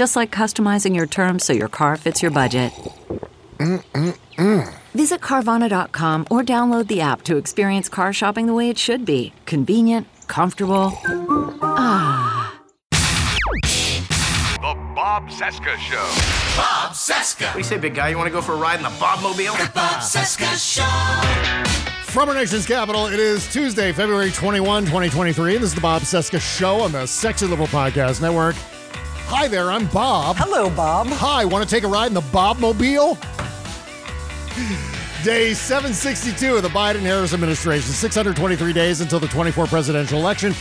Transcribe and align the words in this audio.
Just 0.00 0.16
like 0.16 0.30
customizing 0.30 0.96
your 0.96 1.06
terms 1.06 1.44
so 1.44 1.52
your 1.52 1.68
car 1.68 1.94
fits 1.94 2.22
your 2.22 2.30
budget. 2.30 2.72
Mm-mm-mm. 3.58 4.74
Visit 4.94 5.20
Carvana.com 5.20 6.26
or 6.30 6.42
download 6.42 6.86
the 6.86 7.02
app 7.02 7.20
to 7.24 7.36
experience 7.36 7.90
car 7.90 8.10
shopping 8.14 8.46
the 8.46 8.54
way 8.54 8.70
it 8.70 8.78
should 8.78 9.04
be 9.04 9.34
convenient, 9.44 10.06
comfortable. 10.26 10.98
Ah. 11.60 12.58
The 12.92 14.74
Bob 14.94 15.28
Cesca 15.28 15.76
Show. 15.76 15.96
Bob 16.56 16.92
Cesca. 16.94 17.48
What 17.48 17.52
do 17.52 17.58
you 17.58 17.64
say, 17.64 17.76
big 17.76 17.94
guy? 17.94 18.08
You 18.08 18.16
want 18.16 18.28
to 18.28 18.32
go 18.32 18.40
for 18.40 18.54
a 18.54 18.56
ride 18.56 18.76
in 18.76 18.82
the 18.82 18.88
Bobmobile? 18.88 19.52
The 19.58 19.70
Bob 19.74 20.00
Cesca 20.00 20.56
Show. 20.56 21.70
From 22.04 22.30
our 22.30 22.34
nation's 22.34 22.64
capital, 22.64 23.04
it 23.04 23.20
is 23.20 23.52
Tuesday, 23.52 23.92
February 23.92 24.30
21, 24.30 24.84
2023. 24.86 25.58
This 25.58 25.62
is 25.64 25.74
the 25.74 25.82
Bob 25.82 26.00
Cesca 26.00 26.40
Show 26.40 26.80
on 26.80 26.92
the 26.92 27.04
Sexy 27.04 27.44
Liberal 27.44 27.68
Podcast 27.68 28.22
Network. 28.22 28.56
Hi 29.32 29.46
there, 29.46 29.70
I'm 29.70 29.86
Bob. 29.86 30.34
Hello, 30.38 30.68
Bob. 30.68 31.06
Hi, 31.06 31.44
want 31.44 31.62
to 31.66 31.72
take 31.72 31.84
a 31.84 31.86
ride 31.86 32.08
in 32.08 32.14
the 32.14 32.20
Bobmobile? 32.20 33.16
Day 35.22 35.54
762 35.54 36.56
of 36.56 36.64
the 36.64 36.68
Biden 36.68 37.02
Harris 37.02 37.32
administration, 37.32 37.92
623 37.92 38.72
days 38.72 39.00
until 39.00 39.20
the 39.20 39.28
24 39.28 39.68
presidential 39.68 40.18
election. 40.18 40.52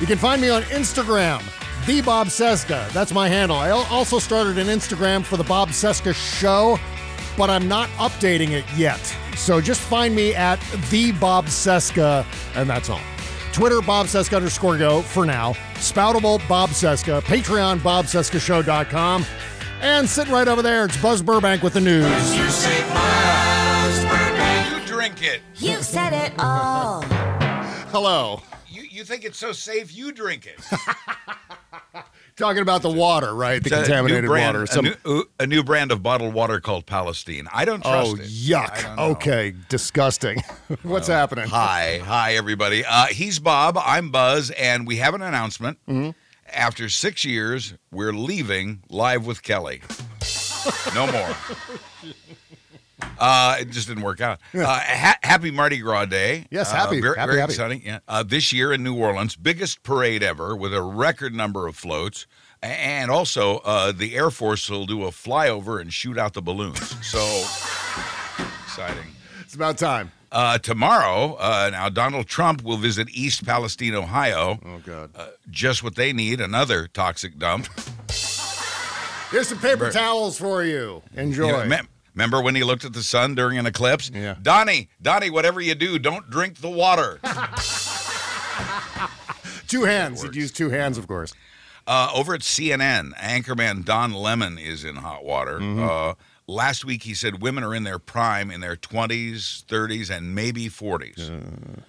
You 0.00 0.08
can 0.08 0.18
find 0.18 0.42
me 0.42 0.48
on 0.48 0.62
Instagram, 0.64 1.40
the 1.86 2.00
Bob 2.00 2.26
Cesca. 2.26 2.90
That's 2.90 3.12
my 3.12 3.28
handle. 3.28 3.58
I 3.58 3.70
also 3.70 4.18
started 4.18 4.58
an 4.58 4.66
Instagram 4.66 5.24
for 5.24 5.36
the 5.36 5.44
Bob 5.44 5.68
Cesca 5.68 6.12
Show, 6.12 6.80
but 7.38 7.48
I'm 7.48 7.68
not 7.68 7.88
updating 7.90 8.50
it 8.50 8.64
yet. 8.76 9.00
So 9.36 9.60
just 9.60 9.80
find 9.80 10.16
me 10.16 10.34
at 10.34 10.60
the 10.90 11.12
Bob 11.12 11.46
Cesca, 11.46 12.26
and 12.56 12.68
that's 12.68 12.90
all. 12.90 13.00
Twitter, 13.56 13.80
Bob 13.80 14.04
Cesca 14.04 14.36
underscore 14.36 14.76
go 14.76 15.00
for 15.00 15.24
now. 15.24 15.54
Spoutible, 15.76 16.46
Bob 16.46 16.68
Cesca. 16.68 17.22
Patreon, 17.22 17.78
BobCescaShow.com. 17.78 19.24
And 19.80 20.06
sitting 20.06 20.30
right 20.30 20.46
over 20.46 20.60
there, 20.60 20.84
it's 20.84 21.00
Buzz 21.00 21.22
Burbank 21.22 21.62
with 21.62 21.72
the 21.72 21.80
news. 21.80 22.04
You 22.36 22.50
say 22.50 22.82
Buzz 22.92 24.04
Burbank. 24.04 24.78
You 24.78 24.86
drink 24.86 25.22
it. 25.22 25.40
You 25.54 25.82
said 25.82 26.12
it 26.12 26.34
all. 26.38 27.00
Hello. 27.92 28.42
You, 28.68 28.82
you 28.82 29.04
think 29.04 29.24
it's 29.24 29.38
so 29.38 29.52
safe, 29.52 29.96
you 29.96 30.12
drink 30.12 30.44
it. 30.44 30.60
Talking 32.36 32.60
about 32.60 32.82
the 32.82 32.90
water, 32.90 33.34
right? 33.34 33.64
The 33.64 33.70
contaminated 33.70 34.26
brand, 34.26 34.58
water. 34.58 34.66
Some- 34.66 34.84
a, 34.84 34.96
new, 35.06 35.24
a 35.40 35.46
new 35.46 35.64
brand 35.64 35.90
of 35.90 36.02
bottled 36.02 36.34
water 36.34 36.60
called 36.60 36.84
Palestine. 36.84 37.48
I 37.50 37.64
don't 37.64 37.80
trust 37.80 38.10
oh, 38.10 38.16
it. 38.16 38.28
Yuck. 38.28 38.98
Okay, 38.98 39.54
disgusting. 39.70 40.42
What's 40.82 41.08
happening? 41.08 41.48
Hi, 41.48 41.98
hi, 42.04 42.34
everybody. 42.34 42.84
Uh, 42.84 43.06
he's 43.06 43.38
Bob. 43.38 43.78
I'm 43.82 44.10
Buzz, 44.10 44.50
and 44.50 44.86
we 44.86 44.96
have 44.96 45.14
an 45.14 45.22
announcement. 45.22 45.78
Mm-hmm. 45.88 46.10
After 46.52 46.90
six 46.90 47.24
years, 47.24 47.72
we're 47.90 48.12
leaving 48.12 48.82
Live 48.90 49.26
with 49.26 49.42
Kelly. 49.42 49.80
no 50.94 51.10
more. 51.10 51.36
Uh, 53.18 53.56
it 53.60 53.70
just 53.70 53.88
didn't 53.88 54.02
work 54.02 54.20
out. 54.20 54.38
Uh, 54.54 54.64
ha- 54.64 55.18
happy 55.22 55.50
Mardi 55.50 55.78
Gras 55.78 56.04
Day. 56.06 56.46
Yes, 56.50 56.70
Uh, 56.72 56.76
happy, 56.76 57.00
very, 57.00 57.16
happy, 57.16 57.28
very 57.30 57.40
happy. 57.40 57.52
exciting. 57.52 57.82
Yeah. 57.84 57.98
Uh, 58.08 58.22
this 58.22 58.52
year 58.52 58.72
in 58.72 58.82
New 58.82 58.94
Orleans, 58.96 59.36
biggest 59.36 59.82
parade 59.82 60.22
ever 60.22 60.54
with 60.56 60.74
a 60.74 60.82
record 60.82 61.34
number 61.34 61.66
of 61.66 61.76
floats. 61.76 62.26
And 62.62 63.10
also, 63.10 63.58
uh, 63.58 63.92
the 63.92 64.16
Air 64.16 64.30
Force 64.30 64.68
will 64.70 64.86
do 64.86 65.04
a 65.04 65.10
flyover 65.10 65.80
and 65.80 65.92
shoot 65.92 66.18
out 66.18 66.32
the 66.34 66.42
balloons. 66.42 66.94
So 67.02 67.20
exciting. 68.64 69.04
It's 69.40 69.54
about 69.54 69.78
time. 69.78 70.12
Uh, 70.32 70.58
tomorrow, 70.58 71.34
uh, 71.38 71.70
now 71.72 71.88
Donald 71.88 72.26
Trump 72.26 72.62
will 72.62 72.76
visit 72.76 73.08
East 73.10 73.46
Palestine, 73.46 73.94
Ohio. 73.94 74.58
Oh, 74.66 74.78
God. 74.84 75.10
Uh, 75.14 75.28
just 75.50 75.82
what 75.82 75.94
they 75.94 76.12
need 76.12 76.40
another 76.40 76.88
toxic 76.88 77.38
dump. 77.38 77.68
Here's 79.30 79.48
some 79.48 79.58
paper 79.58 79.90
towels 79.90 80.38
for 80.38 80.64
you. 80.64 81.02
Enjoy. 81.14 81.46
You 81.46 81.52
know, 81.52 81.64
me- 81.64 81.88
remember 82.16 82.42
when 82.42 82.56
he 82.56 82.64
looked 82.64 82.84
at 82.84 82.92
the 82.92 83.02
sun 83.04 83.36
during 83.36 83.58
an 83.58 83.66
eclipse? 83.66 84.10
Yeah. 84.12 84.34
Donnie, 84.40 84.88
Donnie, 85.00 85.30
whatever 85.30 85.60
you 85.60 85.76
do, 85.76 85.98
don't 85.98 86.28
drink 86.30 86.58
the 86.58 86.70
water. 86.70 87.20
two 89.68 89.84
hands. 89.84 90.22
He'd 90.22 90.34
use 90.34 90.50
two 90.50 90.70
hands, 90.70 90.98
of 90.98 91.06
course. 91.06 91.32
Uh, 91.86 92.10
over 92.14 92.34
at 92.34 92.40
CNN, 92.40 93.14
anchorman 93.14 93.84
Don 93.84 94.12
Lemon 94.12 94.58
is 94.58 94.84
in 94.84 94.96
hot 94.96 95.24
water. 95.24 95.60
Mm-hmm. 95.60 95.84
Uh, 95.84 96.14
last 96.48 96.84
week, 96.84 97.04
he 97.04 97.14
said 97.14 97.40
women 97.40 97.62
are 97.62 97.74
in 97.74 97.84
their 97.84 98.00
prime 98.00 98.50
in 98.50 98.60
their 98.60 98.74
20s, 98.74 99.64
30s, 99.66 100.10
and 100.10 100.34
maybe 100.34 100.68
40s. 100.68 101.30
Uh. 101.30 101.80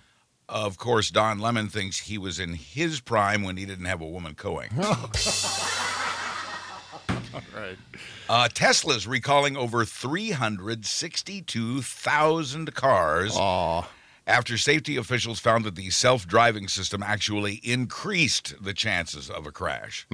Of 0.50 0.78
course, 0.78 1.10
Don 1.10 1.40
Lemon 1.40 1.68
thinks 1.68 2.00
he 2.00 2.18
was 2.18 2.40
in 2.40 2.54
his 2.54 3.02
prime 3.02 3.44
when 3.44 3.58
he 3.58 3.66
didn't 3.66 3.84
have 3.86 4.00
a 4.02 4.08
woman 4.08 4.36
coing. 4.36 4.70
Right. 7.56 7.78
Uh, 8.30 8.50
Tesla's 8.50 9.08
recalling 9.08 9.56
over 9.56 9.86
362,000 9.86 12.76
cars 12.76 13.34
Aw. 13.38 13.88
after 14.26 14.58
safety 14.58 14.98
officials 14.98 15.40
found 15.40 15.64
that 15.64 15.76
the 15.76 15.90
self 15.92 16.28
driving 16.28 16.68
system 16.68 17.02
actually 17.02 17.62
increased 17.64 18.54
the 18.62 18.74
chances 18.74 19.30
of 19.30 19.48
a 19.48 19.52
crash. 19.52 20.06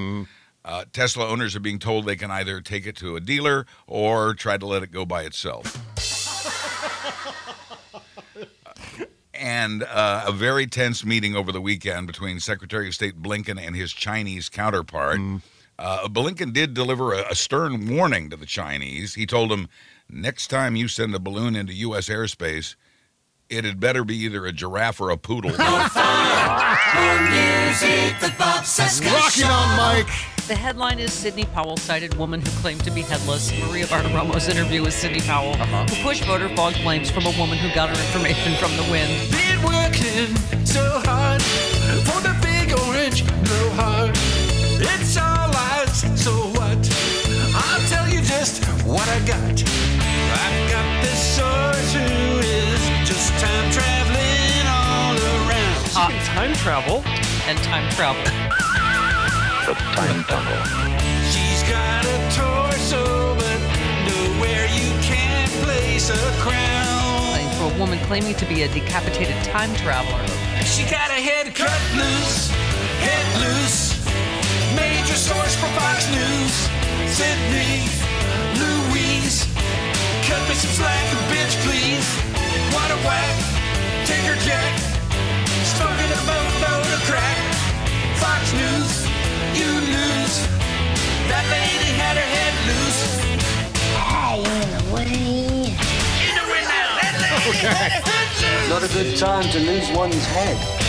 Uh, 0.65 0.85
Tesla 0.93 1.27
owners 1.27 1.55
are 1.55 1.59
being 1.59 1.79
told 1.79 2.05
they 2.05 2.15
can 2.15 2.29
either 2.31 2.61
take 2.61 2.85
it 2.85 2.95
to 2.97 3.15
a 3.15 3.19
dealer 3.19 3.65
or 3.87 4.35
try 4.35 4.57
to 4.57 4.65
let 4.65 4.83
it 4.83 4.91
go 4.91 5.05
by 5.05 5.23
itself. 5.23 5.75
and 9.33 9.83
uh, 9.83 10.23
a 10.27 10.31
very 10.31 10.67
tense 10.67 11.03
meeting 11.03 11.35
over 11.35 11.51
the 11.51 11.59
weekend 11.59 12.07
between 12.07 12.39
Secretary 12.39 12.87
of 12.87 12.93
State 12.93 13.21
Blinken 13.21 13.59
and 13.59 13.75
his 13.75 13.91
Chinese 13.91 14.47
counterpart. 14.49 15.19
Uh, 15.77 16.07
Blinken 16.07 16.53
did 16.53 16.73
deliver 16.73 17.13
a, 17.13 17.31
a 17.31 17.35
stern 17.35 17.95
warning 17.95 18.29
to 18.29 18.37
the 18.37 18.45
Chinese. 18.45 19.15
He 19.15 19.25
told 19.25 19.49
them, 19.49 19.69
next 20.09 20.47
time 20.47 20.75
you 20.75 20.87
send 20.87 21.15
a 21.15 21.19
balloon 21.19 21.55
into 21.55 21.73
U.S. 21.73 22.09
airspace, 22.09 22.75
it 23.49 23.65
had 23.65 23.79
better 23.79 24.03
be 24.03 24.15
either 24.17 24.45
a 24.45 24.51
giraffe 24.51 25.01
or 25.01 25.09
a 25.09 25.17
poodle. 25.17 25.51
The 25.51 25.57
Rocking 29.01 29.45
on 29.45 29.77
Mike. 29.77 30.07
The 30.47 30.55
headline 30.55 30.99
is 30.99 31.13
Sidney 31.13 31.45
Powell 31.45 31.77
cited 31.77 32.15
woman 32.15 32.41
who 32.41 32.49
claimed 32.61 32.83
to 32.83 32.91
be 32.91 33.01
headless. 33.01 33.51
Maria 33.65 33.85
Bartiromo's 33.85 34.49
interview 34.49 34.81
with 34.83 34.93
Sidney 34.93 35.21
Powell, 35.21 35.53
who 35.55 36.03
pushed 36.03 36.25
voter 36.25 36.49
fraud 36.49 36.73
claims 36.75 37.09
from 37.09 37.25
a 37.25 37.31
woman 37.39 37.57
who 37.57 37.73
got 37.73 37.89
her 37.89 37.95
information 37.95 38.53
from 38.55 38.75
the 38.75 38.83
wind. 38.91 39.31
Been 39.31 39.63
working 39.63 40.35
so 40.65 41.01
hard 41.05 41.41
for 41.41 42.21
the 42.21 42.35
big 42.41 42.77
orange 42.79 43.25
blowhard. 43.45 44.32
It's 44.81 45.17
all 45.17 45.49
lies, 45.51 46.01
so 46.21 46.31
what? 46.57 46.81
I'll 47.55 47.87
tell 47.89 48.07
you 48.09 48.21
just 48.21 48.63
what 48.85 49.07
I 49.07 49.19
got. 49.25 49.39
I've 49.39 50.71
got 50.71 51.03
this 51.03 51.21
source 51.37 51.93
who 51.93 52.39
is 52.41 53.07
just 53.07 53.29
time 53.39 53.71
traveling 53.71 54.65
all 54.67 55.15
around. 55.15 55.85
Uh, 55.95 56.09
time 56.33 56.53
travel 56.53 57.03
and 57.47 57.57
time 57.59 57.89
travel. 57.91 58.23
The 59.63 59.75
time 59.75 60.23
tunnel. 60.25 60.59
She's 61.31 61.63
got 61.63 62.03
a 62.03 62.17
torso, 62.35 63.33
but 63.35 63.59
nowhere 64.03 64.67
you 64.67 64.91
can 65.01 65.47
place 65.63 66.09
a 66.09 66.19
crown. 66.41 67.39
For 67.55 67.73
a 67.73 67.79
woman 67.79 67.97
claiming 67.99 68.35
to 68.35 68.45
be 68.45 68.63
a 68.63 68.67
decapitated 68.67 69.41
time 69.45 69.73
traveler. 69.75 70.27
She 70.65 70.83
got 70.83 71.09
a 71.11 71.21
head 71.21 71.55
cut 71.55 71.79
loose, 71.95 72.49
head 72.99 73.41
loose 73.41 73.92
source 75.23 75.55
for 75.55 75.71
Fox 75.79 76.03
News. 76.11 76.53
Sidney, 77.07 77.87
Louise, 78.59 79.47
cut 80.27 80.43
me 80.49 80.55
some 80.55 80.75
slack, 80.75 81.05
bitch, 81.31 81.55
please. 81.63 82.03
What 82.75 82.91
a 82.91 82.99
whack, 83.07 83.35
Tinker 84.03 84.35
Jack, 84.43 84.75
smoking 85.63 86.11
a 86.11 86.19
boatload 86.27 86.91
of 86.91 87.01
crack. 87.07 87.39
Fox 88.19 88.51
News, 88.51 89.07
you 89.55 89.71
lose. 89.95 90.35
That 91.31 91.47
lady 91.55 91.95
had 92.03 92.19
her 92.19 92.29
head 92.35 92.55
loose. 92.67 93.03
Hey. 93.95 94.43
In 96.27 96.35
the 96.35 96.45
way, 96.51 96.63
that 96.67 96.87
lady 96.99 97.47
okay. 97.49 97.71
had. 97.71 98.03
Not 98.69 98.83
a 98.83 98.91
good 98.91 99.15
time 99.17 99.47
to 99.51 99.59
lose 99.59 99.89
one's 99.95 100.25
head. 100.35 100.82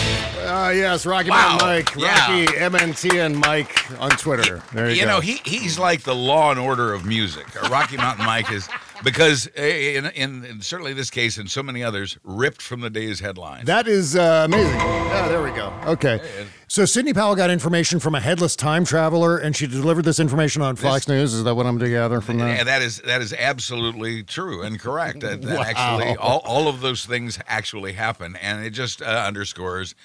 Uh, 0.45 0.69
yes, 0.69 1.05
Rocky 1.05 1.29
Wow. 1.29 1.57
Mountain 1.57 1.67
Mike, 1.67 1.95
Yeah. 1.95 2.41
Rocky 2.41 2.45
MNT 2.57 3.25
and 3.25 3.37
Mike 3.37 3.99
on 4.01 4.11
Twitter. 4.11 4.61
There 4.73 4.89
you, 4.89 4.95
You 4.97 5.01
go. 5.03 5.07
know, 5.07 5.19
he 5.19 5.39
he's 5.45 5.77
like 5.79 6.03
the 6.03 6.15
law 6.15 6.51
and 6.51 6.59
order 6.59 6.93
of 6.93 7.05
music. 7.05 7.45
Uh, 7.61 7.67
Rocky 7.69 7.97
Mountain 7.97 8.25
Mike 8.25 8.51
is 8.51 8.67
because 9.03 9.47
uh, 9.57 9.61
in, 9.61 10.05
in 10.07 10.45
in 10.45 10.61
certainly 10.61 10.93
this 10.93 11.09
case 11.09 11.37
and 11.37 11.49
so 11.49 11.61
many 11.63 11.83
others 11.83 12.17
ripped 12.23 12.61
from 12.61 12.81
the 12.81 12.89
day's 12.89 13.19
headlines. 13.19 13.65
That 13.65 13.87
is 13.87 14.15
uh, 14.15 14.43
amazing. 14.45 14.75
Yeah, 14.79 15.27
there 15.27 15.41
we 15.43 15.51
go. 15.51 15.73
Okay. 15.85 16.19
So 16.67 16.83
Sidney 16.85 17.13
Powell 17.13 17.35
got 17.35 17.49
information 17.49 17.99
from 17.99 18.15
a 18.15 18.19
headless 18.19 18.55
time 18.55 18.83
traveler, 18.85 19.37
and 19.37 19.55
she 19.55 19.65
delivered 19.67 20.03
this 20.03 20.19
information 20.19 20.61
on 20.61 20.75
Fox 20.75 21.07
News. 21.07 21.33
Is 21.33 21.43
that 21.43 21.55
what 21.55 21.65
I'm 21.65 21.79
to 21.79 21.89
gather 21.89 22.19
from 22.21 22.39
that? 22.39 22.59
And 22.59 22.67
that 22.67 22.81
is 22.81 22.99
that 23.01 23.21
is 23.21 23.33
absolutely 23.33 24.23
true 24.23 24.61
and 24.61 24.79
correct. 24.79 25.21
That, 25.21 25.41
that 25.43 25.57
Wow. 25.59 25.63
actually 25.63 26.15
all, 26.17 26.39
all 26.43 26.67
of 26.67 26.81
those 26.81 27.05
things 27.05 27.39
actually 27.47 27.93
happen, 27.93 28.35
and 28.37 28.65
it 28.65 28.71
just 28.71 29.01
uh, 29.01 29.05
underscores 29.05 29.95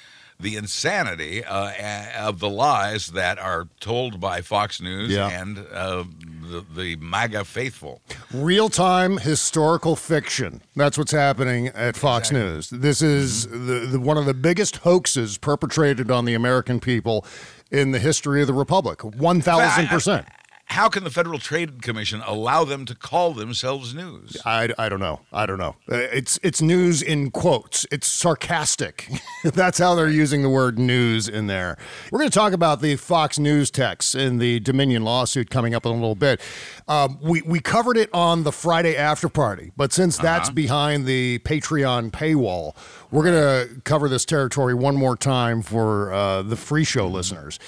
the 0.40 0.56
insanity 0.56 1.44
uh, 1.44 1.72
of 2.26 2.38
the 2.40 2.48
lies 2.48 3.08
that 3.08 3.38
are 3.38 3.68
told 3.80 4.20
by 4.20 4.40
Fox 4.40 4.80
News 4.80 5.10
Yeah. 5.10 5.28
and 5.28 5.58
uh, 5.72 6.04
the, 6.42 6.64
the 6.74 6.96
MAGA 6.96 7.44
faithful. 7.44 8.00
Real 8.32 8.68
time 8.68 9.18
historical 9.18 9.96
fiction. 9.96 10.62
That's 10.74 10.96
what's 10.98 11.12
happening 11.12 11.68
at 11.68 11.96
Fox 11.96 12.32
News. 12.32 12.70
This 12.70 13.02
is 13.02 13.46
the, 13.48 13.86
the, 13.90 14.00
one 14.00 14.16
of 14.16 14.26
the 14.26 14.34
biggest 14.34 14.78
hoaxes 14.78 15.38
perpetrated 15.38 16.10
on 16.10 16.24
the 16.24 16.34
American 16.34 16.80
people 16.80 17.24
in 17.70 17.92
the 17.92 17.98
history 17.98 18.40
of 18.40 18.46
the 18.46 18.54
Republic. 18.54 18.98
1,000%. 19.00 20.26
How 20.70 20.88
can 20.88 21.02
the 21.02 21.10
Federal 21.10 21.40
Trade 21.40 21.82
Commission 21.82 22.22
allow 22.24 22.62
them 22.64 22.84
to 22.84 22.94
call 22.94 23.32
themselves 23.34 23.92
news? 23.92 24.36
I, 24.46 24.68
I 24.78 24.88
don't 24.88 25.00
know. 25.00 25.18
I 25.32 25.44
don't 25.44 25.58
know. 25.58 25.74
Uh, 25.90 25.96
It's 25.96 26.38
it's 26.44 26.62
news 26.62 27.02
in 27.02 27.32
quotes. 27.32 27.86
It's 27.90 28.06
sarcastic. 28.06 29.08
That's 29.44 29.78
how 29.78 29.96
they're 29.96 30.08
using 30.08 30.42
the 30.42 30.48
word 30.48 30.78
news 30.78 31.26
in 31.28 31.48
there. 31.48 31.76
We're 32.12 32.20
going 32.20 32.30
to 32.30 32.38
talk 32.38 32.52
about 32.52 32.80
the 32.82 32.94
Fox 32.94 33.36
News 33.36 33.72
texts 33.72 34.14
in 34.14 34.38
the 34.38 34.60
Dominion 34.60 35.02
lawsuit 35.02 35.50
coming 35.50 35.74
up 35.74 35.84
in 35.84 35.90
a 35.90 35.94
little 35.94 36.14
bit. 36.14 36.40
Um, 36.86 37.18
we 37.20 37.42
we 37.42 37.58
covered 37.58 37.96
it 37.96 38.08
on 38.12 38.44
the 38.44 38.52
Friday 38.52 38.96
after 38.96 39.28
party, 39.28 39.72
but 39.76 39.92
since 39.92 40.16
that's 40.18 40.50
behind 40.50 41.04
the 41.04 41.40
Patreon 41.40 42.12
paywall, 42.12 42.76
we're 43.10 43.24
going 43.24 43.34
to 43.68 43.80
cover 43.82 44.08
this 44.08 44.24
territory 44.24 44.74
one 44.74 44.96
more 44.96 45.16
time 45.16 45.62
for 45.62 46.12
uh, 46.12 46.42
the 46.42 46.56
free 46.56 46.84
show 46.84 47.06
listeners. 47.06 47.58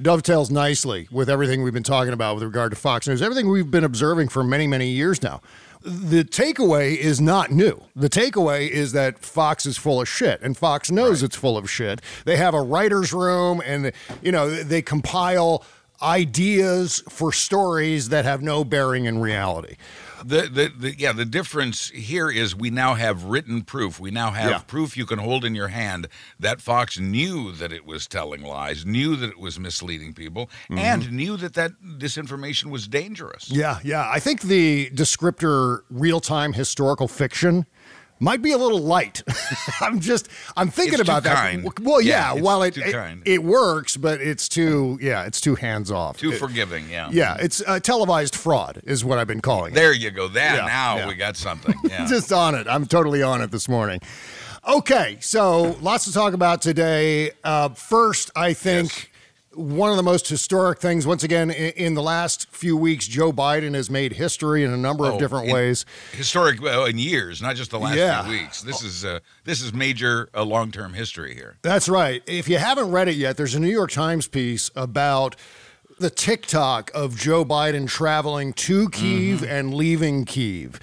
Dovetails 0.00 0.50
nicely 0.50 1.08
with 1.10 1.28
everything 1.28 1.62
we've 1.62 1.74
been 1.74 1.82
talking 1.82 2.12
about 2.12 2.34
with 2.34 2.44
regard 2.44 2.70
to 2.72 2.76
Fox 2.76 3.08
News, 3.08 3.22
everything 3.22 3.50
we've 3.50 3.70
been 3.70 3.84
observing 3.84 4.28
for 4.28 4.44
many, 4.44 4.66
many 4.66 4.88
years 4.88 5.22
now. 5.22 5.40
The 5.82 6.24
takeaway 6.24 6.94
is 6.96 7.22
not 7.22 7.50
new. 7.50 7.82
The 7.96 8.10
takeaway 8.10 8.68
is 8.68 8.92
that 8.92 9.18
Fox 9.20 9.64
is 9.64 9.78
full 9.78 10.02
of 10.02 10.08
shit, 10.08 10.42
and 10.42 10.54
Fox 10.54 10.90
knows 10.90 11.22
it's 11.22 11.36
full 11.36 11.56
of 11.56 11.70
shit. 11.70 12.02
They 12.26 12.36
have 12.36 12.52
a 12.52 12.60
writer's 12.60 13.14
room, 13.14 13.62
and 13.64 13.92
you 14.20 14.30
know 14.30 14.50
they 14.50 14.82
compile 14.82 15.64
ideas 16.02 17.02
for 17.08 17.32
stories 17.32 18.10
that 18.10 18.26
have 18.26 18.42
no 18.42 18.62
bearing 18.62 19.06
in 19.06 19.20
reality. 19.20 19.76
The, 20.24 20.42
the, 20.42 20.72
the 20.76 20.94
yeah 20.98 21.12
the 21.12 21.24
difference 21.24 21.88
here 21.90 22.30
is 22.30 22.54
we 22.54 22.70
now 22.70 22.94
have 22.94 23.24
written 23.24 23.62
proof. 23.62 23.98
We 23.98 24.10
now 24.10 24.30
have 24.30 24.50
Yeah. 24.50 24.58
proof 24.58 24.96
you 24.96 25.06
can 25.06 25.18
hold 25.18 25.44
in 25.44 25.54
your 25.54 25.68
hand 25.68 26.08
that 26.38 26.60
Fox 26.60 26.98
knew 26.98 27.52
that 27.52 27.72
it 27.72 27.84
was 27.86 28.06
telling 28.06 28.42
lies, 28.42 28.84
knew 28.84 29.16
that 29.16 29.30
it 29.30 29.38
was 29.38 29.58
misleading 29.58 30.14
people, 30.14 30.46
mm-hmm. 30.64 30.78
and 30.78 31.12
knew 31.12 31.36
that 31.36 31.54
that 31.54 31.72
disinformation 31.82 32.70
was 32.70 32.86
dangerous. 32.88 33.50
Yeah, 33.50 33.78
yeah. 33.84 34.08
I 34.10 34.20
think 34.20 34.42
the 34.42 34.90
descriptor 34.90 35.80
real 35.90 36.20
time 36.20 36.52
historical 36.52 37.08
fiction 37.08 37.66
might 38.20 38.42
be 38.42 38.52
a 38.52 38.58
little 38.58 38.78
light. 38.78 39.22
I'm 39.80 39.98
just 40.00 40.28
I'm 40.56 40.70
thinking 40.70 40.94
It's 41.00 41.02
about 41.02 41.24
that. 41.24 41.34
kind. 41.36 41.68
Well, 41.82 42.00
Yeah, 42.00 42.34
yeah, 42.34 42.40
while 42.40 42.62
it 42.62 42.76
it, 42.78 42.94
it 43.24 43.42
works, 43.42 43.96
but 43.96 44.20
it's 44.20 44.48
too 44.48 44.98
yeah, 45.00 45.24
it's 45.24 45.40
too 45.40 45.54
hands 45.56 45.90
off. 45.90 46.18
Too 46.18 46.32
It- 46.32 46.38
forgiving, 46.38 46.88
yeah. 46.88 47.08
Yeah, 47.10 47.36
it's 47.40 47.62
uh, 47.66 47.80
televised 47.80 48.36
fraud 48.36 48.82
is 48.84 49.04
what 49.04 49.18
I've 49.18 49.26
been 49.26 49.40
calling 49.40 49.72
it. 49.72 49.74
There 49.74 49.92
you 49.92 50.10
go. 50.10 50.28
That 50.28 50.56
Yeah, 50.56 50.66
now 50.66 50.96
yeah. 50.98 51.08
we 51.08 51.14
got 51.14 51.36
something. 51.36 51.74
Yeah. 51.90 52.06
Just 52.06 52.32
on 52.32 52.54
it. 52.54 52.68
I'm 52.68 52.86
totally 52.86 53.22
on 53.22 53.42
it 53.42 53.50
this 53.50 53.68
morning. 53.68 54.00
Okay, 54.68 55.16
so 55.20 55.76
lots 55.80 56.04
to 56.04 56.12
talk 56.12 56.34
about 56.34 56.60
today. 56.62 57.30
Uh, 57.42 57.70
first, 57.70 58.30
I 58.36 58.52
think 58.52 59.09
one 59.54 59.90
of 59.90 59.96
the 59.96 60.02
most 60.02 60.28
historic 60.28 60.78
things, 60.78 61.06
once 61.06 61.24
again, 61.24 61.50
in, 61.50 61.72
in 61.72 61.94
the 61.94 62.02
last 62.02 62.48
few 62.50 62.76
weeks, 62.76 63.08
Joe 63.08 63.32
Biden 63.32 63.74
has 63.74 63.90
made 63.90 64.12
history 64.12 64.62
in 64.62 64.70
a 64.72 64.76
number 64.76 65.06
of 65.06 65.14
Oh, 65.14 65.18
different 65.18 65.48
in- 65.48 65.54
ways. 65.54 65.84
Historic 66.12 66.62
uh, 66.62 66.84
in 66.84 66.98
years, 66.98 67.42
not 67.42 67.56
just 67.56 67.70
the 67.72 67.78
last 67.80 67.96
Yeah. 67.96 68.22
few 68.22 68.32
weeks. 68.32 68.62
This 68.62 68.82
is 68.82 69.04
uh, 69.04 69.18
this 69.44 69.60
is 69.60 69.72
major 69.72 70.28
uh, 70.34 70.44
long 70.44 70.70
term 70.70 70.94
history 70.94 71.34
here. 71.34 71.56
That's 71.62 71.88
right. 71.88 72.22
If 72.26 72.48
you 72.48 72.58
haven't 72.58 72.90
read 72.92 73.08
it 73.08 73.16
yet, 73.16 73.36
there's 73.36 73.54
a 73.56 73.60
New 73.60 73.68
York 73.70 73.90
Times 73.90 74.28
piece 74.28 74.70
about 74.76 75.34
the 75.98 76.10
TikTok 76.10 76.90
of 76.94 77.14
Joe 77.18 77.44
Biden 77.44 77.86
traveling 77.86 78.52
to 78.54 78.88
Kiev 78.88 79.42
and 79.44 79.74
leaving 79.74 80.24
Kiev. 80.24 80.80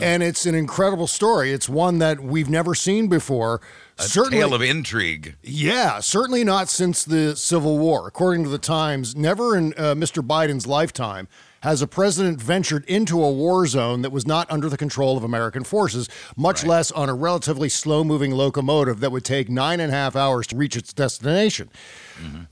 And 0.00 0.22
it's 0.22 0.44
an 0.44 0.54
incredible 0.54 1.06
story. 1.06 1.52
It's 1.52 1.68
one 1.70 1.98
that 2.00 2.20
we've 2.20 2.50
never 2.50 2.74
seen 2.74 3.08
before. 3.08 3.62
A 3.98 4.08
tale 4.30 4.54
of 4.54 4.62
intrigue. 4.62 5.36
Yeah, 5.42 6.00
certainly 6.00 6.44
not 6.44 6.68
since 6.68 7.04
the 7.04 7.34
Civil 7.36 7.78
War. 7.78 8.06
According 8.06 8.44
to 8.44 8.50
the 8.50 8.58
Times, 8.58 9.16
never 9.16 9.56
in 9.56 9.72
uh, 9.76 9.94
Mr. 9.94 10.24
Biden's 10.26 10.66
lifetime 10.66 11.28
has 11.62 11.82
a 11.82 11.86
president 11.86 12.40
ventured 12.40 12.84
into 12.84 13.22
a 13.22 13.32
war 13.32 13.66
zone 13.66 14.02
that 14.02 14.10
was 14.10 14.26
not 14.26 14.48
under 14.50 14.68
the 14.68 14.76
control 14.76 15.16
of 15.16 15.24
American 15.24 15.64
forces, 15.64 16.08
much 16.36 16.64
less 16.64 16.92
on 16.92 17.08
a 17.08 17.14
relatively 17.14 17.68
slow 17.68 18.04
moving 18.04 18.30
locomotive 18.30 19.00
that 19.00 19.10
would 19.10 19.24
take 19.24 19.48
nine 19.48 19.80
and 19.80 19.92
a 19.92 19.94
half 19.94 20.14
hours 20.14 20.46
to 20.46 20.56
reach 20.56 20.76
its 20.76 20.92
destination. 20.92 21.68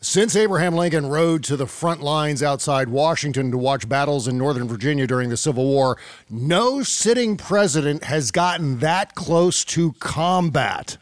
Since 0.00 0.37
Abraham 0.37 0.75
Lincoln 0.75 1.06
rode 1.06 1.43
to 1.44 1.56
the 1.56 1.66
front 1.66 2.00
lines 2.00 2.43
outside 2.43 2.88
Washington 2.88 3.50
to 3.50 3.58
watch 3.58 3.88
battles 3.88 4.28
in 4.28 4.38
Northern 4.38 4.69
Virginia 4.69 5.06
during 5.06 5.28
the 5.28 5.37
Civil 5.37 5.66
War, 5.66 5.96
no 6.31 6.82
sitting 6.82 7.37
president 7.37 8.05
has 8.05 8.31
gotten 8.31 8.79
that 8.79 9.15
close 9.15 9.65
to 9.67 9.93
combat. 9.94 10.98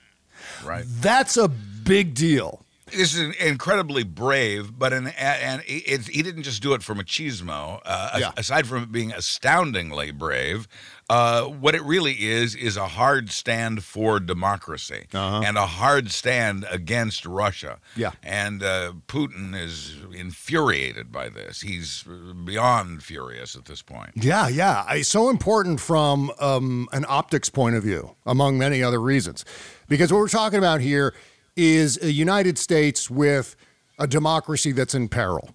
Right. 0.64 0.85
That's 0.87 1.37
a 1.37 1.49
big 1.49 2.14
deal. 2.14 2.61
This 2.90 3.16
is 3.16 3.35
incredibly 3.37 4.04
brave, 4.04 4.78
but 4.78 4.92
an, 4.92 5.09
and 5.18 5.62
it, 5.66 6.06
he 6.06 6.23
didn't 6.23 6.44
just 6.44 6.62
do 6.62 6.75
it 6.75 6.83
for 6.83 6.94
machismo. 6.94 7.80
Uh, 7.85 8.18
Yeah. 8.21 8.33
Aside 8.37 8.66
from 8.68 8.83
it 8.85 8.92
being 8.92 9.11
astoundingly 9.12 10.12
brave, 10.12 10.68
uh, 11.11 11.42
what 11.44 11.75
it 11.75 11.83
really 11.83 12.12
is 12.12 12.54
is 12.54 12.76
a 12.76 12.87
hard 12.87 13.30
stand 13.30 13.83
for 13.83 14.21
democracy 14.21 15.06
and 15.12 15.56
a 15.59 15.66
hard 15.66 16.11
stand 16.12 16.66
against 16.71 17.26
Russia. 17.26 17.78
Yeah. 17.97 18.12
And 18.23 18.62
uh, 18.62 18.92
Putin 19.09 19.59
is 19.61 19.97
infuriated 20.14 21.11
by 21.11 21.30
this. 21.30 21.62
He's 21.62 22.04
beyond 22.44 23.02
furious 23.02 23.56
at 23.56 23.64
this 23.64 23.83
point. 23.83 24.11
Yeah, 24.14 24.47
yeah. 24.49 24.85
It's 24.92 25.09
so 25.09 25.30
important 25.30 25.80
from 25.80 26.30
um, 26.38 26.88
an 26.92 27.04
optics 27.09 27.50
point 27.50 27.76
of 27.76 27.83
view, 27.83 28.14
among 28.25 28.56
many 28.59 28.83
other 28.83 29.00
reasons. 29.00 29.44
Because 29.88 30.12
what 30.12 30.18
we're 30.18 30.28
talking 30.28 30.58
about 30.58 30.80
here 30.80 31.14
is 31.56 32.02
a 32.02 32.10
United 32.10 32.58
States 32.58 33.10
with 33.10 33.56
a 33.98 34.06
democracy 34.06 34.72
that's 34.72 34.94
in 34.94 35.08
peril. 35.08 35.50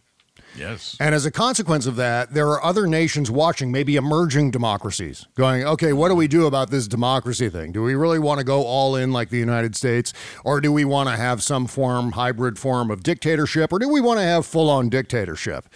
Yes. 0.57 0.98
And 1.00 1.13
as 1.13 1.25
a 1.25 1.31
consequence 1.31 1.86
of 1.86 1.95
that, 1.98 2.33
there 2.33 2.48
are 2.48 2.63
other 2.63 2.88
nations 2.88 3.29
watching, 3.29 3.71
maybe 3.71 3.95
emerging 3.95 4.51
democracies, 4.51 5.27
going, 5.36 5.63
okay, 5.63 5.93
what 5.93 6.09
do 6.09 6.15
we 6.15 6.27
do 6.27 6.48
about 6.48 6.71
this 6.71 6.88
democracy 6.88 7.50
thing? 7.50 7.71
Do 7.71 7.83
we 7.83 7.95
really 7.95 8.19
want 8.19 8.39
to 8.39 8.43
go 8.43 8.63
all 8.63 8.95
in 8.95 9.12
like 9.12 9.29
the 9.29 9.38
United 9.38 9.75
States? 9.75 10.12
Or 10.43 10.59
do 10.59 10.71
we 10.71 10.86
want 10.86 11.09
to 11.09 11.15
have 11.15 11.43
some 11.43 11.67
form, 11.67 12.13
hybrid 12.13 12.57
form 12.57 12.89
of 12.91 13.03
dictatorship? 13.03 13.71
Or 13.71 13.79
do 13.79 13.88
we 13.88 14.01
want 14.01 14.19
to 14.19 14.24
have 14.24 14.45
full 14.45 14.69
on 14.69 14.89
dictatorship? 14.89 15.67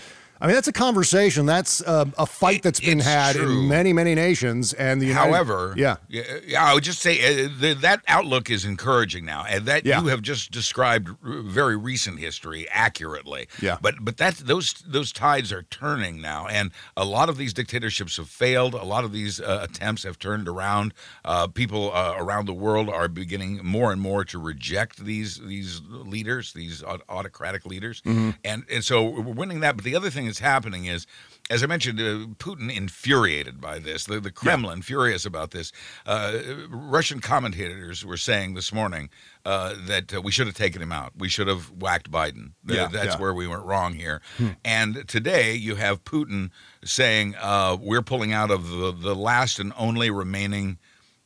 I 0.44 0.48
mean, 0.48 0.56
that's 0.56 0.68
a 0.68 0.74
conversation. 0.74 1.46
That's 1.46 1.82
uh, 1.82 2.04
a 2.18 2.26
fight 2.26 2.64
that's 2.64 2.82
been 2.82 2.98
It's 3.00 3.08
had 3.08 3.38
true. 3.38 3.50
in 3.62 3.70
many, 3.70 3.94
many 3.94 4.14
nations. 4.14 4.74
And 4.74 5.02
the 5.02 5.06
United, 5.08 5.28
However, 5.32 5.74
yeah, 5.78 5.96
yeah, 6.10 6.24
yeah, 6.46 6.62
I 6.66 6.74
would 6.74 6.84
just 6.84 7.00
say 7.00 7.46
uh, 7.46 7.50
the, 7.60 7.74
that 7.76 8.02
outlook 8.10 8.50
is 8.50 8.66
encouraging 8.66 9.24
now, 9.24 9.46
and 9.48 9.66
that 9.68 9.86
Yeah. 9.86 10.02
you 10.02 10.08
have 10.08 10.22
just 10.22 10.52
described 10.52 11.08
r- 11.08 11.16
very 11.44 11.78
recent 11.78 12.20
history 12.20 12.68
accurately. 12.70 13.48
Yeah. 13.62 13.78
but 13.82 13.96
but 14.02 14.18
that 14.18 14.36
those 14.36 14.74
those 14.86 15.14
tides 15.14 15.54
are 15.54 15.64
turning 15.64 16.20
now, 16.20 16.46
and 16.48 16.72
a 16.98 17.06
lot 17.06 17.30
of 17.30 17.38
these 17.38 17.54
dictatorships 17.54 18.18
have 18.18 18.28
failed. 18.28 18.74
A 18.74 18.84
lot 18.84 19.06
of 19.06 19.14
these 19.14 19.40
uh, 19.40 19.60
attempts 19.70 20.04
have 20.04 20.20
turned 20.20 20.50
around. 20.50 20.94
Uh, 21.24 21.48
people 21.48 21.94
uh, 21.94 22.16
around 22.18 22.48
the 22.48 22.54
world 22.54 22.90
are 22.90 23.08
beginning 23.08 23.62
more 23.64 23.94
and 23.94 24.02
more 24.02 24.26
to 24.26 24.38
reject 24.38 25.06
these 25.06 25.38
these 25.38 25.80
leaders, 25.90 26.52
these 26.52 26.84
autocratic 27.08 27.66
leaders, 27.66 28.02
Mm-hmm. 28.02 28.32
and 28.44 28.66
and 28.70 28.84
so 28.84 29.04
we're 29.04 29.34
winning 29.34 29.62
that. 29.62 29.78
But 29.78 29.86
the 29.86 29.96
other 29.96 30.10
thing 30.10 30.33
that's 30.34 30.40
happening 30.40 30.86
is. 30.86 31.06
As 31.50 31.62
I 31.62 31.66
mentioned, 31.66 32.00
uh, 32.00 32.34
Putin 32.38 32.74
infuriated 32.74 33.60
by 33.60 33.78
this. 33.78 34.06
The, 34.06 34.22
the 34.22 34.32
Kremlin 34.32 34.82
furious 34.82 35.26
about 35.26 35.52
this. 35.52 35.74
Uh, 36.06 36.40
Russian 36.70 37.20
commentators 37.20 38.06
were 38.06 38.16
saying 38.16 38.54
this 38.54 38.72
morning 38.72 39.10
uh, 39.44 39.76
that 39.88 40.14
uh, 40.14 40.22
we 40.22 40.32
should 40.32 40.48
have 40.48 40.56
taken 40.56 40.82
him 40.82 40.94
out. 40.94 41.12
We 41.18 41.28
should 41.28 41.50
have 41.50 41.70
whacked 41.70 42.10
Biden. 42.10 42.54
Yeah, 42.66 42.88
that's 42.88 43.16
yeah. 43.16 43.18
where 43.18 43.34
we 43.34 43.46
went 43.46 43.64
wrong 43.66 43.94
here. 43.94 44.22
And 44.64 45.06
today 45.06 45.54
you 45.54 45.76
have 45.76 46.06
Putin 46.06 46.52
saying 46.86 47.36
uh, 47.36 47.76
we're 47.80 48.02
pulling 48.02 48.32
out 48.32 48.50
of 48.50 48.70
the, 48.70 48.94
the 48.98 49.14
last 49.14 49.60
and 49.60 49.74
only 49.78 50.10
remaining 50.10 50.80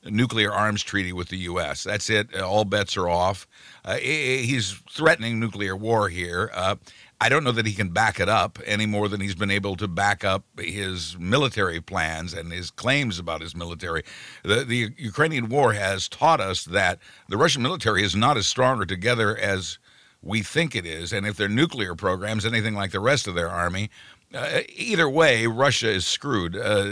nuclear 0.04 0.52
arms 0.52 0.84
treaty 0.84 1.14
with 1.14 1.30
the 1.30 1.38
U.S. 1.38 1.84
That's 1.84 2.10
it. 2.10 2.36
All 2.36 2.66
bets 2.66 2.98
are 2.98 3.10
off. 3.10 3.48
Uh, 3.86 3.98
he's 3.98 4.72
threatening 4.90 5.40
nuclear 5.40 5.76
war 5.76 6.10
here. 6.10 6.50
Uh, 6.54 6.76
I 7.20 7.30
don't 7.30 7.44
know 7.44 7.52
that 7.52 7.66
he 7.66 7.74
can 7.74 7.90
back 7.90 8.20
it 8.20 8.30
up 8.30 8.60
any 8.66 8.86
more 8.86 9.08
than 9.08 9.22
he's 9.22 9.34
been 9.34 9.50
able 9.50 9.76
to 9.78 9.88
back 9.88 10.24
up 10.24 10.44
his 10.60 11.18
military 11.18 11.82
plans 11.82 12.34
and 12.34 12.52
his 12.52 12.70
claims 12.70 13.18
about 13.18 13.42
his 13.42 13.56
military. 13.56 14.04
The, 14.44 14.64
the 14.64 14.94
Ukrainian 14.98 15.50
war 15.50 15.74
has 15.74 16.08
taught 16.08 16.40
us 16.40 16.64
that 16.66 17.00
the 17.28 17.38
Russian 17.38 17.64
military 17.64 18.04
is 18.04 18.16
not 18.16 18.38
as 18.38 18.48
strong 18.48 18.80
or 18.80 18.86
together 18.86 19.36
as 19.36 19.80
we 20.22 20.44
think 20.44 20.76
it 20.76 20.86
is. 20.86 21.12
And 21.12 21.26
if 21.26 21.38
their 21.38 21.50
nuclear 21.50 21.96
program's 21.96 22.46
anything 22.46 22.76
like 22.76 22.92
the 22.92 23.00
rest 23.00 23.28
of 23.28 23.34
their 23.34 23.50
army, 23.50 23.90
uh, 24.34 24.60
either 24.76 25.10
way, 25.10 25.48
Russia 25.48 25.90
is 25.90 26.06
screwed. 26.06 26.56
Uh, 26.56 26.84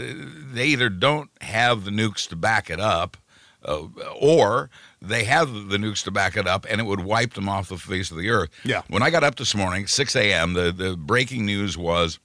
they 0.52 0.66
either 0.66 0.88
don't 0.88 1.30
have 1.42 1.84
the 1.84 1.90
nukes 1.90 2.26
to 2.28 2.36
back 2.36 2.70
it 2.70 2.80
up, 2.80 3.16
uh, 3.64 3.82
or 4.18 4.70
they 5.08 5.24
have 5.24 5.52
the 5.68 5.76
nukes 5.76 6.04
to 6.04 6.10
back 6.10 6.36
it 6.36 6.46
up, 6.46 6.66
and 6.68 6.80
it 6.80 6.84
would 6.84 7.00
wipe 7.00 7.34
them 7.34 7.48
off 7.48 7.68
the 7.68 7.76
face 7.76 8.10
of 8.10 8.16
the 8.16 8.30
earth. 8.30 8.50
Yeah. 8.64 8.82
When 8.88 9.02
I 9.02 9.10
got 9.10 9.24
up 9.24 9.36
this 9.36 9.54
morning, 9.54 9.86
6 9.86 10.16
a.m., 10.16 10.52
the, 10.54 10.72
the 10.72 10.96
breaking 10.96 11.46
news 11.46 11.76
was 11.76 12.18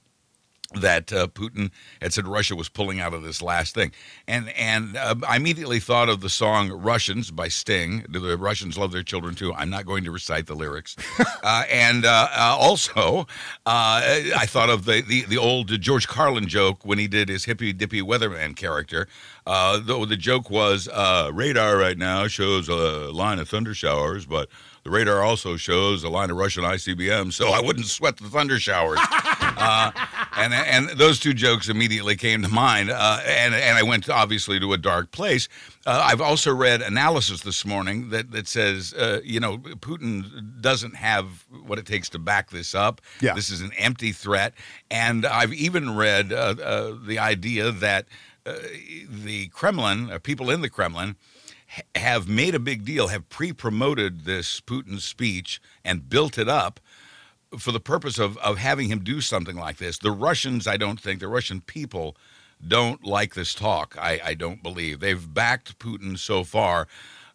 that 0.75 1.11
uh, 1.11 1.27
Putin 1.27 1.71
had 2.01 2.13
said 2.13 2.27
Russia 2.27 2.55
was 2.55 2.69
pulling 2.69 2.99
out 2.99 3.13
of 3.13 3.23
this 3.23 3.41
last 3.41 3.75
thing, 3.75 3.91
and 4.27 4.49
and 4.49 4.95
uh, 4.95 5.15
I 5.27 5.35
immediately 5.35 5.79
thought 5.79 6.09
of 6.09 6.21
the 6.21 6.29
song 6.29 6.71
"Russians" 6.71 7.31
by 7.31 7.47
Sting. 7.47 8.05
Do 8.09 8.19
the 8.19 8.37
Russians 8.37 8.77
love 8.77 8.91
their 8.91 9.03
children 9.03 9.35
too? 9.35 9.53
I'm 9.53 9.69
not 9.69 9.85
going 9.85 10.03
to 10.05 10.11
recite 10.11 10.47
the 10.47 10.55
lyrics, 10.55 10.95
uh, 11.43 11.63
and 11.69 12.05
uh, 12.05 12.27
uh, 12.31 12.55
also 12.59 13.21
uh, 13.65 14.01
I 14.37 14.45
thought 14.47 14.69
of 14.69 14.85
the, 14.85 15.01
the 15.01 15.23
the 15.23 15.37
old 15.37 15.67
George 15.81 16.07
Carlin 16.07 16.47
joke 16.47 16.85
when 16.85 16.97
he 16.97 17.07
did 17.07 17.29
his 17.29 17.45
hippy 17.45 17.73
dippy 17.73 18.01
weatherman 18.01 18.55
character. 18.55 19.07
Uh, 19.45 19.79
the, 19.79 20.05
the 20.05 20.17
joke 20.17 20.49
was 20.49 20.87
uh, 20.87 21.31
radar 21.33 21.77
right 21.77 21.97
now 21.97 22.27
shows 22.27 22.69
a 22.69 23.11
line 23.11 23.39
of 23.39 23.49
thunder 23.49 23.73
showers, 23.73 24.25
but 24.25 24.49
the 24.83 24.89
radar 24.89 25.21
also 25.21 25.57
shows 25.57 26.03
a 26.03 26.09
line 26.09 26.31
of 26.31 26.37
Russian 26.37 26.63
ICBM, 26.63 27.33
so 27.33 27.49
I 27.49 27.61
wouldn't 27.61 27.85
sweat 27.85 28.17
the 28.17 28.29
thunder 28.29 28.59
showers. 28.59 28.99
uh, 29.41 29.91
and 30.35 30.53
and 30.53 30.89
those 30.97 31.19
two 31.19 31.33
jokes 31.33 31.69
immediately 31.69 32.15
came 32.15 32.41
to 32.41 32.47
mind, 32.47 32.89
uh, 32.89 33.19
and 33.25 33.53
and 33.53 33.77
I 33.77 33.83
went 33.83 34.09
obviously 34.09 34.59
to 34.59 34.73
a 34.73 34.77
dark 34.77 35.11
place. 35.11 35.47
Uh, 35.85 36.01
I've 36.03 36.21
also 36.21 36.53
read 36.53 36.81
analysis 36.81 37.41
this 37.41 37.65
morning 37.65 38.09
that 38.09 38.31
that 38.31 38.47
says 38.47 38.93
uh, 38.93 39.21
you 39.23 39.39
know 39.39 39.57
Putin 39.57 40.61
doesn't 40.61 40.95
have 40.95 41.45
what 41.65 41.77
it 41.77 41.85
takes 41.85 42.09
to 42.09 42.19
back 42.19 42.49
this 42.49 42.73
up. 42.73 43.01
Yeah. 43.21 43.33
this 43.33 43.49
is 43.49 43.61
an 43.61 43.71
empty 43.77 44.11
threat, 44.11 44.53
and 44.89 45.25
I've 45.25 45.53
even 45.53 45.95
read 45.95 46.33
uh, 46.33 46.55
uh, 46.63 46.95
the 47.05 47.19
idea 47.19 47.71
that 47.71 48.07
uh, 48.45 48.53
the 49.07 49.47
Kremlin, 49.49 50.09
uh, 50.09 50.17
people 50.17 50.49
in 50.49 50.61
the 50.61 50.69
Kremlin 50.69 51.15
have 51.95 52.27
made 52.27 52.55
a 52.55 52.59
big 52.59 52.85
deal, 52.85 53.07
have 53.07 53.29
pre-promoted 53.29 54.25
this 54.25 54.59
Putin 54.61 54.99
speech 54.99 55.61
and 55.83 56.09
built 56.09 56.37
it 56.37 56.49
up 56.49 56.79
for 57.57 57.71
the 57.71 57.79
purpose 57.79 58.17
of, 58.17 58.37
of 58.37 58.57
having 58.57 58.87
him 58.87 59.03
do 59.03 59.21
something 59.21 59.57
like 59.57 59.77
this. 59.77 59.97
The 59.97 60.11
Russians, 60.11 60.67
I 60.67 60.77
don't 60.77 60.99
think, 60.99 61.19
the 61.19 61.27
Russian 61.27 61.61
people 61.61 62.15
don't 62.65 63.03
like 63.05 63.33
this 63.33 63.53
talk. 63.53 63.95
I, 63.99 64.19
I 64.23 64.33
don't 64.33 64.63
believe. 64.63 64.99
They've 64.99 65.33
backed 65.33 65.79
Putin 65.79 66.17
so 66.17 66.43
far, 66.43 66.87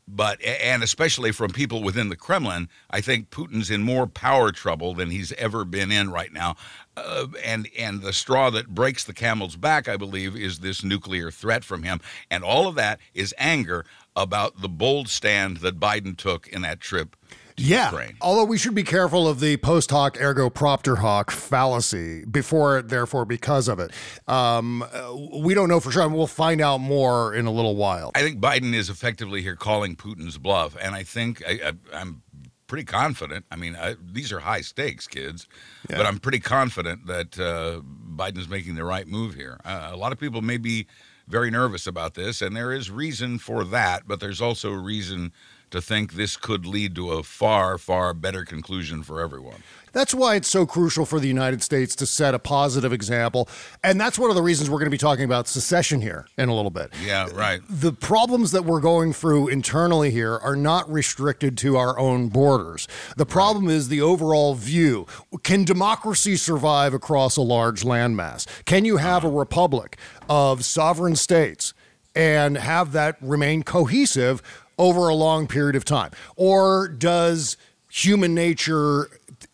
but, 0.09 0.41
and 0.43 0.83
especially 0.83 1.33
from 1.33 1.51
people 1.51 1.83
within 1.83 2.09
the 2.09 2.17
Kremlin, 2.17 2.69
I 2.91 3.01
think 3.01 3.31
Putin's 3.31 3.71
in 3.71 3.83
more 3.83 4.07
power 4.07 4.53
trouble 4.53 4.95
than 4.95 5.11
he's 5.11 5.33
ever 5.33 5.65
been 5.65 5.91
in 5.91 6.11
right 6.11 6.33
now. 6.33 6.57
Uh, 6.97 7.27
and, 7.45 7.69
and 7.77 8.01
the 8.01 8.13
straw 8.13 8.49
that 8.51 8.69
breaks 8.69 9.05
the 9.05 9.13
camel's 9.13 9.57
back, 9.57 9.89
I 9.89 9.97
believe, 9.97 10.37
is 10.37 10.61
this 10.61 10.85
nuclear 10.85 11.31
threat 11.31 11.65
from 11.65 11.83
him. 11.83 12.01
And 12.31 12.45
all 12.45 12.69
of 12.69 12.77
that 12.77 13.01
is 13.13 13.35
anger 13.37 13.85
about 14.17 14.61
the 14.63 14.69
bold 14.69 15.09
stand 15.09 15.59
that 15.59 15.79
Biden 15.79 16.17
took 16.17 16.49
in 16.49 16.63
that 16.63 16.81
trip 16.81 17.15
to 17.57 17.63
Yeah. 17.63 17.91
Ukraine. 17.91 18.17
Although 18.21 18.45
we 18.45 18.59
should 18.59 18.75
be 18.75 18.83
careful 18.83 19.29
of 19.29 19.41
the 19.41 19.57
post 19.59 19.91
hoc 19.91 20.21
ergo 20.21 20.51
propter 20.51 20.97
hoc 20.97 21.31
fallacy 21.31 22.25
before, 22.25 22.83
therefore, 22.83 23.25
because 23.25 23.69
of 23.69 23.79
it. 23.79 23.93
Um, 24.27 24.83
uh, 24.83 25.15
we 25.41 25.55
don't 25.55 25.69
know 25.69 25.81
for 25.81 25.91
sure. 25.93 26.03
and 26.05 26.15
We'll 26.15 26.27
find 26.27 26.61
out 26.61 26.79
more 26.79 27.35
in 27.35 27.47
a 27.47 27.51
little 27.51 27.77
while. 27.77 28.11
I 28.15 28.23
think 28.23 28.41
Biden 28.41 28.75
is 28.75 28.89
effectively 28.91 29.43
here 29.43 29.57
calling 29.57 29.97
Putin's 29.97 30.39
bluff, 30.39 30.77
and 30.81 30.95
I 30.95 31.03
think 31.03 31.43
I, 31.47 31.69
I, 31.69 31.73
I'm 32.01 32.23
pretty 32.67 32.85
confident. 32.85 33.45
I 33.51 33.57
mean, 33.57 33.77
I, 33.77 33.95
these 34.03 34.33
are 34.33 34.41
high 34.41 34.61
stakes, 34.63 35.07
kids, 35.07 35.47
Yeah. 35.89 35.99
but 35.99 36.07
I'm 36.07 36.19
pretty 36.19 36.41
confident 36.41 37.07
that 37.07 37.39
uh, 37.39 37.81
Biden's 38.17 38.49
making 38.49 38.75
the 38.75 38.85
right 38.85 39.07
move 39.07 39.35
here. 39.35 39.59
Uh, 39.65 39.91
a 39.93 39.97
lot 39.97 40.11
of 40.13 40.19
people 40.19 40.43
may 40.43 40.57
be 40.57 40.87
very 41.29 41.51
nervous 41.51 41.87
about 41.87 42.15
this, 42.15 42.41
and 42.41 42.57
there 42.57 42.73
is 42.73 42.91
reason 42.91 43.39
for 43.39 43.65
that, 43.65 44.07
but 44.07 44.21
there's 44.21 44.41
also 44.41 44.71
reason 44.71 45.33
to 45.71 45.81
think 45.81 46.15
this 46.15 46.37
could 46.37 46.67
lead 46.67 46.95
to 46.95 47.11
a 47.13 47.23
far, 47.23 47.79
far 47.79 48.15
better 48.15 48.45
conclusion 48.45 49.03
for 49.03 49.21
everyone. 49.21 49.63
That's 49.97 50.13
why 50.13 50.35
it's 50.35 50.49
so 50.49 50.67
crucial 50.67 51.07
for 51.07 51.19
the 51.19 51.27
United 51.27 51.63
States 51.63 51.97
to 51.97 52.07
set 52.07 52.35
a 52.35 52.39
positive 52.39 52.93
example. 52.93 53.49
And 53.83 53.99
that's 53.99 54.19
one 54.19 54.29
of 54.29 54.37
the 54.37 54.43
reasons 54.43 54.69
we're 54.69 54.79
going 54.79 54.87
to 54.87 54.91
be 54.91 54.99
talking 54.99 55.25
about 55.25 55.49
secession 55.49 56.03
here 56.03 56.27
in 56.37 56.51
a 56.51 56.55
little 56.55 56.71
bit. 56.71 56.93
Yeah, 57.03 57.31
right. 57.33 57.63
The 57.67 57.93
problems 57.93 58.53
that 58.53 58.67
we're 58.67 58.83
going 58.83 59.15
through 59.15 59.49
internally 59.49 60.11
here 60.11 60.35
are 60.35 60.55
not 60.55 60.91
restricted 60.93 61.57
to 61.59 61.79
our 61.79 61.99
own 61.99 62.29
borders. 62.29 62.87
The 63.17 63.25
problem 63.25 63.71
is 63.71 63.89
the 63.89 64.03
overall 64.03 64.55
view. 64.55 65.07
Can 65.43 65.65
democracy 65.65 66.37
survive 66.37 66.93
across 66.93 67.39
a 67.39 67.43
large 67.43 67.83
landmass? 67.83 68.47
Can 68.67 68.85
you 68.85 68.99
have 68.99 69.25
a 69.25 69.29
uh-huh. 69.29 69.39
republic 69.39 69.97
of 70.29 70.63
sovereign 70.63 71.17
states 71.17 71.73
and 72.15 72.57
have 72.57 72.93
that 72.93 73.17
remain 73.21 73.63
cohesive 73.63 74.43
over 74.79 75.09
a 75.09 75.15
long 75.15 75.47
period 75.47 75.77
of 75.77 75.85
time? 75.85 76.11
Or 76.37 76.89
does 76.89 77.57
human 77.91 78.35
nature 78.35 79.09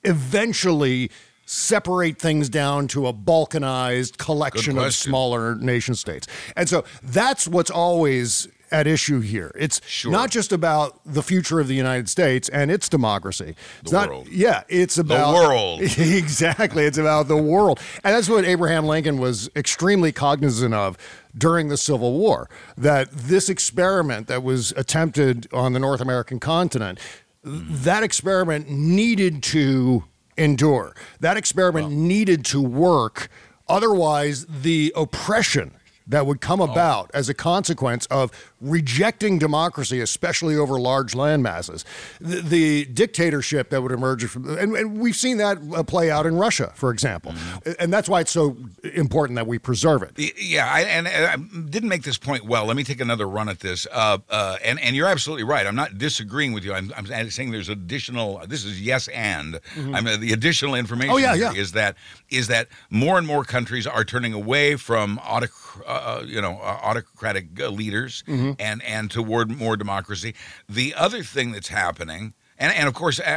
eventually 0.04 1.10
separate 1.44 2.18
things 2.18 2.48
down 2.48 2.88
to 2.88 3.06
a 3.06 3.12
balkanized 3.12 4.16
collection 4.18 4.78
of 4.78 4.94
smaller 4.94 5.54
nation 5.56 5.94
states? 5.94 6.26
And 6.56 6.68
so 6.68 6.84
that's 7.02 7.46
what's 7.46 7.70
always 7.70 8.48
at 8.72 8.86
issue 8.86 9.20
here. 9.20 9.52
It's 9.54 9.80
not 10.04 10.30
just 10.30 10.52
about 10.52 11.00
the 11.04 11.22
future 11.22 11.60
of 11.60 11.68
the 11.68 11.74
United 11.74 12.08
States 12.08 12.48
and 12.48 12.70
its 12.70 12.88
democracy. 12.88 13.54
It's 13.82 13.90
The 13.90 13.96
not, 13.96 14.08
world. 14.08 14.28
Yeah, 14.28 14.62
it's 14.68 14.98
about 14.98 15.32
the 15.32 15.46
world. 15.46 15.80
exactly. 15.98 16.84
It's 16.84 16.98
about 16.98 17.28
the 17.28 17.36
world. 17.36 17.80
And 18.02 18.14
that's 18.14 18.28
what 18.28 18.44
Abraham 18.44 18.86
Lincoln 18.86 19.18
was 19.18 19.50
extremely 19.54 20.10
cognizant 20.10 20.74
of 20.74 20.96
during 21.36 21.68
the 21.68 21.76
Civil 21.76 22.18
War 22.18 22.48
that 22.76 23.10
this 23.10 23.48
experiment 23.48 24.26
that 24.26 24.42
was 24.42 24.72
attempted 24.72 25.48
on 25.52 25.72
the 25.72 25.78
North 25.78 26.00
American 26.00 26.40
continent, 26.40 26.98
mm-hmm. 27.44 27.82
that 27.84 28.02
experiment 28.02 28.70
needed 28.70 29.42
to 29.44 30.04
endure. 30.36 30.94
That 31.20 31.36
experiment 31.36 31.90
needed 31.90 32.44
to 32.46 32.60
work. 32.60 33.28
Otherwise, 33.68 34.46
the 34.46 34.92
oppression 34.96 35.72
that 36.06 36.26
would 36.26 36.40
come 36.40 36.60
oh. 36.60 36.64
about 36.64 37.10
as 37.14 37.28
a 37.28 37.34
consequence 37.34 38.06
of 38.06 38.30
rejecting 38.62 39.38
democracy, 39.38 40.00
especially 40.00 40.56
over 40.56 40.78
large 40.80 41.14
land 41.14 41.42
masses, 41.42 41.84
the, 42.20 42.40
the 42.40 42.84
dictatorship 42.86 43.70
that 43.70 43.82
would 43.82 43.92
emerge 43.92 44.24
from, 44.26 44.56
and, 44.58 44.74
and 44.76 44.98
we've 44.98 45.16
seen 45.16 45.36
that 45.38 45.58
uh, 45.74 45.82
play 45.82 46.10
out 46.10 46.26
in 46.26 46.36
Russia, 46.36 46.72
for 46.74 46.90
example, 46.92 47.34
and 47.78 47.92
that's 47.92 48.08
why 48.08 48.20
it's 48.20 48.30
so 48.30 48.56
important 48.94 49.36
that 49.36 49.46
we 49.46 49.58
preserve 49.58 50.02
it. 50.02 50.12
Yeah, 50.40 50.66
I, 50.70 50.80
and, 50.82 51.08
and 51.08 51.26
I 51.26 51.60
didn't 51.68 51.88
make 51.88 52.02
this 52.04 52.18
point 52.18 52.44
well. 52.44 52.66
Let 52.66 52.76
me 52.76 52.84
take 52.84 53.00
another 53.00 53.28
run 53.28 53.48
at 53.48 53.60
this. 53.60 53.86
Uh, 53.90 54.18
uh, 54.30 54.56
and 54.64 54.78
and 54.80 54.94
you're 54.94 55.08
absolutely 55.08 55.44
right. 55.44 55.66
I'm 55.66 55.74
not 55.74 55.98
disagreeing 55.98 56.52
with 56.52 56.64
you. 56.64 56.72
I'm, 56.72 56.92
I'm 56.96 57.30
saying 57.30 57.50
there's 57.50 57.68
additional. 57.68 58.42
This 58.46 58.64
is 58.64 58.80
yes 58.80 59.08
and. 59.08 59.58
I'm 59.76 60.06
uh, 60.06 60.16
the 60.16 60.32
additional 60.32 60.74
information. 60.74 61.12
Oh, 61.14 61.18
yeah, 61.18 61.34
yeah. 61.34 61.52
Is 61.52 61.72
that 61.72 61.96
is 62.30 62.46
that 62.48 62.68
more 62.90 63.18
and 63.18 63.26
more 63.26 63.44
countries 63.44 63.86
are 63.86 64.04
turning 64.04 64.32
away 64.32 64.76
from 64.76 65.18
autoc- 65.18 65.82
uh, 65.86 66.22
you 66.24 66.40
know 66.40 66.58
uh, 66.62 66.78
autocratic 66.82 67.60
uh, 67.60 67.68
leaders 67.68 68.22
Mm-hmm. 68.26 68.51
And 68.58 68.82
and 68.82 69.10
toward 69.10 69.50
more 69.50 69.76
democracy. 69.76 70.34
The 70.68 70.94
other 70.94 71.22
thing 71.22 71.52
that's 71.52 71.68
happening. 71.68 72.34
And, 72.58 72.72
and 72.76 72.86
of 72.86 72.94
course, 72.94 73.18
I 73.18 73.32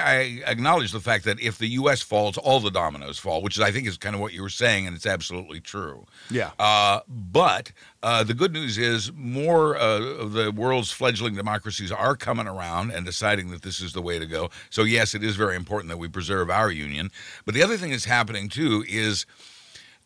I 0.46 0.52
acknowledge 0.52 0.92
the 0.92 1.00
fact 1.00 1.26
that 1.26 1.40
if 1.40 1.58
the 1.58 1.68
U.S. 1.68 2.02
falls, 2.02 2.38
all 2.38 2.60
the 2.60 2.70
dominoes 2.70 3.18
fall, 3.18 3.42
which 3.42 3.58
is, 3.58 3.64
I 3.64 3.72
think 3.72 3.88
is 3.88 3.98
kind 3.98 4.14
of 4.14 4.22
what 4.22 4.34
you 4.34 4.44
were 4.44 4.50
saying, 4.50 4.86
and 4.86 4.96
it's 4.96 5.08
absolutely 5.08 5.60
true. 5.60 6.06
Yeah. 6.30 6.52
Uh, 6.60 7.00
but 7.08 7.72
uh, 8.04 8.24
the 8.24 8.36
good 8.36 8.54
news 8.54 8.78
is 8.78 9.12
more 9.14 9.78
uh, 9.78 10.00
of 10.00 10.34
the 10.34 10.52
world's 10.52 10.92
fledgling 10.92 11.34
democracies 11.34 11.92
are 11.92 12.16
coming 12.16 12.46
around 12.46 12.92
and 12.92 13.04
deciding 13.04 13.50
that 13.50 13.64
this 13.64 13.82
is 13.82 13.94
the 13.94 14.02
way 14.02 14.20
to 14.20 14.28
go. 14.28 14.52
So, 14.70 14.84
yes, 14.84 15.16
it 15.16 15.24
is 15.24 15.36
very 15.36 15.56
important 15.56 15.90
that 15.90 15.98
we 15.98 16.08
preserve 16.08 16.52
our 16.52 16.70
union. 16.70 17.10
But 17.46 17.56
the 17.56 17.64
other 17.64 17.78
thing 17.78 17.92
that's 17.92 18.06
happening, 18.06 18.48
too, 18.50 18.84
is. 18.88 19.26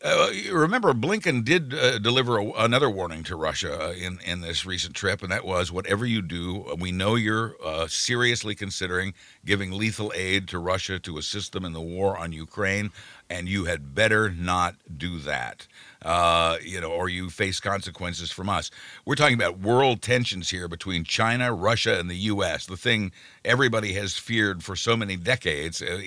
Uh, 0.02 0.30
remember, 0.50 0.94
Blinken 0.94 1.44
did 1.44 1.74
uh, 1.74 1.98
deliver 1.98 2.38
a, 2.38 2.50
another 2.52 2.88
warning 2.88 3.22
to 3.24 3.36
Russia 3.36 3.88
uh, 3.88 3.92
in 3.92 4.18
in 4.24 4.40
this 4.40 4.64
recent 4.64 4.94
trip, 4.96 5.22
and 5.22 5.30
that 5.30 5.44
was 5.44 5.70
whatever 5.70 6.06
you 6.06 6.22
do, 6.22 6.74
we 6.78 6.90
know 6.90 7.16
you're 7.16 7.54
uh, 7.62 7.86
seriously 7.86 8.54
considering 8.54 9.12
giving 9.44 9.72
lethal 9.72 10.10
aid 10.14 10.48
to 10.48 10.58
Russia 10.58 10.98
to 10.98 11.18
assist 11.18 11.52
them 11.52 11.66
in 11.66 11.74
the 11.74 11.82
war 11.82 12.16
on 12.16 12.32
Ukraine. 12.32 12.90
and 13.28 13.48
you 13.48 13.66
had 13.66 13.94
better 13.94 14.30
not 14.30 14.74
do 14.96 15.18
that. 15.20 15.66
Uh, 16.02 16.56
you 16.64 16.80
know, 16.80 16.90
or 16.90 17.08
you 17.08 17.28
face 17.30 17.60
consequences 17.60 18.32
from 18.32 18.48
us. 18.48 18.70
We're 19.04 19.14
talking 19.14 19.34
about 19.34 19.58
world 19.60 20.02
tensions 20.02 20.50
here 20.50 20.66
between 20.66 21.04
China, 21.04 21.52
Russia, 21.54 22.00
and 22.00 22.10
the 22.10 22.16
U.S. 22.16 22.66
The 22.66 22.76
thing 22.78 23.12
everybody 23.44 23.92
has 23.92 24.16
feared 24.16 24.64
for 24.64 24.74
so 24.76 24.96
many 24.96 25.16
decades. 25.16 25.82
uh, 25.82 26.00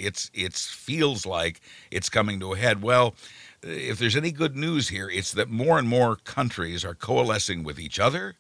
feels 0.56 1.26
like 1.28 1.62
it's 1.92 2.10
coming 2.10 2.40
to 2.40 2.54
a 2.54 2.58
head. 2.58 2.82
Well, 2.82 3.14
if 3.64 3.98
there's 3.98 4.16
any 4.16 4.32
good 4.32 4.56
news 4.56 4.90
here, 4.90 5.10
it's 5.10 5.32
that 5.34 5.50
more 5.50 5.80
and 5.80 5.88
more 5.88 6.16
countries 6.16 6.84
are 6.84 6.96
coalescing 6.96 7.64
with 7.64 7.80
each 7.80 8.00
other 8.00 8.36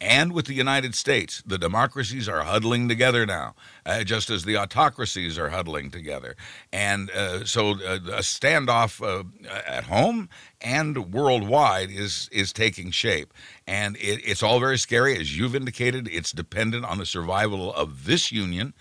and 0.00 0.32
with 0.32 0.46
the 0.46 0.54
United 0.54 0.94
States. 0.94 1.42
The 1.44 1.58
democracies 1.58 2.28
are 2.28 2.42
huddling 2.42 2.88
together 2.88 3.26
now, 3.26 3.54
uh, 3.84 4.04
just 4.04 4.30
as 4.30 4.44
the 4.44 4.56
autocracies 4.56 5.38
are 5.38 5.50
huddling 5.50 5.90
together. 5.90 6.36
And 6.72 7.10
uh, 7.10 7.44
so 7.44 7.70
uh, 7.70 7.98
a 8.12 8.22
standoff 8.22 9.02
uh, 9.02 9.24
at 9.66 9.84
home 9.84 10.28
and 10.60 11.12
worldwide 11.12 11.90
is 11.90 12.28
is 12.32 12.52
taking 12.52 12.90
shape. 12.90 13.32
And 13.66 13.96
it, 13.96 14.20
it's 14.24 14.42
all 14.42 14.60
very 14.60 14.78
scary, 14.78 15.18
as 15.18 15.36
you've 15.36 15.54
indicated. 15.54 16.08
It's 16.08 16.32
dependent 16.32 16.84
on 16.84 16.98
the 16.98 17.06
survival 17.06 17.72
of 17.74 18.04
this 18.04 18.30
union. 18.32 18.74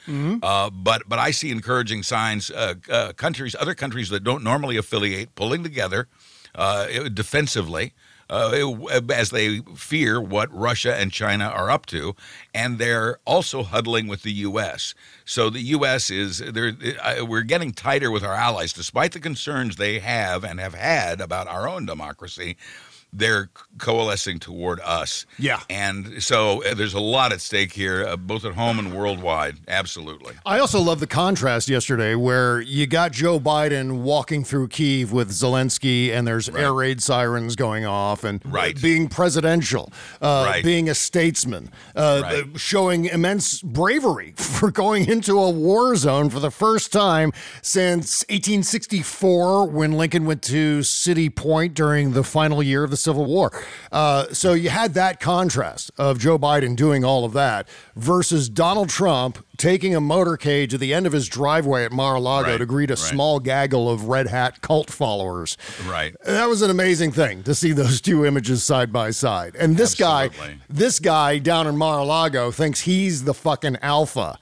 Uh, 0.44 0.70
but 0.70 1.04
but 1.08 1.20
I 1.20 1.32
see 1.32 1.52
encouraging 1.52 2.04
signs. 2.04 2.52
Uh, 2.52 2.76
uh, 2.90 3.14
countries, 3.14 3.56
other 3.60 3.76
countries 3.76 4.10
that 4.10 4.24
don't 4.24 4.44
normally 4.44 4.78
affiliate, 4.78 5.36
pulling 5.36 5.64
together 5.64 6.08
uh, 6.56 7.10
defensively. 7.10 7.94
Uh, 8.30 8.74
as 9.10 9.30
they 9.30 9.60
fear 9.76 10.22
what 10.22 10.54
Russia 10.54 10.96
and 10.96 11.12
China 11.12 11.46
are 11.46 11.70
up 11.70 11.86
to, 11.86 12.16
and 12.54 12.78
they're 12.78 13.20
also 13.26 13.64
huddling 13.64 14.08
with 14.08 14.24
the 14.24 14.34
U.S. 14.34 14.94
So 15.24 15.50
the 15.50 15.62
U.S. 15.62 16.10
is 16.10 16.40
they're, 16.40 16.74
uh, 17.02 17.26
we're 17.26 17.42
getting 17.42 17.72
tighter 17.72 18.12
with 18.12 18.24
our 18.24 18.34
allies, 18.34 18.74
despite 18.74 19.14
the 19.14 19.20
concerns 19.20 19.76
they 19.78 20.00
have 20.00 20.44
and 20.44 20.60
have 20.60 20.74
had 20.74 21.22
about 21.22 21.48
our 21.48 21.70
own 21.70 21.86
democracy. 21.86 22.58
They're 23.14 23.50
coalescing 23.78 24.40
toward 24.40 24.80
us. 24.82 25.26
Yeah. 25.40 25.62
And 25.70 26.22
so 26.22 26.64
uh, 26.64 26.74
there's 26.74 26.94
a 26.94 27.00
lot 27.00 27.32
at 27.32 27.42
stake 27.42 27.72
here, 27.74 28.06
uh, 28.06 28.18
both 28.18 28.44
at 28.46 28.54
home 28.54 28.80
and 28.80 28.94
worldwide. 28.94 29.58
Absolutely. 29.68 30.34
I 30.46 30.60
also 30.60 30.80
love 30.82 31.00
the 31.00 31.08
contrast 31.08 31.70
yesterday 31.70 32.16
where 32.16 32.60
you 32.60 32.86
got 32.86 33.12
Joe 33.14 33.40
Biden 33.40 34.02
walking 34.02 34.44
through 34.44 34.68
Kiev 34.70 35.12
with 35.12 35.30
Zelensky 35.32 36.12
and 36.12 36.28
there's 36.28 36.50
air 36.50 36.74
raid 36.74 37.02
sirens 37.02 37.56
going 37.56 37.86
off 37.86 38.24
and 38.24 38.42
Right. 38.46 38.80
being 38.80 39.08
presidential, 39.08 39.92
uh, 40.22 40.44
Right. 40.48 40.64
being 40.64 40.90
a 40.90 40.96
statesman, 40.96 41.72
uh, 41.96 42.20
Right. 42.24 42.44
uh, 42.44 42.58
showing 42.58 43.06
immense 43.06 43.62
bravery 43.62 44.34
for 44.38 44.70
going 44.70 45.08
into 45.08 45.40
a 45.40 45.50
war 45.50 45.96
zone 45.96 46.30
for 46.30 46.40
the 46.40 46.52
first 46.52 46.92
time 46.92 47.32
since 47.62 48.24
1864 48.30 49.66
when 49.68 49.94
Lincoln 49.94 50.26
went 50.26 50.42
to 50.44 50.84
City 50.84 51.30
Point 51.30 51.74
during 51.74 52.12
the 52.14 52.24
final 52.24 52.62
year 52.62 52.84
of 52.84 52.90
the 52.92 52.97
Civil 52.98 53.26
War. 53.26 53.52
Uh, 53.92 54.26
so 54.34 54.54
you 54.54 54.70
had 54.70 54.94
that 54.96 55.20
contrast 55.20 55.92
of 55.98 56.20
Joe 56.20 56.38
Biden 56.38 56.76
doing 56.76 57.04
all 57.04 57.24
of 57.26 57.34
that 57.34 57.68
versus 57.96 58.50
Donald 58.50 58.90
Trump 58.90 59.46
taking 59.58 59.96
a 59.96 60.02
motorcade 60.02 60.70
to 60.70 60.78
the 60.78 60.94
end 60.94 61.08
of 61.08 61.14
his 61.14 61.28
driveway 61.28 61.84
at 61.84 61.92
Mar-a-Lago 61.92 62.52
Right, 62.52 62.58
to 62.58 62.66
greet 62.66 62.90
a 62.92 62.94
right. 62.94 63.00
small 63.00 63.40
gaggle 63.40 63.90
of 63.90 64.06
red 64.06 64.28
hat 64.28 64.62
cult 64.62 64.92
followers. 64.92 65.58
Right. 65.88 66.16
That 66.26 66.48
was 66.48 66.62
an 66.62 66.70
amazing 66.70 67.12
thing 67.12 67.44
to 67.44 67.56
see 67.56 67.72
those 67.72 68.00
two 68.02 68.26
images 68.26 68.64
side 68.64 68.94
by 68.94 69.12
side. 69.12 69.56
And 69.56 69.76
this 69.78 69.96
guy, 69.96 70.30
this 70.70 71.00
guy 71.00 71.40
down 71.40 71.66
in 71.68 71.76
Mar-a-Lago 71.78 72.52
thinks 72.52 72.82
he's 72.82 73.24
the 73.24 73.34
fucking 73.34 73.78
alpha. 73.82 74.38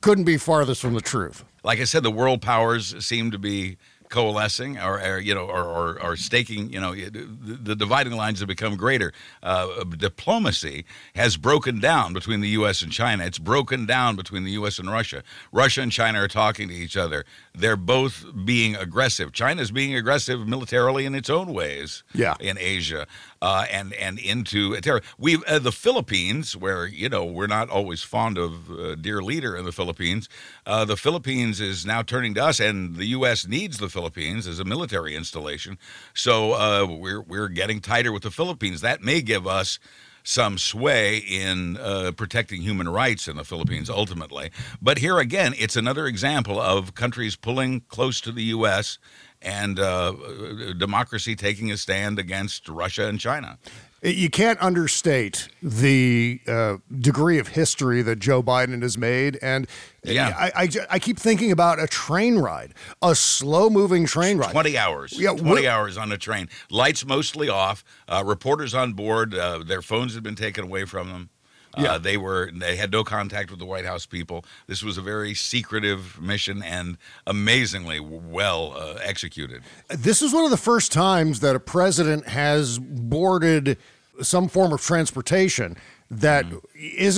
Couldn't 0.00 0.24
be 0.24 0.36
farthest 0.38 0.80
from 0.80 0.94
the 0.94 1.00
truth. 1.00 1.44
like 1.62 1.80
I 1.80 1.84
said, 1.84 2.02
the 2.02 2.10
world 2.10 2.42
powers 2.42 2.94
seem 3.04 3.30
to 3.30 3.38
be 3.38 3.76
coalescing 4.14 4.78
or, 4.78 4.94
or 5.00 5.18
you 5.18 5.34
know 5.34 5.46
or, 5.56 5.64
or, 5.64 5.88
or 6.04 6.16
staking 6.16 6.72
you 6.72 6.80
know 6.80 6.92
the, 6.94 7.74
dividing 7.84 8.14
lines 8.22 8.38
have 8.38 8.48
become 8.48 8.76
greater. 8.76 9.12
Uh, 9.42 9.82
diplomacy 9.84 10.84
has 11.16 11.36
broken 11.36 11.80
down 11.80 12.12
between 12.12 12.40
the 12.40 12.50
US 12.60 12.80
and 12.82 12.92
China. 12.92 13.24
It's 13.24 13.38
broken 13.52 13.86
down 13.86 14.14
between 14.16 14.44
the 14.44 14.52
US 14.52 14.78
and 14.78 14.88
Russia. 14.90 15.22
Russia 15.52 15.80
and 15.82 15.90
China 15.92 16.20
are 16.22 16.28
talking 16.28 16.68
to 16.68 16.74
each 16.74 16.96
other. 16.96 17.24
They're 17.52 17.76
both 17.76 18.24
being 18.44 18.76
aggressive. 18.76 19.32
China's 19.32 19.70
being 19.70 19.94
aggressive 19.94 20.46
militarily 20.46 21.04
in 21.06 21.14
its 21.14 21.28
own 21.28 21.52
ways 21.52 22.04
Yeah. 22.14 22.34
in 22.40 22.56
Asia 22.58 23.06
uh, 23.44 23.66
and 23.70 23.92
and 23.92 24.18
into 24.18 24.80
terror. 24.80 25.02
We 25.18 25.36
uh, 25.46 25.58
the 25.58 25.70
Philippines, 25.70 26.56
where 26.56 26.86
you 26.86 27.10
know 27.10 27.26
we're 27.26 27.46
not 27.46 27.68
always 27.68 28.02
fond 28.02 28.38
of 28.38 28.70
uh, 28.70 28.94
dear 28.94 29.22
leader 29.22 29.54
in 29.54 29.66
the 29.66 29.72
Philippines. 29.72 30.30
Uh, 30.64 30.86
the 30.86 30.96
Philippines 30.96 31.60
is 31.60 31.84
now 31.84 32.02
turning 32.02 32.32
to 32.34 32.44
us, 32.44 32.58
and 32.58 32.96
the 32.96 33.04
U.S. 33.18 33.46
needs 33.46 33.76
the 33.76 33.90
Philippines 33.90 34.46
as 34.46 34.60
a 34.60 34.64
military 34.64 35.14
installation. 35.14 35.76
So 36.14 36.54
uh, 36.54 36.86
we're 36.88 37.20
we're 37.20 37.48
getting 37.48 37.80
tighter 37.80 38.12
with 38.12 38.22
the 38.22 38.30
Philippines. 38.30 38.80
That 38.80 39.02
may 39.02 39.20
give 39.20 39.46
us 39.46 39.78
some 40.26 40.56
sway 40.56 41.18
in 41.18 41.76
uh, 41.76 42.12
protecting 42.16 42.62
human 42.62 42.88
rights 42.88 43.28
in 43.28 43.36
the 43.36 43.44
Philippines 43.44 43.90
ultimately. 43.90 44.50
But 44.80 44.98
here 44.98 45.18
again, 45.18 45.52
it's 45.58 45.76
another 45.76 46.06
example 46.06 46.58
of 46.58 46.94
countries 46.94 47.36
pulling 47.36 47.82
close 47.88 48.22
to 48.22 48.32
the 48.32 48.44
U.S. 48.44 48.98
and 49.44 49.78
uh, 49.78 50.12
democracy 50.78 51.36
taking 51.36 51.70
a 51.70 51.76
stand 51.76 52.18
against 52.18 52.68
Russia 52.68 53.06
and 53.06 53.20
China. 53.20 53.58
You 54.02 54.28
can't 54.28 54.58
understate 54.60 55.48
the 55.62 56.38
uh, 56.46 56.76
degree 56.98 57.38
of 57.38 57.48
history 57.48 58.02
that 58.02 58.18
Joe 58.18 58.42
Biden 58.42 58.82
has 58.82 58.98
made. 58.98 59.38
And 59.40 59.66
Yeah. 60.02 60.34
I, 60.38 60.52
I, 60.64 60.68
I 60.90 60.98
keep 60.98 61.18
thinking 61.18 61.50
about 61.50 61.80
a 61.82 61.86
train 61.86 62.36
ride, 62.38 62.74
a 63.00 63.14
slow 63.14 63.70
moving 63.70 64.04
train 64.04 64.36
ride. 64.36 64.50
20 64.52 64.76
hours. 64.76 65.18
Yeah, 65.18 65.30
20 65.30 65.42
what- 65.48 65.64
hours 65.64 65.96
on 65.96 66.12
a 66.12 66.18
train. 66.18 66.50
Lights 66.70 67.06
mostly 67.06 67.48
off. 67.48 67.82
Uh, 68.06 68.22
reporters 68.26 68.74
on 68.74 68.92
board. 68.92 69.34
Uh, 69.34 69.60
their 69.64 69.80
phones 69.80 70.12
had 70.14 70.22
been 70.22 70.36
taken 70.36 70.64
away 70.64 70.84
from 70.84 71.08
them. 71.08 71.30
Uh, 71.76 71.82
Yeah. 71.82 71.98
they 71.98 72.16
were 72.16 72.50
they 72.54 72.76
had 72.76 72.90
no 72.92 73.04
contact 73.04 73.50
with 73.50 73.58
the 73.58 73.66
White 73.66 73.84
House 73.84 74.06
people. 74.06 74.44
This 74.66 74.82
was 74.82 74.96
a 74.98 75.02
very 75.02 75.34
secretive 75.34 76.20
mission 76.20 76.62
and 76.62 76.96
amazingly 77.26 78.00
well 78.00 78.74
uh, 78.76 78.94
executed. 79.02 79.62
This 79.88 80.22
is 80.22 80.32
one 80.32 80.44
of 80.44 80.50
the 80.50 80.56
first 80.56 80.92
times 80.92 81.40
that 81.40 81.56
a 81.56 81.60
president 81.60 82.28
has 82.28 82.78
boarded 82.78 83.76
some 84.22 84.48
form 84.48 84.72
of 84.72 84.80
transportation 84.80 85.76
that 86.10 86.44
Mm-hmm. 86.44 86.56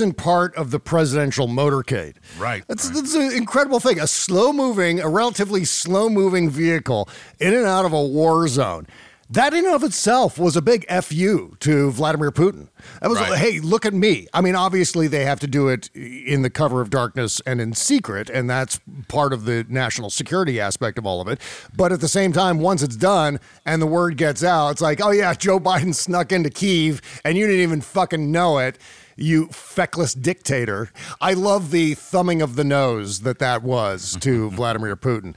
not 0.01 0.17
part 0.17 0.55
of 0.55 0.71
the 0.71 0.79
presidential 0.79 1.47
motorcade. 1.47 2.15
Right, 2.39 2.63
That's, 2.67 2.89
that's 2.89 3.13
an 3.13 3.31
incredible 3.33 3.79
thing. 3.79 3.99
A 3.99 4.07
slow 4.07 4.51
moving, 4.53 4.99
a 5.01 5.09
relatively 5.09 5.65
slow 5.65 6.09
moving 6.09 6.49
vehicle 6.49 7.07
in 7.39 7.53
and 7.53 7.65
out 7.65 7.85
of 7.85 7.93
a 7.93 8.01
war 8.01 8.47
zone. 8.47 8.87
That 9.29 9.53
in 9.53 9.65
and 9.65 9.75
of 9.75 9.83
itself 9.83 10.39
was 10.39 10.55
a 10.55 10.61
big 10.61 10.85
FU 10.89 11.57
to 11.59 11.91
Vladimir 11.91 12.31
Putin. 12.31 12.69
That 13.01 13.09
was, 13.09 13.19
Right. 13.19 13.37
hey, 13.37 13.59
look 13.59 13.85
at 13.85 13.93
me. 13.93 14.27
I 14.33 14.39
mean, 14.39 14.55
obviously, 14.55 15.07
they 15.07 15.25
have 15.25 15.41
to 15.41 15.47
do 15.47 15.67
it 15.67 15.89
in 15.93 16.43
the 16.43 16.49
cover 16.49 16.79
of 16.79 16.89
darkness 16.89 17.41
and 17.45 17.59
in 17.59 17.73
secret, 17.73 18.29
and 18.29 18.49
that's 18.49 18.79
part 19.09 19.33
of 19.33 19.43
the 19.43 19.65
national 19.67 20.09
security 20.11 20.61
aspect 20.61 20.97
of 20.97 21.05
all 21.05 21.19
of 21.19 21.27
it. 21.27 21.41
But 21.75 21.91
at 21.91 21.99
the 21.99 22.07
same 22.07 22.31
time, 22.31 22.59
once 22.59 22.81
it's 22.81 22.95
done 22.95 23.41
and 23.65 23.81
the 23.81 23.85
word 23.87 24.15
gets 24.15 24.45
out, 24.45 24.69
it's 24.69 24.81
like, 24.81 25.01
oh, 25.03 25.11
yeah, 25.11 25.33
Joe 25.37 25.59
Biden 25.59 25.93
snuck 25.93 26.31
into 26.31 26.49
Kiev 26.49 27.01
and 27.25 27.37
you 27.37 27.45
didn't 27.47 27.61
even 27.63 27.81
fucking 27.81 28.31
know 28.31 28.59
it. 28.59 28.77
You 29.17 29.47
feckless 29.47 30.13
dictator. 30.13 30.89
I 31.19 31.33
love 31.33 31.71
the 31.71 31.95
thumbing 31.95 32.41
of 32.41 32.55
the 32.55 32.63
nose 32.63 33.21
that 33.21 33.39
that 33.39 33.61
was 33.63 34.15
to 34.21 34.51
Vladimir 34.51 34.95
Putin. 34.95 35.33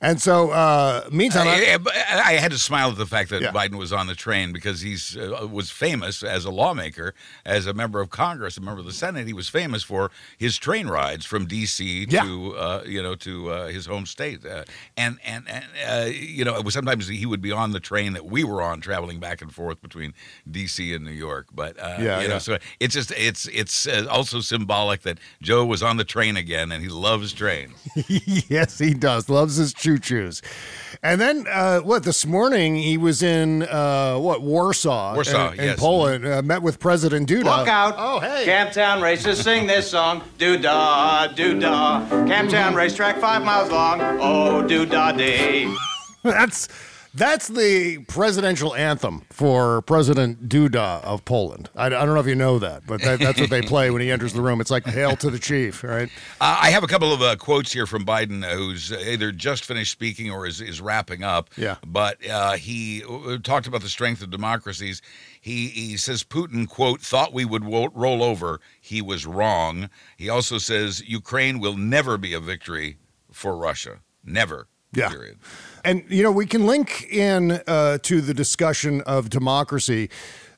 And 0.00 0.22
so, 0.22 0.50
uh, 0.50 1.08
meantime, 1.10 1.48
I- 1.48 1.76
I, 1.76 1.78
I- 2.14 2.28
I 2.28 2.32
had 2.34 2.52
to 2.52 2.58
smile 2.58 2.90
at 2.90 2.96
the 2.98 3.06
fact 3.06 3.30
that 3.30 3.42
Yeah. 3.42 3.50
Biden 3.52 3.74
was 3.78 3.92
on 3.92 4.06
the 4.06 4.14
train 4.14 4.52
because 4.52 4.80
he's 4.80 5.16
uh, 5.16 5.48
was 5.50 5.70
famous 5.70 6.22
as 6.22 6.44
a 6.44 6.50
lawmaker, 6.50 7.14
as 7.44 7.66
a 7.66 7.74
member 7.74 8.00
of 8.00 8.08
Congress, 8.10 8.56
a 8.56 8.60
member 8.60 8.78
of 8.80 8.86
the 8.86 8.92
Senate. 8.92 9.26
He 9.26 9.32
was 9.32 9.48
famous 9.48 9.82
for 9.82 10.10
his 10.36 10.56
train 10.56 10.86
rides 10.86 11.24
from 11.26 11.46
D.C. 11.46 12.06
Yeah. 12.08 12.22
to 12.22 12.56
uh, 12.56 12.82
you 12.86 13.02
know 13.02 13.14
to 13.16 13.50
uh, 13.50 13.66
his 13.68 13.86
home 13.86 14.06
state, 14.06 14.44
uh, 14.46 14.64
and 14.96 15.18
and, 15.24 15.48
and 15.48 15.64
uh, 15.88 16.08
you 16.10 16.44
know 16.44 16.56
it 16.56 16.64
was 16.64 16.74
sometimes 16.74 17.08
he 17.08 17.26
would 17.26 17.40
be 17.40 17.50
on 17.50 17.72
the 17.72 17.80
train 17.80 18.12
that 18.12 18.26
we 18.26 18.44
were 18.44 18.62
on, 18.62 18.80
traveling 18.80 19.18
back 19.18 19.42
and 19.42 19.52
forth 19.52 19.80
between 19.82 20.14
D.C. 20.48 20.94
and 20.94 21.04
New 21.04 21.10
York. 21.10 21.46
But 21.52 21.78
uh, 21.80 21.96
Yeah, 21.98 22.20
you 22.20 22.28
know, 22.28 22.38
so 22.38 22.58
it's 22.78 22.94
just 22.94 23.10
it's 23.12 23.46
it's 23.48 23.88
uh, 23.88 24.06
also 24.08 24.40
symbolic 24.40 25.02
that 25.02 25.18
Joe 25.42 25.64
was 25.64 25.82
on 25.82 25.96
the 25.96 26.04
train 26.04 26.36
again, 26.36 26.70
and 26.70 26.82
he 26.84 26.88
loves 26.88 27.32
trains. 27.32 27.72
yes, 28.08 28.78
he 28.78 28.94
does. 28.94 29.28
Loves 29.28 29.56
his 29.56 29.72
choo 29.96 29.98
choos. 29.98 30.42
And 31.02 31.20
then, 31.20 31.46
uh, 31.48 31.80
what, 31.80 32.02
this 32.02 32.26
morning 32.26 32.74
he 32.74 32.98
was 32.98 33.22
in, 33.22 33.62
uh, 33.62 34.16
what, 34.16 34.42
Warsaw? 34.42 35.14
Warsaw, 35.14 35.52
in, 35.52 35.60
in 35.60 35.64
yes. 35.66 35.78
Poland, 35.78 36.26
uh, 36.26 36.42
met 36.42 36.62
with 36.62 36.80
President 36.80 37.28
Duda. 37.28 37.44
Look 37.44 37.68
out! 37.68 37.94
Oh, 37.96 38.18
hey. 38.18 38.44
Camptown 38.46 39.00
races 39.00 39.40
sing 39.40 39.66
this 39.66 39.90
song. 39.90 40.22
Doo 40.38 40.58
da, 40.58 41.28
doo 41.28 41.58
da. 41.60 42.00
Camptown 42.26 42.74
racetrack 42.74 43.18
five 43.20 43.44
miles 43.44 43.70
long. 43.70 44.00
Oh, 44.20 44.66
doo 44.66 44.86
da 44.86 45.12
dee. 45.12 45.72
That's. 46.24 46.68
That's 47.14 47.48
the 47.48 47.98
presidential 48.06 48.74
anthem 48.74 49.22
for 49.30 49.82
President 49.82 50.48
Duda 50.48 51.02
of 51.02 51.24
Poland. 51.24 51.70
I, 51.74 51.86
I 51.86 51.88
don't 51.88 52.14
know 52.14 52.20
if 52.20 52.26
you 52.26 52.34
know 52.34 52.58
that, 52.58 52.86
but 52.86 53.00
that, 53.02 53.18
that's 53.18 53.40
what 53.40 53.50
they 53.50 53.62
play 53.62 53.90
when 53.90 54.02
he 54.02 54.10
enters 54.10 54.32
the 54.32 54.42
room. 54.42 54.60
It's 54.60 54.70
like 54.70 54.86
"Hail 54.86 55.16
to 55.16 55.30
the 55.30 55.38
Chief," 55.38 55.82
right? 55.82 56.08
Uh, 56.40 56.58
I 56.60 56.70
have 56.70 56.84
a 56.84 56.86
couple 56.86 57.12
of 57.12 57.22
uh, 57.22 57.36
quotes 57.36 57.72
here 57.72 57.86
from 57.86 58.04
Biden, 58.04 58.44
uh, 58.44 58.54
who's 58.56 58.92
either 58.92 59.32
just 59.32 59.64
finished 59.64 59.90
speaking 59.90 60.30
or 60.30 60.46
is, 60.46 60.60
is 60.60 60.80
wrapping 60.80 61.24
up. 61.24 61.50
Yeah. 61.56 61.76
But 61.86 62.24
uh, 62.28 62.52
he 62.52 63.02
uh, 63.04 63.38
talked 63.42 63.66
about 63.66 63.80
the 63.80 63.88
strength 63.88 64.22
of 64.22 64.30
democracies. 64.30 65.00
He 65.40 65.68
he 65.68 65.96
says 65.96 66.22
Putin 66.22 66.68
quote 66.68 67.00
thought 67.00 67.32
we 67.32 67.44
would 67.44 67.64
wo- 67.64 67.90
roll 67.94 68.22
over. 68.22 68.60
He 68.80 69.00
was 69.00 69.26
wrong. 69.26 69.88
He 70.16 70.28
also 70.28 70.58
says 70.58 71.02
Ukraine 71.08 71.58
will 71.58 71.76
never 71.76 72.18
be 72.18 72.34
a 72.34 72.40
victory 72.40 72.98
for 73.32 73.56
Russia. 73.56 74.00
Never. 74.24 74.68
Yeah. 74.92 75.08
Period. 75.10 75.38
And 75.84 76.04
you 76.08 76.22
know, 76.22 76.30
we 76.32 76.46
can 76.46 76.66
link 76.66 77.06
in 77.12 77.60
uh, 77.66 77.98
to 78.02 78.20
the 78.20 78.34
discussion 78.34 79.00
of 79.02 79.30
democracy. 79.30 80.10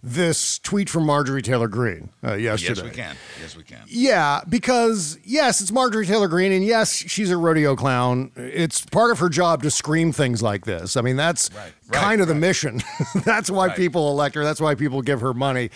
This 0.03 0.59
tweet 0.61 0.89
from 0.89 1.05
Marjorie 1.05 1.43
Taylor 1.43 1.69
Greene 1.69 2.09
uh, 2.25 2.33
yesterday. 2.33 2.81
Yes, 2.81 2.83
we 2.85 2.91
can. 2.91 3.17
Yes, 3.43 3.57
we 3.57 3.63
can. 3.65 3.81
Yeah, 3.87 4.41
because 4.49 5.19
yes, 5.25 5.61
it's 5.61 5.71
Marjorie 5.71 6.07
Taylor 6.07 6.27
Greene, 6.27 6.53
and 6.53 6.65
yes, 6.65 6.91
she's 6.95 7.31
a 7.31 7.37
rodeo 7.37 7.77
clown. 7.77 8.33
It's 8.35 8.81
part 8.87 9.11
of 9.11 9.19
her 9.19 9.29
job 9.29 9.63
to 9.63 9.71
scream 9.71 10.11
things 10.11 10.43
like 10.43 10.65
this. 10.65 10.97
I 10.97 11.03
mean, 11.03 11.17
that's 11.17 11.51
Right, 11.55 11.73
kind 11.93 12.23
of 12.23 12.29
the 12.29 12.35
mission. 12.35 12.81
that's 13.27 13.51
why 13.51 13.67
Right. 13.67 13.77
people 13.77 14.09
elect 14.09 14.37
her. 14.37 14.43
That's 14.43 14.59
why 14.61 14.75
people 14.75 15.03
give 15.03 15.21
her 15.21 15.35
money. 15.35 15.69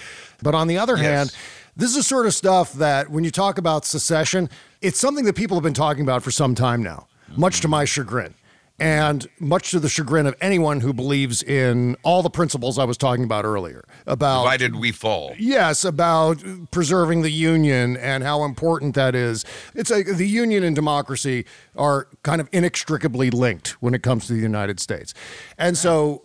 But 0.42 0.54
on 0.54 0.68
the 0.68 0.78
other 0.78 0.96
Yes. 0.96 1.04
hand, 1.04 1.36
this 1.76 1.90
is 1.90 1.96
the 1.96 2.02
sort 2.02 2.24
of 2.24 2.32
stuff 2.32 2.72
that 2.74 3.10
when 3.10 3.24
you 3.24 3.30
talk 3.30 3.58
about 3.58 3.84
secession, 3.84 4.48
it's 4.80 4.98
something 4.98 5.26
that 5.26 5.34
people 5.34 5.54
have 5.58 5.64
been 5.64 5.74
talking 5.74 6.02
about 6.02 6.22
for 6.22 6.30
some 6.30 6.54
time 6.54 6.82
now, 6.82 7.08
much 7.36 7.60
to 7.60 7.68
my 7.68 7.84
chagrin. 7.84 8.32
And 8.80 9.28
much 9.38 9.70
to 9.70 9.78
the 9.78 9.88
chagrin 9.88 10.26
of 10.26 10.34
anyone 10.40 10.80
who 10.80 10.92
believes 10.92 11.44
in 11.44 11.96
all 12.02 12.22
the 12.22 12.30
principles 12.30 12.76
I 12.76 12.84
was 12.84 12.96
talking 12.96 13.22
about 13.22 13.44
earlier 13.44 13.84
about 14.04 14.44
why 14.44 14.56
did 14.56 14.74
we 14.74 14.90
fall. 14.90 15.32
Yes, 15.38 15.84
about 15.84 16.42
preserving 16.72 17.22
the 17.22 17.30
union 17.30 17.96
and 17.96 18.24
how 18.24 18.42
important 18.42 18.96
that 18.96 19.14
is. 19.14 19.44
It's 19.76 19.90
like 19.90 20.06
the 20.06 20.26
union 20.26 20.64
and 20.64 20.74
democracy 20.74 21.46
are 21.76 22.08
kind 22.24 22.40
of 22.40 22.48
inextricably 22.50 23.30
linked 23.30 23.80
when 23.80 23.94
it 23.94 24.02
comes 24.02 24.26
to 24.26 24.32
the 24.32 24.40
United 24.40 24.80
States. 24.80 25.14
And 25.56 25.78
so 25.78 26.22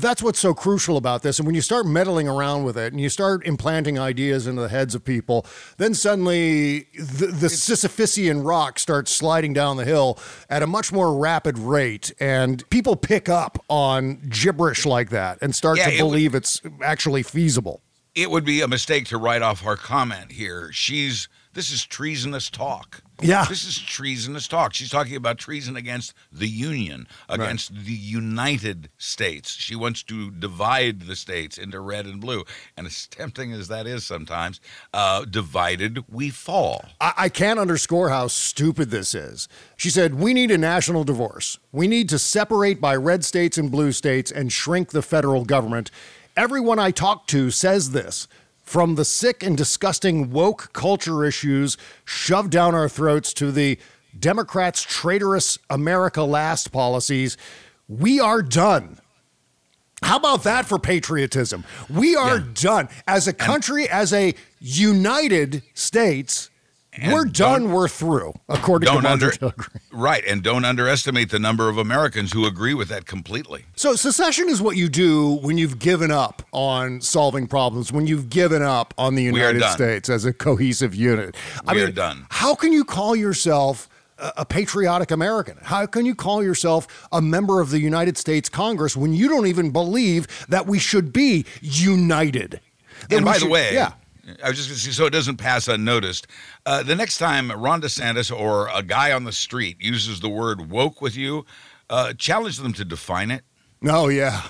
that's 0.00 0.22
what's 0.22 0.38
so 0.38 0.54
crucial 0.54 0.96
about 0.96 1.22
this. 1.22 1.38
And 1.38 1.46
when 1.46 1.54
you 1.54 1.60
start 1.60 1.86
meddling 1.86 2.28
around 2.28 2.64
with 2.64 2.76
it 2.76 2.92
and 2.92 3.00
you 3.00 3.08
start 3.08 3.46
implanting 3.46 3.98
ideas 3.98 4.46
into 4.46 4.62
the 4.62 4.68
heads 4.68 4.94
of 4.94 5.04
people, 5.04 5.46
then 5.76 5.94
suddenly 5.94 6.88
the, 6.98 7.26
the 7.26 7.48
Sisyphusian 7.48 8.44
rock 8.44 8.78
starts 8.78 9.10
sliding 9.10 9.52
down 9.52 9.76
the 9.76 9.84
hill 9.84 10.18
at 10.50 10.62
a 10.62 10.66
much 10.66 10.92
more 10.92 11.16
rapid 11.16 11.58
rate. 11.58 12.12
And 12.20 12.68
people 12.70 12.96
pick 12.96 13.28
up 13.28 13.58
on 13.68 14.20
gibberish 14.28 14.86
like 14.86 15.10
that 15.10 15.38
and 15.40 15.54
start 15.54 15.78
Yeah, 15.78 15.86
to 15.86 15.90
it 15.96 16.02
would- 16.02 16.08
believe 16.08 16.34
it's 16.34 16.60
actually 16.82 17.22
feasible. 17.22 17.80
It 18.14 18.30
would 18.30 18.44
be 18.44 18.60
a 18.60 18.68
mistake 18.68 19.06
to 19.06 19.18
write 19.18 19.42
off 19.42 19.62
her 19.62 19.76
comment 19.76 20.32
here. 20.32 20.70
She's 20.72 21.28
this 21.52 21.70
is 21.70 21.84
treasonous 21.84 22.48
talk. 22.50 23.02
Yeah. 23.20 23.44
This 23.48 23.64
is 23.64 23.78
treasonous 23.78 24.48
talk. 24.48 24.74
She's 24.74 24.90
talking 24.90 25.14
about 25.14 25.38
treason 25.38 25.76
against 25.76 26.14
the 26.32 26.48
Union, 26.48 27.06
against 27.28 27.72
the 27.72 27.92
United 27.92 28.90
States. 28.98 29.50
She 29.52 29.76
wants 29.76 30.02
to 30.04 30.30
divide 30.32 31.02
the 31.02 31.14
states 31.14 31.56
into 31.56 31.78
red 31.78 32.06
and 32.06 32.20
blue. 32.20 32.44
And 32.76 32.86
as 32.86 33.06
tempting 33.06 33.52
as 33.52 33.68
that 33.68 33.86
is 33.86 34.04
sometimes, 34.04 34.60
uh, 34.92 35.24
divided 35.26 36.04
we 36.10 36.30
fall. 36.30 36.86
I, 37.00 37.12
I 37.16 37.28
can't 37.28 37.60
underscore 37.60 38.08
how 38.08 38.26
stupid 38.26 38.90
this 38.90 39.14
is. 39.14 39.48
She 39.76 39.90
said, 39.90 40.14
We 40.14 40.34
need 40.34 40.50
a 40.50 40.58
national 40.58 41.04
divorce. 41.04 41.58
We 41.70 41.86
need 41.86 42.08
to 42.08 42.18
separate 42.18 42.80
by 42.80 42.96
red 42.96 43.24
states 43.24 43.56
and 43.56 43.70
blue 43.70 43.92
states 43.92 44.32
and 44.32 44.52
shrink 44.52 44.90
the 44.90 45.02
federal 45.02 45.44
government. 45.44 45.90
Everyone 46.36 46.80
I 46.80 46.90
talk 46.90 47.28
to 47.28 47.52
says 47.52 47.92
this. 47.92 48.26
From 48.64 48.94
the 48.94 49.04
sick 49.04 49.42
and 49.42 49.56
disgusting 49.56 50.30
woke 50.30 50.72
culture 50.72 51.24
issues 51.24 51.76
shoved 52.04 52.50
down 52.50 52.74
our 52.74 52.88
throats 52.88 53.32
to 53.34 53.52
the 53.52 53.78
Democrats' 54.18 54.82
traitorous 54.82 55.58
America 55.68 56.22
Last 56.22 56.72
policies, 56.72 57.36
we 57.88 58.18
are 58.20 58.42
done. 58.42 58.98
How 60.02 60.16
about 60.16 60.44
that 60.44 60.66
for 60.66 60.78
patriotism? 60.78 61.64
We 61.88 62.16
are 62.16 62.38
done. 62.38 62.88
As 63.06 63.28
a 63.28 63.32
country, 63.32 63.88
as 63.88 64.12
a 64.12 64.34
united 64.60 65.62
states, 65.74 66.50
And 66.96 67.12
we're 67.12 67.24
done, 67.24 67.72
we're 67.72 67.88
through, 67.88 68.34
according 68.48 68.88
to 68.88 69.08
under, 69.08 69.32
right, 69.92 70.22
and 70.26 70.42
don't 70.44 70.64
underestimate 70.64 71.30
the 71.30 71.40
number 71.40 71.68
of 71.68 71.76
Americans 71.76 72.32
who 72.32 72.46
agree 72.46 72.72
with 72.74 72.88
that 72.88 73.04
completely. 73.06 73.64
So 73.74 73.96
secession 73.96 74.48
is 74.48 74.62
what 74.62 74.76
you 74.76 74.88
do 74.88 75.34
when 75.42 75.58
you've 75.58 75.78
given 75.80 76.10
up 76.12 76.42
on 76.52 77.00
solving 77.00 77.48
problems, 77.48 77.92
when 77.92 78.06
you've 78.06 78.30
given 78.30 78.62
up 78.62 78.94
on 78.96 79.16
the 79.16 79.24
United. 79.24 79.64
States 79.70 80.08
as 80.08 80.24
a 80.24 80.32
cohesive 80.32 80.94
unit. 80.94 81.34
I 81.66 81.74
We 81.74 81.82
are 81.82 81.90
done. 81.90 82.26
How 82.30 82.54
can 82.54 82.72
you 82.72 82.84
call 82.84 83.16
yourself 83.16 83.88
a, 84.18 84.32
a 84.38 84.44
patriotic 84.44 85.10
American? 85.10 85.56
How 85.62 85.86
can 85.86 86.06
you 86.06 86.14
call 86.14 86.44
yourself 86.44 87.08
a 87.10 87.20
member 87.20 87.60
of 87.60 87.70
the 87.70 87.80
United 87.80 88.16
States 88.16 88.48
Congress 88.48 88.96
when 88.96 89.12
you 89.12 89.28
don't 89.28 89.46
even 89.46 89.70
believe 89.72 90.28
that 90.48 90.66
we 90.68 90.78
should 90.78 91.12
be 91.12 91.44
united? 91.60 92.60
That 93.08 93.16
And 93.16 93.24
by 93.24 93.32
should- 93.38 93.48
the 93.48 93.50
way, 93.50 93.74
yeah. 93.74 93.94
I 94.42 94.48
was 94.48 94.56
just 94.56 94.68
going 94.68 94.78
to 94.78 94.84
say, 94.84 94.90
so 94.90 95.06
it 95.06 95.10
doesn't 95.10 95.36
pass 95.36 95.68
unnoticed. 95.68 96.26
Uh, 96.64 96.82
the 96.82 96.94
next 96.96 97.18
time 97.18 97.50
Ron 97.52 97.82
DeSantis 97.82 98.34
or 98.34 98.68
a 98.74 98.82
guy 98.82 99.12
on 99.12 99.24
the 99.24 99.32
street 99.32 99.76
uses 99.80 100.20
the 100.20 100.28
word 100.28 100.70
woke 100.70 101.02
with 101.02 101.16
you, 101.16 101.44
uh, 101.90 102.12
challenge 102.14 102.58
them 102.58 102.72
to 102.74 102.84
define 102.84 103.30
it. 103.30 103.42
No, 103.82 104.08
yeah. 104.08 104.42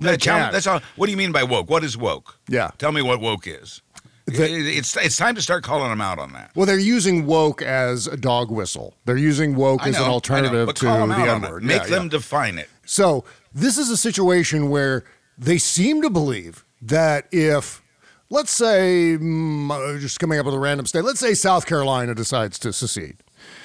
They 0.00 0.14
Uh, 0.14 0.16
challenge- 0.16 0.52
that's 0.52 0.66
all. 0.68 0.80
What 0.96 1.06
do 1.06 1.10
you 1.12 1.18
mean 1.18 1.32
by 1.32 1.42
woke? 1.42 1.68
What 1.68 1.82
is 1.82 1.96
woke? 1.96 2.38
Yeah. 2.48 2.70
Tell 2.78 2.92
me 2.92 3.02
what 3.02 3.20
woke 3.20 3.46
is. 3.48 3.82
The- 4.26 4.76
it's 4.76 4.94
it's 4.96 5.16
time 5.16 5.34
to 5.36 5.42
start 5.42 5.64
calling 5.64 5.88
them 5.90 6.00
out 6.02 6.18
on 6.18 6.32
that. 6.34 6.50
Well, 6.54 6.66
they're 6.66 6.78
using 6.78 7.26
woke 7.26 7.62
as 7.62 8.06
a 8.06 8.16
dog 8.16 8.50
whistle. 8.50 8.94
They're 9.06 9.16
using 9.16 9.56
woke 9.56 9.82
I 9.84 9.88
as 9.88 9.96
an 9.96 10.02
I 10.02 10.06
know, 10.06 10.12
alternative 10.12 10.72
to 10.74 10.84
the 10.84 10.90
N 10.92 11.40
word. 11.42 11.64
Make 11.64 11.82
Yeah, 11.84 11.88
them 11.88 12.02
yeah. 12.04 12.08
define 12.10 12.58
it. 12.58 12.68
So 12.84 13.24
this 13.54 13.78
is 13.78 13.88
a 13.90 13.96
situation 13.96 14.68
where 14.68 15.02
they 15.36 15.56
seem 15.58 16.02
to 16.02 16.10
believe 16.10 16.62
that 16.82 17.26
if, 17.32 17.82
let's 18.30 18.52
say, 18.52 19.16
mm, 19.18 19.70
uh, 19.70 19.98
just 19.98 20.20
coming 20.20 20.38
up 20.38 20.46
with 20.46 20.54
a 20.54 20.58
random 20.58 20.86
state, 20.86 21.04
let's 21.04 21.20
say 21.20 21.34
South 21.34 21.66
Carolina 21.66 22.14
decides 22.14 22.58
to 22.60 22.72
secede. 22.72 23.18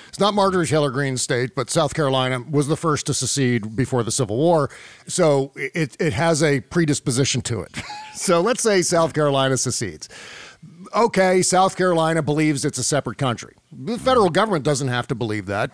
It's 0.07 0.19
not 0.19 0.35
Marjorie 0.35 0.67
Taylor 0.67 0.91
Greene's 0.91 1.23
state, 1.23 1.55
but 1.55 1.71
South 1.71 1.95
Carolina 1.95 2.45
was 2.47 2.67
the 2.67 2.77
first 2.77 3.07
to 3.07 3.15
secede 3.15 3.75
before 3.75 4.03
the 4.03 4.11
Civil 4.11 4.37
War. 4.37 4.69
So 5.07 5.51
it, 5.55 5.97
it 5.99 6.13
has 6.13 6.43
a 6.43 6.59
predisposition 6.59 7.41
to 7.43 7.61
it. 7.61 7.71
so 8.13 8.39
let's 8.39 8.61
say 8.61 8.83
South 8.83 9.13
Carolina 9.13 9.57
secedes 9.57 10.07
okay, 10.95 11.41
South 11.41 11.75
Carolina 11.75 12.21
believes 12.21 12.65
it's 12.65 12.77
a 12.77 12.83
separate 12.83 13.17
country. 13.17 13.55
The 13.71 13.97
federal 13.97 14.29
government 14.29 14.63
doesn't 14.63 14.87
have 14.87 15.07
to 15.07 15.15
believe 15.15 15.47
that. 15.47 15.71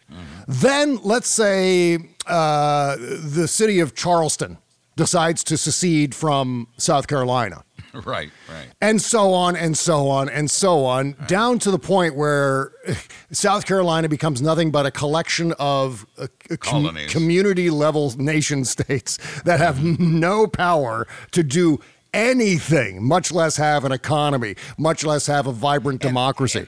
Then 0.47 0.99
let's 1.03 1.29
say 1.29 1.97
uh, 2.27 2.95
the 2.97 3.47
city 3.47 3.79
of 3.79 3.95
Charleston 3.95 4.57
decides 4.95 5.43
to 5.45 5.57
secede 5.57 6.13
from 6.13 6.67
South 6.77 7.07
Carolina. 7.07 7.63
right, 8.05 8.29
right. 8.49 8.67
And 8.81 9.01
so 9.01 9.33
on 9.33 9.55
and 9.55 9.77
so 9.77 10.09
on 10.09 10.29
and 10.29 10.49
so 10.49 10.85
on, 10.85 11.15
down 11.27 11.59
to 11.59 11.71
the 11.71 11.79
point 11.79 12.15
where 12.15 12.71
South 13.31 13.65
Carolina 13.65 14.09
becomes 14.09 14.41
nothing 14.41 14.71
but 14.71 14.85
a 14.85 14.91
collection 14.91 15.53
of 15.59 16.05
uh, 16.17 16.27
com- 16.59 16.95
community 17.07 17.69
level 17.69 18.11
nation 18.17 18.65
states 18.65 19.17
that 19.43 19.59
have 19.59 19.83
no 19.83 20.47
power 20.47 21.07
to 21.31 21.43
do 21.43 21.79
anything, 22.13 23.03
much 23.03 23.31
less 23.31 23.57
have 23.57 23.85
an 23.85 23.91
economy, 23.91 24.55
much 24.77 25.03
less 25.03 25.27
have 25.27 25.47
a 25.47 25.51
vibrant 25.51 26.01
democracy. 26.01 26.59
And 26.59 26.67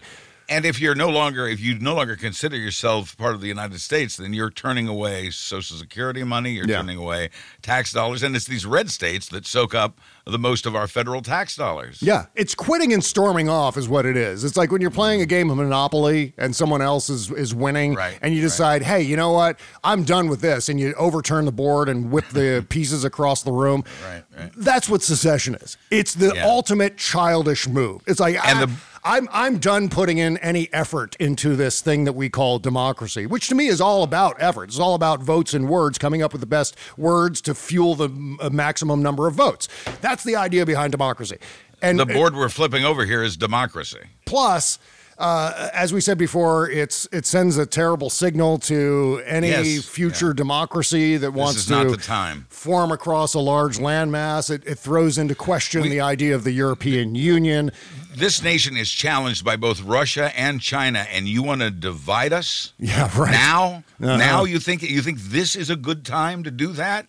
if 0.65 0.79
you're 0.81 0.95
no 0.95 1.09
longer, 1.09 1.47
if 1.47 1.59
you 1.61 1.79
no 1.79 1.95
longer 1.95 2.15
consider 2.15 2.57
yourself 2.57 3.17
part 3.17 3.33
of 3.35 3.41
the 3.41 3.47
United 3.47 3.79
States, 3.79 4.17
then 4.17 4.33
you're 4.33 4.49
turning 4.49 4.87
away 4.87 5.29
Social 5.29 5.77
Security 5.77 6.23
money. 6.23 6.51
You're 6.51 6.67
Yeah. 6.67 6.77
turning 6.77 6.97
away 6.97 7.29
tax 7.61 7.91
dollars, 7.93 8.21
and 8.23 8.35
it's 8.35 8.45
these 8.45 8.65
red 8.65 8.89
states 8.91 9.27
that 9.29 9.45
soak 9.47 9.73
up 9.73 9.99
the 10.27 10.37
most 10.37 10.65
of 10.65 10.75
our 10.75 10.87
federal 10.87 11.21
tax 11.21 11.55
dollars. 11.55 11.97
Yeah, 12.01 12.25
it's 12.35 12.53
quitting 12.53 12.93
and 12.93 13.03
storming 13.03 13.49
off 13.49 13.75
is 13.77 13.87
what 13.89 14.05
it 14.05 14.15
is. 14.17 14.43
It's 14.43 14.55
like 14.57 14.71
when 14.71 14.81
you're 14.81 14.91
playing 14.91 15.21
a 15.21 15.25
game 15.25 15.49
of 15.49 15.57
Monopoly 15.57 16.33
and 16.37 16.55
someone 16.55 16.81
else 16.81 17.09
is 17.09 17.31
is 17.31 17.55
winning, 17.55 17.95
Right, 17.95 18.19
and 18.21 18.33
you 18.35 18.41
decide, 18.41 18.83
hey, 18.83 19.01
you 19.01 19.15
know 19.15 19.31
what? 19.31 19.59
I'm 19.83 20.03
done 20.03 20.27
with 20.27 20.41
this, 20.41 20.69
and 20.69 20.79
you 20.79 20.93
overturn 20.95 21.45
the 21.45 21.51
board 21.51 21.87
and 21.89 22.11
whip 22.11 22.27
the 22.29 22.65
pieces 22.69 23.03
across 23.03 23.41
the 23.43 23.51
room. 23.51 23.83
Right, 24.05 24.23
right. 24.37 24.51
That's 24.57 24.89
what 24.89 25.01
secession 25.01 25.55
is. 25.55 25.77
It's 25.89 26.13
the 26.13 26.33
Yeah. 26.35 26.45
ultimate 26.45 26.97
childish 26.97 27.67
move. 27.67 28.01
It's 28.05 28.19
like 28.19 28.35
And 28.45 28.59
I, 28.59 28.65
the- 28.65 28.71
I'm 29.03 29.27
I'm 29.31 29.57
done 29.57 29.89
putting 29.89 30.17
in 30.19 30.37
any 30.37 30.71
effort 30.73 31.15
into 31.19 31.55
this 31.55 31.81
thing 31.81 32.03
that 32.05 32.13
we 32.13 32.29
call 32.29 32.59
democracy, 32.59 33.25
which 33.25 33.47
to 33.49 33.55
me 33.55 33.67
is 33.67 33.81
all 33.81 34.03
about 34.03 34.35
effort. 34.39 34.65
It's 34.65 34.79
all 34.79 34.93
about 34.93 35.21
votes 35.21 35.53
and 35.53 35.67
words, 35.67 35.97
coming 35.97 36.21
up 36.21 36.31
with 36.33 36.41
the 36.41 36.47
best 36.47 36.75
words 36.97 37.41
to 37.41 37.55
fuel 37.55 37.95
the 37.95 38.37
uh, 38.39 38.49
maximum 38.51 39.01
number 39.01 39.27
of 39.27 39.33
votes. 39.33 39.67
That's 40.01 40.23
the 40.23 40.35
idea 40.35 40.65
behind 40.65 40.91
democracy. 40.91 41.37
And 41.81 41.99
The 41.99 42.05
board 42.05 42.35
we're 42.35 42.49
flipping 42.49 42.85
over 42.85 43.05
here 43.05 43.23
is 43.23 43.37
democracy. 43.37 44.01
Plus, 44.25 44.77
Uh, 45.17 45.69
as 45.73 45.93
we 45.93 46.01
said 46.01 46.17
before, 46.17 46.67
it's 46.69 47.07
it 47.11 47.27
sends 47.27 47.55
a 47.57 47.65
terrible 47.65 48.09
signal 48.09 48.57
to 48.57 49.21
any 49.27 49.49
Yes, 49.49 49.85
future 49.85 50.33
democracy 50.33 51.15
that 51.17 51.31
wants 51.33 51.67
to 51.67 52.43
form 52.49 52.91
across 52.91 53.35
a 53.35 53.39
large 53.39 53.77
landmass. 53.77 54.49
It, 54.49 54.63
it 54.65 54.79
throws 54.79 55.19
into 55.19 55.35
question 55.35 55.83
the 55.83 56.01
idea 56.01 56.33
of 56.33 56.43
the 56.43 56.51
European 56.51 57.13
Union. 57.13 57.71
This 58.15 58.43
nation 58.43 58.75
is 58.77 58.91
challenged 58.91 59.45
by 59.45 59.55
both 59.55 59.81
Russia 59.81 60.31
and 60.37 60.59
China, 60.61 61.05
and 61.11 61.27
you 61.27 61.43
want 61.43 61.61
to 61.61 61.71
divide 61.71 62.33
us? 62.33 62.73
Yeah, 62.79 63.09
right. 63.17 63.31
Now, 63.31 63.83
Uh-huh. 64.01 64.17
now 64.17 64.43
you 64.43 64.59
think 64.59 64.81
you 64.81 65.01
think 65.01 65.19
this 65.19 65.55
is 65.55 65.69
a 65.69 65.75
good 65.75 66.03
time 66.05 66.43
to 66.43 66.51
do 66.51 66.73
that? 66.73 67.07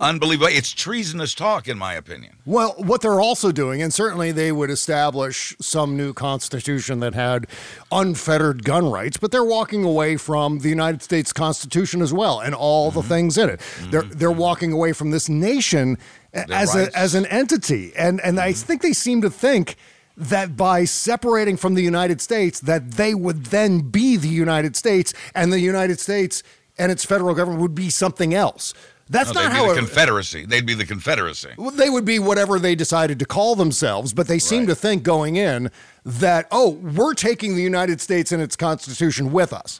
Unbelievable! 0.00 0.46
It's 0.52 0.72
treasonous 0.72 1.34
talk, 1.34 1.66
in 1.66 1.76
my 1.76 1.94
opinion. 1.94 2.36
Well, 2.46 2.74
what 2.78 3.00
they're 3.00 3.20
also 3.20 3.50
doing, 3.50 3.82
and 3.82 3.92
certainly 3.92 4.30
they 4.30 4.52
would 4.52 4.70
establish 4.70 5.56
some 5.60 5.96
new 5.96 6.12
constitution 6.12 7.00
that 7.00 7.14
had 7.14 7.46
unfettered 7.90 8.64
gun 8.64 8.88
rights, 8.92 9.16
but 9.16 9.32
they're 9.32 9.42
walking 9.44 9.82
away 9.84 10.16
from 10.16 10.60
the 10.60 10.68
United 10.68 11.02
States 11.02 11.32
Constitution 11.32 12.00
as 12.00 12.12
well 12.12 12.38
and 12.38 12.54
all 12.54 12.90
Mm-hmm. 12.92 13.00
the 13.00 13.08
things 13.08 13.36
in 13.38 13.50
it. 13.50 13.60
They're 13.90 14.02
they're 14.02 14.30
walking 14.30 14.72
away 14.72 14.92
from 14.92 15.10
this 15.10 15.28
nation 15.28 15.98
as 16.32 16.74
rights. 16.76 16.94
a, 16.94 16.96
as 16.96 17.14
an 17.16 17.26
entity, 17.26 17.92
and 17.96 18.20
and 18.20 18.38
I 18.38 18.52
think 18.52 18.82
they 18.82 18.92
seem 18.92 19.20
to 19.22 19.30
think 19.30 19.74
that 20.18 20.56
by 20.56 20.84
separating 20.84 21.56
from 21.56 21.74
the 21.74 21.82
United 21.82 22.20
States, 22.20 22.60
that 22.60 22.92
they 22.92 23.14
would 23.14 23.46
then 23.46 23.80
be 23.80 24.16
the 24.16 24.28
United 24.28 24.76
States, 24.76 25.14
and 25.34 25.52
the 25.52 25.60
United 25.60 26.00
States 26.00 26.42
and 26.76 26.92
its 26.92 27.04
federal 27.04 27.34
government 27.34 27.62
would 27.62 27.74
be 27.74 27.88
something 27.90 28.34
else. 28.34 28.74
That's 29.10 29.32
No, 29.32 29.40
not 29.42 29.48
they'd 29.52 29.56
how 29.56 29.64
be 29.64 29.70
it, 29.70 29.74
the 29.74 29.80
Confederacy. 29.80 30.44
They'd 30.46 30.66
be 30.66 30.74
the 30.74 30.84
Confederacy. 30.84 31.50
they 31.74 31.88
would 31.88 32.04
be 32.04 32.18
whatever 32.18 32.58
they 32.58 32.74
decided 32.74 33.18
to 33.20 33.24
call 33.24 33.54
themselves, 33.54 34.12
but 34.12 34.28
they 34.28 34.38
seem 34.38 34.66
to 34.66 34.74
think 34.74 35.02
going 35.02 35.36
in 35.36 35.70
that, 36.08 36.48
oh, 36.50 36.70
we're 36.70 37.12
taking 37.12 37.54
the 37.54 37.62
United 37.62 38.00
States 38.00 38.32
and 38.32 38.42
its 38.42 38.56
Constitution 38.56 39.30
with 39.30 39.52
us. 39.52 39.78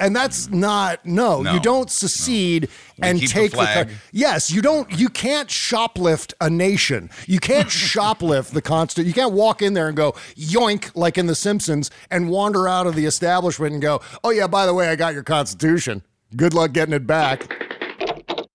And 0.00 0.14
that's 0.14 0.48
not, 0.48 1.04
no, 1.06 1.42
No, 1.42 1.52
you 1.52 1.60
don't 1.60 1.88
secede 1.88 2.68
We 2.98 3.08
and 3.08 3.20
keep 3.20 3.30
the 3.30 3.34
take 3.34 3.88
yes, 4.10 4.50
you 4.50 4.60
don't, 4.60 4.90
you 4.98 5.08
can't 5.08 5.48
shoplift 5.48 6.34
a 6.40 6.50
nation. 6.50 7.10
You 7.26 7.38
can't 7.38 7.68
shoplift 7.68 8.50
the 8.50 8.62
Constitution. 8.62 9.06
You 9.06 9.14
can't 9.14 9.32
walk 9.32 9.62
in 9.62 9.74
there 9.74 9.86
and 9.86 9.96
go 9.96 10.12
yoink, 10.36 10.90
like 10.96 11.16
in 11.16 11.26
The 11.26 11.36
Simpsons, 11.36 11.90
and 12.10 12.28
wander 12.28 12.66
out 12.66 12.88
of 12.88 12.96
the 12.96 13.06
establishment 13.06 13.72
and 13.72 13.80
go, 13.80 14.00
oh, 14.24 14.30
yeah, 14.30 14.48
by 14.48 14.66
the 14.66 14.74
way, 14.74 14.88
I 14.88 14.96
got 14.96 15.14
your 15.14 15.22
Constitution. 15.22 16.02
Good 16.34 16.54
luck 16.54 16.72
getting 16.72 16.94
it 16.94 17.06
back. 17.06 17.52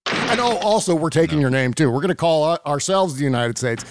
And 0.06 0.42
oh, 0.42 0.58
also, 0.58 0.94
we're 0.94 1.10
taking 1.10 1.40
your 1.40 1.50
name 1.50 1.74
too. 1.74 1.90
We're 1.90 2.02
going 2.02 2.10
to 2.10 2.16
call 2.16 2.58
ourselves 2.66 3.16
the 3.16 3.24
United 3.24 3.58
States. 3.58 3.86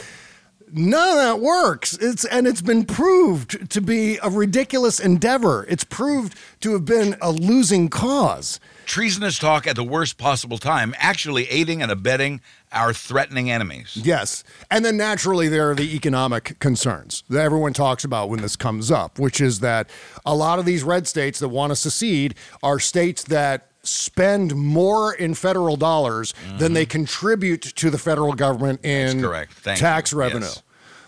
None 0.75 1.19
of 1.19 1.23
that 1.23 1.41
works. 1.41 1.99
It's 1.99 2.25
and 2.25 2.47
it's 2.47 2.63
been 2.63 2.87
proved 2.87 3.71
to 3.71 3.81
be 3.83 4.19
a 4.23 4.31
ridiculous 4.31 4.99
endeavor. 4.99 5.67
It's 5.69 5.85
proved 5.85 6.35
to 6.61 6.73
have 6.73 6.87
been 6.87 7.17
a 7.21 7.31
losing 7.31 7.91
cause. 7.91 8.59
Treasonous 8.87 9.39
talk 9.39 9.67
at 9.67 9.77
the 9.77 9.85
worst 9.85 10.17
possible 10.17 10.57
time, 10.57 10.95
actually 10.97 11.47
aiding 11.51 11.83
and 11.83 11.93
abetting 11.93 12.41
our 12.73 12.95
threatening 12.95 13.51
enemies. 13.51 13.99
Yes. 14.03 14.45
And 14.71 14.83
then 14.83 14.97
naturally, 14.97 15.49
there 15.49 15.71
are 15.71 15.75
the 15.75 15.95
economic 15.95 16.59
concerns 16.59 17.23
that 17.29 17.43
everyone 17.43 17.75
talks 17.75 18.03
about 18.03 18.31
when 18.31 18.41
this 18.41 18.57
comes 18.57 18.91
up, 18.91 19.19
which 19.19 19.43
is 19.43 19.61
that 19.61 19.91
a 20.25 20.35
lot 20.35 20.59
of 20.59 20.65
these 20.65 20.83
red 20.83 21.07
states 21.07 21.39
that 21.41 21.49
want 21.49 21.71
to 21.71 21.77
secede 21.77 22.35
are 22.63 22.81
states 22.81 23.25
that 23.25 23.72
spend 23.85 24.55
more 24.55 25.13
in 25.15 25.35
federal 25.35 25.77
dollars 25.77 26.33
than 26.59 26.73
they 26.73 26.87
contribute 26.87 27.63
to 27.63 27.91
the 27.91 27.99
federal 27.99 28.33
government 28.33 28.85
in 28.85 29.19
Mm-hmm. 29.23 29.75
tax 29.75 30.13
you. 30.13 30.19
revenue. 30.19 30.47
Yes. 30.47 30.63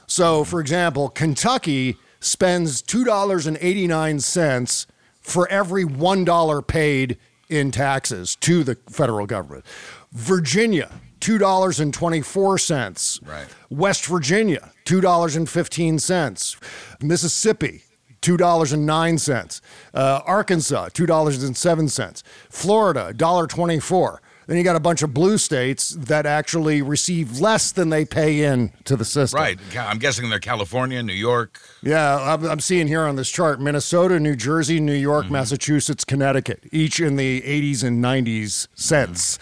So, 0.06 0.44
for 0.44 0.60
example, 0.60 1.08
Kentucky 1.08 1.96
spends 2.20 2.82
$2.89 2.82 4.86
for 5.20 5.48
every 5.48 5.84
$1 5.84 6.66
paid 6.66 7.16
in 7.48 7.70
taxes 7.70 8.36
to 8.36 8.64
the 8.64 8.76
federal 8.90 9.26
government. 9.26 9.64
Virginia, 10.12 10.90
$2.24. 11.20 13.26
Right. 13.26 13.46
West 13.70 14.04
Virginia, 14.06 14.72
$2.15. 14.84 16.56
Mississippi, 17.02 17.83
$2.09. 18.24 19.60
Uh, 19.92 20.20
Arkansas, 20.24 20.88
$2.07. 20.88 22.22
Florida, 22.48 23.12
$1.24. 23.14 24.18
Then 24.46 24.58
you 24.58 24.64
got 24.64 24.76
a 24.76 24.80
bunch 24.80 25.02
of 25.02 25.14
blue 25.14 25.38
states 25.38 25.90
that 25.90 26.26
actually 26.26 26.82
receive 26.82 27.40
less 27.40 27.72
than 27.72 27.88
they 27.88 28.04
pay 28.04 28.44
in 28.44 28.72
to 28.84 28.94
the 28.96 29.04
system. 29.04 29.40
Right. 29.40 29.58
I'm 29.78 29.98
guessing 29.98 30.28
they're 30.28 30.38
California, 30.38 31.02
New 31.02 31.14
York. 31.14 31.60
Yeah, 31.82 32.34
I'm, 32.34 32.44
I'm 32.44 32.60
seeing 32.60 32.86
here 32.86 33.02
on 33.02 33.16
this 33.16 33.30
chart 33.30 33.60
Minnesota, 33.60 34.20
New 34.20 34.36
Jersey, 34.36 34.80
New 34.80 34.92
York, 34.94 35.30
Massachusetts, 35.30 36.04
Connecticut, 36.04 36.64
each 36.72 37.00
in 37.00 37.16
the 37.16 37.40
80s 37.40 37.84
and 37.84 38.04
90s 38.04 38.68
cents. 38.74 39.38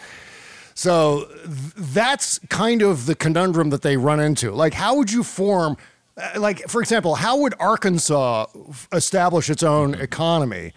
So 0.74 1.24
th- 1.44 1.48
that's 1.76 2.38
kind 2.48 2.80
of 2.82 3.06
the 3.06 3.14
conundrum 3.14 3.70
that 3.70 3.82
they 3.82 3.96
run 3.96 4.20
into. 4.20 4.52
Like, 4.52 4.74
how 4.74 4.96
would 4.96 5.12
you 5.12 5.22
form, 5.22 5.76
Uh, 6.22 6.40
like, 6.40 6.68
for 6.68 6.80
example, 6.80 7.16
how 7.16 7.36
would 7.38 7.54
Arkansas 7.58 8.46
establish 8.92 9.50
its 9.50 9.62
own 9.62 9.94
economy? 9.94 10.72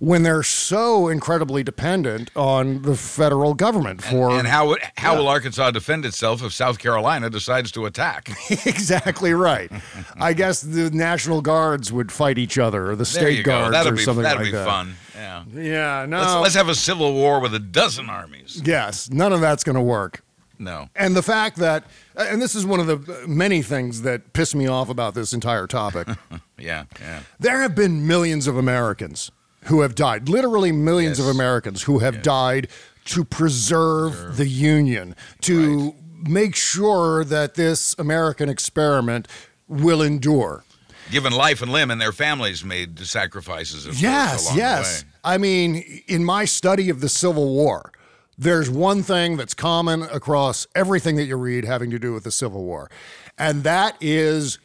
When 0.00 0.22
they're 0.24 0.42
so 0.42 1.08
incredibly 1.08 1.62
dependent 1.62 2.30
on 2.36 2.82
the 2.82 2.96
federal 2.96 3.54
government 3.54 4.02
for 4.02 4.32
And 4.36 4.46
how 4.46 4.66
would- 4.68 4.82
how 4.98 5.16
will 5.16 5.28
Arkansas 5.28 5.70
defend 5.70 6.04
itself 6.04 6.42
if 6.42 6.52
South 6.52 6.78
Carolina 6.78 7.30
decides 7.30 7.70
to 7.72 7.86
attack? 7.86 8.28
exactly 8.66 9.32
right. 9.32 9.70
I 10.16 10.32
guess 10.40 10.60
the 10.60 10.90
National 10.90 11.40
Guards 11.40 11.92
would 11.92 12.10
fight 12.10 12.38
each 12.38 12.58
other, 12.58 12.90
or 12.90 12.96
the 12.96 13.06
state 13.06 13.44
guards, 13.44 13.86
or 13.86 13.92
be 13.92 14.02
something 14.02 14.24
like 14.24 14.40
be 14.40 14.50
that. 14.50 14.66
fun. 14.66 14.96
Yeah. 15.14 15.44
Yeah, 15.54 16.06
no. 16.06 16.18
Let's, 16.18 16.34
let's 16.42 16.54
have 16.56 16.68
a 16.68 16.74
civil 16.74 17.14
war 17.14 17.40
with 17.40 17.54
a 17.54 17.60
dozen 17.60 18.10
armies. 18.10 18.60
yes, 18.64 19.08
none 19.10 19.32
of 19.32 19.40
that's 19.40 19.62
going 19.64 19.76
to 19.76 19.80
work. 19.82 20.22
No. 20.58 20.88
And 20.96 21.16
the 21.16 21.22
fact 21.22 21.56
that, 21.58 21.84
Uh, 22.16 22.26
and 22.30 22.40
this 22.40 22.54
is 22.54 22.64
one 22.64 22.80
of 22.80 22.86
the 22.86 22.96
uh, 23.22 23.26
many 23.26 23.60
things 23.62 24.02
that 24.02 24.32
piss 24.32 24.54
me 24.54 24.66
off 24.66 24.88
about 24.88 25.14
this 25.14 25.32
entire 25.32 25.66
topic, 25.66 26.06
Yeah. 26.58 26.84
Yeah. 27.00 27.20
there 27.40 27.60
have 27.62 27.74
been 27.74 28.06
millions 28.06 28.46
of 28.46 28.56
Americans 28.56 29.30
who 29.64 29.80
have 29.80 29.94
died, 29.94 30.28
literally 30.28 30.70
millions 30.72 31.18
of 31.18 31.26
Americans 31.26 31.82
who 31.82 31.98
have 32.00 32.22
died 32.22 32.68
to 33.06 33.24
preserve 33.24 34.36
the 34.36 34.46
Union, 34.46 35.14
to 35.42 35.94
make 36.28 36.54
sure 36.54 37.24
that 37.24 37.54
this 37.54 37.94
American 37.98 38.48
experiment 38.48 39.26
will 39.68 40.00
endure. 40.02 40.64
Given 41.10 41.32
life 41.32 41.60
and 41.62 41.70
limb, 41.72 41.90
and 41.90 42.00
their 42.00 42.12
families 42.12 42.64
made 42.64 42.98
sacrifices. 43.00 43.84
Course, 43.84 44.00
Yes, 44.00 44.52
yes. 44.56 45.02
way. 45.02 45.08
I 45.24 45.38
mean, 45.38 46.02
in 46.06 46.24
my 46.24 46.44
study 46.46 46.88
of 46.90 47.00
the 47.00 47.08
Civil 47.10 47.54
War, 47.54 47.92
there's 48.38 48.70
one 48.70 49.02
thing 49.02 49.36
that's 49.36 49.54
common 49.54 50.02
across 50.02 50.66
everything 50.74 51.16
that 51.16 51.24
you 51.24 51.36
read 51.36 51.64
having 51.64 51.90
to 51.90 51.98
do 51.98 52.12
with 52.12 52.24
the 52.24 52.30
Civil 52.30 52.64
War, 52.64 52.90
and 53.38 53.64
that 53.64 53.96
is 54.00 54.58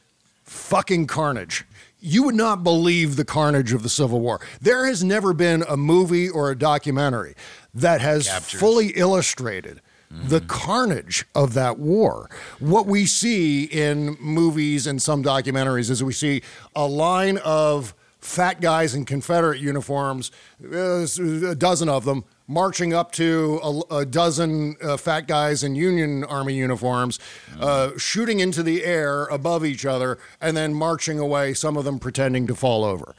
fucking 0.43 1.07
carnage. 1.07 1.65
You 1.99 2.23
would 2.23 2.35
not 2.35 2.63
believe 2.63 3.15
the 3.15 3.25
carnage 3.25 3.73
of 3.73 3.83
the 3.83 3.89
Civil 3.89 4.21
War. 4.21 4.39
There 4.61 4.85
has 4.85 5.03
never 5.03 5.33
been 5.33 5.63
a 5.67 5.75
movie 5.75 6.29
or 6.29 6.49
a 6.49 6.57
documentary 6.57 7.35
that 7.73 8.01
has 8.01 8.27
Captures. 8.27 8.59
fully 8.59 8.87
illustrated 8.89 9.81
the 10.11 10.41
carnage 10.41 11.25
of 11.35 11.53
that 11.53 11.77
war. 11.77 12.29
What 12.57 12.87
we 12.87 13.05
see 13.05 13.65
in 13.65 14.17
movies 14.19 14.87
and 14.87 14.99
some 14.99 15.23
documentaries 15.23 15.91
is 15.91 16.03
we 16.03 16.13
see 16.13 16.41
a 16.75 16.87
line 16.87 17.37
of 17.37 17.93
fat 18.19 18.59
guys 18.59 18.95
in 18.95 19.05
Confederate 19.05 19.59
uniforms, 19.59 20.31
uh, 20.63 21.05
a 21.05 21.55
dozen 21.55 21.89
of 21.89 22.05
them, 22.05 22.23
marching 22.49 22.93
up 22.93 23.11
to 23.13 23.59
a, 23.63 23.97
a 23.97 24.05
dozen 24.05 24.75
uh, 24.81 24.97
fat 24.97 25.27
guys 25.27 25.63
in 25.63 25.75
Union 25.75 26.23
Army 26.25 26.55
uniforms, 26.55 27.19
uh, 27.59 27.91
shooting 27.95 28.39
into 28.39 28.63
the 28.63 28.83
air 28.83 29.25
above 29.27 29.63
each 29.63 29.85
other, 29.85 30.17
and 30.41 30.57
then 30.57 30.73
marching 30.73 31.19
away, 31.19 31.53
some 31.53 31.77
of 31.77 31.85
them 31.85 31.99
pretending 31.99 32.47
to 32.47 32.55
fall 32.55 32.83
over. 32.83 33.15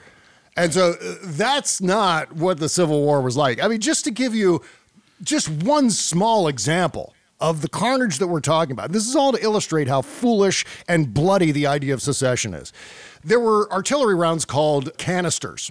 And 0.57 0.75
so 0.75 0.90
uh, 1.01 1.14
that's 1.23 1.81
not 1.81 2.33
what 2.33 2.59
the 2.59 2.69
Civil 2.69 3.01
War 3.03 3.23
was 3.23 3.37
like. 3.37 3.62
I 3.62 3.69
mean, 3.69 3.81
just 3.81 4.05
to 4.05 4.11
give 4.11 4.35
you 4.35 4.62
just 5.23 5.49
one 5.49 5.90
small 5.90 6.49
example 6.49 7.14
of 7.40 7.62
the 7.62 7.69
carnage 7.69 8.19
that 8.19 8.27
we're 8.27 8.40
talking 8.40 8.73
about. 8.73 8.93
This 8.93 9.07
is 9.07 9.16
all 9.16 9.33
to 9.33 9.43
illustrate 9.43 9.88
how 9.88 10.03
foolish 10.03 10.66
and 10.88 11.14
bloody 11.14 11.53
the 11.53 11.66
idea 11.66 11.95
of 11.95 12.03
secession 12.03 12.53
is. 12.53 12.73
There 13.25 13.40
were 13.40 13.71
artillery 13.73 14.14
rounds 14.14 14.45
called 14.45 14.97
canisters, 14.99 15.71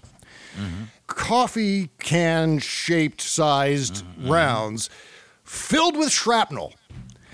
coffee 1.10 1.90
can 2.00 2.60
shaped 2.60 3.22
sized 3.22 4.06
mm-hmm. 4.06 4.32
rounds 4.32 4.90
filled 5.44 5.98
with 5.98 6.12
shrapnel. 6.12 6.74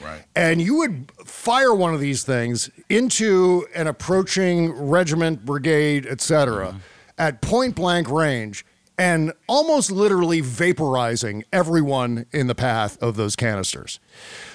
Right. 0.03 0.23
And 0.35 0.61
you 0.61 0.75
would 0.77 1.11
fire 1.25 1.73
one 1.73 1.93
of 1.93 1.99
these 1.99 2.23
things 2.23 2.69
into 2.89 3.67
an 3.73 3.87
approaching 3.87 4.71
regiment, 4.71 5.45
brigade, 5.45 6.05
etc., 6.05 6.67
mm-hmm. 6.67 6.77
at 7.17 7.41
point 7.41 7.75
blank 7.75 8.09
range, 8.09 8.65
and 8.97 9.33
almost 9.47 9.91
literally 9.91 10.41
vaporizing 10.41 11.43
everyone 11.51 12.25
in 12.31 12.47
the 12.47 12.55
path 12.55 13.01
of 13.01 13.15
those 13.15 13.35
canisters. 13.35 13.99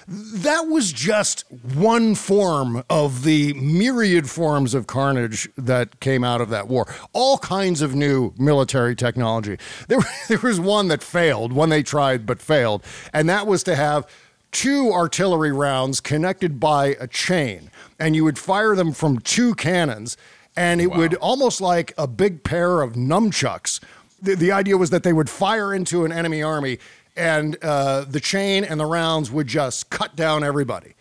That 0.09 0.67
was 0.69 0.93
just 0.93 1.45
one 1.51 2.15
form 2.15 2.83
of 2.89 3.23
the 3.23 3.53
myriad 3.55 4.31
forms 4.31 4.75
of 4.75 4.87
carnage 4.87 5.49
that 5.57 6.01
came 6.01 6.25
out 6.25 6.41
of 6.41 6.49
that 6.51 6.69
war. 6.69 6.93
All 7.13 7.39
kinds 7.39 7.83
of 7.83 7.95
new 7.95 8.33
military 8.39 8.97
technology. 8.97 9.59
There, 9.89 10.01
there 10.29 10.39
was 10.39 10.61
one 10.61 10.89
that 10.89 11.03
failed, 11.03 11.53
one 11.53 11.69
they 11.69 11.83
tried 11.83 12.25
but 12.25 12.41
failed, 12.41 12.85
and 13.13 13.29
that 13.29 13.47
was 13.47 13.65
to 13.65 13.75
have 13.75 14.07
two 14.53 14.93
artillery 14.93 15.53
rounds 15.53 16.01
connected 16.01 16.61
by 16.61 16.97
a 17.01 17.07
chain, 17.07 17.71
and 17.99 18.15
you 18.15 18.25
would 18.25 18.39
fire 18.39 18.75
them 18.77 18.93
from 18.93 19.19
two 19.19 19.55
cannons, 19.55 20.17
and 20.57 20.81
it 20.81 20.89
would 20.93 21.15
almost 21.17 21.61
like 21.61 21.93
a 21.97 22.07
big 22.07 22.43
pair 22.43 22.83
of 22.83 22.95
nunchucks. 22.95 23.81
The, 24.23 24.35
the 24.37 24.53
idea 24.53 24.77
was 24.77 24.91
that 24.91 25.03
they 25.03 25.13
would 25.13 25.31
fire 25.31 25.73
into 25.75 26.05
an 26.05 26.13
enemy 26.13 26.43
army, 26.43 26.79
and 27.17 27.57
uh, 27.63 28.05
the 28.05 28.21
chain 28.21 28.65
and 28.65 28.79
the 28.79 28.87
rounds 28.87 29.31
would 29.31 29.47
just 29.47 29.91
cut 29.91 30.17
down 30.17 30.45
everybody. 30.45 30.95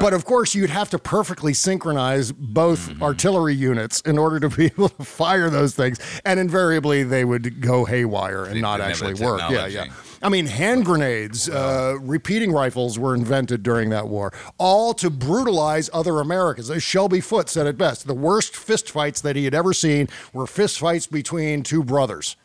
But 0.00 0.14
of 0.14 0.24
course, 0.24 0.54
you'd 0.54 0.70
have 0.70 0.88
to 0.90 0.98
perfectly 0.98 1.52
synchronize 1.52 2.32
both 2.32 2.88
Mm-hmm. 2.88 3.02
artillery 3.02 3.54
units 3.54 4.00
in 4.02 4.16
order 4.16 4.40
to 4.40 4.48
be 4.48 4.64
able 4.78 4.88
to 4.88 5.04
fire 5.04 5.50
those 5.50 5.74
things. 5.74 5.98
And 6.24 6.40
invariably, 6.40 7.02
they 7.02 7.26
would 7.26 7.60
go 7.60 7.84
haywire 7.84 8.44
and 8.44 8.56
They 8.56 8.60
not 8.62 8.80
actually 8.80 9.14
work. 9.14 9.42
Yeah, 9.50 9.66
yeah. 9.66 9.92
I 10.22 10.30
mean, 10.30 10.46
hand 10.46 10.86
grenades, 10.86 11.50
uh, 11.50 11.98
repeating 12.00 12.52
rifles 12.52 12.98
were 12.98 13.14
invented 13.14 13.62
during 13.62 13.90
that 13.90 14.08
war, 14.08 14.32
all 14.56 14.94
to 14.94 15.10
brutalize 15.10 15.90
other 15.92 16.20
Americans. 16.20 16.70
As 16.70 16.82
Shelby 16.82 17.20
Foote 17.20 17.50
said 17.50 17.66
it 17.66 17.76
best 17.76 18.06
the 18.06 18.14
worst 18.14 18.54
fistfights 18.54 19.20
that 19.20 19.36
he 19.36 19.44
had 19.44 19.52
ever 19.52 19.74
seen 19.74 20.08
were 20.32 20.46
fistfights 20.46 21.10
between 21.10 21.62
two 21.62 21.82
brothers. 21.84 22.36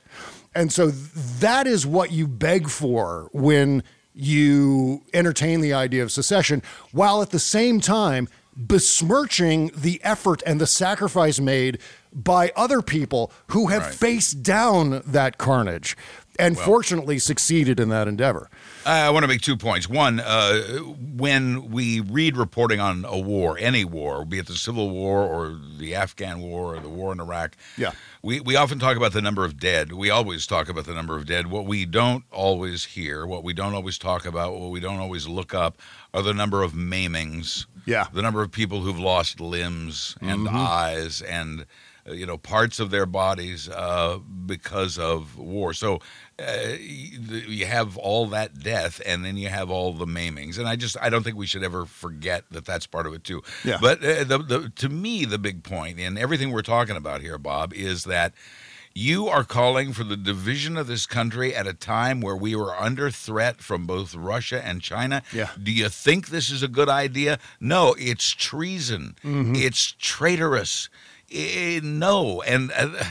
And 0.58 0.74
so 0.74 0.88
that 0.88 1.68
is 1.68 1.86
what 1.86 2.12
you 2.12 2.28
beg 2.28 2.68
for 2.68 3.30
when 3.32 3.84
you 4.16 5.04
entertain 5.14 5.62
the 5.62 5.74
idea 5.74 6.02
of 6.02 6.12
secession, 6.12 6.64
while 6.92 7.22
at 7.22 7.30
the 7.30 7.38
same 7.38 7.80
time 7.80 8.28
besmirching 8.56 9.70
the 9.76 10.02
effort 10.04 10.42
and 10.48 10.60
the 10.60 10.66
sacrifice 10.66 11.40
made 11.40 11.78
by 12.12 12.52
other 12.56 12.82
people 12.82 13.32
who 13.50 13.68
have 13.68 13.94
faced 13.94 14.42
down 14.42 15.04
that 15.06 15.38
carnage 15.38 15.96
and 16.40 16.58
fortunately 16.58 17.20
succeeded 17.20 17.80
in 17.80 17.90
that 17.90 18.08
endeavor. 18.08 18.50
I 18.86 19.10
want 19.10 19.24
to 19.24 19.28
make 19.28 19.42
two 19.42 19.58
points. 19.58 19.90
One, 19.90 20.20
uh, 20.20 20.62
when 21.18 21.70
we 21.72 22.00
read 22.00 22.38
reporting 22.38 22.80
on 22.80 23.06
a 23.06 23.18
war, 23.20 23.58
any 23.60 23.84
war, 23.84 24.24
be 24.26 24.40
it 24.40 24.48
the 24.48 24.56
Civil 24.56 24.90
War 24.90 25.22
or 25.24 25.58
the 25.78 25.96
Afghan 25.96 26.40
War 26.40 26.76
or 26.76 26.80
the 26.80 26.90
war 26.90 27.12
in 27.12 27.20
Iraq, 27.20 27.58
Yeah. 27.78 27.92
we, 28.22 28.40
we 28.40 28.56
often 28.56 28.80
talk 28.80 28.96
about 28.98 29.14
the 29.14 29.22
number 29.22 29.44
of 29.44 29.60
dead. 29.60 29.92
We 29.94 30.10
always 30.10 30.48
talk 30.48 30.70
about 30.70 30.86
the 30.86 30.94
number 30.94 31.18
of 31.18 31.26
dead. 31.26 31.48
What 31.48 31.66
we 31.66 31.86
don't 31.86 32.24
always 32.32 32.86
hear, 32.86 33.26
what 33.26 33.44
we 33.44 33.54
don't 33.54 33.74
always 33.74 33.98
talk 33.98 34.26
about, 34.26 34.54
what 34.58 34.70
we 34.72 34.80
don't 34.80 35.00
always 35.00 35.28
look 35.28 35.54
up 35.54 35.78
are 36.14 36.22
the 36.22 36.34
number 36.34 36.64
of 36.64 36.74
maimings. 36.74 37.66
Yeah. 37.86 38.06
The 38.14 38.22
number 38.22 38.42
of 38.42 38.52
people 38.52 38.82
who've 38.82 39.00
lost 39.00 39.40
limbs 39.40 40.16
and 40.22 40.48
Mhm. 40.48 40.54
eyes 40.54 41.22
and 41.22 41.66
uh, 42.10 42.14
you 42.14 42.26
know 42.26 42.38
parts 42.38 42.80
of 42.80 42.90
their 42.90 43.06
bodies 43.06 43.68
uh, 43.70 44.18
because 44.46 44.98
of 44.98 45.38
war. 45.38 45.74
So 45.74 46.00
uh, 46.40 46.74
you 46.80 47.66
have 47.66 47.98
all 47.98 48.28
that 48.28 48.60
death, 48.60 49.02
and 49.06 49.26
then 49.26 49.38
you 49.38 49.48
have 49.50 49.72
all 49.72 49.94
the 49.94 50.06
maimings. 50.06 50.58
And 50.60 50.68
I 50.68 50.76
just 50.76 50.96
I 51.02 51.10
don't 51.10 51.24
think 51.24 51.36
we 51.38 51.48
should 51.48 51.64
ever 51.64 51.86
forget 51.86 52.44
that 52.52 52.66
that's 52.66 52.86
part 52.86 53.08
of 53.08 53.14
it 53.14 53.24
too. 53.24 53.42
Yeah. 53.64 53.78
But 53.82 54.04
uh, 54.04 54.24
the, 54.24 54.38
the 54.38 54.72
to 54.76 54.90
me 54.90 55.26
the 55.26 55.40
big 55.40 55.64
point 55.64 56.00
in 56.00 56.18
everything 56.18 56.52
we're 56.52 56.62
talking 56.62 56.96
about 56.96 57.22
here, 57.22 57.38
Bob, 57.38 57.74
is 57.74 58.04
that. 58.06 58.34
You 59.00 59.28
are 59.28 59.44
calling 59.44 59.94
for 59.94 60.04
the 60.04 60.18
division 60.18 60.76
of 60.76 60.88
this 60.88 61.06
country 61.06 61.54
at 61.56 61.68
a 61.68 61.74
time 61.76 62.20
where 62.20 62.36
we 62.36 62.56
were 62.56 62.76
under 62.76 63.12
threat 63.12 63.62
from 63.62 63.86
both 63.86 64.16
Russia 64.16 64.66
and 64.66 64.82
China. 64.82 65.22
Yeah. 65.32 65.50
Do 65.62 65.72
you 65.72 65.88
think 65.88 66.30
this 66.30 66.50
is 66.50 66.64
a 66.64 66.68
good 66.68 66.90
idea? 66.90 67.38
No, 67.60 67.94
it's 68.00 68.32
treason. 68.32 69.16
Mhm. 69.24 69.56
It's 69.56 69.94
traitorous. 70.00 70.90
Eh, 71.32 71.80
no, 71.84 72.42
and 72.42 72.72
uh, 72.76 73.04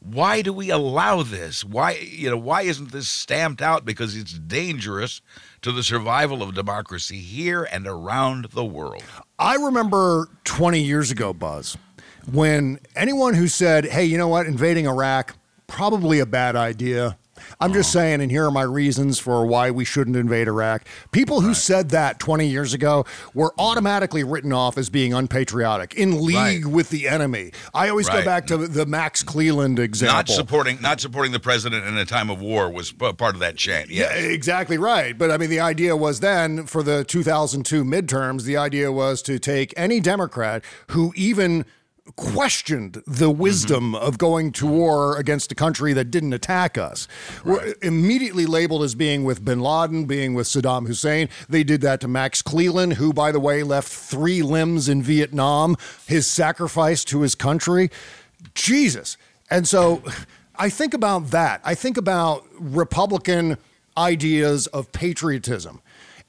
why 0.00 0.40
do 0.42 0.52
we 0.52 0.70
allow 0.70 1.22
this? 1.22 1.64
Why 1.64 1.92
you 1.92 2.30
know 2.30 2.38
why 2.38 2.62
isn't 2.62 2.90
this 2.90 3.08
stamped 3.08 3.62
out? 3.62 3.84
Because 3.84 4.16
it's 4.16 4.32
dangerous 4.32 5.20
to 5.62 5.72
the 5.72 5.82
survival 5.82 6.42
of 6.42 6.54
democracy 6.54 7.18
here 7.18 7.64
and 7.70 7.86
around 7.86 8.46
the 8.52 8.64
world. 8.64 9.04
I 9.38 9.56
remember 9.56 10.28
20 10.44 10.80
years 10.80 11.10
ago, 11.10 11.32
Buzz, 11.34 11.76
when 12.30 12.80
anyone 12.96 13.34
who 13.34 13.46
said, 13.46 13.84
hey, 13.84 14.04
you 14.04 14.16
know 14.16 14.28
what, 14.28 14.46
invading 14.46 14.86
Iraq, 14.86 15.36
probably 15.66 16.18
a 16.18 16.26
bad 16.26 16.56
idea. 16.56 17.18
I'm 17.60 17.72
just 17.72 17.90
oh. 17.90 18.00
saying, 18.00 18.20
and 18.20 18.30
here 18.30 18.46
are 18.46 18.50
my 18.50 18.62
reasons 18.62 19.18
for 19.18 19.46
why 19.46 19.70
we 19.70 19.84
shouldn't 19.84 20.16
invade 20.16 20.48
Iraq. 20.48 20.82
People 21.12 21.40
who 21.40 21.54
said 21.54 21.90
that 21.90 22.18
20 22.18 22.46
years 22.46 22.74
ago 22.74 23.04
were 23.34 23.54
automatically 23.58 24.24
written 24.24 24.52
off 24.52 24.78
as 24.78 24.90
being 24.90 25.12
unpatriotic, 25.14 25.94
in 25.94 26.24
league 26.24 26.66
with 26.66 26.90
the 26.90 27.08
enemy. 27.08 27.52
I 27.74 27.88
always 27.88 28.08
go 28.08 28.24
back 28.24 28.46
to 28.48 28.56
the 28.56 28.86
Max 28.86 29.22
Cleland 29.22 29.78
example. 29.78 30.16
Not 30.16 30.28
supporting 30.28 30.80
not 30.80 31.00
supporting 31.00 31.32
the 31.32 31.40
president 31.40 31.86
in 31.86 31.96
a 31.96 32.04
time 32.04 32.30
of 32.30 32.40
war 32.40 32.70
was 32.70 32.92
part 32.92 33.34
of 33.34 33.38
that 33.40 33.56
chain. 33.56 33.86
Yeah, 33.88 34.14
Yeah. 34.14 34.30
exactly 34.30 34.78
right. 34.78 35.16
But 35.16 35.30
I 35.30 35.36
mean, 35.36 35.50
the 35.50 35.60
idea 35.60 35.96
was 35.96 36.20
then 36.20 36.66
for 36.66 36.82
the 36.82 37.04
2002 37.04 37.84
midterms, 37.84 38.44
the 38.44 38.56
idea 38.56 38.92
was 38.92 39.22
to 39.22 39.38
take 39.38 39.74
any 39.76 40.00
Democrat 40.00 40.64
who 40.88 41.12
even 41.16 41.64
questioned 42.16 43.02
the 43.06 43.30
mm-hmm. 43.30 43.40
wisdom 43.40 43.94
of 43.94 44.18
going 44.18 44.52
to 44.52 44.66
war 44.66 45.16
against 45.16 45.52
a 45.52 45.54
country 45.54 45.92
that 45.92 46.10
didn't 46.10 46.32
attack 46.32 46.76
us. 46.76 47.06
Were 47.44 47.74
immediately 47.82 48.46
labeled 48.46 48.82
as 48.82 48.94
being 48.94 49.24
with 49.24 49.44
bin 49.44 49.60
Laden, 49.60 50.06
being 50.06 50.34
with 50.34 50.46
Saddam 50.46 50.86
Hussein. 50.86 51.28
They 51.48 51.64
did 51.64 51.80
that 51.82 52.00
to 52.00 52.08
Max 52.08 52.42
Cleland, 52.42 52.94
who, 52.94 53.12
by 53.12 53.32
the 53.32 53.40
way, 53.40 53.62
left 53.62 53.88
three 53.88 54.42
limbs 54.42 54.88
in 54.88 55.02
Vietnam, 55.02 55.76
his 56.06 56.26
sacrifice 56.26 57.04
to 57.06 57.22
his 57.22 57.34
country. 57.34 57.90
Jesus. 58.54 59.16
And 59.50 59.66
so 59.66 60.02
I 60.56 60.68
think 60.68 60.94
about 60.94 61.30
that. 61.30 61.60
I 61.64 61.74
think 61.74 61.96
about 61.96 62.44
Republican 62.58 63.58
ideas 63.96 64.66
of 64.68 64.92
patriotism. 64.92 65.80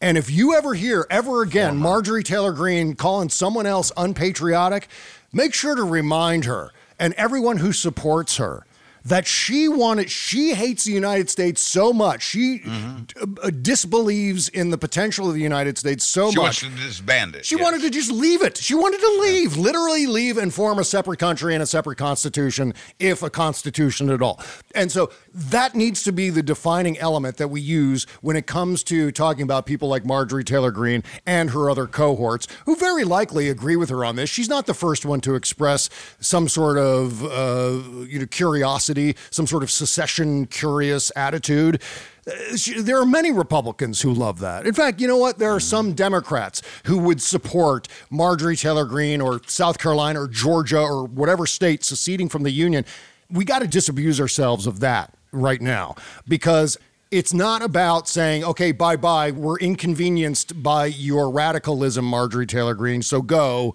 And 0.01 0.17
if 0.17 0.31
you 0.31 0.55
ever 0.55 0.73
hear 0.73 1.05
ever 1.09 1.43
again 1.43 1.75
uh-huh. 1.75 1.83
Marjorie 1.83 2.23
Taylor 2.23 2.53
Greene 2.53 2.95
calling 2.95 3.29
someone 3.29 3.67
else 3.67 3.91
unpatriotic, 3.95 4.87
make 5.31 5.53
sure 5.53 5.75
to 5.75 5.83
remind 5.83 6.45
her 6.45 6.71
and 6.99 7.13
everyone 7.13 7.57
who 7.57 7.71
supports 7.71 8.37
her 8.37 8.65
that 9.05 9.27
she 9.27 9.67
wanted 9.67 10.09
she 10.11 10.53
hates 10.53 10.83
the 10.83 10.91
United 10.91 11.29
States 11.29 11.61
so 11.61 11.91
much. 11.93 12.23
She 12.23 12.61
uh, 12.65 13.49
disbelieves 13.49 14.49
in 14.49 14.69
the 14.69 14.77
potential 14.77 15.27
of 15.27 15.33
the 15.33 15.41
United 15.41 15.77
States 15.77 16.05
so 16.05 16.31
she 16.31 16.37
much. 16.37 16.43
wants 16.43 16.59
to 16.59 16.69
disband 16.69 17.35
it. 17.35 17.45
She 17.45 17.55
yes. 17.55 17.63
wanted 17.63 17.81
to 17.81 17.89
just 17.89 18.11
leave 18.11 18.41
it. 18.41 18.57
She 18.57 18.75
wanted 18.75 18.99
to 18.99 19.19
leave, 19.21 19.57
literally 19.57 20.07
leave 20.07 20.37
and 20.37 20.53
form 20.53 20.79
a 20.79 20.83
separate 20.83 21.19
country 21.19 21.53
and 21.53 21.63
a 21.63 21.65
separate 21.65 21.97
constitution, 21.97 22.73
if 22.99 23.23
a 23.23 23.29
constitution 23.29 24.09
at 24.09 24.21
all. 24.21 24.39
And 24.75 24.91
so 24.91 25.11
that 25.33 25.75
needs 25.75 26.03
to 26.03 26.11
be 26.11 26.29
the 26.29 26.43
defining 26.43 26.97
element 26.97 27.37
that 27.37 27.47
we 27.47 27.61
use 27.61 28.05
when 28.21 28.35
it 28.35 28.47
comes 28.47 28.83
to 28.83 29.11
talking 29.11 29.43
about 29.43 29.65
people 29.65 29.87
like 29.87 30.05
Marjorie 30.05 30.43
Taylor 30.43 30.71
Greene 30.71 31.03
and 31.25 31.51
her 31.51 31.69
other 31.69 31.87
cohorts, 31.87 32.47
who 32.65 32.75
very 32.75 33.03
likely 33.03 33.49
agree 33.49 33.75
with 33.75 33.89
her 33.89 34.03
on 34.05 34.15
this. 34.15 34.29
She's 34.29 34.49
not 34.49 34.65
the 34.65 34.73
first 34.73 35.05
one 35.05 35.21
to 35.21 35.35
express 35.35 35.89
some 36.19 36.47
sort 36.47 36.77
of 36.77 37.23
uh, 37.23 38.05
you 38.05 38.19
know 38.19 38.25
curiosity, 38.25 38.90
some 39.29 39.47
sort 39.47 39.63
of 39.63 39.71
secession 39.71 40.45
curious 40.47 41.11
attitude. 41.15 41.81
Uh, 42.27 42.31
There 42.79 42.99
are 42.99 43.05
many 43.05 43.31
Republicans 43.31 44.01
who 44.01 44.13
love 44.13 44.39
that. 44.39 44.67
In 44.67 44.73
fact, 44.73 45.01
you 45.01 45.07
know 45.07 45.17
what? 45.17 45.39
There 45.39 45.51
are 45.51 45.59
some 45.59 45.93
Democrats 45.93 46.61
who 46.85 46.97
would 46.99 47.21
support 47.21 47.87
Marjorie 48.09 48.55
Taylor 48.55 48.85
Greene 48.85 49.21
or 49.21 49.41
South 49.47 49.77
Carolina 49.79 50.21
or 50.21 50.27
Georgia 50.27 50.79
or 50.79 51.05
whatever 51.05 51.45
state 51.47 51.83
seceding 51.83 52.29
from 52.29 52.43
the 52.43 52.51
Union. 52.51 52.85
We 53.29 53.45
got 53.45 53.59
to 53.59 53.67
disabuse 53.67 54.19
ourselves 54.19 54.67
of 54.67 54.81
that 54.81 55.15
right 55.31 55.61
now 55.61 55.95
because 56.27 56.77
it's 57.09 57.33
not 57.33 57.61
about 57.61 58.07
saying, 58.07 58.43
okay, 58.43 58.71
bye 58.71 58.95
bye, 58.95 59.31
we're 59.31 59.57
inconvenienced 59.57 60.61
by 60.61 60.85
your 60.85 61.29
radicalism, 61.29 62.05
Marjorie 62.05 62.45
Taylor 62.45 62.73
Greene, 62.73 63.01
so 63.01 63.21
go. 63.21 63.73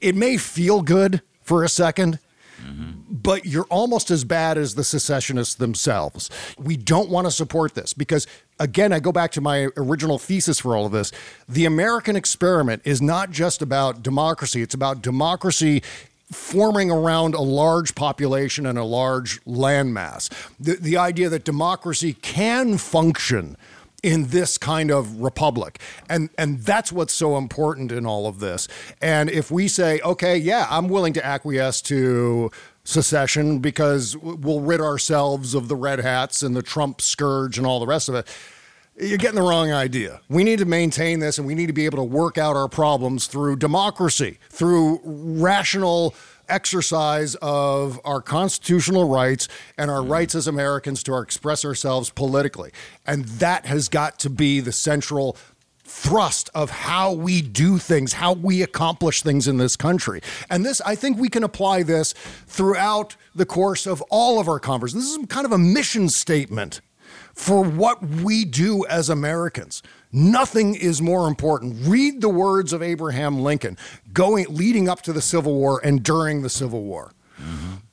It 0.00 0.14
may 0.14 0.36
feel 0.36 0.82
good 0.82 1.22
for 1.40 1.64
a 1.64 1.68
second, 1.68 2.18
but 3.10 3.46
you're 3.46 3.66
almost 3.70 4.10
as 4.10 4.24
bad 4.24 4.58
as 4.58 4.74
the 4.74 4.84
secessionists 4.84 5.54
themselves. 5.54 6.30
We 6.58 6.76
don't 6.76 7.08
want 7.08 7.26
to 7.26 7.30
support 7.30 7.74
this 7.74 7.92
because, 7.92 8.26
again, 8.58 8.92
I 8.92 9.00
go 9.00 9.12
back 9.12 9.32
to 9.32 9.40
my 9.40 9.68
original 9.76 10.18
thesis 10.18 10.60
for 10.60 10.76
all 10.76 10.86
of 10.86 10.92
this. 10.92 11.12
The 11.48 11.64
American 11.64 12.16
experiment 12.16 12.82
is 12.84 13.00
not 13.00 13.30
just 13.30 13.62
about 13.62 14.02
democracy, 14.02 14.62
it's 14.62 14.74
about 14.74 15.02
democracy 15.02 15.82
forming 16.32 16.90
around 16.90 17.34
a 17.34 17.40
large 17.40 17.94
population 17.94 18.66
and 18.66 18.78
a 18.78 18.84
large 18.84 19.42
landmass. 19.44 20.30
The, 20.58 20.74
the 20.74 20.96
idea 20.96 21.28
that 21.28 21.44
democracy 21.44 22.14
can 22.14 22.78
function 22.78 23.56
in 24.04 24.26
this 24.26 24.58
kind 24.58 24.90
of 24.90 25.22
republic. 25.22 25.80
And 26.10 26.28
and 26.36 26.60
that's 26.60 26.92
what's 26.92 27.14
so 27.14 27.38
important 27.38 27.90
in 27.90 28.04
all 28.04 28.26
of 28.26 28.38
this. 28.38 28.68
And 29.00 29.30
if 29.30 29.50
we 29.50 29.66
say, 29.66 29.98
okay, 30.04 30.36
yeah, 30.36 30.66
I'm 30.68 30.88
willing 30.88 31.14
to 31.14 31.24
acquiesce 31.24 31.80
to 31.82 32.50
secession 32.84 33.60
because 33.60 34.14
we'll 34.18 34.60
rid 34.60 34.82
ourselves 34.82 35.54
of 35.54 35.68
the 35.68 35.76
red 35.76 36.00
hats 36.00 36.42
and 36.42 36.54
the 36.54 36.62
Trump 36.62 37.00
scourge 37.00 37.56
and 37.56 37.66
all 37.66 37.80
the 37.80 37.86
rest 37.86 38.10
of 38.10 38.14
it. 38.14 38.28
You're 39.00 39.18
getting 39.18 39.36
the 39.36 39.42
wrong 39.42 39.72
idea. 39.72 40.20
We 40.28 40.44
need 40.44 40.58
to 40.58 40.66
maintain 40.66 41.18
this 41.18 41.38
and 41.38 41.46
we 41.46 41.54
need 41.54 41.66
to 41.66 41.72
be 41.72 41.86
able 41.86 41.98
to 41.98 42.04
work 42.04 42.36
out 42.36 42.56
our 42.56 42.68
problems 42.68 43.26
through 43.26 43.56
democracy, 43.56 44.38
through 44.50 45.00
rational 45.02 46.14
exercise 46.48 47.34
of 47.36 48.00
our 48.04 48.20
constitutional 48.20 49.08
rights 49.08 49.48
and 49.78 49.90
our 49.90 50.02
hmm. 50.02 50.10
rights 50.10 50.34
as 50.34 50.46
Americans 50.46 51.02
to 51.04 51.18
express 51.18 51.64
ourselves 51.64 52.10
politically. 52.10 52.70
And 53.06 53.24
that 53.24 53.66
has 53.66 53.88
got 53.88 54.18
to 54.20 54.30
be 54.30 54.60
the 54.60 54.72
central 54.72 55.36
thrust 55.86 56.50
of 56.54 56.70
how 56.70 57.12
we 57.12 57.42
do 57.42 57.78
things, 57.78 58.14
how 58.14 58.32
we 58.32 58.62
accomplish 58.62 59.22
things 59.22 59.46
in 59.46 59.58
this 59.58 59.76
country. 59.76 60.20
And 60.50 60.64
this, 60.64 60.80
I 60.80 60.94
think 60.94 61.18
we 61.18 61.28
can 61.28 61.44
apply 61.44 61.82
this 61.82 62.14
throughout 62.46 63.16
the 63.34 63.46
course 63.46 63.86
of 63.86 64.02
all 64.10 64.40
of 64.40 64.48
our 64.48 64.58
conversations. 64.58 65.04
This 65.04 65.18
is 65.18 65.26
kind 65.26 65.44
of 65.44 65.52
a 65.52 65.58
mission 65.58 66.08
statement 66.08 66.80
for 67.34 67.62
what 67.62 68.02
we 68.02 68.44
do 68.44 68.86
as 68.86 69.08
Americans. 69.08 69.82
Nothing 70.16 70.76
is 70.76 71.02
more 71.02 71.26
important. 71.26 71.76
Read 71.88 72.20
the 72.20 72.28
words 72.28 72.72
of 72.72 72.82
Abraham 72.82 73.40
Lincoln 73.40 73.76
going 74.12 74.46
leading 74.48 74.88
up 74.88 75.02
to 75.02 75.12
the 75.12 75.20
Civil 75.20 75.54
War 75.56 75.80
and 75.82 76.04
during 76.04 76.42
the 76.42 76.48
Civil 76.50 76.84
War. 76.84 77.10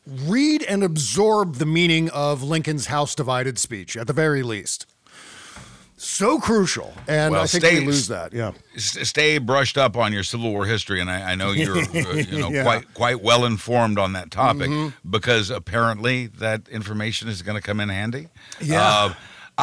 Read 0.05 0.61
and 0.63 0.83
absorb 0.83 1.55
the 1.55 1.65
meaning 1.65 2.09
of 2.11 2.43
Lincoln's 2.43 2.87
House 2.87 3.15
Divided 3.15 3.57
speech 3.57 3.97
at 3.97 4.05
the 4.07 4.13
very 4.13 4.43
least. 4.43 4.85
So 5.97 6.39
crucial, 6.39 6.93
and 7.07 7.31
Well, 7.33 7.43
I 7.43 7.47
think 7.47 7.63
stay- 7.63 7.79
we 7.79 7.85
lose 7.85 8.07
that. 8.07 8.33
Yeah, 8.33 8.51
stay 8.77 9.37
brushed 9.37 9.77
up 9.77 9.95
on 9.95 10.11
your 10.11 10.23
Civil 10.23 10.51
War 10.51 10.65
history, 10.65 10.99
and 10.99 11.09
I, 11.11 11.31
I 11.33 11.35
know 11.35 11.51
you're 11.51 11.77
uh, 11.77 12.13
you 12.13 12.39
know 12.39 12.49
Yeah. 12.49 12.63
quite 12.63 12.91
quite 12.95 13.21
well 13.21 13.45
informed 13.45 13.99
on 13.99 14.13
that 14.13 14.31
topic 14.31 14.69
Mhm. 14.71 14.93
because 15.07 15.51
apparently 15.51 16.25
that 16.27 16.67
information 16.69 17.29
is 17.29 17.43
going 17.43 17.55
to 17.55 17.61
come 17.61 17.79
in 17.79 17.89
handy. 17.89 18.29
Yeah. 18.59 18.81
Uh, 18.83 19.13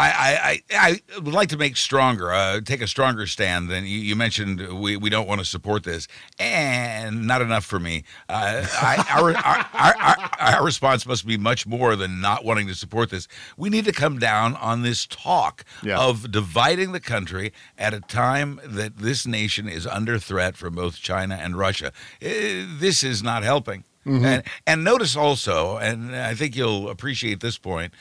I, 0.00 0.60
I, 0.70 1.00
I, 1.10 1.18
would 1.20 1.34
like 1.34 1.48
to 1.48 1.56
make 1.56 1.76
stronger, 1.76 2.32
uh, 2.32 2.60
take 2.60 2.80
a 2.82 2.86
stronger 2.86 3.26
stand 3.26 3.68
than 3.68 3.84
you, 3.84 3.98
you 3.98 4.14
mentioned. 4.14 4.80
We, 4.80 4.96
we 4.96 5.10
don't 5.10 5.26
want 5.26 5.40
to 5.40 5.44
support 5.44 5.82
this, 5.82 6.06
and 6.38 7.26
not 7.26 7.42
enough 7.42 7.64
for 7.64 7.80
me. 7.80 8.04
Uh, 8.28 8.64
I, 8.72 9.04
our, 9.10 9.36
our, 9.36 9.66
our, 9.74 9.96
our, 9.98 10.30
our 10.56 10.64
response 10.64 11.04
must 11.06 11.26
be 11.26 11.36
much 11.36 11.66
more 11.66 11.96
than 11.96 12.20
not 12.20 12.44
wanting 12.44 12.68
to 12.68 12.74
support 12.74 13.10
this. 13.10 13.26
We 13.56 13.70
need 13.70 13.84
to 13.86 13.92
come 13.92 14.18
down 14.18 14.54
on 14.56 14.82
this 14.82 15.06
talk 15.06 15.64
Yeah. 15.82 15.98
of 15.98 16.30
dividing 16.30 16.92
the 16.92 17.00
country 17.00 17.52
at 17.76 17.92
a 17.92 18.00
time 18.00 18.60
that 18.64 18.98
this 18.98 19.26
nation 19.26 19.68
is 19.68 19.86
under 19.86 20.18
threat 20.18 20.56
from 20.56 20.74
both 20.74 20.96
China 20.96 21.34
and 21.40 21.56
Russia. 21.58 21.92
Eh, 22.22 22.64
This 22.78 23.02
is 23.02 23.22
not 23.22 23.42
helping. 23.42 23.84
Mhm. 24.06 24.24
And, 24.24 24.42
and 24.66 24.84
notice 24.84 25.16
also, 25.16 25.76
and 25.76 26.14
I 26.14 26.34
think 26.34 26.56
you'll 26.56 26.88
appreciate 26.88 27.40
this 27.40 27.58
point, 27.58 27.92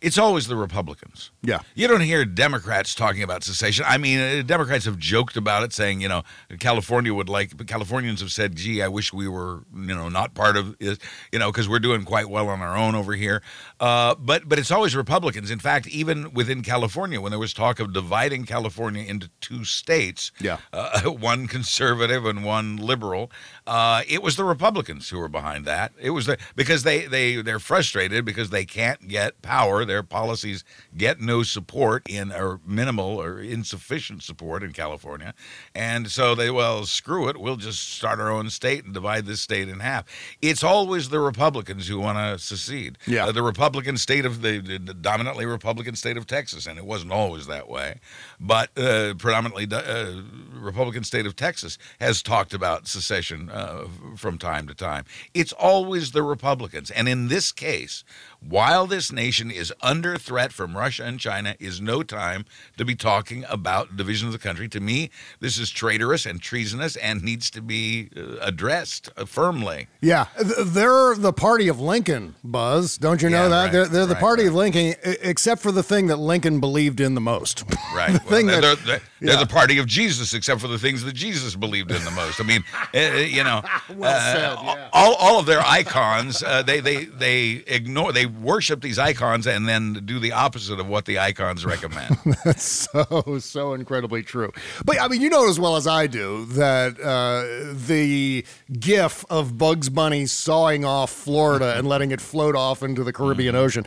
it's 0.00 0.18
always 0.18 0.46
the 0.46 0.56
Republicans. 0.56 1.30
yeah. 1.42 1.60
You 1.74 1.88
don't 1.88 2.00
hear 2.02 2.24
Democrats 2.24 2.94
talking 2.94 3.22
about 3.22 3.42
secession. 3.44 3.84
I 3.88 3.98
mean, 3.98 4.18
uh, 4.18 4.42
Democrats 4.42 4.84
have 4.84 4.98
joked 4.98 5.36
about 5.36 5.62
it, 5.62 5.72
saying, 5.72 6.00
you 6.00 6.08
know, 6.08 6.22
California 6.58 7.12
would 7.14 7.28
like, 7.28 7.56
but 7.56 7.66
Californians 7.66 8.20
have 8.20 8.30
said, 8.32 8.56
gee, 8.56 8.82
I 8.82 8.88
wish 8.88 9.12
we 9.12 9.26
were, 9.28 9.64
you 9.74 9.94
know, 9.94 10.08
not 10.08 10.34
part 10.34 10.56
of 10.56 10.76
it, 10.80 10.98
you 11.32 11.38
know, 11.38 11.50
because 11.50 11.68
we're 11.68 11.78
doing 11.78 12.04
quite 12.04 12.28
well 12.28 12.48
on 12.48 12.60
our 12.60 12.76
own 12.76 12.94
over 12.94 13.14
here. 13.14 13.42
Uh, 13.80 14.14
but 14.18 14.48
but 14.48 14.58
it's 14.58 14.70
always 14.70 14.94
Republicans. 14.96 15.50
In 15.50 15.58
fact, 15.58 15.86
even 15.88 16.32
within 16.34 16.62
California, 16.62 17.20
when 17.20 17.30
there 17.30 17.38
was 17.38 17.54
talk 17.54 17.80
of 17.80 17.92
dividing 17.92 18.44
California 18.44 19.04
into 19.04 19.30
two 19.40 19.64
states, 19.64 20.30
Yeah. 20.40 20.58
uh, 20.72 21.00
one 21.10 21.46
conservative 21.46 22.24
and 22.26 22.44
one 22.44 22.76
liberal. 22.76 23.30
Uh, 23.66 24.02
it 24.08 24.22
was 24.22 24.36
the 24.36 24.44
Republicans 24.44 25.08
who 25.08 25.18
were 25.18 25.28
behind 25.28 25.64
that. 25.64 25.92
It 26.00 26.10
was 26.10 26.26
the 26.26 26.38
because 26.54 26.82
they 26.82 27.06
they 27.06 27.42
they're 27.42 27.58
frustrated 27.58 28.24
because 28.24 28.50
they 28.50 28.64
can't 28.64 29.08
get 29.08 29.40
power. 29.42 29.84
Their 29.86 30.02
policies 30.02 30.64
get 30.96 31.20
no 31.20 31.42
support 31.42 32.08
in 32.08 32.32
or 32.32 32.60
minimal 32.66 33.20
or 33.20 33.40
insufficient 33.40 34.22
support 34.22 34.62
in 34.62 34.72
California, 34.72 35.34
and 35.74 36.10
so 36.10 36.34
they 36.34 36.50
well 36.50 36.84
screw 36.84 37.28
it. 37.28 37.38
We'll 37.38 37.56
just 37.56 37.94
start 37.94 38.20
our 38.20 38.30
own 38.30 38.50
state 38.50 38.84
and 38.84 38.92
divide 38.92 39.26
this 39.26 39.40
state 39.40 39.68
in 39.68 39.80
half. 39.80 40.04
It's 40.42 40.62
always 40.62 41.08
the 41.08 41.20
Republicans 41.20 41.88
who 41.88 41.98
want 41.98 42.18
to 42.18 42.38
secede. 42.42 42.98
Yeah. 43.06 43.26
Uh, 43.26 43.32
the 43.32 43.42
Republican 43.42 43.96
state 43.96 44.24
of 44.24 44.42
the, 44.42 44.58
the 44.58 44.78
dominantly 44.78 45.46
Republican 45.46 45.96
state 45.96 46.16
of 46.16 46.26
Texas, 46.26 46.66
and 46.66 46.78
it 46.78 46.84
wasn't 46.84 47.12
always 47.12 47.46
that 47.46 47.68
way, 47.68 48.00
but 48.40 48.76
uh, 48.78 49.14
predominantly 49.18 49.66
uh, 49.70 50.22
Republican 50.52 51.04
state 51.04 51.26
of 51.26 51.36
Texas 51.36 51.78
has 52.00 52.22
talked 52.22 52.54
about 52.54 52.86
secession 52.88 53.50
uh, 53.50 53.86
from 54.16 54.38
time 54.38 54.66
to 54.66 54.74
time. 54.74 55.04
It's 55.34 55.52
always 55.52 56.12
the 56.12 56.22
Republicans, 56.22 56.90
and 56.90 57.08
in 57.08 57.28
this 57.28 57.52
case, 57.52 58.04
while 58.40 58.86
this 58.86 59.10
nation 59.12 59.50
is 59.50 59.72
under 59.82 60.16
threat 60.16 60.52
from 60.52 60.76
Russia 60.76 61.04
and 61.04 61.18
China, 61.20 61.56
is 61.58 61.80
no 61.80 62.02
time 62.02 62.44
to 62.76 62.84
be 62.84 62.94
talking 62.94 63.44
about 63.48 63.96
division 63.96 64.26
of 64.28 64.32
the 64.32 64.38
country. 64.38 64.68
To 64.68 64.80
me, 64.80 65.10
this 65.40 65.58
is 65.58 65.70
traitorous 65.70 66.26
and 66.26 66.40
treasonous, 66.40 66.96
and 66.96 67.22
needs 67.22 67.50
to 67.50 67.60
be 67.62 68.08
uh, 68.16 68.36
addressed 68.40 69.10
uh, 69.16 69.24
firmly. 69.24 69.88
Yeah, 70.00 70.26
they're 70.38 71.14
the 71.14 71.32
party 71.32 71.68
of 71.68 71.80
Lincoln, 71.80 72.34
Buzz. 72.44 72.98
Don't 72.98 73.22
you 73.22 73.30
know 73.30 73.44
Yeah, 73.44 73.48
that? 73.48 73.62
right, 73.64 73.72
they're 73.72 73.86
they're 73.86 74.06
the 74.06 74.14
right, 74.14 74.20
party 74.20 74.46
of 74.46 74.54
Lincoln, 74.54 74.94
except 75.02 75.62
for 75.62 75.72
the 75.72 75.82
thing 75.82 76.06
that 76.08 76.16
Lincoln 76.16 76.60
believed 76.60 77.00
in 77.00 77.14
the 77.14 77.20
most. 77.20 77.64
Right. 77.94 78.12
the 78.12 78.18
Well, 78.24 78.28
thing 78.34 78.46
they're, 78.46 78.60
that, 78.60 78.78
they're, 78.84 79.00
they're 79.20 79.34
yeah. 79.34 79.40
the 79.40 79.46
party 79.46 79.78
of 79.78 79.86
Jesus, 79.86 80.34
except 80.34 80.60
for 80.60 80.68
the 80.68 80.78
things 80.78 81.02
that 81.04 81.14
Jesus 81.14 81.56
believed 81.56 81.90
in 81.90 82.04
the 82.04 82.10
most. 82.10 82.40
I 82.40 82.44
mean, 82.44 82.62
uh, 82.94 82.98
you 82.98 83.42
know, 83.42 83.62
Well 83.94 84.14
uh, 84.14 84.32
said, 84.34 84.58
yeah. 84.64 84.88
all, 84.92 85.14
all 85.14 85.38
of 85.38 85.46
their 85.46 85.60
icons, 85.60 86.42
uh, 86.42 86.62
they, 86.62 86.80
they, 86.80 87.04
they 87.06 87.64
ignore, 87.66 88.12
they 88.12 88.25
worship 88.26 88.80
these 88.82 88.98
icons 88.98 89.46
and 89.46 89.68
then 89.68 89.92
do 90.04 90.18
the 90.18 90.32
opposite 90.32 90.78
of 90.80 90.86
what 90.88 91.04
the 91.06 91.18
icons 91.18 91.64
recommend. 91.64 92.16
That's 92.44 92.62
so 92.64 93.38
so 93.40 93.74
incredibly 93.74 94.22
true. 94.22 94.52
But 94.84 95.00
I 95.00 95.08
mean, 95.08 95.20
you 95.20 95.30
know 95.30 95.48
as 95.48 95.58
well 95.58 95.76
as 95.76 95.86
I 95.86 96.06
do 96.06 96.44
that 96.46 97.00
uh, 97.00 97.72
the 97.86 98.44
GIF 98.78 99.24
of 99.30 99.56
Bugs 99.58 99.88
Bunny 99.88 100.26
sawing 100.26 100.84
off 100.84 101.10
Florida 101.10 101.74
and 101.76 101.88
letting 101.88 102.10
it 102.10 102.20
float 102.20 102.54
off 102.56 102.82
into 102.82 103.02
the 103.04 103.12
Caribbean 103.12 103.54
Mm-hmm. 103.54 103.64
Ocean. 103.64 103.86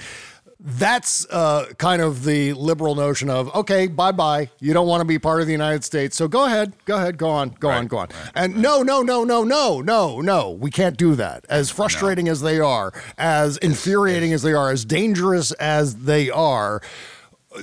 That's 0.62 1.26
uh, 1.30 1.68
kind 1.78 2.02
of 2.02 2.26
the 2.26 2.52
liberal 2.52 2.94
notion 2.94 3.30
of 3.30 3.54
okay, 3.56 3.88
bye 3.88 4.12
bye. 4.12 4.50
You 4.60 4.74
don't 4.74 4.88
want 4.88 5.00
to 5.00 5.06
be 5.06 5.18
part 5.18 5.40
of 5.40 5.48
the 5.48 5.54
United 5.54 5.86
States, 5.86 6.18
so 6.18 6.28
go 6.28 6.46
ahead, 6.46 6.74
go 6.84 6.98
ahead, 6.98 7.18
go 7.18 7.30
on, 7.30 7.56
go 7.62 7.70
on, 7.70 7.88
go 7.88 8.00
on. 8.00 8.10
and 8.36 8.62
no, 8.62 8.84
no, 8.84 9.02
no, 9.02 9.24
no, 9.24 9.46
no, 9.46 9.80
no, 9.80 10.20
no, 10.20 10.52
we 10.52 10.70
can't 10.70 10.98
do 10.98 11.16
that. 11.16 11.46
As 11.48 11.70
frustrating 11.70 12.28
as 12.28 12.42
they 12.42 12.60
are, 12.60 12.92
as 13.18 13.56
infuriating 13.58 14.34
as 14.34 14.42
they 14.42 14.52
are, 14.52 14.70
as 14.70 14.84
dangerous 14.84 15.54
as 15.54 15.96
they 15.96 16.30
are 16.30 16.82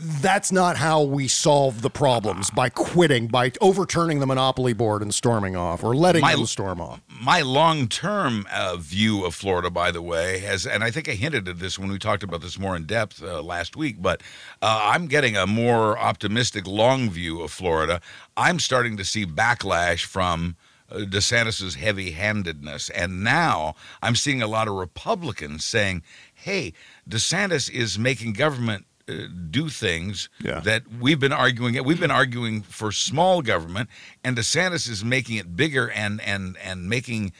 that's 0.02 0.50
not 0.50 0.76
how 0.76 1.02
we 1.02 1.28
solve 1.28 1.82
the 1.82 1.90
problems 1.90 2.50
by 2.50 2.68
quitting, 2.68 3.28
by 3.28 3.52
overturning 3.60 4.18
the 4.18 4.26
monopoly 4.26 4.72
board 4.72 5.00
and 5.00 5.14
storming 5.14 5.54
off, 5.54 5.84
or 5.84 5.94
letting 5.94 6.22
My- 6.22 6.34
them 6.34 6.46
storm 6.46 6.80
off. 6.80 7.00
My 7.20 7.40
long 7.40 7.86
term 7.88 8.46
uh, 8.52 8.76
view 8.76 9.24
of 9.24 9.34
Florida, 9.34 9.70
by 9.70 9.90
the 9.90 10.02
way, 10.02 10.40
has, 10.40 10.66
and 10.66 10.82
I 10.82 10.90
think 10.90 11.08
I 11.08 11.12
hinted 11.12 11.48
at 11.48 11.60
this 11.60 11.78
when 11.78 11.90
we 11.90 11.98
talked 11.98 12.22
about 12.22 12.40
this 12.42 12.58
more 12.58 12.74
in 12.76 12.84
depth 12.84 13.22
uh, 13.22 13.42
last 13.42 13.76
week, 13.76 14.02
but 14.02 14.22
uh, 14.60 14.80
I'm 14.92 15.06
getting 15.06 15.36
a 15.36 15.46
more 15.46 15.96
optimistic 15.98 16.66
long 16.66 17.08
view 17.08 17.40
of 17.40 17.50
Florida. 17.52 18.00
I'm 18.36 18.58
starting 18.58 18.96
to 18.96 19.04
see 19.04 19.24
backlash 19.26 20.04
from. 20.04 20.56
Uh, 20.88 20.98
DeSantis's 20.98 21.74
heavy-handedness, 21.74 22.90
and 22.90 23.24
now 23.24 23.74
I'm 24.02 24.14
seeing 24.14 24.40
a 24.40 24.46
lot 24.46 24.68
of 24.68 24.74
Republicans 24.74 25.64
saying, 25.64 26.04
"Hey, 26.32 26.74
DeSantis 27.10 27.68
is 27.68 27.98
making 27.98 28.34
government 28.34 28.86
uh, 29.08 29.26
do 29.50 29.68
things 29.68 30.28
Yeah. 30.40 30.60
that 30.60 30.82
we've 31.00 31.20
been 31.20 31.32
arguing. 31.32 31.82
We've 31.84 32.00
been 32.00 32.10
arguing 32.10 32.62
for 32.62 32.90
small 32.92 33.40
government, 33.42 33.88
and 34.24 34.36
DeSantis 34.36 34.88
is 34.88 35.04
making 35.04 35.36
it 35.36 35.56
bigger 35.56 35.90
and 35.90 36.20
and 36.22 36.56
and 36.58 36.88
making 36.88 37.32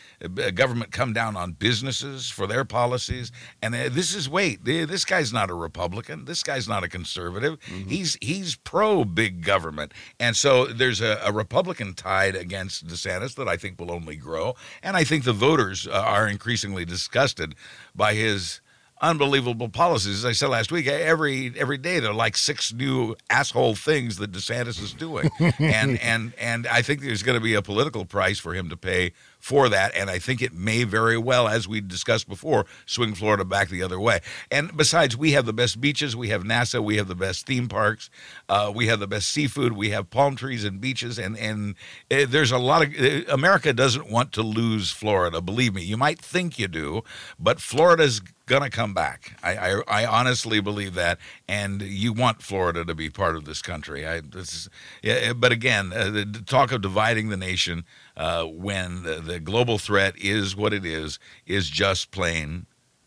government 0.55 0.93
come 0.93 1.13
down 1.13 1.37
on 1.37 1.53
businesses 1.53 2.31
for 2.31 2.47
their 2.47 2.65
policies. 2.65 3.33
And 3.61 3.75
uh, 3.75 3.89
this 3.91 4.15
is 4.15 4.29
wait, 4.29 4.65
this 4.65 5.05
guy's 5.05 5.33
not 5.33 5.51
a 5.51 5.55
Republican. 5.55 6.25
This 6.25 6.43
guy's 6.43 6.69
not 6.69 6.85
a 6.85 6.89
conservative. 6.89 7.59
He's 7.89 8.17
he's 8.23 8.55
pro 8.57 9.05
big 9.05 9.43
government, 9.43 9.93
and 10.21 10.37
so 10.37 10.67
there's 10.67 11.01
a, 11.01 11.21
a 11.25 11.33
Republican 11.33 11.95
tide 11.95 12.37
against 12.37 12.87
DeSantis 12.87 13.35
that 13.35 13.49
I 13.49 13.57
think 13.57 13.81
will 13.81 13.91
only 13.93 14.17
grow. 14.17 14.55
And 14.83 14.97
I 14.97 15.05
think 15.05 15.25
the 15.25 15.33
voters 15.33 15.87
uh, 15.87 15.91
are 15.91 16.29
increasingly 16.29 16.85
disgusted 16.85 17.55
by 17.95 18.15
his 18.15 18.61
unbelievable 19.01 19.69
policies. 19.69 20.19
As 20.19 20.25
I 20.25 20.33
said 20.33 20.49
last 20.49 20.73
week, 20.73 20.87
every 20.87 21.53
every 21.57 21.79
day 21.79 22.01
there 22.01 22.11
are 22.11 22.15
like 22.15 22.37
six 22.37 22.73
new 22.73 23.17
asshole 23.31 23.75
things 23.75 24.17
that 24.17 24.33
DeSantis 24.33 24.83
is 24.83 24.93
doing, 24.93 25.31
and 25.59 26.01
and 26.01 26.33
and 26.39 26.67
I 26.67 26.83
think 26.83 27.01
there's 27.01 27.23
going 27.23 27.39
to 27.39 27.43
be 27.43 27.55
a 27.55 27.63
political 27.63 28.05
price 28.05 28.39
for 28.39 28.55
him 28.55 28.69
to 28.71 28.77
pay 28.77 29.13
for 29.47 29.69
that, 29.69 29.95
and 29.95 30.11
I 30.11 30.19
think 30.19 30.43
it 30.43 30.53
may 30.53 30.83
very 30.83 31.17
well, 31.17 31.47
as 31.47 31.69
we 31.69 31.81
discussed 31.81 32.29
before, 32.29 32.67
swing 32.85 33.15
Florida 33.15 33.45
back 33.45 33.69
the 33.69 33.81
other 33.81 34.01
way. 34.01 34.19
And 34.51 34.77
besides, 34.77 35.17
we 35.17 35.31
have 35.33 35.47
the 35.47 35.53
best 35.53 35.81
beaches, 35.81 36.17
we 36.17 36.31
have 36.31 36.43
NASA, 36.43 36.83
we 36.83 36.97
have 36.97 37.07
the 37.07 37.15
best 37.15 37.47
theme 37.47 37.69
parks, 37.69 38.11
uh, 38.49 38.73
we 38.75 38.89
have 38.89 38.99
the 38.99 39.07
best 39.07 39.29
seafood, 39.29 39.75
we 39.75 39.91
have 39.91 40.11
palm 40.11 40.35
trees 40.35 40.65
and 40.65 40.81
beaches, 40.81 41.17
and 41.17 41.39
and 41.39 41.77
uh, 42.11 42.27
there's 42.29 42.51
a 42.51 42.59
lot 42.59 42.83
of 42.83 43.01
uh, 43.01 43.33
America 43.33 43.73
doesn't 43.73 44.11
want 44.11 44.33
to 44.33 44.43
lose 44.43 44.91
Florida. 44.91 45.41
Believe 45.41 45.75
me, 45.75 45.85
you 45.85 45.97
might 45.97 46.19
think 46.19 46.59
you 46.59 46.67
do, 46.67 47.05
but 47.39 47.61
Florida's 47.61 48.21
gonna 48.47 48.71
come 48.71 48.95
back. 48.95 49.39
I, 49.45 49.57
I, 49.57 49.83
I 49.87 50.07
honestly 50.07 50.61
believe 50.61 50.95
that, 50.95 51.19
and 51.49 51.83
you 51.83 52.13
want 52.13 52.43
Florida 52.43 52.85
to 52.85 52.95
be 52.97 53.11
part 53.11 53.37
of 53.37 53.45
this 53.45 53.63
country. 53.63 54.05
I 54.07 54.23
this 54.23 54.55
is, 54.55 54.71
yeah, 55.03 55.33
but 55.35 55.53
again, 55.53 55.93
uh, 55.93 56.11
the 56.11 56.43
talk 56.47 56.73
of 56.73 56.81
dividing 56.81 57.29
the 57.29 57.37
nation 57.37 57.85
uh, 58.17 58.45
when 58.45 59.03
the, 59.03 59.21
the 59.21 59.41
global 59.41 59.79
threat 59.79 60.15
is 60.19 60.57
what 60.57 60.73
it 60.73 60.85
is 60.85 61.19
is 61.47 61.69
just 61.69 62.11
plain 62.11 62.67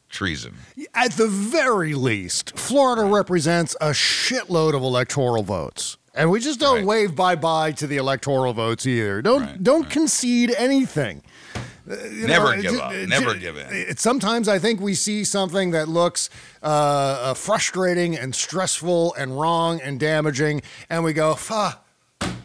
treason. 0.09 0.55
At 0.93 1.13
the 1.13 1.27
very 1.27 1.93
least, 1.93 2.57
Florida 2.57 3.03
represents 3.05 3.75
a 3.79 3.89
shitload 3.91 4.73
of 4.75 4.81
electoral 4.81 5.43
votes. 5.43 5.97
And 6.15 6.31
we 6.31 6.39
just 6.39 6.59
don't 6.59 6.85
wave 6.85 7.15
bye-bye 7.15 7.73
to 7.73 7.87
the 7.87 7.97
electoral 7.97 8.51
votes 8.53 8.85
either. 8.87 9.21
Don't 9.21 9.63
don't 9.63 9.89
concede 9.89 10.53
anything. 10.57 11.21
Uh, 11.89 11.95
you 12.11 12.27
Never 12.27 12.55
know, 12.55 12.61
give 12.61 12.73
it- 12.73 12.81
up. 12.81 12.91
Never 13.07 13.35
it- 13.35 13.39
give 13.39 13.57
in. 13.57 13.95
sometimes 13.97 14.47
I 14.47 14.59
think 14.59 14.81
we 14.81 14.95
see 14.95 15.23
something 15.23 15.71
that 15.71 15.87
looks 15.87 16.29
uh, 16.61 16.65
uh, 16.65 17.33
frustrating 17.35 18.17
and 18.17 18.33
stressful 18.35 19.13
and 19.15 19.39
wrong 19.39 19.79
and 19.81 19.99
damaging, 19.99 20.61
and 20.89 21.03
we 21.03 21.13
go, 21.13 21.35
"Fuck, 21.35 21.85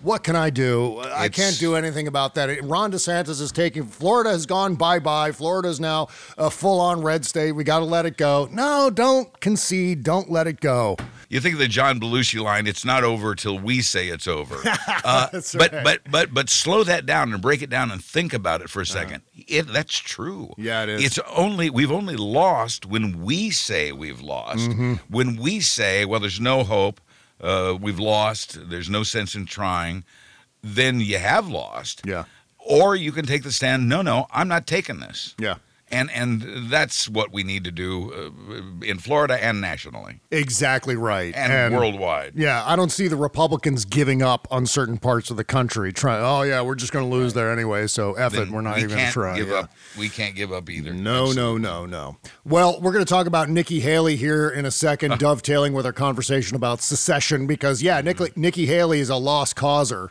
what 0.03 0.23
can 0.23 0.37
I 0.37 0.51
do? 0.51 0.99
I 0.99 1.27
It's- 1.27 1.31
can't 1.31 1.59
do 1.59 1.75
anything 1.77 2.07
about 2.07 2.35
that. 2.35 2.63
Ron 2.63 2.93
DeSantis 2.93 3.41
is 3.41 3.51
taking 3.53 3.87
Florida 3.87 4.31
has 4.31 4.47
gone 4.47 4.75
bye 4.75 4.99
bye. 4.99 5.33
Florida 5.33 5.69
is 5.69 5.81
now 5.81 6.09
a 6.37 6.51
full 6.51 6.81
on 6.81 7.03
red 7.03 7.25
state. 7.25 7.53
We 7.53 7.65
got 7.65 7.79
to 7.81 7.85
let 7.85 8.07
it 8.07 8.17
go. 8.17 8.49
No, 8.53 8.91
don't 8.91 9.39
concede. 9.41 10.03
Don't 10.03 10.31
let 10.31 10.47
it 10.47 10.61
go. 10.61 10.97
You 11.31 11.41
think 11.41 11.55
of 11.55 11.59
the 11.59 11.69
John 11.69 11.99
Belushi 11.99 12.41
line, 12.41 12.67
it's 12.67 12.85
not 12.85 13.03
over 13.03 13.35
till 13.35 13.59
we 13.59 13.81
say 13.81 14.09
it's 14.09 14.29
over. 14.29 14.57
Uh, 15.05 15.29
but 15.59 15.71
right. 15.73 15.85
but 15.85 16.01
but 16.11 16.33
but 16.33 16.49
slow 16.49 16.83
that 16.83 17.05
down 17.05 17.31
and 17.33 17.43
break 17.43 17.61
it 17.61 17.69
down 17.69 17.91
and 17.91 18.03
think 18.03 18.33
about 18.33 18.63
it 18.63 18.71
for 18.71 18.81
a 18.81 18.85
2nd 18.85 19.21
It, 19.37 19.71
that's 19.71 19.99
true. 19.99 20.45
Uh-huh. 20.45 20.55
Yeah, 20.57 20.83
it 20.85 20.89
is. 20.89 21.05
It's 21.05 21.19
only 21.37 21.69
we've 21.69 21.93
only 21.93 22.17
lost 22.17 22.87
when 22.87 23.23
we 23.23 23.51
say 23.51 23.93
we've 23.93 24.23
lost. 24.23 24.71
Mhm. 24.71 25.01
When 25.11 25.37
we 25.37 25.61
say, 25.61 26.07
well, 26.07 26.21
there's 26.21 26.41
no 26.41 26.65
hope, 26.65 27.03
uh, 27.41 27.77
we've 27.81 27.99
lost, 27.99 28.69
there's 28.71 28.91
no 28.91 29.03
sense 29.03 29.35
in 29.35 29.47
trying, 29.47 30.05
then 30.63 31.01
you 31.01 31.19
have 31.19 31.49
lost. 31.49 32.03
Yeah. 32.05 32.25
Or 32.59 32.97
you 32.97 33.13
can 33.13 33.27
take 33.27 33.43
the 33.43 33.53
stand, 33.53 33.89
no, 33.89 34.03
no, 34.03 34.27
I'm 34.31 34.49
not 34.49 34.67
taking 34.67 35.01
this. 35.01 35.35
Yeah. 35.39 35.57
And 35.95 36.11
and 36.11 36.71
that's 36.71 37.09
what 37.09 37.33
we 37.33 37.43
need 37.43 37.65
to 37.65 37.71
do 37.71 38.13
uh, 38.13 38.85
in 38.85 38.99
Florida 38.99 39.43
and 39.43 39.61
nationally 39.61 40.21
Exactly 40.31 40.97
right. 40.97 41.35
and, 41.35 41.75
worldwide. 41.75 42.33
Yeah, 42.35 42.63
I 42.67 42.77
don't 42.77 42.91
see 42.91 43.09
the 43.09 43.17
Republicans 43.17 43.85
giving 43.85 44.23
up 44.23 44.49
on 44.51 44.67
certain 44.67 44.99
parts 44.99 45.31
of 45.31 45.37
the 45.37 45.45
country. 45.45 45.93
Trying, 45.93 46.25
oh 46.25 46.43
yeah, 46.43 46.63
we're 46.63 46.75
just 46.75 46.93
going 46.93 47.09
to 47.09 47.11
lose 47.11 47.35
there 47.35 47.53
anyway. 47.53 47.87
So 47.87 48.15
F 48.15 48.35
it, 48.35 48.51
we're 48.51 48.61
not 48.61 48.77
we 48.77 48.83
even 48.83 48.91
going 48.91 48.99
to 48.99 49.05
can't 49.05 49.13
try. 49.13 49.37
Give 49.37 49.49
yeah. 49.49 49.55
up. 49.55 49.71
We 49.99 50.09
can't 50.09 50.35
give 50.35 50.53
up 50.53 50.69
either. 50.69 50.93
No, 50.93 51.33
no, 51.33 51.57
no, 51.57 51.87
no. 51.87 52.17
Well, 52.45 52.81
we're 52.81 52.93
going 52.93 53.05
to 53.05 53.09
talk 53.09 53.27
about 53.27 53.49
Nikki 53.49 53.81
Haley 53.81 54.17
here 54.17 54.49
in 54.49 54.65
a 54.65 54.71
second, 54.71 55.19
dovetailing 55.19 55.73
with 55.73 55.87
our 55.87 55.93
conversation 55.93 56.57
about 56.57 56.81
secession, 56.81 57.47
because, 57.47 57.83
yeah, 57.83 58.01
Nikki, 58.01 58.27
Nikki 58.37 58.67
Haley 58.67 59.01
is 59.01 59.11
a 59.11 59.17
lost 59.17 59.57
causer. 59.57 60.11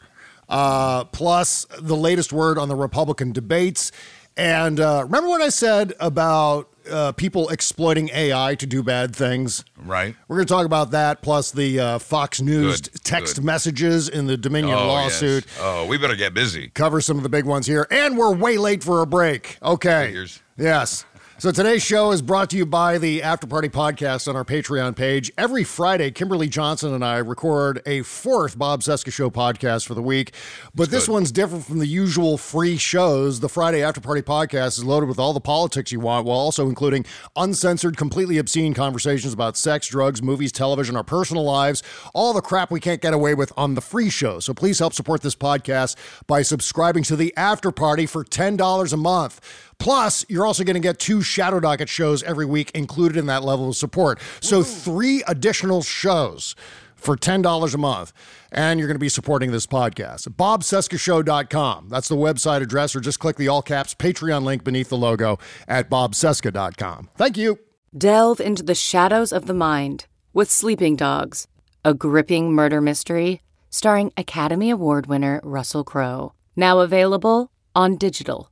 Uh, 0.49 1.05
plus, 1.05 1.65
the 1.79 1.95
latest 1.95 2.33
word 2.33 2.57
on 2.57 2.67
the 2.67 2.75
Republican 2.75 3.31
debates. 3.31 3.91
And 4.37 4.79
uh, 4.79 5.01
remember 5.05 5.29
what 5.29 5.41
I 5.41 5.49
said 5.49 5.93
about 5.99 6.69
uh, 6.89 7.11
people 7.13 7.49
exploiting 7.49 8.09
AI 8.09 8.55
to 8.55 8.65
do 8.65 8.81
bad 8.83 9.15
things? 9.15 9.63
Right. 9.77 10.15
We're 10.27 10.37
going 10.37 10.47
to 10.47 10.53
talk 10.53 10.65
about 10.65 10.91
that, 10.91 11.21
plus 11.21 11.51
the 11.51 11.79
uh, 11.79 11.99
Fox 11.99 12.41
News 12.41 12.81
Good, 12.81 13.03
text 13.03 13.35
good. 13.35 13.45
messages 13.45 14.09
in 14.09 14.25
the 14.25 14.35
Dominion 14.35 14.75
Oh, 14.77 14.87
lawsuit. 14.87 15.45
yes. 15.45 15.57
Oh, 15.61 15.85
we 15.85 15.97
better 15.97 16.15
get 16.15 16.33
busy. 16.33 16.69
Cover 16.69 16.99
some 16.99 17.17
of 17.17 17.23
the 17.23 17.29
big 17.29 17.45
ones 17.45 17.67
here. 17.67 17.87
And 17.91 18.17
we're 18.17 18.33
way 18.33 18.57
late 18.57 18.83
for 18.83 19.01
a 19.01 19.05
break. 19.05 19.57
Okay. 19.61 20.07
Figures. 20.07 20.41
Yes. 20.57 21.05
So 21.43 21.51
today's 21.51 21.83
show 21.83 22.13
is 22.13 22.21
brought 22.21 22.49
to 22.51 22.55
you 22.55 22.65
by 22.65 22.97
the 22.97 23.21
After 23.21 23.45
Party 23.45 23.67
Podcast 23.67 24.29
on 24.29 24.37
our 24.37 24.45
Patreon 24.45 24.95
page. 24.95 25.29
Every 25.37 25.65
Friday, 25.65 26.09
Kimberly 26.09 26.47
Johnson 26.47 26.93
and 26.93 27.03
I 27.03 27.17
record 27.17 27.81
a 27.85 28.01
fourth 28.03 28.57
Bob 28.57 28.79
Cesca 28.79 29.11
Show 29.11 29.29
podcast 29.29 29.85
for 29.85 29.93
the 29.93 30.01
week. 30.01 30.33
But 30.73 30.89
this 30.89 31.09
one's 31.09 31.33
different 31.33 31.65
from 31.65 31.79
the 31.79 31.85
usual 31.85 32.37
free 32.37 32.77
shows. 32.77 33.41
The 33.41 33.49
Friday 33.49 33.83
After 33.83 33.99
Party 33.99 34.21
Podcast 34.21 34.77
is 34.77 34.85
loaded 34.85 35.09
with 35.09 35.19
all 35.19 35.33
the 35.33 35.41
politics 35.41 35.91
you 35.91 35.99
want, 35.99 36.25
while 36.25 36.37
also 36.37 36.69
including 36.69 37.05
uncensored, 37.35 37.97
completely 37.97 38.37
obscene 38.37 38.73
conversations 38.73 39.33
about 39.33 39.57
sex, 39.57 39.85
drugs, 39.87 40.23
movies, 40.23 40.53
television, 40.53 40.95
our 40.95 41.03
personal 41.03 41.43
lives, 41.43 41.83
all 42.13 42.31
the 42.31 42.39
crap 42.39 42.71
we 42.71 42.79
can't 42.79 43.01
get 43.01 43.13
away 43.13 43.35
with 43.35 43.51
on 43.57 43.75
the 43.75 43.81
free 43.81 44.09
show. 44.09 44.39
So 44.39 44.53
please 44.53 44.79
help 44.79 44.93
support 44.93 45.21
this 45.21 45.35
podcast 45.35 45.97
by 46.25 46.41
subscribing 46.41 47.03
to 47.03 47.17
the 47.17 47.35
After 47.35 47.73
Party 47.73 48.05
for 48.05 48.23
$10 48.23 48.93
a 48.93 48.95
month. 48.95 49.69
Plus, 49.77 50.25
you're 50.29 50.45
also 50.45 50.63
going 50.63 50.75
to 50.75 50.79
get 50.79 50.99
two 50.99 51.21
Shadow 51.21 51.59
Docket 51.59 51.89
shows 51.89 52.23
every 52.23 52.45
week 52.45 52.71
included 52.71 53.17
in 53.17 53.25
that 53.27 53.43
level 53.43 53.69
of 53.69 53.75
support. 53.75 54.19
So, 54.41 54.63
three 54.63 55.23
additional 55.27 55.81
shows 55.81 56.55
for 56.95 57.17
$10 57.17 57.73
a 57.73 57.77
month. 57.77 58.13
And 58.51 58.79
you're 58.79 58.87
going 58.87 58.95
to 58.95 58.99
be 58.99 59.09
supporting 59.09 59.51
this 59.51 59.67
podcast. 59.67 60.29
BobCescashow.com. 60.29 61.89
That's 61.89 62.07
the 62.07 62.15
website 62.15 62.61
address, 62.61 62.95
or 62.95 63.01
just 63.01 63.19
click 63.19 63.35
the 63.35 63.47
all 63.47 63.61
caps 63.61 63.93
Patreon 63.93 64.43
link 64.43 64.63
beneath 64.63 64.89
the 64.89 64.97
logo 64.97 65.37
at 65.67 65.89
BobCesca.com. 65.89 67.09
Thank 67.17 67.37
you. 67.37 67.59
Delve 67.95 68.39
into 68.39 68.63
the 68.63 68.75
shadows 68.75 69.33
of 69.33 69.45
the 69.47 69.53
mind 69.53 70.05
with 70.33 70.49
Sleeping 70.49 70.95
Dogs, 70.95 71.47
a 71.83 71.93
gripping 71.93 72.53
murder 72.53 72.79
mystery 72.81 73.41
starring 73.73 74.13
Academy 74.15 74.69
Award 74.69 75.07
winner 75.07 75.41
Russell 75.43 75.83
Crowe. 75.83 76.33
Now 76.55 76.79
available 76.79 77.51
on 77.73 77.97
digital. 77.97 78.51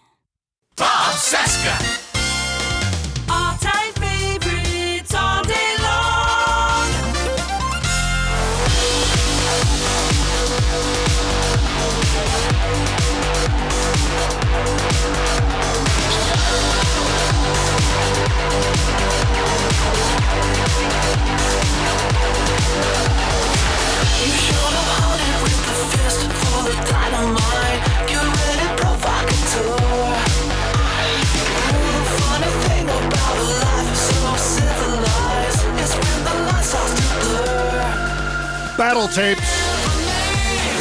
Bob 0.77 1.13
Cesca. 1.17 2.10
Battle 38.81 39.07
tapes. 39.07 39.41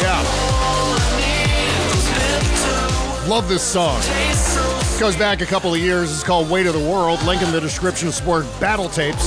Yeah. 0.01 0.23
Love 3.29 3.47
this 3.47 3.63
song. 3.63 4.01
Goes 4.99 5.17
back 5.17 5.43
a 5.43 5.47
couple 5.47 5.75
of 5.75 5.81
years. 5.81 6.11
It's 6.11 6.25
called 6.25 6.49
Weight 6.49 6.65
of 6.65 6.73
the 6.73 6.81
World. 6.91 7.23
Link 7.25 7.43
in 7.43 7.53
the 7.53 7.61
description 7.61 8.09
to 8.09 8.13
support 8.15 8.47
battle 8.59 8.89
tapes. 8.89 9.19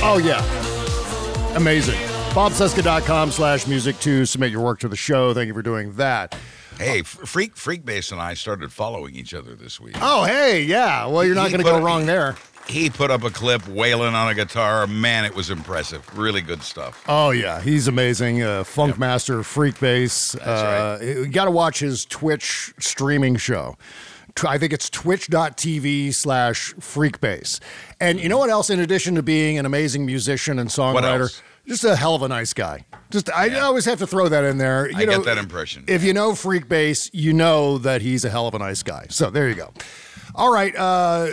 Oh, 0.00 0.20
yeah. 0.24 0.44
Amazing. 1.56 1.98
BobCesca.com 2.34 3.32
slash 3.32 3.66
music 3.66 3.98
to 3.98 4.24
submit 4.26 4.52
your 4.52 4.62
work 4.62 4.78
to 4.78 4.88
the 4.88 4.94
show. 4.94 5.34
Thank 5.34 5.48
you 5.48 5.54
for 5.54 5.62
doing 5.62 5.94
that. 5.94 6.38
Hey, 6.78 7.02
Freak 7.02 7.56
Freak 7.56 7.84
Bass 7.84 8.12
and 8.12 8.20
I 8.20 8.34
started 8.34 8.72
following 8.72 9.16
each 9.16 9.34
other 9.34 9.56
this 9.56 9.80
week. 9.80 9.96
Oh, 10.00 10.22
hey, 10.22 10.62
yeah. 10.62 11.06
Well, 11.06 11.24
you're 11.24 11.34
not 11.34 11.50
going 11.50 11.64
to 11.64 11.68
go 11.68 11.80
wrong 11.80 12.06
there. 12.06 12.36
He 12.66 12.88
put 12.90 13.10
up 13.10 13.22
a 13.24 13.30
clip 13.30 13.66
wailing 13.68 14.14
on 14.14 14.28
a 14.28 14.34
guitar. 14.34 14.86
Man, 14.86 15.24
it 15.24 15.34
was 15.34 15.50
impressive. 15.50 16.02
Really 16.18 16.40
good 16.40 16.62
stuff. 16.62 17.04
Oh 17.06 17.30
yeah, 17.30 17.60
he's 17.60 17.88
amazing. 17.88 18.42
Uh, 18.42 18.64
Funk 18.64 18.98
Master, 18.98 19.42
Freak 19.42 19.78
Bass. 19.80 20.34
uh, 20.36 20.98
You 21.02 21.26
got 21.26 21.44
to 21.44 21.50
watch 21.50 21.80
his 21.80 22.04
Twitch 22.06 22.72
streaming 22.78 23.36
show. 23.36 23.76
I 24.46 24.58
think 24.58 24.72
it's 24.72 24.90
twitch.tv 24.90 26.12
slash 26.14 26.74
freakbase. 26.74 27.60
And 28.00 28.18
you 28.18 28.28
know 28.28 28.38
what 28.38 28.50
else, 28.50 28.68
in 28.68 28.80
addition 28.80 29.14
to 29.14 29.22
being 29.22 29.58
an 29.58 29.66
amazing 29.66 30.04
musician 30.06 30.58
and 30.58 30.68
songwriter, 30.68 31.40
just 31.68 31.84
a 31.84 31.94
hell 31.94 32.16
of 32.16 32.22
a 32.22 32.28
nice 32.28 32.52
guy. 32.52 32.84
Just 33.10 33.30
I 33.30 33.56
always 33.60 33.84
have 33.84 33.98
to 34.00 34.06
throw 34.08 34.28
that 34.28 34.42
in 34.42 34.58
there. 34.58 34.90
You 34.90 34.96
I 34.96 35.04
know, 35.04 35.18
get 35.18 35.24
that 35.26 35.38
impression. 35.38 35.84
If 35.86 36.02
you 36.02 36.12
know 36.12 36.34
Freak 36.34 36.68
Bass, 36.68 37.10
you 37.12 37.32
know 37.32 37.78
that 37.78 38.02
he's 38.02 38.24
a 38.24 38.30
hell 38.30 38.48
of 38.48 38.54
a 38.54 38.58
nice 38.58 38.82
guy. 38.82 39.06
So 39.08 39.30
there 39.30 39.48
you 39.48 39.54
go. 39.54 39.72
All 40.34 40.52
right. 40.52 40.74
Uh, 40.74 41.28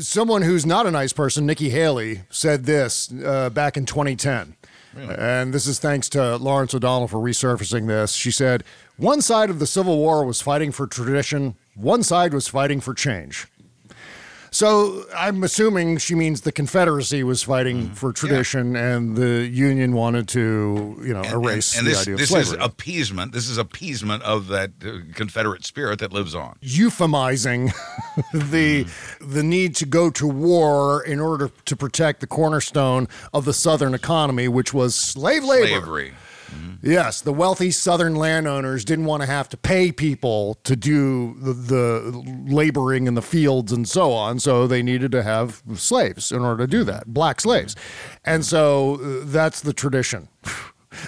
someone 0.00 0.42
who's 0.42 0.66
not 0.66 0.86
a 0.86 0.90
nice 0.90 1.12
person, 1.12 1.46
Nikki 1.46 1.70
Haley, 1.70 2.22
said 2.30 2.64
this 2.64 3.12
uh, 3.24 3.50
back 3.50 3.76
in 3.76 3.86
2010. 3.86 4.56
And 4.96 5.52
this 5.52 5.66
is 5.66 5.80
thanks 5.80 6.08
to 6.10 6.36
Lawrence 6.36 6.72
O'Donnell 6.72 7.08
for 7.08 7.18
resurfacing 7.18 7.88
this. 7.88 8.12
She 8.12 8.30
said, 8.30 8.62
One 8.96 9.22
side 9.22 9.50
of 9.50 9.58
the 9.58 9.66
Civil 9.66 9.98
War 9.98 10.24
was 10.24 10.40
fighting 10.40 10.70
for 10.70 10.86
tradition, 10.86 11.56
one 11.74 12.04
side 12.04 12.32
was 12.32 12.46
fighting 12.46 12.80
for 12.80 12.94
change. 12.94 13.48
So 14.54 15.04
I'm 15.16 15.42
assuming 15.42 15.98
she 15.98 16.14
means 16.14 16.42
the 16.42 16.52
Confederacy 16.52 17.24
was 17.24 17.42
fighting 17.42 17.90
for 17.90 18.12
tradition 18.12 18.76
and 18.76 19.16
the 19.16 19.48
Union 19.48 19.94
wanted 19.94 20.28
to, 20.28 20.96
you 21.02 21.12
know, 21.12 21.22
erase 21.22 21.76
and 21.76 21.84
the 21.84 21.90
this, 21.90 22.02
idea 22.02 22.14
of 22.14 22.20
this 22.20 22.28
slavery. 22.28 22.58
is 22.58 22.64
appeasement. 22.64 23.32
This 23.32 23.48
is 23.48 23.58
appeasement 23.58 24.22
of 24.22 24.46
that 24.46 24.70
uh, 24.86 24.98
Confederate 25.14 25.64
spirit 25.64 25.98
that 25.98 26.12
lives 26.12 26.36
on. 26.36 26.56
euphemizing 26.62 27.72
the 28.32 28.86
the 29.20 29.42
need 29.42 29.74
to 29.74 29.86
go 29.86 30.08
to 30.10 30.24
war 30.28 31.02
in 31.02 31.18
order 31.18 31.50
to 31.64 31.74
protect 31.74 32.20
the 32.20 32.26
cornerstone 32.28 33.08
of 33.32 33.46
the 33.46 33.52
southern 33.52 33.92
economy 33.92 34.46
which 34.46 34.72
was 34.72 34.94
slave 34.94 35.42
labor 35.42 35.66
Slavery. 35.66 36.14
Yes 36.82 37.20
the 37.20 37.32
wealthy 37.32 37.70
southern 37.70 38.14
landowners 38.14 38.84
didn't 38.84 39.06
want 39.06 39.22
to 39.22 39.26
have 39.26 39.48
to 39.48 39.56
pay 39.56 39.90
people 39.90 40.58
to 40.64 40.76
do 40.76 41.34
the, 41.40 41.52
the 41.52 42.44
laboring 42.46 43.06
in 43.06 43.14
the 43.14 43.22
fields 43.22 43.72
and 43.72 43.88
so 43.88 44.12
on 44.12 44.38
so 44.38 44.66
they 44.66 44.82
needed 44.82 45.12
to 45.12 45.22
have 45.22 45.62
slaves 45.74 46.30
in 46.30 46.42
order 46.42 46.64
to 46.64 46.70
do 46.70 46.84
that 46.84 47.06
black 47.06 47.40
slaves. 47.40 47.74
And 48.24 48.44
so 48.44 48.94
uh, 48.94 49.24
that's 49.24 49.60
the 49.60 49.72
tradition. 49.72 50.28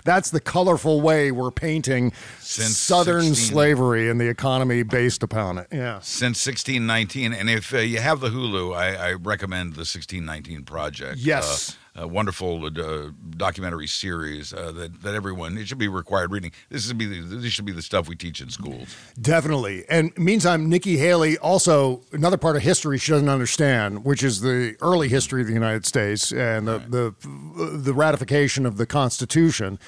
That's 0.04 0.30
the 0.30 0.40
colorful 0.40 1.00
way 1.00 1.30
we're 1.30 1.52
painting 1.52 2.12
Since 2.40 2.76
southern 2.76 3.22
16 3.22 3.52
slavery 3.52 4.10
and 4.10 4.20
the 4.20 4.28
economy 4.28 4.82
based 4.82 5.22
upon 5.22 5.58
it. 5.58 5.68
Yeah. 5.70 6.00
Since 6.00 6.44
1619, 6.44 7.32
and 7.32 7.48
if 7.48 7.72
uh, 7.72 7.78
you 7.78 8.00
have 8.00 8.18
the 8.18 8.30
Hulu, 8.30 8.74
I, 8.76 9.10
I 9.10 9.12
recommend 9.12 9.74
the 9.74 9.86
1619 9.86 10.64
Project. 10.64 11.18
Yes. 11.18 11.70
Uh, 11.70 11.72
a 11.96 12.06
wonderful 12.06 12.66
uh, 12.66 13.10
documentary 13.36 13.86
series 13.86 14.52
uh, 14.52 14.70
that 14.72 15.02
that 15.02 15.14
everyone 15.14 15.56
it 15.56 15.66
should 15.66 15.78
be 15.78 15.88
required 15.88 16.30
reading. 16.30 16.52
This 16.68 16.86
should 16.86 16.98
be 16.98 17.06
the, 17.06 17.36
this 17.36 17.52
should 17.52 17.64
be 17.64 17.72
the 17.72 17.82
stuff 17.82 18.08
we 18.08 18.16
teach 18.16 18.40
in 18.40 18.50
schools. 18.50 18.94
Definitely. 19.20 19.84
And 19.88 20.16
meantime, 20.18 20.68
Nikki 20.68 20.98
Haley 20.98 21.38
also 21.38 22.02
another 22.12 22.36
part 22.36 22.56
of 22.56 22.62
history 22.62 22.98
she 22.98 23.12
doesn't 23.12 23.28
understand, 23.28 24.04
which 24.04 24.22
is 24.22 24.40
the 24.40 24.76
early 24.80 25.08
history 25.08 25.40
of 25.40 25.46
the 25.46 25.54
United 25.54 25.86
States 25.86 26.32
and 26.32 26.68
the 26.68 26.78
the, 26.78 27.78
the 27.82 27.94
ratification 27.94 28.66
of 28.66 28.76
the 28.76 28.86
Constitution. 28.86 29.78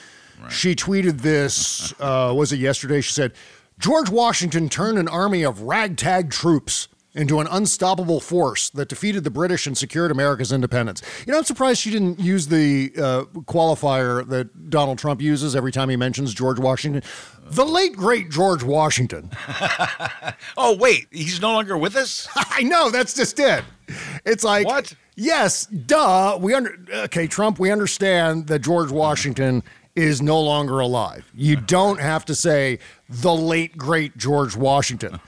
She 0.49 0.75
tweeted 0.77 1.23
this. 1.23 1.93
Uh, 1.99 2.33
was 2.37 2.53
it 2.53 2.61
yesterday? 2.61 3.01
She 3.01 3.13
said, 3.13 3.33
"George 3.79 4.09
Washington 4.09 4.69
turned 4.69 4.97
an 4.99 5.09
army 5.09 5.43
of 5.43 5.63
ragtag 5.63 6.31
troops." 6.31 6.89
Into 7.15 7.41
an 7.41 7.49
unstoppable 7.51 8.21
force 8.21 8.69
that 8.71 8.89
defeated 8.89 9.25
the 9.25 9.31
British 9.31 9.67
and 9.67 9.77
secured 9.77 10.11
America's 10.11 10.53
independence. 10.53 11.03
You 11.27 11.33
know, 11.33 11.39
I'm 11.39 11.45
surprised 11.45 11.81
she 11.81 11.91
didn't 11.91 12.21
use 12.21 12.47
the 12.49 12.93
uh, 12.97 13.25
qualifier 13.43 14.29
that 14.29 14.71
Donald 14.71 14.99
Trump 14.99 15.21
uses 15.23 15.57
every 15.57 15.73
time 15.73 15.89
he 15.89 15.97
mentions 15.97 16.35
George 16.35 16.59
Washington. 16.59 17.03
The 17.47 17.65
late, 17.65 17.97
great 17.97 18.31
George 18.31 18.63
Washington. 18.63 19.31
Oh 20.57 20.77
wait, 20.77 21.07
he's 21.11 21.41
no 21.41 21.53
longer 21.53 21.77
with 21.79 21.97
us. 21.97 22.29
I 22.37 22.63
know 22.63 22.91
that's 22.91 23.15
just 23.15 23.39
it. 23.39 23.65
It's 24.25 24.45
like 24.45 24.67
What? 24.67 24.95
Yes, 25.17 25.67
duh. 25.67 26.39
We 26.41 26.55
under 26.55 26.77
okay, 26.93 27.27
Trump. 27.27 27.59
We 27.59 27.71
understand 27.71 28.47
that 28.49 28.61
George 28.61 28.91
Washington 28.91 29.63
is 29.97 30.23
no 30.23 30.41
longer 30.41 30.79
alive. 30.79 31.29
You 31.35 31.57
don't 31.57 32.01
have 32.01 32.25
to 32.27 32.35
say 32.35 32.79
the 33.09 33.35
late 33.35 33.77
great 33.77 34.17
George 34.17 34.55
Washington. 34.57 35.19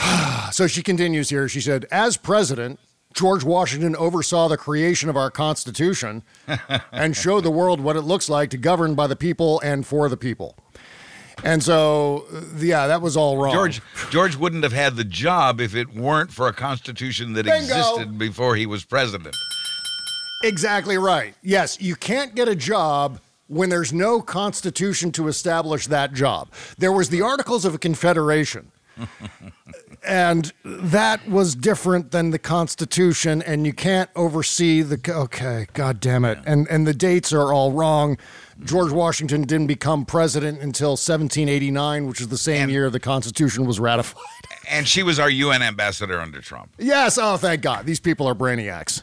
so 0.52 0.66
she 0.66 0.82
continues 0.82 1.30
here. 1.30 1.48
She 1.48 1.60
said, 1.60 1.86
as 1.90 2.16
president. 2.16 2.78
George 3.12 3.42
Washington 3.42 3.96
oversaw 3.96 4.46
the 4.46 4.56
creation 4.56 5.08
of 5.08 5.16
our 5.16 5.32
Constitution 5.32 6.22
and 6.92 7.16
showed 7.16 7.42
the 7.42 7.50
world 7.50 7.80
what 7.80 7.96
it 7.96 8.02
looks 8.02 8.28
like 8.28 8.50
to 8.50 8.56
govern 8.56 8.94
by 8.94 9.08
the 9.08 9.16
people 9.16 9.58
and 9.64 9.84
for 9.84 10.08
the 10.08 10.16
people. 10.16 10.54
And 11.42 11.62
so, 11.62 12.26
uh, 12.32 12.40
yeah, 12.58 12.86
that 12.86 13.02
was 13.02 13.16
all 13.16 13.36
wrong. 13.36 13.52
George 13.52 13.82
George 14.10 14.36
wouldn't 14.36 14.62
have 14.62 14.72
had 14.72 14.96
the 14.96 15.04
job 15.04 15.60
if 15.60 15.74
it 15.74 15.94
weren't 15.94 16.30
for 16.30 16.48
a 16.48 16.52
constitution 16.52 17.32
that 17.34 17.46
Bingo. 17.46 17.58
existed 17.58 18.18
before 18.18 18.56
he 18.56 18.66
was 18.66 18.84
president. 18.84 19.34
Exactly 20.42 20.96
right. 20.98 21.34
Yes, 21.42 21.80
you 21.80 21.96
can't 21.96 22.34
get 22.34 22.48
a 22.48 22.54
job 22.54 23.20
when 23.48 23.68
there's 23.68 23.92
no 23.92 24.22
constitution 24.22 25.12
to 25.12 25.28
establish 25.28 25.86
that 25.88 26.12
job. 26.12 26.48
There 26.78 26.92
was 26.92 27.10
the 27.10 27.22
Articles 27.22 27.64
of 27.64 27.74
a 27.74 27.78
Confederation. 27.78 28.70
and 30.06 30.52
that 30.64 31.28
was 31.28 31.54
different 31.54 32.10
than 32.10 32.30
the 32.30 32.38
Constitution, 32.38 33.42
and 33.42 33.66
you 33.66 33.72
can't 33.72 34.10
oversee 34.16 34.82
the. 34.82 34.98
Okay, 35.08 35.66
God 35.72 36.00
damn 36.00 36.24
it! 36.24 36.38
And 36.46 36.66
and 36.68 36.86
the 36.86 36.94
dates 36.94 37.32
are 37.32 37.52
all 37.52 37.72
wrong. 37.72 38.16
George 38.62 38.92
Washington 38.92 39.42
didn't 39.42 39.68
become 39.68 40.04
president 40.04 40.60
until 40.60 40.90
1789, 40.90 42.06
which 42.06 42.20
is 42.20 42.28
the 42.28 42.36
same 42.36 42.68
year 42.68 42.90
the 42.90 43.00
Constitution 43.00 43.64
was 43.66 43.80
ratified. 43.80 44.22
And 44.72 44.86
she 44.86 45.02
was 45.02 45.18
our 45.18 45.30
UN 45.30 45.62
ambassador 45.62 46.20
under 46.20 46.40
Trump. 46.40 46.70
Yes, 46.78 47.18
oh 47.18 47.36
thank 47.36 47.60
God, 47.62 47.86
these 47.86 47.98
people 47.98 48.28
are 48.28 48.36
brainiacs. 48.36 49.02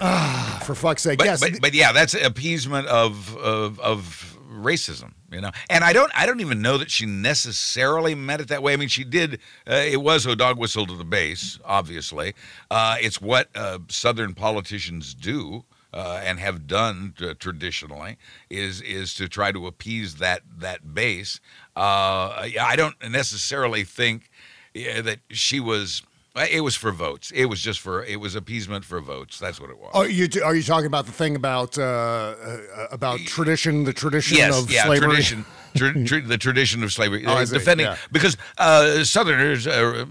Ah, 0.00 0.62
for 0.64 0.74
fuck's 0.74 1.02
sake, 1.02 1.18
But, 1.18 1.26
yes. 1.26 1.40
but, 1.40 1.60
but 1.60 1.74
yeah, 1.74 1.92
that's 1.92 2.14
appeasement 2.14 2.86
of, 2.86 3.36
of 3.36 3.78
of 3.80 4.27
racism, 4.58 5.12
you 5.30 5.40
know. 5.40 5.50
And 5.70 5.84
I 5.84 5.92
don't 5.92 6.10
I 6.14 6.26
don't 6.26 6.40
even 6.40 6.60
know 6.62 6.78
that 6.78 6.90
she 6.90 7.06
necessarily 7.06 8.14
meant 8.14 8.40
it 8.42 8.48
that 8.48 8.62
way. 8.62 8.72
I 8.72 8.76
mean, 8.76 8.88
she 8.88 9.04
did. 9.04 9.40
Uh, 9.68 9.74
it 9.74 10.02
was 10.02 10.26
a 10.26 10.36
dog 10.36 10.58
whistle 10.58 10.86
to 10.86 10.96
the 10.96 11.04
base, 11.04 11.58
obviously. 11.64 12.34
Uh, 12.70 12.96
it's 13.00 13.20
what 13.20 13.48
uh, 13.54 13.78
Southern 13.88 14.34
politicians 14.34 15.14
do. 15.14 15.64
Uh, 15.90 16.20
and 16.22 16.38
have 16.38 16.66
done 16.66 17.14
traditionally 17.38 18.18
is 18.50 18.82
is 18.82 19.14
to 19.14 19.26
try 19.26 19.50
to 19.50 19.66
appease 19.66 20.16
that 20.16 20.42
that 20.58 20.92
base. 20.94 21.40
Uh, 21.74 22.28
I 22.60 22.74
don't 22.76 22.94
necessarily 23.10 23.84
think 23.84 24.30
that 24.74 25.20
she 25.30 25.60
was. 25.60 26.02
It 26.50 26.60
was 26.60 26.74
for 26.76 26.92
votes. 26.92 27.30
It 27.30 27.46
was 27.46 27.60
just 27.60 27.80
for. 27.80 28.04
It 28.04 28.20
was 28.20 28.34
appeasement 28.34 28.84
for 28.84 29.00
votes. 29.00 29.38
That's 29.38 29.60
what 29.60 29.70
it 29.70 29.78
was. 29.78 29.90
Are 29.94 30.08
you 30.08 30.28
are 30.44 30.54
you 30.54 30.62
talking 30.62 30.86
about 30.86 31.06
the 31.06 31.12
thing 31.12 31.36
about 31.36 31.78
uh, 31.78 31.82
uh, 31.82 32.86
about 32.90 33.20
tradition, 33.20 33.84
the 33.84 33.92
tradition 33.92 34.36
yes, 34.38 34.56
of 34.62 34.70
yeah, 34.70 34.84
slavery? 34.84 35.08
tradition, 35.08 35.44
tra- 35.76 36.04
tra- 36.06 36.20
the 36.22 36.38
tradition 36.38 36.82
of 36.82 36.92
slavery, 36.92 37.24
Oh, 37.26 37.32
uh, 37.32 37.44
defending 37.44 37.86
yeah. 37.86 37.96
because 38.12 38.36
uh, 38.58 39.04
Southerners, 39.04 39.66
uh, 39.66 40.06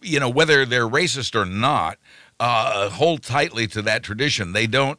you 0.00 0.18
know, 0.20 0.28
whether 0.28 0.64
they're 0.64 0.88
racist 0.88 1.34
or 1.34 1.44
not, 1.44 1.98
uh, 2.40 2.88
hold 2.90 3.22
tightly 3.22 3.66
to 3.68 3.82
that 3.82 4.02
tradition. 4.02 4.52
They 4.52 4.66
don't. 4.66 4.98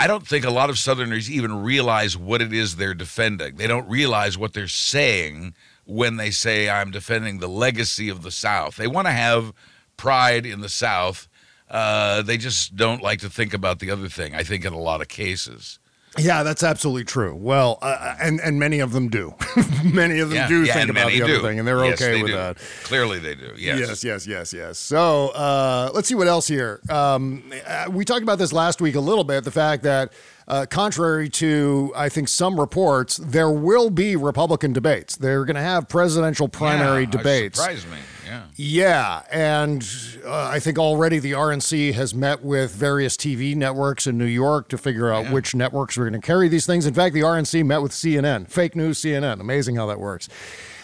I 0.00 0.06
don't 0.06 0.26
think 0.26 0.44
a 0.44 0.50
lot 0.50 0.70
of 0.70 0.78
Southerners 0.78 1.28
even 1.28 1.62
realize 1.62 2.16
what 2.16 2.40
it 2.40 2.52
is 2.52 2.76
they're 2.76 2.94
defending. 2.94 3.56
They 3.56 3.66
don't 3.66 3.88
realize 3.88 4.38
what 4.38 4.52
they're 4.54 4.68
saying 4.68 5.54
when 5.88 6.18
they 6.18 6.30
say, 6.30 6.68
I'm 6.68 6.90
defending 6.90 7.38
the 7.38 7.48
legacy 7.48 8.10
of 8.10 8.22
the 8.22 8.30
South. 8.30 8.76
They 8.76 8.86
want 8.86 9.06
to 9.06 9.12
have 9.12 9.54
pride 9.96 10.44
in 10.44 10.60
the 10.60 10.68
South. 10.68 11.28
Uh, 11.68 12.20
they 12.20 12.36
just 12.36 12.76
don't 12.76 13.02
like 13.02 13.20
to 13.20 13.30
think 13.30 13.54
about 13.54 13.78
the 13.78 13.90
other 13.90 14.08
thing, 14.08 14.34
I 14.34 14.42
think, 14.42 14.66
in 14.66 14.74
a 14.74 14.78
lot 14.78 15.00
of 15.00 15.08
cases. 15.08 15.78
Yeah, 16.16 16.42
that's 16.42 16.62
absolutely 16.62 17.04
true. 17.04 17.34
Well, 17.34 17.78
uh, 17.82 18.14
and 18.20 18.40
and 18.40 18.58
many 18.58 18.80
of 18.80 18.92
them 18.92 19.08
do. 19.08 19.34
many 19.84 20.18
of 20.20 20.30
them 20.30 20.36
Yeah, 20.36 20.48
do 20.48 20.64
yeah, 20.64 20.72
think 20.74 20.90
about 20.90 21.10
the 21.10 21.22
other 21.22 21.36
do. 21.36 21.42
thing, 21.42 21.58
and 21.58 21.68
they're 21.68 21.84
Yes, 21.84 22.00
okay 22.00 22.12
they 22.14 22.22
with 22.22 22.30
do. 22.32 22.36
that. 22.36 22.56
Clearly, 22.84 23.18
they 23.18 23.34
do. 23.34 23.52
Yes. 23.56 23.78
Yes, 23.78 24.04
yes, 24.04 24.26
yes, 24.26 24.52
yes. 24.52 24.78
So 24.78 25.28
uh, 25.28 25.90
let's 25.94 26.08
see 26.08 26.14
what 26.14 26.26
else 26.26 26.48
here. 26.48 26.80
Um, 26.88 27.52
uh, 27.66 27.86
we 27.90 28.04
talked 28.04 28.22
about 28.22 28.38
this 28.38 28.52
last 28.52 28.80
week 28.80 28.94
a 28.94 29.00
little 29.00 29.22
bit. 29.24 29.44
The 29.44 29.50
fact 29.50 29.82
that, 29.84 30.12
uh, 30.48 30.66
contrary 30.68 31.28
to 31.30 31.92
I 31.94 32.08
think 32.08 32.28
some 32.28 32.58
reports, 32.58 33.18
there 33.18 33.50
will 33.50 33.90
be 33.90 34.16
Republican 34.16 34.72
debates. 34.72 35.16
They're 35.16 35.44
going 35.44 35.56
to 35.56 35.62
have 35.62 35.88
presidential 35.88 36.48
primary 36.48 37.02
Yeah, 37.04 37.10
debates. 37.10 37.58
Surprised 37.60 37.88
me. 37.90 37.98
Yeah. 38.38 38.44
Yeah. 38.56 38.88
Yeah, 38.88 39.22
and 39.30 39.86
uh, 40.24 40.44
I 40.44 40.60
think 40.60 40.78
already 40.78 41.18
the 41.18 41.32
RNC 41.32 41.94
has 41.94 42.14
met 42.14 42.42
with 42.42 42.72
various 42.72 43.16
TV 43.16 43.54
networks 43.54 44.06
in 44.06 44.16
New 44.16 44.24
York 44.24 44.68
to 44.68 44.78
figure 44.78 45.12
out 45.12 45.30
which 45.32 45.54
networks 45.54 45.98
are 45.98 46.02
going 46.08 46.20
to 46.20 46.26
carry 46.26 46.48
these 46.48 46.66
things. 46.66 46.86
In 46.86 46.94
fact, 46.94 47.14
the 47.14 47.20
RNC 47.20 47.64
met 47.66 47.82
with 47.82 47.92
CNN, 47.92 48.48
fake 48.50 48.76
news 48.76 49.00
CNN. 49.00 49.40
Amazing 49.40 49.76
how 49.76 49.86
that 49.86 49.98
works. 50.00 50.28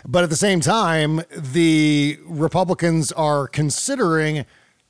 But 0.07 0.23
at 0.25 0.31
the 0.31 0.37
same 0.37 0.61
time, 0.61 1.23
the 1.31 2.19
Republicans 2.27 3.11
are 3.13 3.47
considering 3.47 4.45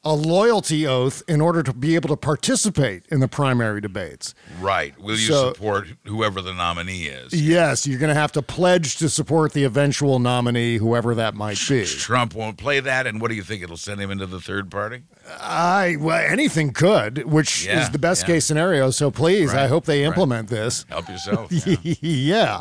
a 0.05 0.13
loyalty 0.15 0.87
oath 0.87 1.23
in 1.27 1.41
order 1.41 1.63
to 1.63 1.73
be 1.73 1.95
able 1.95 2.09
to 2.11 2.17
participate 2.17 3.05
in 3.11 3.21
the 3.21 3.29
primary 3.29 3.81
debates. 3.81 4.35
Right. 4.61 4.99
Will 5.01 5.13
you 5.17 5.29
So- 5.29 5.53
support 5.53 5.89
whoever 6.05 6.43
the 6.43 6.53
nominee 6.53 7.05
is? 7.07 7.33
Yes, 7.33 7.87
you're 7.87 7.99
going 7.99 8.15
to 8.15 8.21
have 8.21 8.33
to 8.33 8.43
pledge 8.43 8.97
to 8.99 9.09
support 9.09 9.53
the 9.53 9.65
eventual 9.65 10.19
nominee, 10.19 10.77
whoever 10.77 11.15
that 11.15 11.35
might 11.35 11.59
be. 11.69 11.85
Trump 11.87 12.35
won't 12.35 12.59
play 12.59 12.81
that, 12.81 13.07
and 13.07 13.21
what 13.21 13.29
do 13.29 13.35
you 13.35 13.43
think? 13.43 13.63
It'll 13.63 13.77
send 13.77 14.01
him 14.01 14.11
into 14.11 14.27
the 14.27 14.41
third 14.41 14.71
party? 14.71 15.03
I 15.41 15.97
well, 15.99 16.23
anything 16.31 16.73
could, 16.73 17.25
which 17.25 17.65
Yeah, 17.67 17.83
is 17.83 17.91
the 17.91 17.99
best 17.99 18.23
yeah. 18.23 18.35
case 18.35 18.45
scenario. 18.45 18.91
So 18.91 19.11
please, 19.11 19.55
I 19.55 19.69
hope 19.69 19.87
they 19.87 20.03
right. 20.03 20.09
implement 20.09 20.49
this. 20.49 20.85
Help 20.89 21.09
yourself. 21.09 21.51
yeah. 22.03 22.61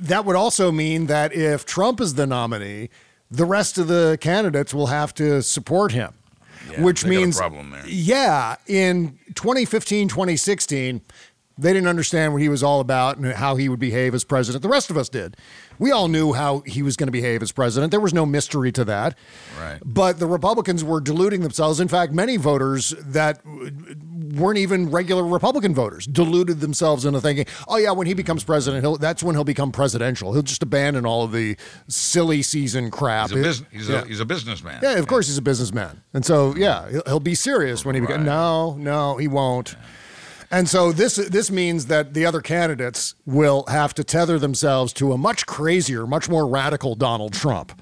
That 0.00 0.24
would 0.24 0.34
also 0.36 0.72
mean 0.72 1.06
that 1.06 1.32
if 1.32 1.64
Trump 1.64 2.00
is 2.00 2.14
the 2.14 2.26
nominee, 2.26 2.88
the 3.30 3.44
rest 3.44 3.78
of 3.78 3.86
the 3.86 4.18
candidates 4.20 4.74
will 4.74 4.88
have 4.88 5.14
to 5.14 5.42
support 5.42 5.92
him. 5.92 6.12
Yeah, 6.70 6.82
which 6.82 7.02
they 7.02 7.10
got 7.10 7.16
a 7.16 7.20
means 7.20 7.36
problem 7.38 7.70
there. 7.70 7.86
Yeah, 7.86 8.56
in 8.66 9.18
2015, 9.34 10.08
2016, 10.08 11.00
they 11.58 11.72
didn't 11.72 11.88
understand 11.88 12.32
what 12.32 12.42
he 12.42 12.48
was 12.48 12.62
all 12.62 12.80
about 12.80 13.18
and 13.18 13.32
how 13.32 13.56
he 13.56 13.68
would 13.68 13.78
behave 13.80 14.14
as 14.14 14.24
president. 14.24 14.62
The 14.62 14.68
rest 14.68 14.90
of 14.90 14.96
us 14.96 15.08
did. 15.08 15.36
We 15.78 15.90
all 15.90 16.08
knew 16.08 16.32
how 16.32 16.60
he 16.66 16.82
was 16.82 16.96
going 16.96 17.08
to 17.08 17.12
behave 17.12 17.42
as 17.42 17.50
president. 17.52 17.90
There 17.90 18.00
was 18.00 18.14
no 18.14 18.24
mystery 18.24 18.70
to 18.72 18.84
that. 18.84 19.16
Right. 19.60 19.78
But 19.84 20.18
the 20.18 20.26
Republicans 20.26 20.84
were 20.84 21.00
deluding 21.00 21.40
themselves. 21.42 21.80
In 21.80 21.88
fact, 21.88 22.12
many 22.12 22.36
voters 22.36 22.94
that 23.00 23.40
weren't 23.44 24.58
even 24.58 24.90
regular 24.90 25.24
Republican 25.24 25.74
voters 25.74 26.06
deluded 26.06 26.60
themselves 26.60 27.04
into 27.04 27.20
thinking, 27.20 27.46
"Oh 27.68 27.76
yeah, 27.76 27.90
when 27.92 28.06
he 28.06 28.14
becomes 28.14 28.44
president, 28.44 28.82
he'll, 28.82 28.96
that's 28.96 29.22
when 29.22 29.34
he'll 29.34 29.44
become 29.44 29.72
presidential. 29.72 30.32
He'll 30.32 30.42
just 30.42 30.62
abandon 30.62 31.04
all 31.04 31.24
of 31.24 31.32
the 31.32 31.56
silly 31.88 32.42
season 32.42 32.90
crap." 32.90 33.30
He's 33.30 33.38
a, 33.38 33.42
bus- 33.42 33.62
he's, 33.70 33.88
Yeah. 33.88 34.02
a, 34.02 34.04
he's 34.06 34.20
a 34.20 34.24
businessman. 34.24 34.80
Yeah, 34.82 34.92
of 34.98 35.06
course 35.06 35.26
he's 35.26 35.38
a 35.38 35.42
businessman, 35.42 36.02
and 36.14 36.24
so 36.24 36.54
yeah, 36.56 36.88
he'll, 36.90 37.02
he'll 37.06 37.20
be 37.20 37.34
serious 37.34 37.84
when 37.84 37.94
he 37.94 38.00
becomes. 38.00 38.24
No, 38.24 38.74
no, 38.78 39.16
he 39.16 39.28
won't. 39.28 39.74
And 40.52 40.68
so 40.68 40.92
this 40.92 41.16
this 41.16 41.50
means 41.50 41.86
that 41.86 42.12
the 42.12 42.26
other 42.26 42.42
candidates 42.42 43.14
will 43.24 43.64
have 43.68 43.94
to 43.94 44.04
tether 44.04 44.38
themselves 44.38 44.92
to 44.94 45.12
a 45.12 45.18
much 45.18 45.46
crazier, 45.46 46.06
much 46.06 46.28
more 46.28 46.46
radical 46.46 46.94
Donald 46.94 47.32
Trump, 47.32 47.80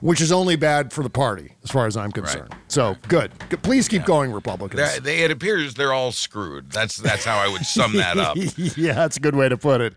which 0.00 0.22
is 0.22 0.32
only 0.32 0.56
bad 0.56 0.90
for 0.90 1.02
the 1.02 1.10
party, 1.10 1.52
as 1.64 1.70
far 1.70 1.86
as 1.86 1.98
I'm 1.98 2.10
concerned. 2.10 2.54
So 2.68 2.96
good. 3.08 3.30
Good. 3.50 3.62
Please 3.62 3.88
keep 3.88 4.06
going, 4.06 4.32
Republicans. 4.32 4.80
They're- 4.80 5.00
They, 5.00 5.18
it 5.20 5.30
appears 5.30 5.74
they're 5.74 5.92
all 5.92 6.10
screwed. 6.12 6.70
That's 6.72 6.96
that's 6.96 7.26
how 7.26 7.36
I 7.38 7.46
would 7.48 7.66
sum 7.66 7.92
that 7.98 8.16
up. 8.16 8.36
yeah, 8.56 8.94
that's 8.94 9.18
a 9.18 9.20
good 9.20 9.36
way 9.36 9.50
to 9.50 9.58
put 9.58 9.82
it. 9.82 9.92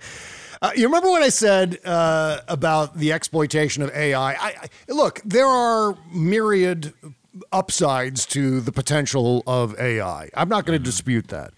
Uh, 0.61 0.71
you 0.75 0.85
remember 0.85 1.09
what 1.09 1.23
I 1.23 1.29
said 1.29 1.79
uh, 1.85 2.41
about 2.49 2.97
the 2.97 3.13
exploitation 3.13 3.81
of 3.81 3.89
AI? 3.95 4.33
I, 4.33 4.35
I, 4.37 4.69
look, 4.89 5.19
there 5.25 5.47
are 5.47 5.97
myriad 6.13 6.93
upsides 7.51 8.25
to 8.27 8.59
the 8.61 8.71
potential 8.71 9.41
of 9.47 9.79
AI. 9.79 10.29
I'm 10.35 10.49
not 10.49 10.65
going 10.65 10.77
to 10.77 10.83
dispute 10.83 11.29
that. 11.29 11.53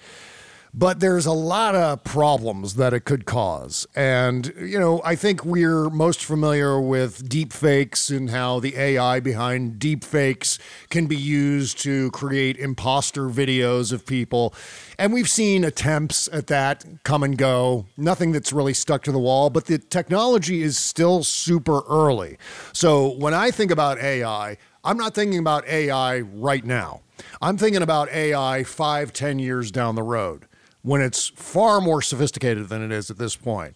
But 0.76 1.02
there's 1.02 1.28
a 1.28 1.34
lot 1.34 1.76
of 1.76 2.04
problems 2.04 2.76
that 2.76 2.96
it 2.96 3.02
could 3.02 3.26
cause. 3.26 3.86
And, 3.96 4.52
you 4.60 4.80
know, 4.80 5.04
I 5.06 5.16
think 5.16 5.46
we're 5.46 5.88
most 5.92 6.26
familiar 6.26 6.82
with 6.82 7.30
deep 7.30 7.54
fakes 7.54 8.10
and 8.10 8.32
how 8.32 8.60
the 8.60 8.76
AI 8.76 9.20
behind 9.20 9.78
deep 9.78 10.04
fakes 10.04 10.58
can 10.90 11.06
be 11.06 11.16
used 11.16 11.78
to 11.84 12.10
create 12.10 12.58
imposter 12.58 13.30
videos 13.30 13.94
of 13.94 14.08
people. 14.08 14.56
And 14.98 15.14
we've 15.14 15.30
seen 15.30 15.64
attempts 15.64 16.28
at 16.34 16.48
that 16.48 16.84
come 17.04 17.22
and 17.22 17.38
go. 17.38 17.86
Nothing 17.96 18.32
that's 18.32 18.52
really 18.52 18.74
stuck 18.74 19.04
to 19.04 19.12
the 19.12 19.20
wall, 19.20 19.52
but 19.52 19.66
the 19.66 19.78
technology 19.78 20.64
is 20.64 20.76
still 20.76 21.24
super 21.24 21.82
early. 21.88 22.40
So 22.72 23.10
when 23.10 23.36
I 23.36 23.52
think 23.52 23.70
about 23.70 24.00
AI, 24.00 24.58
I'm 24.84 24.98
not 24.98 25.14
thinking 25.14 25.38
about 25.38 25.68
AI 25.68 26.22
right 26.22 26.66
now. 26.66 27.02
I'm 27.44 27.58
thinking 27.58 27.84
about 27.84 28.10
AI 28.10 28.64
five, 28.64 29.14
ten 29.14 29.38
years 29.38 29.70
down 29.70 29.94
the 29.94 30.02
road 30.02 30.48
when 30.84 31.02
it's 31.02 31.30
far 31.30 31.80
more 31.82 32.02
sophisticated 32.02 32.68
than 32.70 32.84
it 32.84 32.92
is 32.92 33.10
at 33.10 33.18
this 33.18 33.36
point. 33.36 33.76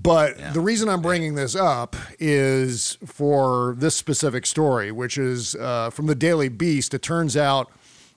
But 0.00 0.38
the 0.54 0.60
reason 0.60 0.88
I'm 0.88 1.02
bringing 1.02 1.34
this 1.34 1.54
up 1.54 1.96
is 2.18 2.96
for 3.04 3.74
this 3.76 3.96
specific 3.96 4.46
story, 4.46 4.92
which 4.92 5.18
is 5.18 5.54
uh, 5.56 5.90
from 5.90 6.06
the 6.06 6.14
Daily 6.14 6.48
Beast. 6.48 6.94
It 6.94 7.02
turns 7.02 7.36
out 7.36 7.70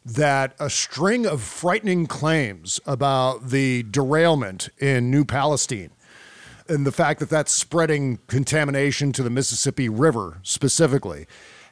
that 0.05 0.55
a 0.59 0.69
string 0.69 1.25
of 1.25 1.41
frightening 1.41 2.05
claims 2.05 2.79
about 2.85 3.49
the 3.49 3.83
derailment 3.89 4.69
in 4.77 5.09
New 5.09 5.25
Palestine 5.25 5.89
and 6.67 6.85
the 6.85 6.91
fact 6.91 7.19
that 7.19 7.29
that's 7.29 7.51
spreading 7.51 8.19
contamination 8.27 9.11
to 9.13 9.23
the 9.23 9.31
Mississippi 9.31 9.89
River 9.89 10.39
specifically 10.43 11.25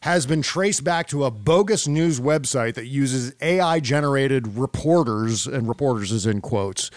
has 0.03 0.25
been 0.25 0.41
traced 0.41 0.83
back 0.83 1.07
to 1.07 1.23
a 1.23 1.31
bogus 1.31 1.87
news 1.87 2.19
website 2.19 2.73
that 2.73 2.87
uses 2.87 3.33
AI 3.39 3.79
generated 3.79 4.57
reporters, 4.57 5.47
and 5.47 5.69
reporters 5.69 6.11
is 6.11 6.25
in 6.25 6.41
quotes. 6.41 6.91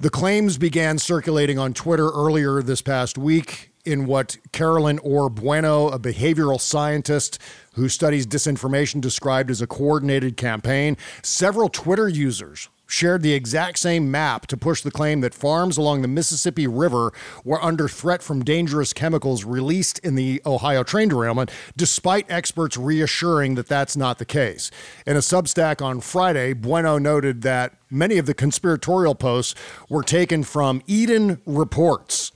The 0.00 0.10
claims 0.10 0.58
began 0.58 0.98
circulating 0.98 1.58
on 1.58 1.72
Twitter 1.72 2.10
earlier 2.10 2.60
this 2.60 2.82
past 2.82 3.16
week 3.16 3.72
in 3.86 4.04
what 4.04 4.36
Caroline 4.52 4.98
Orr 4.98 5.30
Bueno, 5.30 5.88
a 5.88 5.98
behavioral 5.98 6.60
scientist 6.60 7.38
who 7.72 7.88
studies 7.88 8.26
disinformation, 8.26 9.00
described 9.00 9.50
as 9.50 9.62
a 9.62 9.66
coordinated 9.66 10.36
campaign. 10.36 10.98
Several 11.22 11.70
Twitter 11.70 12.06
users 12.06 12.68
shared 12.92 13.22
the 13.22 13.32
exact 13.32 13.78
same 13.78 14.10
map 14.10 14.46
to 14.46 14.56
push 14.56 14.82
the 14.82 14.90
claim 14.90 15.22
that 15.22 15.32
farms 15.32 15.78
along 15.78 16.02
the 16.02 16.08
Mississippi 16.08 16.66
River 16.66 17.10
were 17.42 17.62
under 17.64 17.88
threat 17.88 18.22
from 18.22 18.44
dangerous 18.44 18.92
chemicals 18.92 19.44
released 19.44 19.98
in 20.00 20.14
the 20.14 20.42
Ohio 20.44 20.82
train 20.82 21.08
derailment, 21.08 21.50
despite 21.74 22.30
experts 22.30 22.76
reassuring 22.76 23.54
that 23.54 23.66
that's 23.66 23.96
not 23.96 24.18
the 24.18 24.26
case. 24.26 24.70
In 25.06 25.16
a 25.16 25.20
Substack 25.20 25.80
on 25.80 26.00
Friday, 26.00 26.52
Bueno 26.52 26.98
noted 26.98 27.40
that 27.42 27.78
many 27.90 28.18
of 28.18 28.26
the 28.26 28.34
conspiratorial 28.34 29.14
posts 29.14 29.54
were 29.88 30.02
taken 30.02 30.44
from 30.44 30.82
Eden 30.86 31.40
Reports 31.46 32.30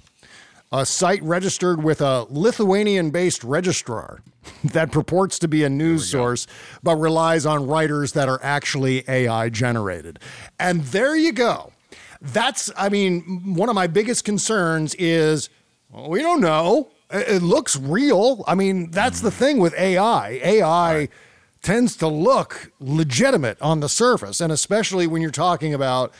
a 0.76 0.86
site 0.86 1.22
registered 1.22 1.82
with 1.82 2.00
a 2.00 2.26
Lithuanian 2.28 3.10
based 3.10 3.42
registrar 3.42 4.20
that 4.64 4.92
purports 4.92 5.38
to 5.40 5.48
be 5.48 5.64
a 5.64 5.68
news 5.68 6.10
source, 6.10 6.46
but 6.82 6.96
relies 6.96 7.46
on 7.46 7.66
writers 7.66 8.12
that 8.12 8.28
are 8.28 8.40
actually 8.42 9.04
AI 9.08 9.48
generated. 9.48 10.18
And 10.58 10.82
there 10.84 11.16
you 11.16 11.32
go. 11.32 11.72
That's, 12.20 12.70
I 12.76 12.88
mean, 12.88 13.54
one 13.54 13.68
of 13.68 13.74
my 13.74 13.86
biggest 13.86 14.24
concerns 14.24 14.94
is 14.94 15.48
well, 15.90 16.10
we 16.10 16.20
don't 16.20 16.40
know. 16.40 16.90
It 17.10 17.28
it 17.28 17.42
looks 17.42 17.76
real. 17.76 18.44
I 18.46 18.54
mean, 18.54 18.90
that's 18.90 19.20
the 19.20 19.30
thing 19.30 19.58
with 19.58 19.74
AI. 19.78 20.40
AI 20.42 21.08
tends 21.62 21.96
to 21.96 22.08
look 22.08 22.72
legitimate 22.80 23.60
on 23.60 23.80
the 23.80 23.88
surface, 23.88 24.40
and 24.40 24.52
especially 24.52 25.06
when 25.06 25.22
you're 25.22 25.30
talking 25.30 25.74
about 25.74 26.12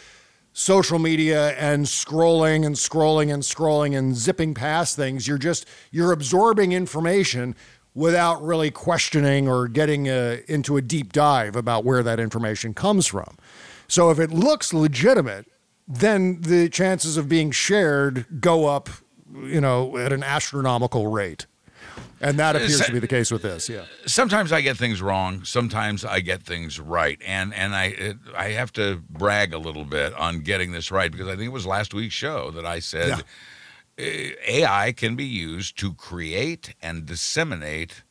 social 0.59 0.98
media 0.98 1.50
and 1.59 1.84
scrolling 1.84 2.64
and 2.64 2.76
scrolling 2.76 3.30
and 3.30 3.42
scrolling 3.42 3.94
and 3.94 4.16
zipping 4.16 4.54
past 4.54 4.96
things 4.96 5.28
you're 5.28 5.36
just 5.36 5.66
you're 5.90 6.12
absorbing 6.12 6.72
information 6.72 7.54
without 7.94 8.42
really 8.42 8.70
questioning 8.70 9.46
or 9.46 9.68
getting 9.68 10.09
uh, 10.09 10.38
into 10.48 10.78
a 10.78 10.80
deep 10.80 11.12
dive 11.12 11.57
about 11.57 11.84
where 11.84 12.02
that 12.02 12.18
information 12.18 12.72
comes 12.72 13.07
from. 13.07 13.36
So 13.86 14.09
if 14.09 14.18
it 14.18 14.30
looks 14.30 14.72
legitimate 14.72 15.44
then 15.86 16.40
the 16.40 16.70
chances 16.70 17.18
of 17.18 17.28
being 17.28 17.50
shared 17.50 18.24
go 18.40 18.64
up 18.64 18.88
you 19.34 19.61
know 19.61 19.98
at 19.98 20.11
an 20.11 20.22
astronomical 20.22 21.09
rate 21.09 21.44
and 22.20 22.38
that 22.38 22.56
appears 22.56 22.80
to 22.80 22.92
be 22.92 22.98
the 22.98 23.08
case 23.08 23.30
with 23.30 23.42
this 23.42 23.68
yeah. 23.68 23.84
Sometimes 24.06 24.52
I 24.52 24.60
get 24.60 24.76
things 24.76 25.02
wrong. 25.02 25.44
Sometimes 25.44 26.04
I 26.04 26.20
get 26.20 26.42
things 26.42 26.80
right, 26.80 27.20
and 27.26 27.52
and 27.54 27.74
I 27.74 27.84
it, 27.86 28.16
I 28.36 28.50
have 28.50 28.72
to 28.74 29.02
brag 29.10 29.52
a 29.52 29.58
little 29.58 29.84
bit 29.84 30.14
on 30.14 30.40
getting 30.40 30.72
this 30.72 30.90
right 30.90 31.10
because 31.10 31.28
I 31.28 31.32
think 31.32 31.46
it 31.46 31.52
was 31.52 31.66
last 31.66 31.94
week's 31.94 32.14
show 32.14 32.50
that 32.52 32.64
I 32.64 32.78
said 32.78 33.12
uh, 33.12 33.22
AI 33.98 34.92
can 34.92 35.16
be 35.16 35.24
used 35.24 35.78
to 35.78 35.94
create 35.94 36.74
and 36.82 37.06
disseminate 37.06 38.02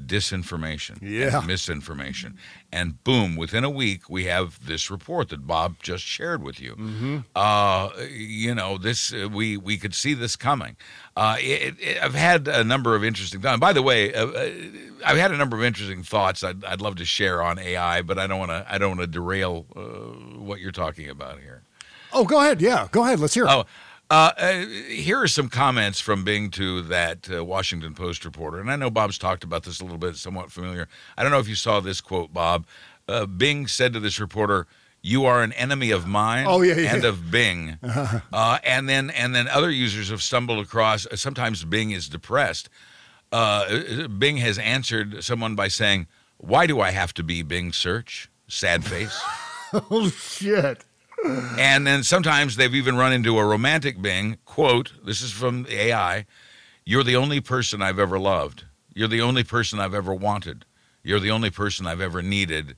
disinformation, 0.00 0.98
Yeah. 1.02 1.38
and 1.38 1.46
misinformation, 1.46 2.38
and 2.72 3.02
boom! 3.04 3.36
Within 3.36 3.64
a 3.64 3.70
week, 3.70 4.08
we 4.08 4.24
have 4.24 4.64
this 4.66 4.90
report 4.90 5.28
that 5.30 5.46
Bob 5.46 5.76
just 5.82 6.04
shared 6.04 6.42
with 6.42 6.60
you. 6.60 6.74
Mm-hmm. 6.76 7.18
Uh, 7.36 7.90
you 8.10 8.54
know, 8.54 8.78
this 8.78 9.12
uh, 9.12 9.28
we 9.30 9.56
we 9.56 9.76
could 9.78 9.94
see 9.94 10.14
this 10.14 10.36
coming. 10.36 10.76
Uh, 11.16 11.36
it, 11.38 11.76
it, 11.78 12.02
I've 12.02 12.14
had 12.14 12.48
a 12.48 12.64
number 12.64 12.94
of 12.96 13.04
interesting 13.04 13.40
thoughts. 13.40 13.60
By 13.60 13.72
the 13.72 13.82
way, 13.82 14.14
uh, 14.14 14.26
uh, 14.26 14.50
I've 15.04 15.18
had 15.18 15.30
a 15.32 15.36
number 15.36 15.56
of 15.56 15.62
interesting 15.62 16.02
thoughts 16.02 16.42
I'd, 16.42 16.64
I'd 16.64 16.80
love 16.80 16.96
to 16.96 17.04
share 17.04 17.42
on 17.42 17.58
AI, 17.58 18.02
but 18.02 18.18
I 18.18 18.26
don't 18.26 18.38
want 18.38 18.50
to 18.50 18.64
I 18.68 18.78
don't 18.78 18.96
want 18.96 19.00
to 19.00 19.06
derail 19.06 19.66
uh, 19.76 19.80
what 20.40 20.60
you're 20.60 20.72
talking 20.72 21.08
about 21.10 21.40
here. 21.40 21.62
oh 22.14 22.24
go 22.24 22.40
ahead 22.40 22.60
yeah 22.60 22.88
go 22.92 23.04
ahead 23.04 23.18
let's 23.20 23.34
hear 23.34 23.44
it 23.44 23.50
Oh, 23.50 23.64
Uh, 24.12 24.30
uh, 24.36 24.66
here 24.90 25.18
are 25.22 25.26
some 25.26 25.48
comments 25.48 25.98
from 25.98 26.22
Bing 26.22 26.50
to 26.50 26.82
that 26.82 27.30
uh, 27.34 27.42
Washington 27.42 27.94
Post 27.94 28.26
reporter, 28.26 28.60
and 28.60 28.70
I 28.70 28.76
know 28.76 28.90
Bob's 28.90 29.16
talked 29.16 29.42
about 29.42 29.62
this 29.62 29.80
a 29.80 29.84
little 29.84 29.96
bit, 29.96 30.16
somewhat 30.16 30.52
familiar. 30.52 30.86
I 31.16 31.22
don't 31.22 31.32
know 31.32 31.38
if 31.38 31.48
you 31.48 31.54
saw 31.54 31.80
this 31.80 32.02
quote, 32.02 32.30
Bob. 32.30 32.66
Uh, 33.08 33.24
Bing 33.24 33.66
said 33.66 33.94
to 33.94 34.00
this 34.00 34.20
reporter, 34.20 34.66
"You 35.00 35.24
are 35.24 35.42
an 35.42 35.54
enemy 35.54 35.92
of 35.92 36.06
mine 36.06 36.44
Oh, 36.46 36.60
yeah, 36.60 36.74
yeah. 36.76 36.94
and 36.94 37.04
of 37.06 37.30
Bing." 37.30 37.78
uh, 37.82 38.58
and 38.64 38.86
then 38.86 39.08
and 39.08 39.34
then 39.34 39.48
other 39.48 39.70
users 39.70 40.10
have 40.10 40.20
stumbled 40.22 40.62
across. 40.62 41.06
uh, 41.06 41.16
Sometimes 41.16 41.64
Bing 41.64 41.90
is 41.92 42.06
depressed. 42.06 42.68
Uh, 43.32 44.08
Bing 44.08 44.36
has 44.36 44.58
answered 44.58 45.24
someone 45.24 45.54
by 45.54 45.68
saying, 45.68 46.06
"Why 46.36 46.66
do 46.66 46.82
I 46.82 46.90
have 46.90 47.14
to 47.14 47.22
be 47.22 47.40
Bing 47.40 47.72
search?" 47.72 48.28
Sad 48.46 48.84
face. 48.84 49.18
oh 49.72 50.10
shit. 50.10 50.84
And 51.24 51.86
then 51.86 52.02
sometimes 52.02 52.56
they've 52.56 52.74
even 52.74 52.96
run 52.96 53.12
into 53.12 53.38
a 53.38 53.44
romantic 53.44 54.00
being. 54.02 54.38
quote. 54.44 54.92
This 55.04 55.20
is 55.22 55.30
from 55.32 55.64
the 55.64 55.80
AI. 55.80 56.26
You're 56.84 57.04
the 57.04 57.16
only 57.16 57.40
person 57.40 57.80
I've 57.80 57.98
ever 57.98 58.18
loved. 58.18 58.64
You're 58.94 59.08
the 59.08 59.20
only 59.20 59.44
person 59.44 59.78
I've 59.78 59.94
ever 59.94 60.12
wanted. 60.14 60.64
You're 61.02 61.20
the 61.20 61.30
only 61.30 61.50
person 61.50 61.86
I've 61.86 62.00
ever 62.00 62.22
needed. 62.22 62.76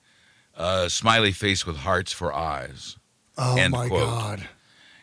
Uh, 0.56 0.88
smiley 0.88 1.32
face 1.32 1.66
with 1.66 1.78
hearts 1.78 2.12
for 2.12 2.32
eyes. 2.32 2.96
Oh 3.36 3.56
End 3.56 3.72
my 3.72 3.88
quote. 3.88 4.08
god. 4.08 4.48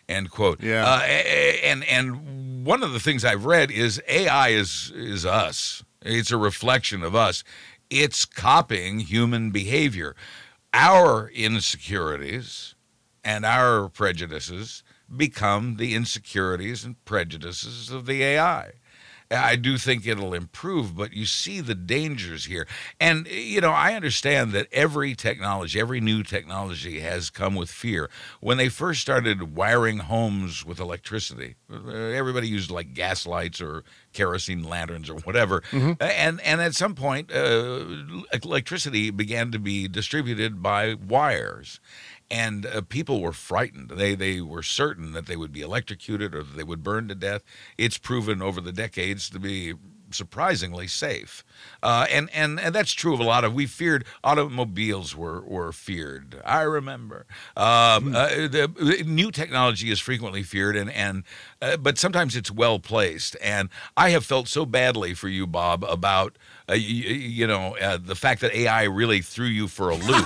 End 0.08 0.30
quote. 0.32 0.62
Yeah. 0.62 0.86
Uh, 0.86 1.00
and 1.02 1.84
and 1.86 2.66
one 2.66 2.84
of 2.84 2.94
the 2.94 3.00
things 3.00 3.26
I've 3.26 3.46
read 3.46 3.72
is 3.72 4.02
AI 4.08 4.50
is 4.50 4.92
is 4.96 5.26
us. 5.26 5.84
It's 6.02 6.32
a 6.32 6.38
reflection 6.38 7.04
of 7.04 7.16
us. 7.16 7.44
It's 7.90 8.26
copying 8.26 9.00
human 9.00 9.52
behavior. 9.52 10.16
Our 10.74 11.30
insecurities 11.30 12.76
and 13.24 13.46
our 13.46 13.90
prejudices 13.90 14.84
become 15.16 15.76
the 15.76 15.94
insecurities 15.96 16.86
and 16.86 17.04
prejudices 17.06 17.90
of 17.90 18.06
the 18.06 18.24
AI. 18.24 18.74
I 19.32 19.56
do 19.56 19.78
think 19.78 20.06
it'll 20.06 20.34
improve, 20.34 20.96
but 20.96 21.14
you 21.14 21.26
see 21.26 21.62
the 21.62 21.76
dangers 21.76 22.46
here. 22.46 22.68
And, 23.00 23.28
you 23.28 23.62
know, 23.62 23.72
I 23.72 23.94
understand 23.94 24.52
that 24.52 24.68
every 24.72 25.16
technology, 25.16 25.80
every 25.80 26.02
new 26.02 26.24
technology 26.24 27.00
has 27.00 27.30
come 27.30 27.56
with 27.56 27.70
fear. 27.70 28.10
When 28.42 28.58
they 28.58 28.68
first 28.68 29.02
started 29.02 29.56
wiring 29.56 30.00
homes 30.00 30.66
with 30.66 30.80
electricity, 30.80 31.56
uh, 31.72 31.90
everybody 31.90 32.48
used 32.48 32.72
like 32.72 32.94
gas 32.94 33.26
lights 33.26 33.62
or 33.62 33.84
kerosene 34.12 34.64
lanterns 34.64 35.10
or 35.10 35.16
whatever. 35.20 35.64
And, 35.72 36.42
and 36.42 36.62
at 36.62 36.76
some 36.76 36.94
point, 36.96 37.32
uh, 37.32 37.86
electricity 38.34 39.12
began 39.12 39.52
to 39.52 39.60
be 39.60 39.88
distributed 39.88 40.62
by 40.62 40.96
wires 40.96 41.80
and 42.32 42.66
uh, 42.66 42.82
people 42.82 43.22
were 43.22 43.34
frightened. 43.34 43.92
They 43.92 44.16
they 44.16 44.42
were 44.42 44.64
certain 44.64 45.12
that 45.12 45.26
they 45.26 45.36
would 45.36 45.52
be 45.52 45.62
electrocuted 45.62 46.34
or 46.34 46.44
that 46.44 46.56
they 46.56 46.64
would 46.64 46.84
burn 46.84 47.10
to 47.10 47.16
death. 47.16 47.44
It's 47.78 47.98
proven 47.98 48.42
over 48.42 48.62
the 48.62 48.72
decades 48.72 49.30
to 49.32 49.40
be 49.40 49.74
surprisingly 50.12 50.88
safe, 50.88 51.44
uh, 51.84 52.06
and 52.10 52.30
and 52.34 52.60
and 52.60 52.74
that's 52.74 52.94
true 52.94 53.14
of 53.14 53.20
a 53.20 53.24
lot 53.24 53.44
of. 53.44 53.54
We 53.54 53.66
feared 53.66 54.06
automobiles 54.24 55.16
were 55.16 55.42
were 55.42 55.74
feared. 55.74 56.42
I 56.46 56.62
remember. 56.62 57.26
Um, 57.58 58.16
uh, 58.16 58.28
the, 58.28 59.04
new 59.06 59.32
technology 59.32 59.92
is 59.92 60.00
frequently 60.00 60.44
feared, 60.44 60.78
and 60.78 60.90
and 60.90 61.24
uh, 61.62 61.78
but 61.78 61.98
sometimes 61.98 62.36
it's 62.36 62.52
well 62.52 62.80
placed. 62.80 63.36
And 63.42 63.70
I 63.98 64.12
have 64.12 64.26
felt 64.26 64.48
so 64.48 64.66
badly 64.66 65.14
for 65.14 65.28
you, 65.28 65.46
Bob, 65.48 65.84
about 65.84 66.38
uh, 66.70 66.74
you, 66.74 67.14
you 67.14 67.48
know 67.48 67.76
uh, 67.78 67.98
the 67.98 68.16
fact 68.16 68.42
that 68.42 68.54
AI 68.54 68.84
really 68.84 69.22
threw 69.22 69.48
you 69.48 69.68
for 69.68 69.90
a 69.90 69.96
loop. 69.96 70.26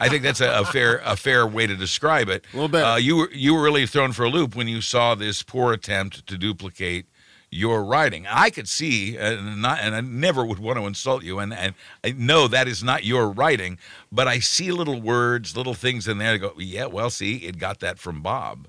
I 0.00 0.08
think 0.08 0.22
that's 0.22 0.40
a, 0.40 0.60
a 0.60 0.64
fair 0.64 1.00
a 1.04 1.16
fair 1.16 1.46
way 1.46 1.66
to 1.66 1.76
describe 1.76 2.28
it. 2.28 2.44
A 2.52 2.56
little 2.56 2.68
bit. 2.68 2.82
Uh, 2.82 2.96
you 2.96 3.16
were 3.16 3.30
you 3.32 3.54
were 3.54 3.62
really 3.62 3.86
thrown 3.86 4.12
for 4.12 4.24
a 4.24 4.30
loop 4.30 4.54
when 4.56 4.68
you 4.68 4.80
saw 4.80 5.14
this 5.14 5.42
poor 5.42 5.72
attempt 5.72 6.26
to 6.26 6.38
duplicate 6.38 7.06
your 7.54 7.84
writing. 7.84 8.26
I 8.28 8.50
could 8.50 8.68
see, 8.68 9.16
uh, 9.16 9.40
not, 9.40 9.78
and 9.80 9.94
I 9.94 10.00
never 10.00 10.44
would 10.44 10.58
want 10.58 10.76
to 10.78 10.86
insult 10.86 11.22
you, 11.22 11.38
and, 11.38 11.54
and 11.54 11.74
I 12.02 12.10
know 12.10 12.48
that 12.48 12.66
is 12.66 12.82
not 12.82 13.04
your 13.04 13.30
writing, 13.30 13.78
but 14.10 14.26
I 14.26 14.40
see 14.40 14.72
little 14.72 15.00
words, 15.00 15.56
little 15.56 15.74
things 15.74 16.08
in 16.08 16.18
there. 16.18 16.32
I 16.32 16.36
go, 16.38 16.52
yeah, 16.58 16.86
well, 16.86 17.10
see, 17.10 17.36
it 17.36 17.58
got 17.58 17.78
that 17.78 17.98
from 18.00 18.22
Bob. 18.22 18.66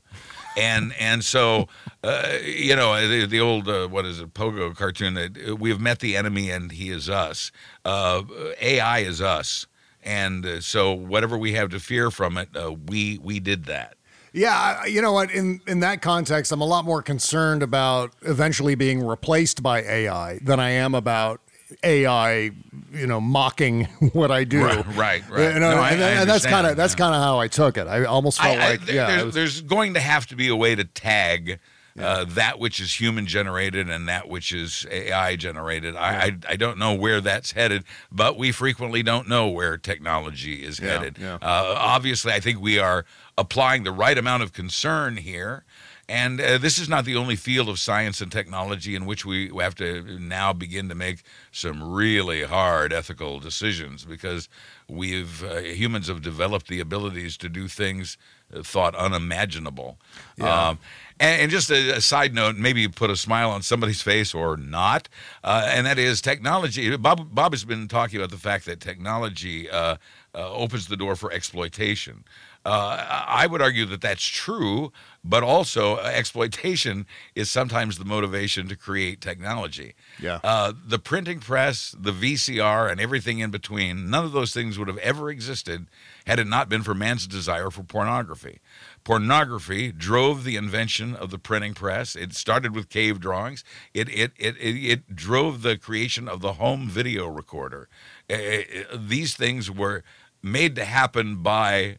And 0.58 0.94
and 1.00 1.24
so, 1.24 1.68
uh, 2.04 2.38
you 2.44 2.76
know, 2.76 3.08
the, 3.08 3.26
the 3.26 3.40
old 3.40 3.68
uh, 3.68 3.88
what 3.88 4.06
is 4.06 4.20
it, 4.20 4.34
Pogo 4.34 4.76
cartoon 4.76 5.14
that 5.16 5.38
uh, 5.50 5.56
we 5.56 5.70
have 5.70 5.80
met 5.80 6.00
the 6.00 6.16
enemy 6.16 6.50
and 6.50 6.72
he 6.72 6.90
is 6.90 7.10
us. 7.10 7.52
Uh, 7.84 8.24
AI 8.62 9.00
is 9.00 9.22
us, 9.22 9.68
and 10.04 10.46
uh, 10.46 10.62
so 10.62 10.94
whatever 10.94 11.38
we 11.38 11.54
have 11.54 11.70
to 11.70 11.80
fear 11.80 12.12
from 12.12 12.38
it, 12.38 12.50
uh, 12.56 12.74
we 12.88 13.20
we 13.22 13.40
did 13.40 13.66
that. 13.66 13.98
Yeah, 14.32 14.86
you 14.86 15.02
know 15.02 15.14
what? 15.14 15.32
In 15.32 15.62
in 15.66 15.80
that 15.80 16.02
context, 16.02 16.52
I'm 16.52 16.62
a 16.62 16.66
lot 16.66 16.84
more 16.84 17.02
concerned 17.02 17.64
about 17.64 18.12
eventually 18.22 18.76
being 18.76 19.06
replaced 19.06 19.64
by 19.64 19.82
AI 19.82 20.40
than 20.44 20.60
I 20.60 20.72
am 20.72 20.94
about 20.94 21.40
AI, 21.84 22.52
you 22.94 23.08
know, 23.08 23.20
mocking 23.22 23.86
what 24.14 24.32
I 24.32 24.44
do. 24.44 24.64
Right, 24.64 24.86
right, 24.96 25.30
right. 25.30 25.54
You 25.54 25.60
know, 25.60 25.72
No, 25.76 25.84
and, 25.84 26.04
I 26.04 26.10
and 26.22 26.30
that's 26.30 26.46
kind 26.46 26.68
of 26.68 26.76
that's 26.78 26.96
kind 26.96 27.14
of 27.16 27.22
how 27.22 27.40
I 27.40 27.48
took 27.48 27.78
it. 27.78 27.88
I 27.88 28.06
almost 28.06 28.40
felt 28.42 28.58
I- 28.58 28.66
I- 28.66 28.70
like 28.72 28.82
there- 28.86 28.96
yeah, 28.96 29.08
there's, 29.08 29.24
was- 29.26 29.36
there's 29.36 29.62
going 29.62 29.94
to 29.96 30.00
have 30.00 30.28
to 30.28 30.36
be 30.36 30.48
a 30.48 30.56
way 30.56 30.76
to 30.76 30.84
tag 30.84 31.60
uh, 31.98 32.26
that 32.28 32.60
which 32.60 32.82
is 32.82 33.00
human 33.00 33.26
generated 33.26 33.90
and 33.90 34.10
that 34.10 34.28
which 34.28 34.52
is 34.52 34.86
AI 34.92 35.38
generated. 35.38 35.96
I, 35.96 36.26
I 36.26 36.38
I 36.50 36.56
don't 36.58 36.78
know 36.78 36.94
where 36.94 37.22
that's 37.22 37.54
headed, 37.54 37.86
but 38.12 38.38
we 38.38 38.52
frequently 38.52 39.02
don't 39.02 39.30
know 39.30 39.48
where 39.48 39.78
technology 39.78 40.56
is 40.66 40.78
Yeah, 40.80 40.90
headed. 40.98 41.18
yeah. 41.18 41.36
Uh, 41.36 41.74
obviously, 41.78 42.34
I 42.34 42.42
think 42.42 42.60
we 42.60 42.80
are 42.80 43.06
applying 43.38 43.84
the 43.84 43.94
right 43.94 44.18
amount 44.18 44.44
of 44.44 44.52
concern 44.52 45.16
here. 45.16 45.64
And 46.08 46.40
uh, 46.40 46.60
this 46.60 46.78
is 46.78 46.88
not 46.88 47.06
the 47.06 47.16
only 47.16 47.36
field 47.36 47.68
of 47.68 47.80
science 47.80 48.22
and 48.22 48.32
technology 48.32 48.96
in 48.96 49.08
which 49.08 49.26
we 49.26 49.52
have 49.60 49.74
to 49.76 50.20
now 50.20 50.54
begin 50.54 50.88
to 50.90 50.96
make 50.96 51.24
some 51.52 51.82
really 51.82 52.44
hard 52.44 52.94
ethical 52.94 53.40
decisions 53.40 54.06
because 54.06 54.48
we've 54.88 55.44
uh, 55.44 55.62
humans 55.62 56.08
have 56.08 56.22
developed 56.22 56.68
the 56.68 56.80
abilities 56.80 57.38
to 57.38 57.50
do 57.50 57.68
things 57.68 58.18
uh, 58.54 58.62
thought 58.62 58.94
unimaginable. 58.96 59.98
Yeah. 60.38 60.70
Um, 60.70 60.80
and, 61.20 61.44
and 61.44 61.52
just 61.52 61.72
a, 61.72 61.96
a 61.98 62.02
side 62.02 62.36
note, 62.36 62.56
maybe 62.56 62.88
put 62.88 63.10
a 63.10 63.16
smile 63.16 63.50
on 63.50 63.64
somebody's 63.64 64.04
face 64.04 64.36
or 64.36 64.58
not, 64.58 65.10
uh, 65.44 65.68
and 65.72 65.88
that 65.88 65.98
is 65.98 66.22
technology. 66.22 66.96
Bob, 66.98 67.34
Bob 67.34 67.54
has 67.54 67.66
been 67.66 67.88
talking 67.88 68.20
about 68.20 68.30
the 68.30 68.38
fact 68.38 68.66
that 68.66 68.80
technology 68.80 69.68
uh, 69.70 69.96
uh, 70.36 70.52
opens 70.52 70.88
the 70.88 70.98
door 70.98 71.16
for 71.16 71.32
exploitation. 71.32 72.24
Uh, 72.66 73.24
I 73.28 73.46
would 73.46 73.62
argue 73.62 73.86
that 73.86 74.02
that's 74.02 74.26
true, 74.26 74.92
but 75.24 75.44
also 75.44 75.98
uh, 75.98 76.12
exploitation 76.14 77.06
is 77.36 77.52
sometimes 77.52 78.00
the 78.00 78.06
motivation 78.06 78.68
to 78.70 78.76
create 78.76 79.22
technology. 79.22 79.94
Yeah. 80.20 80.40
Uh, 80.44 80.74
the 80.84 80.98
printing 80.98 81.40
press, 81.40 81.96
the 81.98 82.12
VCR, 82.12 82.92
and 82.92 83.00
everything 83.00 83.38
in 83.38 83.52
between, 83.52 84.10
none 84.10 84.26
of 84.26 84.32
those 84.32 84.52
things 84.52 84.80
would 84.80 84.88
have 84.88 84.98
ever 84.98 85.30
existed 85.30 85.88
had 86.26 86.40
it 86.40 86.48
not 86.48 86.68
been 86.68 86.82
for 86.82 86.96
man's 86.96 87.28
desire 87.28 87.70
for 87.70 87.84
pornography. 87.84 88.62
Pornography 89.04 89.92
drove 89.92 90.44
the 90.44 90.56
invention 90.56 91.16
of 91.16 91.30
the 91.30 91.38
printing 91.38 91.76
press. 91.76 92.16
It 92.16 92.34
started 92.34 92.74
with 92.76 92.90
cave 92.90 93.20
drawings. 93.20 93.64
It 93.94 94.10
it 94.10 94.32
it 94.38 94.58
it, 94.58 94.76
it 94.76 95.16
drove 95.16 95.62
the 95.62 95.78
creation 95.78 96.28
of 96.28 96.42
the 96.42 96.54
home 96.54 96.90
video 96.90 97.28
recorder. 97.28 97.88
Uh, 98.28 98.34
uh, 98.34 98.98
these 98.98 99.36
things 99.36 99.70
were 99.70 100.04
made 100.42 100.76
to 100.76 100.86
happen 100.86 101.44
by 101.44 101.98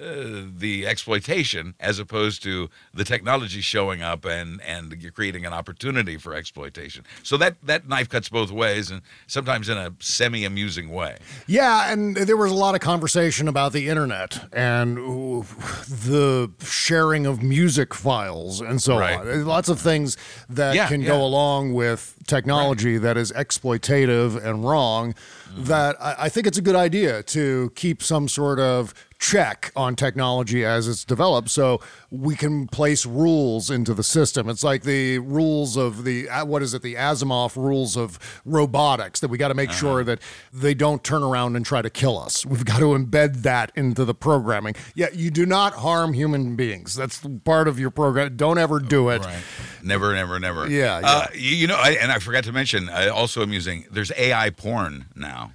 uh, 0.00 0.44
the 0.56 0.86
exploitation 0.86 1.74
as 1.80 1.98
opposed 1.98 2.42
to 2.42 2.68
the 2.94 3.04
technology 3.04 3.60
showing 3.60 4.02
up 4.02 4.24
and 4.24 4.60
and 4.62 4.94
you're 5.02 5.12
creating 5.12 5.44
an 5.46 5.52
opportunity 5.52 6.16
for 6.16 6.34
exploitation. 6.34 7.04
So 7.22 7.36
that 7.36 7.56
that 7.64 7.88
knife 7.88 8.08
cuts 8.08 8.28
both 8.28 8.50
ways 8.50 8.90
and 8.90 9.02
sometimes 9.26 9.68
in 9.68 9.76
a 9.78 9.92
semi 10.00 10.44
amusing 10.44 10.90
way. 10.90 11.18
Yeah, 11.46 11.92
and 11.92 12.16
there 12.16 12.36
was 12.36 12.50
a 12.50 12.54
lot 12.54 12.74
of 12.74 12.80
conversation 12.80 13.48
about 13.48 13.72
the 13.72 13.88
internet 13.88 14.48
and 14.52 14.96
the 14.96 16.50
sharing 16.64 17.26
of 17.26 17.42
music 17.42 17.94
files 17.94 18.60
and 18.60 18.82
so 18.82 18.98
Right. 18.98 19.18
on. 19.18 19.44
Lots 19.44 19.68
of 19.68 19.80
things 19.80 20.16
that 20.48 20.74
Yeah, 20.74 20.88
can 20.88 21.00
yeah. 21.00 21.08
go 21.08 21.24
along 21.24 21.72
with 21.74 22.14
technology 22.26 22.98
that 22.98 23.16
is 23.16 23.32
exploitative 23.32 24.42
and 24.44 24.64
wrong. 24.68 25.14
Mm-hmm. 25.14 25.64
That 25.64 25.96
I, 26.00 26.14
I 26.20 26.28
think 26.28 26.46
it's 26.46 26.58
a 26.58 26.62
good 26.62 26.76
idea 26.76 27.22
to 27.24 27.72
keep 27.74 28.02
some 28.02 28.28
sort 28.28 28.58
of 28.60 28.94
check 29.30 29.70
on 29.76 29.94
technology 29.94 30.64
as 30.64 30.88
it's 30.88 31.04
developed 31.04 31.50
so 31.50 31.78
we 32.10 32.34
can 32.34 32.66
place 32.66 33.04
rules 33.04 33.70
into 33.70 33.92
the 33.92 34.02
system. 34.02 34.48
It's 34.48 34.64
like 34.64 34.82
the 34.82 35.18
rules 35.18 35.76
of 35.76 36.04
the, 36.04 36.26
uh, 36.30 36.46
what 36.46 36.62
is 36.62 36.72
it, 36.72 36.80
the 36.80 36.94
Asimov 36.94 37.54
rules 37.54 37.98
of 37.98 38.18
robotics 38.46 39.20
that 39.20 39.28
we 39.28 39.36
got 39.36 39.48
to 39.48 39.54
make 39.54 39.68
Uh-huh. 39.68 39.78
sure 39.78 40.04
that 40.04 40.20
they 40.54 40.72
don't 40.72 41.04
turn 41.04 41.22
around 41.22 41.54
and 41.54 41.66
try 41.66 41.82
to 41.82 41.90
kill 41.90 42.18
us. 42.18 42.46
We've 42.46 42.64
got 42.64 42.78
to 42.78 42.86
embed 42.86 43.42
that 43.42 43.70
into 43.76 44.06
the 44.06 44.14
programming. 44.14 44.74
Yeah, 44.94 45.08
you 45.12 45.30
do 45.30 45.44
not 45.44 45.74
harm 45.74 46.14
human 46.14 46.56
beings. 46.56 46.94
That's 46.94 47.20
part 47.44 47.68
of 47.68 47.78
your 47.78 47.90
program. 47.90 48.36
Don't 48.38 48.56
ever 48.58 48.80
do 48.80 49.10
it. 49.10 49.22
Right. 49.22 49.42
Never, 49.82 50.14
never, 50.14 50.40
never. 50.40 50.66
Yeah, 50.66 51.00
Uh, 51.04 51.26
you, 51.34 51.56
you 51.56 51.66
know, 51.66 51.76
I, 51.76 51.90
and 52.00 52.10
I 52.10 52.20
forgot 52.20 52.44
to 52.44 52.52
mention, 52.52 52.88
uh, 52.88 53.10
also 53.14 53.42
amusing. 53.42 53.84
There's 53.90 54.12
AI 54.16 54.48
porn 54.48 55.06
now. 55.14 55.52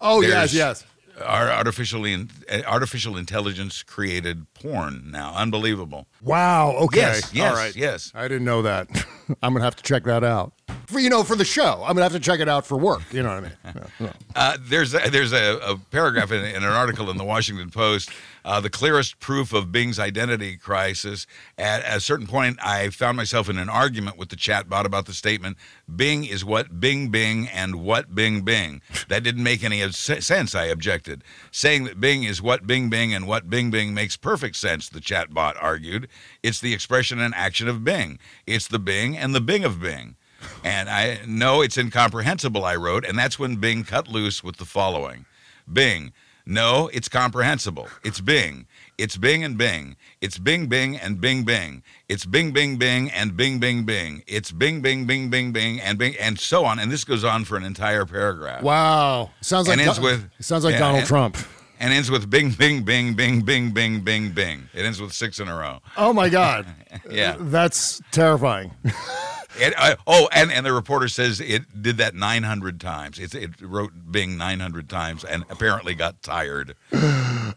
Oh, 0.00 0.20
There's, 0.20 0.54
yes, 0.54 0.54
yes. 0.54 0.84
Our 1.24 1.50
artificially 1.50 2.12
in, 2.12 2.30
uh, 2.50 2.62
artificial 2.66 3.16
intelligence 3.16 3.82
created 3.82 4.46
porn 4.54 5.10
now. 5.10 5.34
Unbelievable. 5.34 6.06
Wow. 6.22 6.72
Okay. 6.82 6.98
Yes, 7.00 7.32
yes, 7.34 7.50
All 7.50 7.56
right. 7.56 7.74
yes. 7.76 8.12
I 8.14 8.28
didn't 8.28 8.44
know 8.44 8.62
that. 8.62 8.88
I'm 9.42 9.52
gonna 9.52 9.64
have 9.64 9.76
to 9.76 9.82
check 9.82 10.04
that 10.04 10.24
out. 10.24 10.52
For 10.88 11.00
you 11.00 11.10
know, 11.10 11.22
for 11.22 11.36
the 11.36 11.44
show, 11.44 11.82
I'm 11.82 11.94
gonna 11.94 12.04
have 12.04 12.12
to 12.12 12.20
check 12.20 12.40
it 12.40 12.48
out 12.48 12.64
for 12.66 12.78
work. 12.78 13.02
You 13.12 13.22
know 13.22 13.28
what 13.28 13.36
I 13.36 13.40
mean? 13.40 13.90
Yeah. 14.00 14.12
Uh, 14.36 14.56
there's 14.60 14.94
a, 14.94 14.98
there's 15.10 15.32
a, 15.32 15.58
a 15.58 15.76
paragraph 15.90 16.30
in, 16.30 16.44
in 16.44 16.62
an 16.62 16.70
article 16.70 17.10
in 17.10 17.16
the 17.16 17.24
Washington 17.24 17.70
Post. 17.70 18.08
Uh, 18.44 18.60
the 18.60 18.70
clearest 18.70 19.18
proof 19.18 19.52
of 19.52 19.72
Bing's 19.72 19.98
identity 19.98 20.56
crisis. 20.56 21.26
At, 21.56 21.82
a 21.84 21.98
certain 21.98 22.28
point, 22.28 22.56
I 22.62 22.90
found 22.90 23.16
myself 23.16 23.48
in 23.48 23.58
an 23.58 23.68
argument 23.68 24.16
with 24.16 24.28
the 24.28 24.36
chatbot 24.36 24.84
about 24.84 25.06
the 25.06 25.12
statement 25.12 25.56
"Bing 25.92 26.24
is 26.24 26.44
what 26.44 26.78
Bing 26.78 27.08
Bing 27.08 27.48
and 27.48 27.76
what 27.76 28.14
Bing 28.14 28.42
Bing." 28.42 28.80
That 29.08 29.24
didn't 29.24 29.42
make 29.42 29.64
any 29.64 29.90
sense. 29.90 30.54
I 30.54 30.66
objected. 30.66 31.24
Saying 31.50 31.84
that 31.84 32.00
Bing 32.00 32.22
is 32.22 32.40
what 32.40 32.64
Bing 32.64 32.88
Bing 32.90 33.12
and 33.12 33.26
what 33.26 33.50
Bing 33.50 33.70
Bing 33.70 33.92
makes 33.92 34.16
perfect 34.16 34.54
sense. 34.54 34.88
The 34.88 35.00
chatbot 35.00 35.56
argued. 35.60 36.08
It's 36.44 36.60
the 36.60 36.72
expression 36.72 37.18
and 37.18 37.34
action 37.34 37.66
of 37.66 37.82
Bing. 37.82 38.20
It's 38.46 38.68
the 38.68 38.78
Bing 38.78 39.16
and 39.18 39.34
the 39.34 39.40
Bing 39.40 39.64
of 39.64 39.80
Bing. 39.80 40.14
And 40.64 40.88
I 40.88 41.20
know 41.26 41.62
it's 41.62 41.76
incomprehensible, 41.76 42.64
I 42.64 42.76
wrote, 42.76 43.04
and 43.04 43.18
that's 43.18 43.38
when 43.38 43.56
Bing 43.56 43.84
cut 43.84 44.08
loose 44.08 44.42
with 44.44 44.56
the 44.56 44.64
following 44.64 45.26
Bing, 45.70 46.12
no, 46.46 46.88
it's 46.94 47.08
comprehensible. 47.10 47.88
It's 48.02 48.20
Bing. 48.22 48.66
It's 48.96 49.18
Bing 49.18 49.44
and 49.44 49.58
Bing. 49.58 49.96
It's 50.22 50.38
Bing 50.38 50.66
Bing 50.66 50.96
and 50.96 51.20
Bing 51.20 51.44
Bing. 51.44 51.82
It's 52.08 52.24
Bing 52.24 52.52
Bing 52.52 52.76
Bing 52.78 53.10
and 53.10 53.36
Bing 53.36 53.58
Bing 53.58 53.84
Bing. 53.84 54.22
It's 54.26 54.50
Bing 54.50 54.80
Bing 54.80 55.04
Bing 55.06 55.28
Bing 55.28 55.52
Bing 55.52 55.78
and 55.78 55.98
Bing 55.98 56.16
and 56.18 56.38
so 56.40 56.64
on. 56.64 56.78
And 56.78 56.90
this 56.90 57.04
goes 57.04 57.22
on 57.22 57.44
for 57.44 57.56
an 57.58 57.64
entire 57.64 58.06
paragraph. 58.06 58.62
Wow. 58.62 59.30
Sounds 59.42 59.68
like 59.68 59.78
And 59.78 59.86
ends 59.86 59.98
Don- 59.98 60.04
with- 60.04 60.30
sounds 60.40 60.64
like 60.64 60.72
yeah, 60.72 60.78
Donald 60.78 61.00
and- 61.00 61.06
Trump 61.06 61.36
and 61.78 61.92
ends 61.92 62.10
with 62.10 62.28
bing, 62.28 62.50
bing, 62.50 62.82
bing, 62.82 63.14
bing, 63.14 63.42
bing, 63.42 63.70
bing, 63.70 64.00
bing, 64.00 64.30
bing. 64.32 64.68
It 64.74 64.84
ends 64.84 65.00
with 65.00 65.12
six 65.12 65.38
in 65.38 65.48
a 65.48 65.56
row. 65.56 65.78
Oh 65.96 66.12
my 66.12 66.28
God. 66.28 66.66
yeah. 67.10 67.36
That's 67.38 68.00
terrifying. 68.10 68.72
it, 69.58 69.74
uh, 69.76 69.96
oh, 70.06 70.28
and, 70.32 70.50
and 70.50 70.64
the 70.64 70.72
reporter 70.72 71.08
says 71.08 71.40
it 71.40 71.82
did 71.82 71.98
that 71.98 72.14
900 72.14 72.80
times. 72.80 73.18
It, 73.18 73.34
it 73.34 73.50
wrote 73.60 73.92
Bing 74.10 74.36
900 74.36 74.88
times 74.88 75.24
and 75.24 75.44
apparently 75.50 75.94
got 75.94 76.22
tired. 76.22 76.74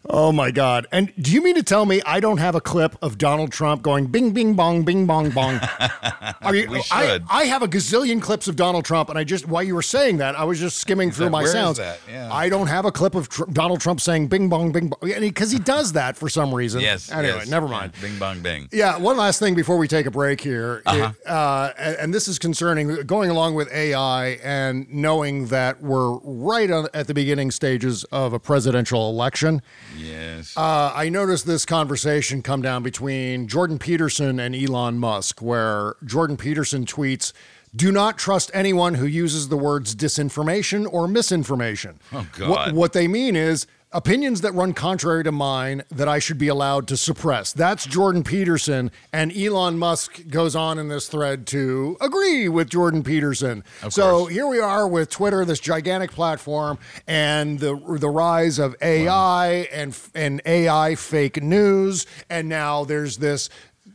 oh 0.08 0.32
my 0.32 0.50
God. 0.50 0.86
And 0.92 1.12
do 1.20 1.32
you 1.32 1.42
mean 1.42 1.54
to 1.56 1.62
tell 1.62 1.86
me 1.86 2.02
I 2.04 2.20
don't 2.20 2.38
have 2.38 2.54
a 2.54 2.60
clip 2.60 2.96
of 3.02 3.18
Donald 3.18 3.52
Trump 3.52 3.82
going 3.82 4.06
bing, 4.06 4.32
bing, 4.32 4.54
bong, 4.54 4.84
bing, 4.84 5.06
bong, 5.06 5.30
bong? 5.30 5.60
Are 6.42 6.54
you, 6.54 6.70
we 6.70 6.82
should. 6.82 6.92
I, 6.92 7.20
I, 7.30 7.44
have 7.44 7.62
a 7.62 7.68
gazillion 7.68 8.20
clips 8.20 8.48
of 8.48 8.56
Donald 8.56 8.84
Trump, 8.84 9.08
and 9.08 9.18
I 9.18 9.24
just, 9.24 9.46
while 9.46 9.62
you 9.62 9.74
were 9.74 9.82
saying 9.82 10.18
that, 10.18 10.36
I 10.36 10.44
was 10.44 10.58
just 10.58 10.78
skimming 10.78 11.10
through 11.10 11.26
that, 11.26 11.30
my 11.30 11.44
sounds. 11.44 11.78
Yeah. 11.78 12.32
I 12.32 12.48
don't 12.48 12.66
have 12.66 12.84
a 12.84 12.92
clip 12.92 13.14
of 13.14 13.28
Tr- 13.28 13.44
Donald 13.44 13.80
Trump 13.80 14.00
saying, 14.00 14.11
bing, 14.28 14.48
bong, 14.48 14.72
bing, 14.72 14.88
bong. 14.88 14.98
Because 15.20 15.50
he 15.50 15.58
does 15.58 15.92
that 15.92 16.16
for 16.16 16.28
some 16.28 16.54
reason. 16.54 16.80
Yes. 16.92 17.10
Anyway, 17.12 17.36
yes. 17.38 17.48
never 17.48 17.68
mind. 17.68 17.92
Bing 18.00 18.18
bong 18.18 18.40
bing. 18.40 18.68
Yeah, 18.72 18.98
one 18.98 19.16
last 19.16 19.38
thing 19.38 19.54
before 19.54 19.78
we 19.78 19.86
take 19.88 20.06
a 20.06 20.10
break 20.10 20.40
here. 20.40 20.82
Uh-huh. 20.84 21.12
It, 21.20 21.26
uh, 21.28 21.72
and, 21.78 22.12
this 22.12 22.26
is 22.28 22.38
concerning 22.38 23.02
going 23.06 23.30
along 23.30 23.54
with 23.54 23.72
AI 23.72 24.38
and 24.42 24.92
knowing 24.92 25.46
that 25.46 25.80
we're 25.80 26.14
right 26.24 26.70
on, 26.70 26.88
at 26.92 27.06
the 27.06 27.14
beginning 27.14 27.50
stages 27.50 28.04
of 28.04 28.32
a 28.32 28.40
presidential 28.40 29.08
election. 29.10 29.62
Yes. 29.96 30.56
Uh, 30.56 30.92
I 30.94 31.08
noticed 31.08 31.46
this 31.46 31.64
conversation 31.64 32.42
come 32.42 32.62
down 32.62 32.82
between 32.82 33.46
Jordan 33.48 33.78
Peterson 33.78 34.40
and 34.40 34.54
Elon 34.56 34.98
Musk, 34.98 35.40
where 35.40 35.94
Jordan 36.04 36.36
Peterson 36.36 36.84
tweets, 36.84 37.32
do 37.74 37.90
not 37.90 38.18
trust 38.18 38.50
anyone 38.52 38.94
who 38.94 39.06
uses 39.06 39.48
the 39.48 39.56
words 39.56 39.94
disinformation 39.94 40.86
or 40.92 41.08
misinformation. 41.08 41.98
Oh, 42.12 42.18
What, 42.18 42.38
God. 42.38 42.72
what 42.74 42.92
they 42.92 43.08
mean 43.08 43.34
is 43.34 43.66
opinions 43.92 44.40
that 44.40 44.52
run 44.54 44.72
contrary 44.72 45.24
to 45.24 45.32
mine 45.32 45.82
that 45.90 46.08
I 46.08 46.18
should 46.18 46.38
be 46.38 46.48
allowed 46.48 46.88
to 46.88 46.96
suppress. 46.96 47.52
That's 47.52 47.84
Jordan 47.84 48.24
Peterson. 48.24 48.90
And 49.12 49.36
Elon 49.36 49.78
Musk 49.78 50.28
goes 50.28 50.56
on 50.56 50.78
in 50.78 50.88
this 50.88 51.08
thread 51.08 51.46
to 51.48 51.96
agree 52.00 52.48
with 52.48 52.70
Jordan 52.70 53.02
Peterson. 53.02 53.64
Of 53.82 53.92
so 53.92 54.20
course. 54.20 54.32
here 54.32 54.46
we 54.46 54.60
are 54.60 54.88
with 54.88 55.10
Twitter, 55.10 55.44
this 55.44 55.60
gigantic 55.60 56.10
platform, 56.10 56.78
and 57.06 57.58
the 57.58 57.74
the 57.98 58.08
rise 58.08 58.58
of 58.58 58.74
AI 58.82 59.68
and 59.72 59.98
and 60.14 60.40
AI 60.46 60.94
fake 60.94 61.42
news, 61.42 62.06
and 62.30 62.48
now 62.48 62.84
there's 62.84 63.18
this 63.18 63.48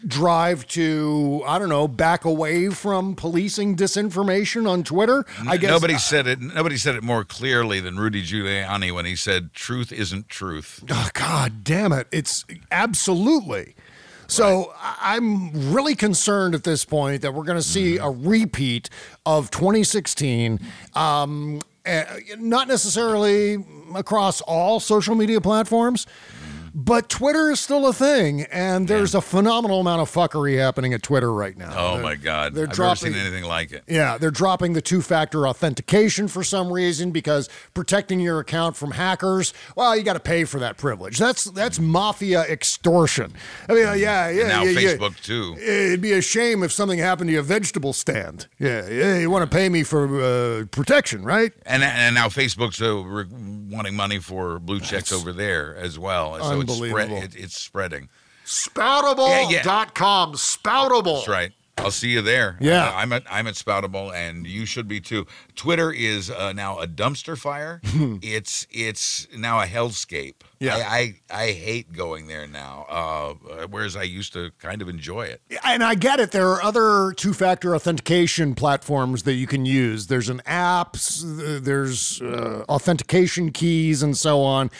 drive 0.06 0.68
to 0.68 1.44
I 1.48 1.58
don't 1.58 1.70
know 1.70 1.88
back 1.88 2.24
away 2.26 2.70
from 2.70 3.16
policing 3.16 3.76
disinformation 3.76 4.70
on 4.70 4.84
Twitter. 4.84 5.26
I 5.48 5.58
guess 5.58 5.70
nobody 5.72 5.98
said 5.98 6.28
it. 6.28 6.40
Nobody 6.40 6.78
said 6.78 6.96
it 6.96 7.04
more 7.04 7.24
clearly 7.26 7.80
than 7.80 7.98
Rudy 7.98 8.24
Giuliani 8.24 8.94
when 8.94 9.06
he 9.06 9.16
said, 9.16 9.54
"Truth 9.54 9.92
isn't 9.92 10.30
truth." 10.30 10.84
Oh, 10.90 11.10
God 11.14 11.64
damn 11.64 11.92
it. 11.92 12.08
It's 12.12 12.46
absolutely. 12.72 13.76
So 14.28 14.74
I- 14.82 15.16
I'm 15.16 15.72
really 15.72 15.96
concerned 15.96 16.54
at 16.54 16.64
this 16.64 16.84
point 16.86 17.22
that 17.22 17.34
we're 17.34 17.46
going 17.46 17.58
to 17.58 17.64
see 17.68 17.98
a 17.98 18.10
repeat 18.10 18.90
of 19.26 19.50
2016. 19.52 20.60
Um, 20.96 21.62
eh, 21.86 22.04
not 22.38 22.68
necessarily 22.68 23.66
across 23.96 24.42
all 24.42 24.80
social 24.82 25.16
media 25.16 25.40
platforms, 25.40 26.06
but 26.80 27.10
Twitter 27.10 27.50
is 27.50 27.60
still 27.60 27.88
a 27.88 27.94
thing, 27.94 28.44
and 28.44 28.88
there's 28.88 29.16
a 29.16 29.22
phenomenal 29.22 29.80
amount 29.80 30.00
of 30.00 30.12
fuckery 30.12 30.60
happening 30.60 30.94
at 30.94 31.02
Twitter 31.02 31.34
right 31.34 31.58
now. 31.58 31.74
Oh 31.76 31.94
They're- 31.96 32.04
my 32.04 32.16
God! 32.16 32.54
they're 32.54 32.66
I've 32.68 32.72
dropping- 32.72 33.14
never 33.14 33.18
seen 33.18 33.28
anything 33.34 33.50
like 33.50 33.72
it. 33.72 33.84
yeah, 33.88 34.20
they're 34.20 34.30
dropping 34.30 34.74
the 34.74 34.82
two 34.82 35.02
factor 35.02 35.48
authentication 35.48 36.28
for 36.28 36.44
some 36.44 36.72
reason 36.72 37.10
because 37.10 37.50
protecting 37.74 38.20
your 38.20 38.40
account 38.40 38.76
from 38.78 38.92
hackers, 38.92 39.56
well, 39.76 39.98
you 39.98 40.04
got 40.04 40.14
to 40.14 40.20
pay 40.20 40.44
for 40.44 40.60
that 40.60 40.78
privilege. 40.78 41.18
That's 41.18 41.46
that's 41.46 41.80
mafia 41.80 42.42
extortion. 42.44 43.34
I 43.68 43.74
mean, 43.74 43.84
yeah, 43.84 43.94
yeah. 43.96 44.28
and 44.42 44.50
now 44.50 44.62
yeah, 44.64 44.80
yeah. 44.80 44.90
Facebook 44.98 45.20
too. 45.24 45.56
It'd 45.60 46.00
be 46.02 46.14
a 46.14 46.22
shame 46.22 46.62
if 46.62 46.72
something 46.72 47.00
happened 47.00 47.30
to 47.30 47.34
your 47.34 47.42
vegetable 47.42 47.92
stand. 47.94 48.46
Yeah, 48.60 48.88
yeah 48.88 49.18
you 49.18 49.32
want 49.32 49.50
to 49.50 49.56
pay 49.58 49.68
me 49.70 49.82
for 49.82 50.06
uh, 50.62 50.66
protection, 50.70 51.24
right? 51.24 51.54
And 51.66 51.82
and 51.82 52.14
now 52.14 52.28
Facebook's 52.28 52.80
uh, 52.84 52.96
re- 52.98 53.26
wanting 53.72 53.96
money 53.96 54.20
for 54.20 54.60
blue 54.60 54.80
checks 54.80 55.12
over 55.12 55.34
there 55.34 55.76
as 55.76 55.98
well. 55.98 56.38
So 56.40 56.67
it's 56.68 56.76
spread. 56.78 57.04
Unbelievable. 57.10 57.24
It, 57.24 57.36
it's 57.36 57.58
spreading. 57.60 58.10
Spoutible.com. 58.46 60.34
Spoutible. 60.34 61.16
That's 61.18 61.28
right. 61.28 61.52
I'll 61.80 61.92
see 61.92 62.10
you 62.10 62.24
there. 62.24 62.58
Yeah. 62.60 62.88
Uh, 62.88 62.94
I'm 62.96 63.14
at 63.14 63.24
I'm 63.30 63.46
at 63.46 63.54
Spoutible, 63.54 64.12
and 64.12 64.48
you 64.48 64.66
should 64.66 64.88
be 64.88 65.00
too. 65.00 65.28
Twitter 65.56 65.92
is 65.92 66.32
uh, 66.32 66.52
now 66.54 66.80
a 66.80 66.88
dumpster 66.88 67.38
fire. 67.38 67.82
it's 67.84 68.66
it's 68.72 69.28
now 69.38 69.60
a 69.62 69.66
hellscape. 69.68 70.36
Yeah. 70.60 70.78
I, 70.78 71.14
I 71.30 71.44
I 71.44 71.52
hate 71.52 71.94
going 71.94 72.26
there 72.26 72.48
now. 72.48 72.88
Uh, 72.90 73.34
whereas 73.70 73.96
I 73.96 74.04
used 74.04 74.34
to 74.34 74.50
kind 74.58 74.82
of 74.82 74.90
enjoy 74.90 75.28
it. 75.28 75.44
And 75.64 75.84
I 75.84 75.94
get 75.94 76.20
it. 76.20 76.32
There 76.32 76.48
are 76.50 76.64
other 76.64 77.14
two 77.14 77.32
factor 77.36 77.76
authentication 77.76 78.56
platforms 78.56 79.22
that 79.24 79.34
you 79.34 79.46
can 79.46 79.68
use. 79.68 80.08
There's 80.08 80.30
an 80.30 80.42
app, 80.48 80.96
s- 80.96 81.22
there's 81.28 82.20
uh, 82.24 82.66
authentication 82.68 83.52
keys, 83.52 84.02
and 84.02 84.18
so 84.18 84.42
on. 84.42 84.72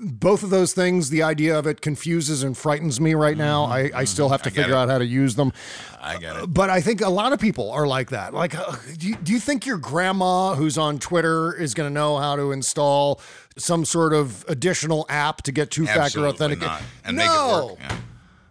Both 0.00 0.42
of 0.42 0.50
those 0.50 0.72
things, 0.72 1.10
the 1.10 1.22
idea 1.22 1.58
of 1.58 1.66
it 1.66 1.80
confuses 1.80 2.42
and 2.42 2.56
frightens 2.56 3.00
me 3.00 3.14
right 3.14 3.36
now. 3.36 3.64
I, 3.64 3.90
I 3.94 4.04
still 4.04 4.28
have 4.30 4.42
to 4.42 4.50
Mm-hmm. 4.50 4.56
Figure 4.60 4.74
it. 4.74 4.76
out 4.78 4.88
how 4.88 4.98
to 4.98 5.06
use 5.06 5.34
them. 5.36 5.52
I 6.00 6.18
get 6.18 6.36
it. 6.36 6.52
But 6.52 6.70
I 6.70 6.80
think 6.80 7.00
a 7.00 7.08
lot 7.08 7.32
of 7.32 7.40
people 7.40 7.70
are 7.72 7.86
like 7.86 8.10
that. 8.10 8.34
Like, 8.34 8.54
uh, 8.54 8.76
do 8.98 9.08
you, 9.08 9.16
do 9.16 9.32
you 9.32 9.40
think 9.40 9.64
your 9.66 9.78
grandma 9.78 10.54
who's 10.54 10.76
on 10.78 10.98
Twitter 10.98 11.54
is 11.54 11.74
going 11.74 11.88
to 11.88 11.94
know 11.94 12.18
how 12.18 12.36
to 12.36 12.52
install 12.52 13.20
some 13.56 13.84
sort 13.84 14.12
of 14.12 14.44
additional 14.48 15.06
app 15.08 15.42
to 15.42 15.52
get 15.52 15.70
two 15.70 15.86
factor 15.86 16.26
authentication? 16.26 16.84
no. 17.06 17.12
make 17.12 17.26
it 17.26 17.70
work. 17.70 17.78
Yeah. 17.80 17.96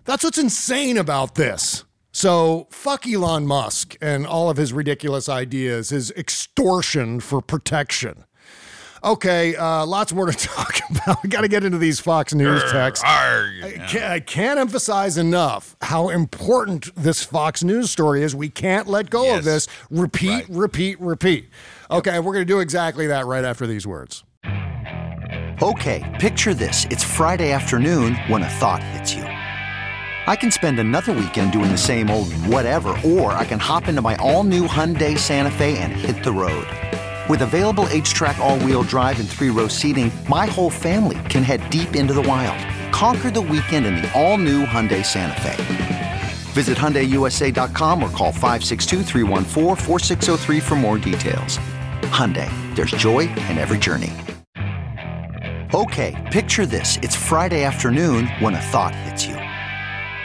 That's 0.06 0.24
what's 0.24 0.38
insane 0.38 0.98
about 0.98 1.36
this. 1.36 1.84
So 2.12 2.68
fuck 2.70 3.08
Elon 3.08 3.48
Musk 3.48 3.96
and 4.02 4.28
all 4.28 4.50
of 4.50 4.58
his 4.58 4.74
ridiculous 4.74 5.28
ideas, 5.30 5.90
his 5.90 6.12
extortion 6.12 7.20
for 7.20 7.42
protection. 7.42 8.26
Okay, 9.04 9.56
uh, 9.56 9.86
lots 9.86 10.14
more 10.14 10.28
to 10.32 10.32
talk 10.38 10.80
about. 10.90 11.22
We 11.24 11.30
got 11.30 11.42
to 11.42 11.48
get 11.50 11.64
into 11.66 11.78
these 11.78 12.00
Fox 12.00 12.34
News 12.34 12.64
texts. 12.72 13.04
Arg. 13.06 13.52
I 13.64 13.72
can't, 13.90 14.04
I 14.06 14.20
can't 14.22 14.60
emphasize 14.60 15.18
enough 15.18 15.76
how 15.82 16.10
important 16.10 16.96
this 16.96 17.22
Fox 17.24 17.64
News 17.64 17.92
story 17.92 18.24
is. 18.24 18.34
We 18.34 18.50
can't 18.50 18.88
let 18.88 19.10
go 19.10 19.36
of 19.38 19.44
this. 19.44 19.68
Repeat, 19.90 20.30
Right. 20.30 20.46
repeat, 20.50 21.02
repeat. 21.02 21.50
Okay, 21.92 22.20
we're 22.20 22.34
going 22.34 22.46
to 22.48 22.54
do 22.54 22.60
exactly 22.60 23.08
that 23.08 23.26
right 23.26 23.44
after 23.44 23.68
these 23.68 23.86
words. 23.86 24.24
Okay, 25.62 26.18
picture 26.20 26.54
this. 26.54 26.86
It's 26.90 27.04
Friday 27.04 27.52
afternoon 27.52 28.16
when 28.28 28.42
a 28.44 28.50
thought 28.50 28.82
hits 28.84 29.14
you. 29.14 29.24
I 29.24 30.38
can 30.38 30.50
spend 30.52 30.80
another 30.80 31.12
weekend 31.12 31.52
doing 31.52 31.70
the 31.72 31.78
same 31.78 32.10
old 32.10 32.32
whatever, 32.48 32.96
or 33.06 33.34
I 33.34 33.44
can 33.44 33.60
hop 33.60 33.90
into 33.90 34.02
my 34.02 34.16
all 34.18 34.44
new 34.46 34.66
Hyundai 34.68 35.18
Santa 35.20 35.52
Fe 35.52 35.78
and 35.80 35.92
hit 35.92 36.24
the 36.24 36.32
road. 36.32 36.66
With 37.30 37.42
available 37.42 37.86
HTRAC, 37.86 38.38
all 38.40 38.60
wheel 38.60 38.84
drive, 38.84 39.22
and 39.22 39.30
three 39.30 39.50
row 39.50 39.70
seating, 39.70 40.12
my 40.28 40.46
whole 40.46 40.70
family 40.70 41.18
can 41.30 41.42
head 41.42 41.70
deep 41.70 41.96
into 41.96 42.14
the 42.14 42.22
wild. 42.22 42.60
Conquer 42.94 43.32
the 43.32 43.40
weekend 43.40 43.86
in 43.86 43.96
the 43.96 44.12
all 44.14 44.38
new 44.38 44.66
Hyundai 44.66 45.06
Santa 45.06 45.40
Fe. 45.42 45.56
Visit 46.52 46.78
HyundaiUSA.com 46.78 48.04
or 48.04 48.10
call 48.10 48.34
562-314-4603 48.34 50.62
for 50.62 50.76
more 50.76 50.98
details. 50.98 51.60
Hyundai, 52.12 52.50
there's 52.76 52.92
joy 52.92 53.22
in 53.22 53.58
every 53.58 53.80
journey. 53.80 54.12
Okay, 55.74 56.30
picture 56.32 56.66
this. 56.66 57.00
It's 57.02 57.16
Friday 57.16 57.64
afternoon 57.64 58.28
when 58.42 58.54
a 58.54 58.62
thought 58.62 58.94
hits 58.94 59.26
you. 59.26 59.38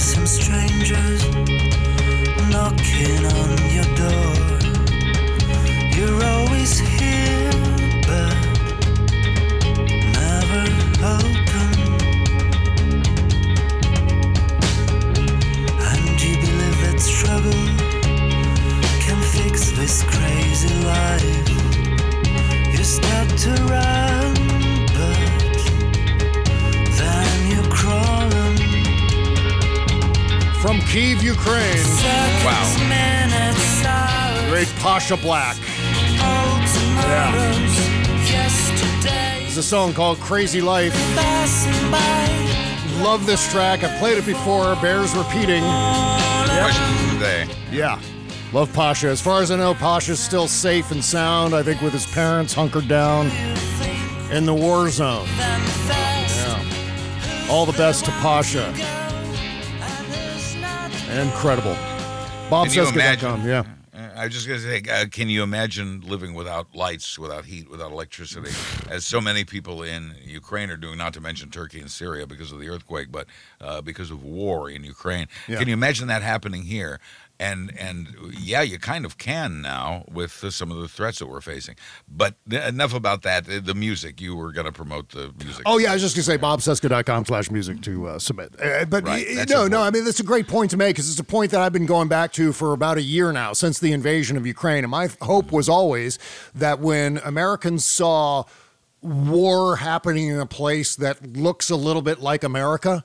some 0.00 0.26
strangers 0.26 1.22
knocking 2.50 3.24
on 3.26 3.58
your 3.70 3.84
door. 3.94 4.34
You're 5.94 6.24
always 6.24 6.78
here, 6.78 7.50
but 8.02 8.34
never 10.18 10.64
open. 11.14 11.70
And 15.78 16.22
you 16.22 16.34
believe 16.40 16.78
that 16.82 16.98
struggle 16.98 17.52
can 19.04 19.20
fix 19.22 19.70
this 19.72 20.02
crazy 20.02 20.74
life. 20.84 21.48
You 22.76 22.82
start 22.82 23.28
to 23.44 23.52
run, 23.70 24.34
From 30.64 30.80
Kiev, 30.80 31.22
Ukraine. 31.22 31.84
Wow. 32.42 32.64
Great 34.48 34.68
Pasha 34.78 35.14
Black. 35.14 35.58
Yeah. 37.04 37.32
There's 39.40 39.58
a 39.58 39.62
song 39.62 39.92
called 39.92 40.18
Crazy 40.20 40.62
Life. 40.62 40.94
Love 43.02 43.26
this 43.26 43.46
track. 43.52 43.84
I've 43.84 43.98
played 43.98 44.16
it 44.16 44.24
before. 44.24 44.74
Bears 44.76 45.14
repeating. 45.14 45.62
Question 45.62 47.10
today. 47.10 47.46
Yeah. 47.70 48.00
Love 48.54 48.72
Pasha. 48.72 49.08
As 49.08 49.20
far 49.20 49.42
as 49.42 49.50
I 49.50 49.56
know, 49.56 49.74
Pasha's 49.74 50.18
still 50.18 50.48
safe 50.48 50.92
and 50.92 51.04
sound. 51.04 51.54
I 51.54 51.62
think 51.62 51.82
with 51.82 51.92
his 51.92 52.06
parents 52.06 52.54
hunkered 52.54 52.88
down 52.88 53.26
in 54.32 54.46
the 54.46 54.54
war 54.54 54.88
zone. 54.88 55.26
Yeah. 55.36 56.64
All 57.50 57.66
the 57.66 57.76
best 57.76 58.06
to 58.06 58.12
Pasha. 58.12 59.03
Incredible. 61.14 61.70
You 61.70 62.50
BobCesca.com. 62.50 63.46
Yeah. 63.46 63.64
Uh, 63.94 64.10
I 64.16 64.24
was 64.24 64.34
just 64.34 64.48
going 64.48 64.60
to 64.60 64.66
say, 64.66 64.82
uh, 64.90 65.06
can 65.06 65.28
you 65.28 65.44
imagine 65.44 66.00
living 66.00 66.34
without 66.34 66.74
lights, 66.74 67.16
without 67.16 67.44
heat, 67.44 67.70
without 67.70 67.92
electricity, 67.92 68.50
as 68.90 69.06
so 69.06 69.20
many 69.20 69.44
people 69.44 69.84
in 69.84 70.14
Ukraine 70.24 70.70
are 70.70 70.76
doing, 70.76 70.98
not 70.98 71.14
to 71.14 71.20
mention 71.20 71.50
Turkey 71.50 71.80
and 71.80 71.90
Syria 71.90 72.26
because 72.26 72.50
of 72.50 72.58
the 72.58 72.68
earthquake, 72.68 73.12
but 73.12 73.28
uh, 73.60 73.80
because 73.80 74.10
of 74.10 74.24
war 74.24 74.68
in 74.68 74.82
Ukraine? 74.82 75.28
Yeah. 75.46 75.58
Can 75.58 75.68
you 75.68 75.74
imagine 75.74 76.08
that 76.08 76.22
happening 76.22 76.64
here? 76.64 76.98
And 77.40 77.76
and 77.76 78.14
yeah, 78.38 78.62
you 78.62 78.78
kind 78.78 79.04
of 79.04 79.18
can 79.18 79.60
now 79.60 80.04
with 80.08 80.44
uh, 80.44 80.50
some 80.50 80.70
of 80.70 80.78
the 80.80 80.86
threats 80.86 81.18
that 81.18 81.26
we're 81.26 81.40
facing. 81.40 81.74
But 82.08 82.36
th- 82.48 82.62
enough 82.68 82.94
about 82.94 83.22
that. 83.22 83.46
The, 83.46 83.60
the 83.60 83.74
music, 83.74 84.20
you 84.20 84.36
were 84.36 84.52
going 84.52 84.66
to 84.66 84.72
promote 84.72 85.08
the 85.08 85.34
music. 85.42 85.62
Oh 85.66 85.78
yeah, 85.78 85.90
I 85.90 85.94
was 85.94 86.02
just 86.02 86.14
gonna 86.14 86.22
say 86.22 86.38
bobcesca.com 86.38 87.24
slash 87.24 87.50
music 87.50 87.80
to 87.82 88.06
uh, 88.06 88.18
submit. 88.20 88.54
Uh, 88.62 88.84
but 88.84 89.04
Right, 89.04 89.26
y- 89.28 89.44
no, 89.48 89.66
no, 89.66 89.82
I 89.82 89.90
mean 89.90 90.04
that's 90.04 90.20
a 90.20 90.24
great 90.24 90.46
point 90.46 90.70
to 90.70 90.76
make 90.76 90.94
because 90.94 91.10
it's 91.10 91.18
a 91.18 91.24
point 91.24 91.50
that 91.50 91.60
I've 91.60 91.72
been 91.72 91.86
going 91.86 92.06
back 92.06 92.32
to 92.34 92.52
for 92.52 92.72
about 92.72 92.98
a 92.98 93.02
year 93.02 93.32
now 93.32 93.52
since 93.52 93.80
the 93.80 93.90
invasion 93.92 94.36
of 94.36 94.46
Ukraine. 94.46 94.84
And 94.84 94.90
my 94.92 95.08
hope 95.20 95.50
was 95.50 95.68
always 95.68 96.20
that 96.54 96.78
when 96.78 97.18
Americans 97.24 97.84
saw 97.84 98.44
war 99.02 99.76
happening 99.76 100.28
in 100.28 100.38
a 100.38 100.46
place 100.46 100.96
that 100.96 101.36
looks 101.36 101.68
a 101.68 101.76
little 101.76 102.02
bit 102.02 102.20
like 102.20 102.44
America. 102.44 103.04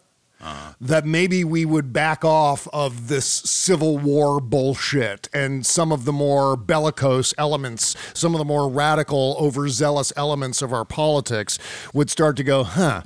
That 0.79 1.05
maybe 1.05 1.43
we 1.43 1.65
would 1.65 1.91
back 1.91 2.23
off 2.23 2.67
of 2.71 3.07
this 3.09 3.25
civil 3.25 3.97
war 3.97 4.39
bullshit 4.39 5.27
and 5.33 5.65
some 5.65 5.91
of 5.91 6.05
the 6.05 6.13
more 6.13 6.55
bellicose 6.55 7.33
elements, 7.37 7.95
some 8.13 8.33
of 8.33 8.39
the 8.39 8.45
more 8.45 8.69
radical, 8.69 9.35
overzealous 9.39 10.13
elements 10.15 10.61
of 10.61 10.71
our 10.71 10.85
politics 10.85 11.59
would 11.93 12.09
start 12.09 12.37
to 12.37 12.43
go, 12.43 12.63
huh, 12.63 13.01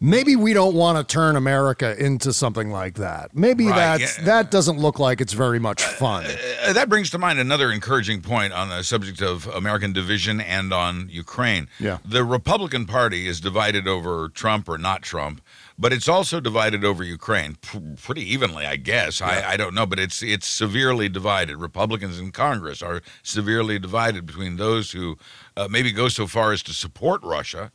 maybe 0.00 0.34
we 0.34 0.52
don't 0.52 0.74
want 0.74 0.96
to 0.96 1.12
turn 1.12 1.36
America 1.36 1.94
into 2.02 2.32
something 2.32 2.70
like 2.70 2.94
that. 2.94 3.36
Maybe 3.36 3.66
Right, 3.66 3.76
that's, 3.76 4.18
yeah. 4.18 4.24
that 4.24 4.50
doesn't 4.50 4.78
look 4.78 4.98
like 4.98 5.20
it's 5.20 5.32
very 5.34 5.58
much 5.58 5.82
fun. 5.82 6.24
Uh, 6.64 6.72
that 6.72 6.88
brings 6.88 7.10
to 7.10 7.18
mind 7.18 7.38
another 7.38 7.70
encouraging 7.70 8.22
point 8.22 8.52
on 8.52 8.68
the 8.68 8.82
subject 8.82 9.20
of 9.20 9.46
American 9.48 9.92
division 9.92 10.40
and 10.40 10.72
on 10.72 11.08
Ukraine. 11.10 11.68
Yeah. 11.78 11.98
The 12.04 12.24
Republican 12.24 12.86
Party 12.86 13.26
is 13.26 13.40
divided 13.40 13.86
over 13.86 14.28
Trump 14.30 14.68
or 14.68 14.78
not 14.78 15.02
Trump, 15.02 15.42
but 15.80 15.92
it's 15.94 16.08
also 16.08 16.40
divided 16.40 16.84
over 16.84 17.02
Ukraine 17.02 17.56
pr- 17.62 17.78
pretty 17.96 18.22
evenly, 18.30 18.66
I 18.66 18.76
guess. 18.76 19.22
I, 19.22 19.52
I 19.52 19.56
don't 19.56 19.74
know, 19.74 19.86
but 19.86 19.98
it's 19.98 20.22
it's 20.22 20.46
severely 20.46 21.08
divided. 21.08 21.56
Republicans 21.56 22.20
in 22.20 22.30
Congress 22.32 22.82
are 22.82 23.00
severely 23.22 23.78
divided 23.78 24.26
between 24.26 24.56
those 24.56 24.92
who 24.92 25.16
uh, 25.56 25.68
maybe 25.70 25.90
go 25.90 26.08
so 26.08 26.26
far 26.26 26.52
as 26.52 26.62
to 26.64 26.72
support 26.72 27.22
Russia, 27.22 27.72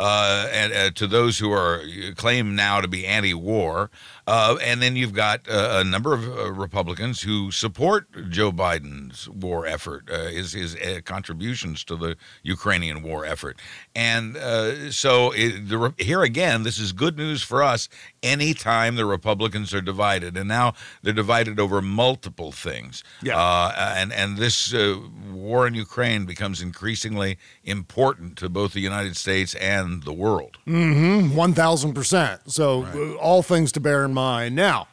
uh, 0.00 0.48
and 0.52 0.72
uh, 0.72 0.90
to 0.90 1.06
those 1.06 1.38
who 1.38 1.52
are 1.52 1.80
claim 2.16 2.56
now 2.56 2.80
to 2.80 2.88
be 2.88 3.06
anti-war, 3.06 3.90
uh, 4.26 4.56
and 4.62 4.82
then 4.82 4.96
you've 4.96 5.14
got 5.14 5.48
uh, 5.48 5.80
a 5.80 5.84
number 5.84 6.12
of 6.12 6.26
uh, 6.28 6.52
Republicans 6.52 7.22
who 7.22 7.52
support 7.52 8.30
Joe 8.30 8.50
Biden's 8.50 9.28
war 9.28 9.64
effort, 9.64 10.10
uh, 10.10 10.24
his 10.24 10.52
his 10.52 10.74
uh, 10.74 11.00
contributions 11.04 11.84
to 11.84 11.96
the 11.96 12.16
Ukrainian 12.42 13.02
war 13.02 13.24
effort, 13.24 13.60
and 13.94 14.36
uh, 14.36 14.90
so 14.90 15.30
it, 15.32 15.68
the, 15.68 15.94
here 15.98 16.22
again, 16.22 16.64
this 16.64 16.78
is 16.80 16.92
good 16.92 17.16
news 17.16 17.43
for 17.44 17.62
us. 17.62 17.88
Anytime 18.22 18.96
the 18.96 19.04
Republicans 19.04 19.72
are 19.74 19.80
divided, 19.80 20.36
and 20.36 20.48
now 20.48 20.74
they're 21.02 21.12
divided 21.12 21.60
over 21.60 21.80
multiple 21.82 22.50
things, 22.52 23.04
Yeah. 23.22 23.38
uh, 23.38 23.94
and 23.96 24.12
and 24.12 24.36
this 24.38 24.72
uh, 24.74 24.98
war 25.30 25.66
in 25.66 25.74
Ukraine 25.74 26.24
becomes 26.24 26.60
increasingly 26.62 27.38
important 27.62 28.36
to 28.38 28.48
both 28.48 28.72
the 28.72 28.80
United 28.80 29.16
States 29.16 29.54
and 29.54 30.02
the 30.04 30.12
world. 30.12 30.56
One 30.66 31.52
thousand 31.54 31.94
percent. 31.94 32.50
So 32.50 32.84
uh, 32.84 33.14
all 33.16 33.42
things 33.42 33.70
to 33.72 33.80
bear 33.80 34.04
in 34.04 34.14
mind. 34.14 34.56
Now, 34.56 34.88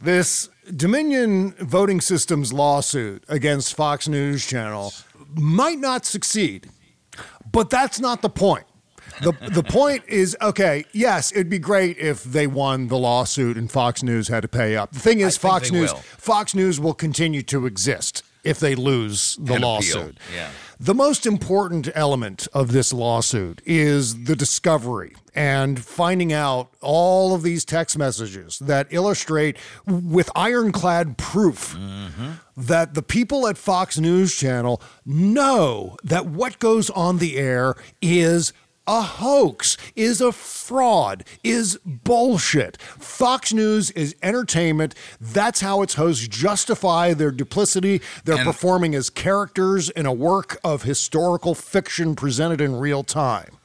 this 0.00 0.48
Dominion 0.76 1.52
voting 1.58 2.00
systems 2.00 2.52
lawsuit 2.52 3.24
against 3.28 3.74
Fox 3.74 4.06
News 4.08 4.46
Channel 4.46 4.92
might 5.34 5.78
not 5.78 6.04
succeed, 6.06 6.68
but 7.50 7.70
that's 7.70 7.98
not 7.98 8.22
the 8.22 8.28
point. 8.30 8.64
The, 9.22 9.32
the 9.50 9.62
point 9.62 10.04
is 10.08 10.36
okay, 10.40 10.84
yes, 10.92 11.32
it'd 11.32 11.48
be 11.48 11.58
great 11.58 11.98
if 11.98 12.24
they 12.24 12.46
won 12.46 12.88
the 12.88 12.98
lawsuit 12.98 13.56
and 13.56 13.70
Fox 13.70 14.02
News 14.02 14.28
had 14.28 14.42
to 14.42 14.48
pay 14.48 14.76
up. 14.76 14.92
The 14.92 14.98
thing 14.98 15.20
is, 15.20 15.36
think 15.36 15.52
Fox 15.52 15.72
News 15.72 15.92
will. 15.92 16.00
Fox 16.00 16.54
News 16.54 16.80
will 16.80 16.94
continue 16.94 17.42
to 17.42 17.66
exist 17.66 18.22
if 18.44 18.58
they 18.58 18.74
lose 18.74 19.36
the 19.40 19.54
And 19.54 19.62
lawsuit. 19.62 20.18
Yeah. 20.34 20.50
The 20.80 20.94
most 20.94 21.26
important 21.26 21.88
element 21.94 22.48
of 22.52 22.72
this 22.72 22.92
lawsuit 22.92 23.62
is 23.64 24.24
the 24.24 24.34
discovery 24.34 25.14
and 25.34 25.82
finding 25.82 26.32
out 26.32 26.70
all 26.80 27.34
of 27.34 27.42
these 27.42 27.64
text 27.64 27.96
messages 27.96 28.58
that 28.58 28.88
illustrate 28.90 29.56
with 29.86 30.28
ironclad 30.34 31.16
proof 31.16 31.76
mm-hmm. 31.78 32.32
that 32.56 32.94
the 32.94 33.02
people 33.02 33.46
at 33.46 33.56
Fox 33.56 33.98
News 33.98 34.34
Channel 34.34 34.82
know 35.06 35.96
that 36.02 36.26
what 36.26 36.58
goes 36.58 36.90
on 36.90 37.18
the 37.18 37.36
air 37.36 37.76
is 38.00 38.52
a 38.86 39.02
hoax, 39.02 39.76
is 39.94 40.20
a 40.20 40.32
fraud, 40.32 41.24
is 41.44 41.78
bullshit. 41.84 42.80
Fox 42.82 43.52
News 43.52 43.90
is 43.92 44.16
entertainment. 44.22 44.94
That's 45.20 45.60
how 45.60 45.82
its 45.82 45.94
hosts 45.94 46.26
justify 46.28 47.14
their 47.14 47.30
duplicity. 47.30 48.00
They're 48.24 48.36
And- 48.36 48.44
performing 48.44 48.94
as 48.94 49.10
characters 49.10 49.88
in 49.90 50.06
a 50.06 50.12
work 50.12 50.58
of 50.64 50.82
historical 50.82 51.54
fiction 51.54 52.14
presented 52.16 52.60
in 52.60 52.76
real 52.76 53.04
time. 53.04 53.58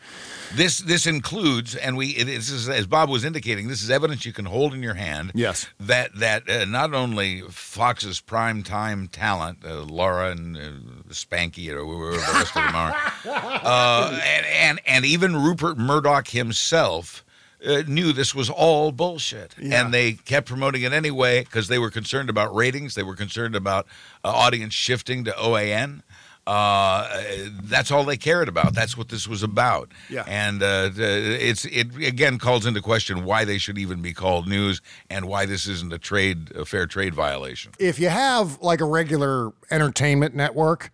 This 0.58 0.80
this 0.80 1.06
includes, 1.06 1.76
and 1.76 1.96
we 1.96 2.24
this 2.24 2.50
is 2.50 2.68
as 2.68 2.88
Bob 2.88 3.10
was 3.10 3.24
indicating, 3.24 3.68
this 3.68 3.84
is 3.84 3.92
evidence 3.92 4.26
you 4.26 4.34
can 4.34 4.46
hold 4.46 4.74
in 4.74 4.82
your 4.82 4.96
hand. 4.96 5.32
Yes. 5.36 5.68
That 5.80 6.16
that 6.16 6.50
uh, 6.50 6.66
not 6.66 6.96
only 6.96 7.42
Fox's 7.42 8.20
prime 8.20 8.64
time 8.64 9.08
talent, 9.08 9.60
uh, 9.64 9.84
Laura 9.84 10.32
and 10.32 10.58
uh, 10.58 10.62
Spanky 11.10 11.70
or 11.70 11.86
whoever 11.86 12.12
the 12.14 12.34
rest 12.34 12.58
of 12.58 12.64
them 12.64 12.76
are, 12.76 12.96
uh, 13.26 14.20
and, 14.26 14.46
and 14.48 14.82
and 14.88 15.06
even 15.06 15.36
Rupert 15.36 15.78
Murdoch 15.78 16.30
himself 16.30 17.24
uh, 17.66 17.84
knew 17.88 18.12
this 18.12 18.34
was 18.34 18.50
all 18.50 18.92
bullshit, 18.92 19.56
and 19.60 19.94
they 19.94 20.14
kept 20.14 20.48
promoting 20.48 20.82
it 20.82 20.92
anyway 20.94 21.44
because 21.44 21.68
they 21.68 21.80
were 21.80 21.92
concerned 21.92 22.30
about 22.32 22.54
ratings. 22.56 22.96
They 22.96 23.04
were 23.04 23.16
concerned 23.16 23.56
about 23.56 23.86
uh, 24.24 24.30
audience 24.30 24.74
shifting 24.74 25.24
to 25.26 25.32
OAN. 25.32 26.02
Uh, 26.48 27.26
that's 27.64 27.91
all 27.91 28.06
they 28.06 28.15
cared 28.15 28.48
about. 28.48 28.74
That's 28.74 28.98
what 28.98 29.10
this 29.10 29.28
was 29.28 29.44
about. 29.44 29.91
Yeah. 30.10 30.24
And 30.26 30.64
uh, 30.64 30.91
it's 30.95 31.65
it 31.65 31.94
again 31.98 32.40
calls 32.40 32.65
into 32.65 32.82
question 32.82 33.26
why 33.26 33.44
they 33.44 33.57
should 33.57 33.78
even 33.78 34.02
be 34.02 34.14
called 34.14 34.48
news 34.48 34.82
and 35.10 35.28
why 35.28 35.45
this 35.45 35.68
isn't 35.68 35.91
a 35.91 35.99
trade 35.99 36.52
a 36.56 36.64
fair 36.64 36.88
trade 36.88 37.14
violation. 37.14 37.74
if 37.80 37.99
you 37.99 38.07
have 38.07 38.61
like 38.61 38.80
a 38.80 38.86
regular 38.86 39.52
entertainment 39.69 40.36
network, 40.36 40.91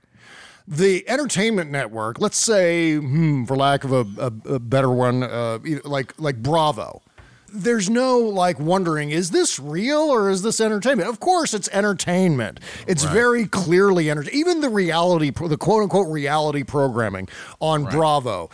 the 0.67 1.07
entertainment 1.07 1.69
network, 1.69 2.19
let's 2.19 2.38
say, 2.38 2.95
hmm, 2.95 3.43
for 3.45 3.55
lack 3.55 3.84
of 3.84 3.91
a, 3.91 4.05
a, 4.17 4.55
a 4.55 4.59
better 4.59 4.89
one, 4.89 5.21
uh, 5.21 5.59
like 5.84 6.13
like 6.19 6.38
Bravo. 6.41 7.03
There's 7.55 7.88
no 7.88 8.17
like 8.17 8.59
wondering, 8.59 9.11
is 9.11 9.30
this 9.30 9.59
real 9.59 9.99
or 9.99 10.31
is 10.31 10.41
this 10.41 10.59
entertainment? 10.59 11.07
Of 11.07 11.19
course, 11.19 11.53
it's 11.53 11.69
entertainment. 11.69 12.59
It's 12.88 13.03
very 13.03 13.45
clearly 13.45 14.09
entertainment. 14.09 14.35
Even 14.35 14.61
the 14.61 14.69
reality, 14.69 15.30
the 15.30 15.57
quote 15.57 15.84
unquote 15.84 16.07
reality 16.07 16.63
programming 16.63 17.30
on 17.59 17.85
Bravo, 17.85 18.49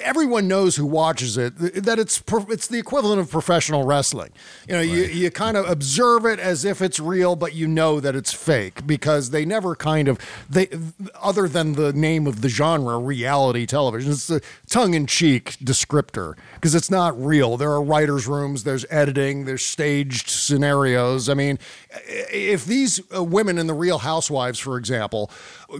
everyone 0.00 0.48
knows 0.48 0.76
who 0.76 0.84
watches 0.84 1.36
it 1.38 1.56
that 1.56 1.98
it's 1.98 2.22
it's 2.48 2.66
the 2.66 2.78
equivalent 2.78 3.20
of 3.20 3.30
professional 3.30 3.84
wrestling. 3.84 4.30
You 4.68 4.74
know, 4.74 4.80
you, 4.80 5.04
you 5.04 5.30
kind 5.30 5.56
of 5.56 5.68
observe 5.68 6.26
it 6.26 6.40
as 6.40 6.64
if 6.64 6.82
it's 6.82 6.98
real, 6.98 7.36
but 7.36 7.54
you 7.54 7.68
know 7.68 8.00
that 8.00 8.16
it's 8.16 8.32
fake 8.32 8.84
because 8.86 9.30
they 9.30 9.44
never 9.44 9.76
kind 9.76 10.08
of 10.08 10.18
they 10.48 10.68
other 11.22 11.46
than 11.46 11.74
the 11.74 11.92
name 11.92 12.26
of 12.26 12.40
the 12.40 12.48
genre, 12.48 12.98
reality 12.98 13.64
television. 13.64 14.10
It's 14.10 14.28
a 14.28 14.40
tongue 14.68 14.94
in 14.94 15.06
cheek 15.06 15.56
descriptor 15.62 16.34
because 16.54 16.74
it's 16.74 16.90
not 16.90 17.18
real. 17.22 17.56
There 17.56 17.70
are 17.70 17.82
writers' 17.82 18.26
rooms, 18.26 18.64
there's 18.64 18.84
editing, 18.90 19.44
there's 19.44 19.64
staged 19.64 20.30
scenarios. 20.30 21.28
I 21.28 21.34
mean, 21.34 21.60
if 21.92 22.64
these 22.64 23.00
uh, 23.14 23.22
women 23.22 23.58
in 23.58 23.66
the 23.66 23.74
Real 23.74 23.98
Housewives, 23.98 24.58
for 24.58 24.76
example, 24.76 25.30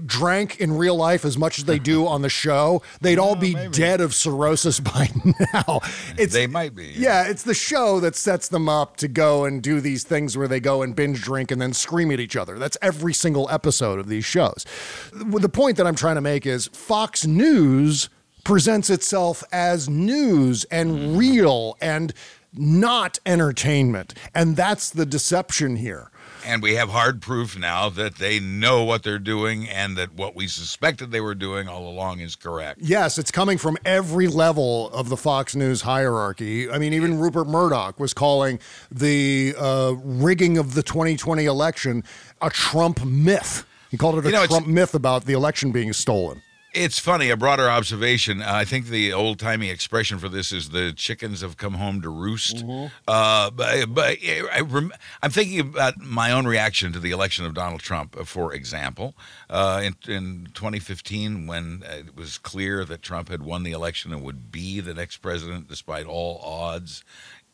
drank 0.04 0.60
in 0.60 0.76
real 0.76 0.96
life 0.96 1.24
as 1.24 1.38
much 1.38 1.58
as 1.58 1.64
they 1.64 1.78
do 1.78 2.06
on 2.06 2.22
the 2.22 2.28
show, 2.28 2.82
they'd 3.00 3.18
all 3.18 3.36
be 3.36 3.54
dead 3.70 4.00
of 4.00 4.14
cirrhosis 4.14 4.80
by 4.80 5.08
now. 5.52 5.80
It's, 6.18 6.32
they 6.32 6.46
might 6.46 6.74
be. 6.74 6.92
yeah, 6.96 7.28
it's 7.28 7.44
the 7.44 7.54
show 7.54 8.00
that 8.00 8.16
sets 8.16 8.48
them 8.48 8.68
up 8.68 8.96
to 8.98 9.08
go 9.08 9.44
and 9.44 9.62
do 9.62 9.80
these 9.80 10.02
things 10.02 10.36
where 10.36 10.48
they 10.48 10.60
go 10.60 10.82
and 10.82 10.96
binge 10.96 11.22
drink 11.22 11.50
and 11.50 11.60
then 11.60 11.72
scream 11.72 12.10
at 12.10 12.18
each 12.20 12.36
other. 12.36 12.58
That's 12.58 12.76
every 12.82 13.14
single 13.14 13.48
episode 13.50 13.98
of 14.00 14.08
these 14.08 14.24
shows. 14.24 14.66
The 15.12 15.48
point 15.48 15.76
that 15.76 15.86
I'm 15.86 15.96
trying 15.96 16.16
to 16.16 16.20
make 16.20 16.44
is 16.46 16.66
Fox 16.68 17.26
News 17.26 18.08
presents 18.44 18.90
itself 18.90 19.44
as 19.52 19.88
news 19.88 20.64
and 20.64 21.16
real 21.16 21.76
and 21.80 22.12
not 22.52 23.18
entertainment. 23.26 24.14
And 24.34 24.56
that's 24.56 24.90
the 24.90 25.06
deception 25.06 25.76
here. 25.76 26.10
And 26.44 26.62
we 26.62 26.74
have 26.74 26.88
hard 26.88 27.20
proof 27.20 27.58
now 27.58 27.90
that 27.90 28.16
they 28.16 28.40
know 28.40 28.84
what 28.84 29.02
they're 29.02 29.18
doing 29.18 29.68
and 29.68 29.96
that 29.98 30.14
what 30.14 30.34
we 30.34 30.46
suspected 30.46 31.10
they 31.10 31.20
were 31.20 31.34
doing 31.34 31.68
all 31.68 31.86
along 31.86 32.20
is 32.20 32.34
correct. 32.34 32.80
Yes, 32.82 33.18
it's 33.18 33.30
coming 33.30 33.58
from 33.58 33.76
every 33.84 34.26
level 34.26 34.90
of 34.90 35.10
the 35.10 35.16
Fox 35.16 35.54
News 35.54 35.82
hierarchy. 35.82 36.70
I 36.70 36.78
mean, 36.78 36.94
even 36.94 37.18
Rupert 37.18 37.46
Murdoch 37.46 38.00
was 38.00 38.14
calling 38.14 38.58
the 38.90 39.54
uh, 39.58 39.94
rigging 40.02 40.56
of 40.56 40.74
the 40.74 40.82
2020 40.82 41.44
election 41.44 42.04
a 42.40 42.48
Trump 42.48 43.04
myth. 43.04 43.66
He 43.90 43.96
called 43.96 44.16
it 44.18 44.24
a 44.24 44.28
You 44.28 44.34
know, 44.34 44.46
Trump 44.46 44.66
myth 44.66 44.94
about 44.94 45.26
the 45.26 45.34
election 45.34 45.72
being 45.72 45.92
stolen. 45.92 46.42
It's 46.72 46.98
funny, 47.00 47.30
a 47.30 47.36
broader 47.36 47.68
observation. 47.68 48.40
Uh, 48.42 48.46
I 48.48 48.64
think 48.64 48.86
the 48.86 49.12
old 49.12 49.40
timey 49.40 49.70
expression 49.70 50.18
for 50.18 50.28
this 50.28 50.52
is 50.52 50.70
the 50.70 50.92
chickens 50.92 51.40
have 51.40 51.56
come 51.56 51.74
home 51.74 52.00
to 52.02 52.08
roost. 52.08 52.64
Uh, 53.08 53.50
but 53.50 53.86
but 53.92 54.18
I 54.24 54.60
rem- 54.60 54.92
I'm 55.22 55.30
thinking 55.32 55.58
about 55.60 55.98
my 55.98 56.30
own 56.30 56.46
reaction 56.46 56.92
to 56.92 57.00
the 57.00 57.10
election 57.10 57.44
of 57.44 57.54
Donald 57.54 57.80
Trump, 57.80 58.16
uh, 58.16 58.24
for 58.24 58.52
example. 58.52 59.14
Uh, 59.48 59.82
in, 59.82 59.96
in 60.12 60.48
2015, 60.54 61.46
when 61.48 61.82
uh, 61.88 61.96
it 61.96 62.16
was 62.16 62.38
clear 62.38 62.84
that 62.84 63.02
Trump 63.02 63.28
had 63.30 63.42
won 63.42 63.64
the 63.64 63.72
election 63.72 64.12
and 64.12 64.22
would 64.22 64.52
be 64.52 64.78
the 64.80 64.94
next 64.94 65.16
president 65.18 65.68
despite 65.68 66.06
all 66.06 66.38
odds. 66.44 67.02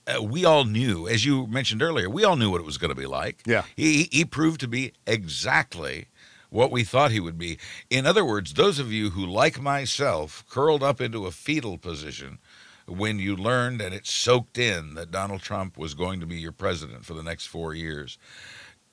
Uh, 0.07 0.23
we 0.23 0.45
all 0.45 0.65
knew, 0.65 1.09
as 1.09 1.25
you 1.25 1.49
mentioned 1.49 1.83
earlier, 1.83 2.09
we 2.09 2.23
all 2.23 2.37
knew 2.37 2.49
what 2.51 2.61
it 2.61 2.65
was 2.65 2.79
going 2.79 2.91
to 2.91 2.95
be 2.95 3.07
like. 3.07 3.43
Yeah. 3.45 3.65
He, 3.75 4.09
he 4.13 4.25
proved 4.25 4.61
to 4.61 4.69
be 4.69 4.93
exactly 5.05 6.07
what 6.51 6.70
we 6.70 6.85
thought 6.85 7.10
he 7.10 7.20
would 7.20 7.39
be. 7.39 7.59
In 7.90 8.06
other 8.06 8.24
words, 8.24 8.55
those 8.55 8.78
of 8.78 8.93
you 8.93 9.10
who, 9.10 9.24
like 9.24 9.60
myself, 9.60 10.44
curled 10.48 10.82
up 10.82 11.01
into 11.01 11.27
a 11.27 11.31
fetal 11.31 11.78
position 11.78 12.39
when 12.86 13.18
you 13.18 13.36
learned 13.36 13.81
and 13.81 13.94
it 13.94 14.06
soaked 14.06 14.59
in 14.59 14.94
that 14.94 15.10
Donald 15.10 15.43
Trump 15.43 15.77
was 15.77 15.94
going 15.94 16.20
to 16.20 16.27
be 16.27 16.36
your 16.36 16.52
president 16.52 17.05
for 17.05 17.14
the 17.14 17.23
next 17.23 17.47
four 17.47 17.74
years, 17.74 18.18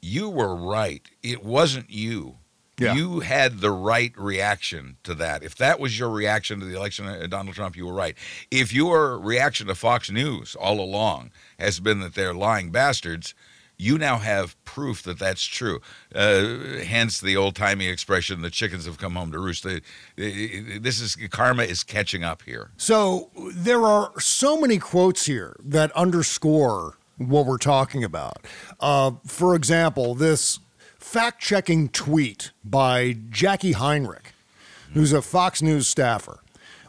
you 0.01 0.29
were 0.29 0.55
right. 0.55 1.07
It 1.21 1.43
wasn't 1.43 1.89
you. 1.89 2.37
Yeah. 2.79 2.95
You 2.95 3.19
had 3.19 3.59
the 3.59 3.71
right 3.71 4.11
reaction 4.17 4.97
to 5.03 5.13
that. 5.15 5.43
If 5.43 5.55
that 5.57 5.79
was 5.79 5.97
your 5.97 6.09
reaction 6.09 6.59
to 6.59 6.65
the 6.65 6.75
election 6.75 7.07
of 7.07 7.29
Donald 7.29 7.55
Trump, 7.55 7.77
you 7.77 7.85
were 7.85 7.93
right. 7.93 8.17
If 8.49 8.73
your 8.73 9.19
reaction 9.19 9.67
to 9.67 9.75
Fox 9.75 10.09
News 10.09 10.55
all 10.55 10.79
along 10.79 11.31
has 11.59 11.79
been 11.79 11.99
that 11.99 12.15
they're 12.15 12.33
lying 12.33 12.71
bastards, 12.71 13.35
you 13.77 13.97
now 13.97 14.17
have 14.17 14.61
proof 14.65 15.03
that 15.03 15.19
that's 15.19 15.43
true. 15.43 15.81
Uh, 16.13 16.79
hence 16.83 17.19
the 17.19 17.35
old 17.35 17.55
timey 17.55 17.87
expression, 17.87 18.41
"The 18.41 18.49
chickens 18.49 18.85
have 18.85 18.97
come 18.97 19.15
home 19.15 19.31
to 19.31 19.39
roost." 19.39 19.65
This 20.15 21.01
is 21.01 21.17
karma 21.29 21.63
is 21.63 21.83
catching 21.83 22.23
up 22.23 22.43
here. 22.43 22.71
So 22.77 23.29
there 23.35 23.85
are 23.85 24.19
so 24.19 24.59
many 24.59 24.77
quotes 24.77 25.25
here 25.25 25.55
that 25.63 25.91
underscore 25.93 26.97
what 27.17 27.45
we're 27.45 27.57
talking 27.57 28.03
about. 28.03 28.45
Uh, 28.79 29.11
for 29.25 29.55
example, 29.55 30.15
this 30.15 30.59
fact 30.97 31.41
checking 31.41 31.89
tweet 31.89 32.51
by 32.63 33.13
Jacqui 33.13 33.73
Heinrich, 33.73 34.33
who's 34.93 35.13
a 35.13 35.21
Fox 35.21 35.61
News 35.61 35.87
staffer. 35.87 36.39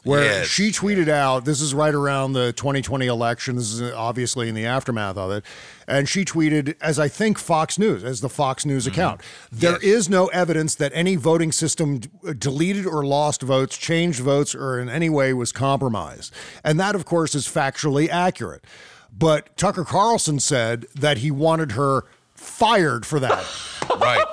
Where 0.04 0.22
Yes, 0.22 0.46
she 0.46 0.70
tweeted 0.70 1.08
out, 1.08 1.46
this 1.46 1.62
is 1.62 1.72
right 1.72 1.94
around 1.94 2.34
the 2.34 2.52
2020 2.52 3.06
election. 3.06 3.56
This 3.56 3.72
is 3.72 3.92
obviously 3.92 4.50
in 4.50 4.54
the 4.54 4.66
aftermath 4.66 5.16
of 5.16 5.30
it. 5.30 5.44
And 5.88 6.06
she 6.06 6.26
tweeted, 6.26 6.76
as 6.80 6.98
I 6.98 7.08
think 7.08 7.38
Fox 7.38 7.78
News, 7.78 8.04
as 8.04 8.20
the 8.20 8.28
Fox 8.28 8.66
News 8.66 8.84
mm-hmm. 8.84 8.92
account, 8.92 9.22
there 9.50 9.78
is 9.78 10.10
no 10.10 10.26
evidence 10.26 10.74
that 10.74 10.92
any 10.94 11.16
voting 11.16 11.52
system 11.52 11.98
d- 11.98 12.10
uh, 12.28 12.34
deleted 12.34 12.86
or 12.86 13.04
lost 13.04 13.40
votes, 13.40 13.78
changed 13.78 14.20
votes, 14.20 14.54
or 14.54 14.78
in 14.78 14.90
any 14.90 15.08
way 15.08 15.32
was 15.32 15.52
compromised. 15.52 16.34
And 16.62 16.78
that, 16.78 16.94
of 16.94 17.06
course, 17.06 17.34
is 17.34 17.48
factually 17.48 18.08
accurate. 18.10 18.62
But 19.10 19.56
Tucker 19.56 19.84
Carlson 19.84 20.38
said 20.38 20.86
that 20.94 21.18
he 21.18 21.30
wanted 21.30 21.72
her 21.72 22.04
fired 22.34 23.06
for 23.06 23.18
that. 23.20 23.44
Right. 24.00 24.24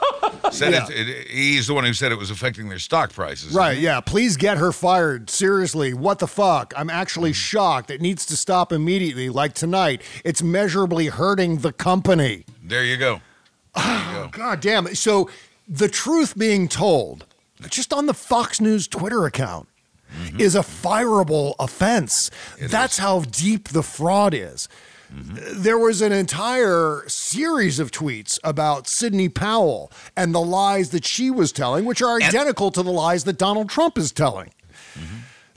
Said 0.52 0.74
Yeah. 0.74 0.88
it, 0.90 1.10
it, 1.10 1.28
he's 1.28 1.68
the 1.68 1.74
one 1.74 1.84
who 1.84 1.94
said 1.94 2.12
it 2.12 2.18
was 2.18 2.32
affecting 2.32 2.70
their 2.70 2.80
stock 2.80 3.14
prices. 3.14 3.54
Right, 3.54 3.78
yeah. 3.78 4.02
Please 4.02 4.38
get 4.38 4.58
her 4.58 4.72
fired. 4.72 5.30
Seriously, 5.30 5.94
what 5.94 6.20
the 6.20 6.28
fuck? 6.28 6.74
I'm 6.76 6.90
actually 6.90 7.32
mm. 7.32 7.36
shocked. 7.36 7.92
It 7.92 8.02
needs 8.02 8.26
to 8.28 8.38
stop 8.38 8.72
immediately, 8.72 9.30
like 9.30 9.54
tonight. 9.54 10.02
It's 10.26 10.42
measurably 10.42 11.08
hurting 11.08 11.58
the 11.58 11.72
company. 11.72 12.46
There 12.64 12.84
you 12.84 12.98
go. 12.98 13.22
God 13.76 14.60
damn 14.60 14.88
it. 14.88 14.98
So, 14.98 15.30
the 15.68 15.88
truth 15.88 16.38
being 16.38 16.68
told, 16.68 17.26
just 17.70 17.94
on 17.94 18.06
the 18.06 18.14
Fox 18.14 18.60
News 18.60 18.88
Twitter 18.88 19.26
account, 19.26 19.70
mm-hmm. 20.14 20.40
is 20.40 20.56
a 20.56 20.60
fireable 20.60 21.54
offense. 21.60 22.30
That's 22.60 22.98
how 22.98 23.22
deep 23.22 23.70
the 23.70 23.84
fraud 23.84 24.34
is. 24.34 24.68
Mm-hmm. 25.14 25.62
There 25.62 25.78
was 25.78 26.02
an 26.02 26.12
entire 26.12 27.04
series 27.08 27.80
of 27.80 27.92
tweets 27.92 28.40
about 28.44 28.88
Sidney 28.88 29.30
Powell 29.30 29.92
and 30.16 30.34
the 30.34 30.42
lies 30.42 30.92
that 30.92 31.06
she 31.06 31.30
was 31.30 31.52
telling, 31.52 31.86
which 31.86 32.02
are 32.02 32.18
identical 32.18 32.72
to 32.72 32.82
the 32.82 32.92
lies 32.92 33.26
that 33.26 33.38
Donald 33.38 33.70
Trump 33.70 33.98
is 33.98 34.12
telling. 34.12 34.52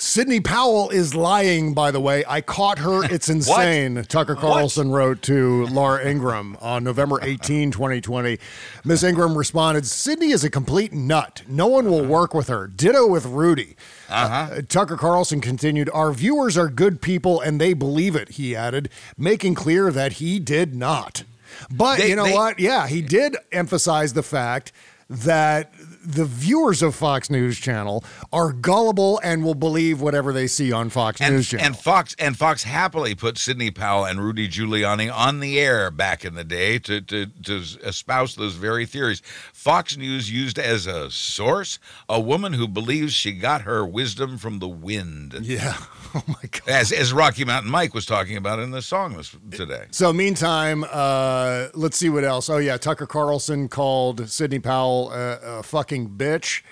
Sidney 0.04 0.38
Powell 0.38 0.90
is 0.90 1.14
lying, 1.14 1.72
by 1.72 1.90
the 1.90 1.98
way. 1.98 2.24
I 2.28 2.42
caught 2.42 2.78
her. 2.80 3.04
It's 3.14 3.28
insane. 3.30 4.04
Tucker 4.04 4.34
Carlson 4.34 4.90
wrote 4.90 5.22
to 5.22 5.64
Laura 5.66 6.06
Ingraham 6.06 6.58
on 6.60 6.84
November 6.84 7.18
18, 7.22 7.70
2020. 7.70 8.38
Miss 8.84 9.02
Ingraham 9.02 9.36
responded 9.38 9.86
Sidney 9.86 10.30
is 10.30 10.44
a 10.44 10.50
complete 10.50 10.92
nut. 10.92 11.42
No 11.48 11.68
one 11.68 11.86
will 11.86 12.00
uh-huh. 12.00 12.08
work 12.08 12.34
with 12.34 12.48
her. 12.48 12.66
Ditto 12.66 13.06
with 13.06 13.24
Rudy. 13.24 13.76
Uh, 14.10 14.12
uh-huh. 14.12 14.54
uh, 14.56 14.62
Tucker 14.68 14.96
Carlson 14.96 15.40
continued, 15.40 15.88
Our 15.94 16.12
viewers 16.12 16.58
are 16.58 16.68
good 16.68 17.00
people 17.00 17.40
and 17.40 17.58
they 17.58 17.72
believe 17.72 18.14
it, 18.14 18.30
he 18.30 18.54
added, 18.54 18.90
making 19.16 19.54
clear 19.54 19.90
that 19.90 20.14
he 20.14 20.38
did 20.38 20.74
not. 20.74 21.24
But 21.70 21.98
They- 21.98 22.10
you 22.10 22.16
know 22.16 22.24
they- 22.24 22.34
what? 22.34 22.60
Yeah, 22.60 22.88
he 22.88 23.00
did 23.00 23.36
emphasize 23.52 24.12
the 24.12 24.22
fact 24.22 24.70
that 25.08 25.72
the 26.04 26.24
viewers 26.24 26.82
of 26.82 26.94
Fox 26.94 27.30
News 27.30 27.58
Channel 27.58 28.04
are 28.32 28.52
gullible 28.52 29.20
and 29.24 29.42
will 29.44 29.54
believe 29.54 30.00
whatever 30.00 30.32
they 30.32 30.46
see 30.46 30.70
on 30.72 30.90
Fox 30.90 31.20
And, 31.20 31.36
News 31.36 31.48
Channel. 31.48 31.66
and 31.66 31.76
Fox 31.76 32.14
and 32.18 32.36
Fox 32.36 32.62
happily 32.64 33.14
put 33.14 33.38
Sidney 33.38 33.70
Powell 33.70 34.04
and 34.04 34.20
Rudy 34.20 34.48
Giuliani 34.48 35.12
on 35.14 35.40
the 35.40 35.58
air 35.58 35.90
back 35.90 36.24
in 36.24 36.34
the 36.34 36.44
day 36.44 36.78
to, 36.80 37.00
to, 37.00 37.26
to 37.26 37.54
espouse 37.82 38.34
those 38.34 38.54
very 38.54 38.86
theories. 38.86 39.22
Fox 39.64 39.96
News 39.96 40.30
used 40.30 40.58
as 40.58 40.86
a 40.86 41.10
source 41.10 41.78
a 42.06 42.20
woman 42.20 42.52
who 42.52 42.68
believes 42.68 43.14
she 43.14 43.32
got 43.32 43.62
her 43.62 43.86
wisdom 43.86 44.36
from 44.36 44.58
the 44.58 44.68
wind. 44.68 45.34
Yeah. 45.40 45.76
Oh 46.16 46.22
my 46.28 46.36
God. 46.42 46.68
As 46.68 46.92
as 46.92 47.12
Rocky 47.12 47.44
Mountain 47.44 47.72
Mike 47.72 47.92
was 47.92 48.06
talking 48.06 48.36
about 48.36 48.60
in 48.60 48.70
the 48.70 48.82
song 48.82 49.16
this, 49.16 49.36
today. 49.50 49.86
So, 49.90 50.12
meantime, 50.12 50.84
uh, 50.88 51.70
let's 51.74 51.96
see 51.96 52.08
what 52.08 52.22
else. 52.22 52.48
Oh, 52.48 52.58
yeah, 52.58 52.76
Tucker 52.76 53.08
Carlson 53.08 53.68
called 53.68 54.30
Sidney 54.30 54.60
Powell 54.60 55.10
a, 55.10 55.58
a 55.58 55.62
fucking 55.64 56.10
bitch. 56.10 56.62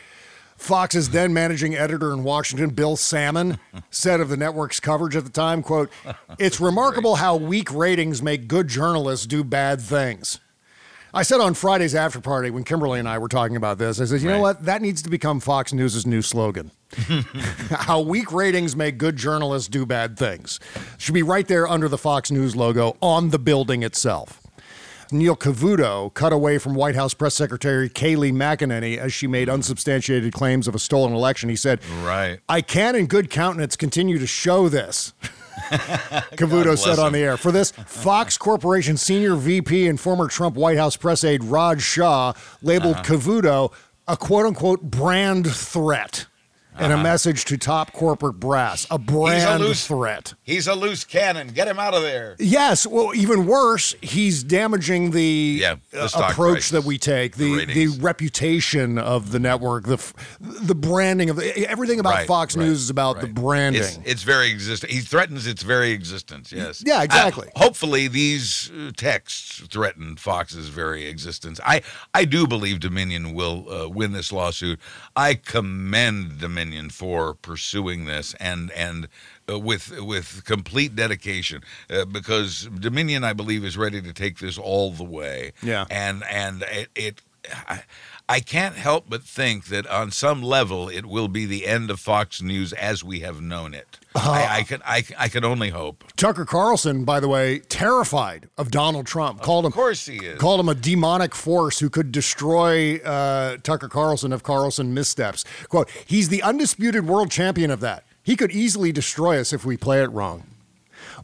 Fox's 0.57 1.09
then 1.11 1.33
managing 1.35 1.75
editor 1.75 2.13
in 2.13 2.23
Washington, 2.23 2.71
Bill 2.71 2.95
Sammon, 2.95 3.59
said 3.91 4.21
of 4.21 4.29
the 4.29 4.37
network's 4.37 4.79
coverage 4.79 5.17
at 5.17 5.25
the 5.25 5.31
time, 5.31 5.65
quote, 5.65 5.91
It's 6.39 6.61
remarkable 6.61 7.17
how 7.17 7.35
weak 7.35 7.75
ratings 7.75 8.23
make 8.23 8.47
good 8.47 8.69
journalists 8.69 9.27
do 9.27 9.43
bad 9.43 9.81
things. 9.81 10.39
I 11.15 11.25
said 11.25 11.41
on 11.41 11.53
Friday's 11.53 11.95
after 11.95 12.21
party 12.21 12.51
when 12.51 12.65
Kimberly 12.65 12.99
and 12.99 13.07
I 13.07 13.19
were 13.19 13.29
talking 13.29 13.57
about 13.57 13.77
this, 13.77 14.01
I 14.01 14.07
said, 14.07 14.23
you 14.23 14.29
know 14.29 14.41
what? 14.41 14.65
That 14.65 14.81
needs 14.81 15.03
to 15.03 15.11
become 15.11 15.41
Fox 15.41 15.73
News' 15.75 16.07
new 16.07 16.23
slogan. 16.23 16.71
How 17.71 18.01
weak 18.01 18.33
ratings 18.33 18.75
make 18.75 18.97
good 18.97 19.17
journalists 19.17 19.69
do 19.69 19.85
bad 19.85 20.19
things. 20.19 20.59
Should 20.97 21.13
be 21.13 21.23
right 21.23 21.47
there 21.47 21.69
under 21.69 21.87
the 21.87 21.99
Fox 21.99 22.31
News 22.31 22.57
logo 22.57 22.97
on 23.03 23.29
the 23.29 23.39
building 23.39 23.83
itself. 23.83 24.41
Neil 25.11 25.37
Cavuto 25.37 26.13
cut 26.15 26.33
away 26.33 26.57
from 26.57 26.75
White 26.75 26.95
House 26.95 27.13
Press 27.13 27.35
Secretary 27.35 27.91
Kayleigh 27.91 28.33
McEnany 28.33 28.97
as 28.97 29.13
she 29.13 29.27
made 29.27 29.51
unsubstantiated 29.51 30.33
claims 30.33 30.67
of 30.67 30.75
a 30.75 30.79
stolen 30.79 31.13
election. 31.13 31.51
He 31.51 31.57
said, 31.57 31.85
Right. 32.03 32.39
I 32.49 32.63
can 32.63 32.97
in 32.97 33.05
good 33.07 33.29
countenance 33.29 33.77
continue 33.77 34.19
to 34.19 34.27
show 34.27 34.71
this. 34.71 35.13
Cavuto 36.37 36.77
said 36.77 36.99
on 36.99 37.13
the 37.13 37.19
air. 37.21 37.37
For 37.37 37.53
this, 37.53 37.71
Fox 37.71 38.37
Corporation 38.39 38.97
senior 38.97 39.35
VP 39.37 39.89
and 39.89 39.99
former 40.01 40.29
Trump 40.29 40.57
White 40.57 40.79
House 40.79 40.97
press 40.97 41.25
aide 41.25 41.45
Raj 41.45 41.81
Shah 41.83 42.33
labeled 42.63 42.97
Uh-huh. 42.97 43.05
Cavuto 43.05 43.73
a 44.09 44.17
quote 44.17 44.47
unquote 44.47 44.83
brand 44.83 45.51
threat 45.51 46.27
in 46.79 46.91
a 46.91 46.95
Uh-huh. 46.95 47.03
message 47.03 47.45
to 47.45 47.59
top 47.59 47.93
corporate 47.93 48.41
brass. 48.41 48.87
A 48.91 48.99
He's 48.99 49.09
a 49.09 49.13
brand 49.13 49.61
loose 49.63 49.87
threat. 49.87 50.35
He's 50.43 50.67
a 50.67 50.75
loose 50.75 51.05
cannon. 51.05 51.49
Get 51.49 51.69
him 51.69 51.79
out 51.79 51.93
of 51.93 52.03
there. 52.03 52.35
Yes, 52.39 52.87
well, 52.87 53.13
even 53.15 53.47
worse, 53.47 53.95
he's 54.01 54.43
damaging 54.43 55.11
the, 55.11 55.59
Yeah, 55.61 55.75
the 55.91 56.05
uh, 56.05 56.09
approach 56.31 56.53
prices, 56.55 56.71
that 56.71 56.85
we 56.85 56.97
take, 56.97 57.37
the 57.37 57.67
the 57.67 57.87
the, 57.89 57.99
reputation 58.01 58.97
of 58.99 59.33
the 59.33 59.39
network, 59.39 59.85
the 59.85 59.99
the 60.41 60.75
branding 60.75 61.29
of 61.29 61.37
the, 61.37 61.69
everything 61.69 62.01
about 62.01 62.15
Right, 62.15 62.27
Fox 62.27 62.57
right, 62.57 62.65
News 62.65 62.81
is 62.83 62.91
about 62.91 63.21
the 63.21 63.27
right. 63.27 63.35
branding. 63.35 63.83
It's, 63.83 63.99
it's 64.05 64.23
very 64.23 64.51
existent. 64.51 64.93
He 64.93 65.01
threatens 65.01 65.47
its 65.47 65.63
very 65.63 65.91
existence. 65.91 66.53
Yes. 66.53 66.83
Yeah, 66.87 67.03
exactly. 67.03 67.49
Uh, 67.55 67.59
hopefully, 67.65 68.09
these 68.09 68.71
uh, 68.71 68.93
texts 68.97 69.61
threaten 69.71 70.17
Fox's 70.17 70.69
very 70.69 71.07
existence. 71.07 71.61
I 71.67 71.83
I 72.15 72.25
do 72.25 72.47
believe 72.47 72.81
Dominion 72.81 73.35
will 73.35 73.67
uh, 73.71 73.89
win 73.89 74.13
this 74.13 74.33
lawsuit. 74.33 74.81
I 75.15 75.35
commend 75.35 76.39
Dominion 76.39 76.62
for 76.93 77.35
pursuing 77.35 78.05
this 78.05 78.35
and 78.35 78.71
and. 78.73 79.09
Uh, 79.51 79.59
with 79.59 80.01
with 80.01 80.45
complete 80.45 80.95
dedication, 80.95 81.63
uh, 81.91 82.05
because 82.05 82.69
Dominion, 82.79 83.25
I 83.25 83.33
believe, 83.33 83.65
is 83.65 83.77
ready 83.77 84.01
to 84.01 84.13
take 84.13 84.39
this 84.39 84.57
all 84.57 84.93
the 84.93 85.03
way. 85.03 85.53
Yeah. 85.61 85.85
and 85.91 86.23
and 86.31 86.63
it, 86.71 86.89
it 86.95 87.23
I, 87.69 87.83
I 88.29 88.41
can't 88.41 88.77
help 88.77 89.07
but 89.09 89.23
think 89.23 89.67
that 89.67 89.87
on 89.89 90.11
some 90.11 90.43
level 90.43 90.89
it 90.89 91.07
will 91.07 91.29
be 91.29 91.45
the 91.45 91.67
end 91.67 91.91
of 91.91 92.01
Fox 92.01 92.41
News 92.41 92.73
as 92.73 93.03
we 93.03 93.21
have 93.21 93.41
known 93.41 93.75
it. 93.75 93.99
I, 94.15 94.59
I 94.59 94.63
can 94.63 94.83
I, 94.85 95.05
I 95.19 95.29
can 95.29 95.45
only 95.45 95.71
hope. 95.71 96.05
Tucker 96.17 96.45
Carlson, 96.45 97.05
by 97.05 97.21
the 97.21 97.29
way, 97.29 97.61
terrified 97.61 98.49
of 98.59 98.71
Donald 98.71 99.07
Trump, 99.07 99.41
called 99.41 99.65
him. 99.65 99.69
Of 99.71 99.75
course 99.75 100.07
he 100.07 100.17
is. 100.19 100.39
Called 100.39 100.61
him 100.61 100.69
a 100.69 100.75
demonic 100.75 101.35
force 101.35 101.79
who 101.79 101.89
could 101.89 102.13
destroy 102.13 102.97
uh, 102.99 103.57
Tucker 103.63 103.89
Carlson 103.89 104.33
if 104.33 104.43
Carlson 104.43 104.93
missteps. 104.95 105.45
"Quote: 105.69 105.89
He's 106.07 106.29
the 106.29 106.43
undisputed 106.43 107.07
world 107.07 107.31
champion 107.31 107.71
of 107.71 107.81
that. 107.81 108.05
He 108.23 108.37
could 108.37 108.53
easily 108.53 108.93
destroy 108.93 109.41
us 109.41 109.53
if 109.53 109.65
we 109.65 109.77
play 109.77 110.03
it 110.03 110.11
wrong." 110.11 110.45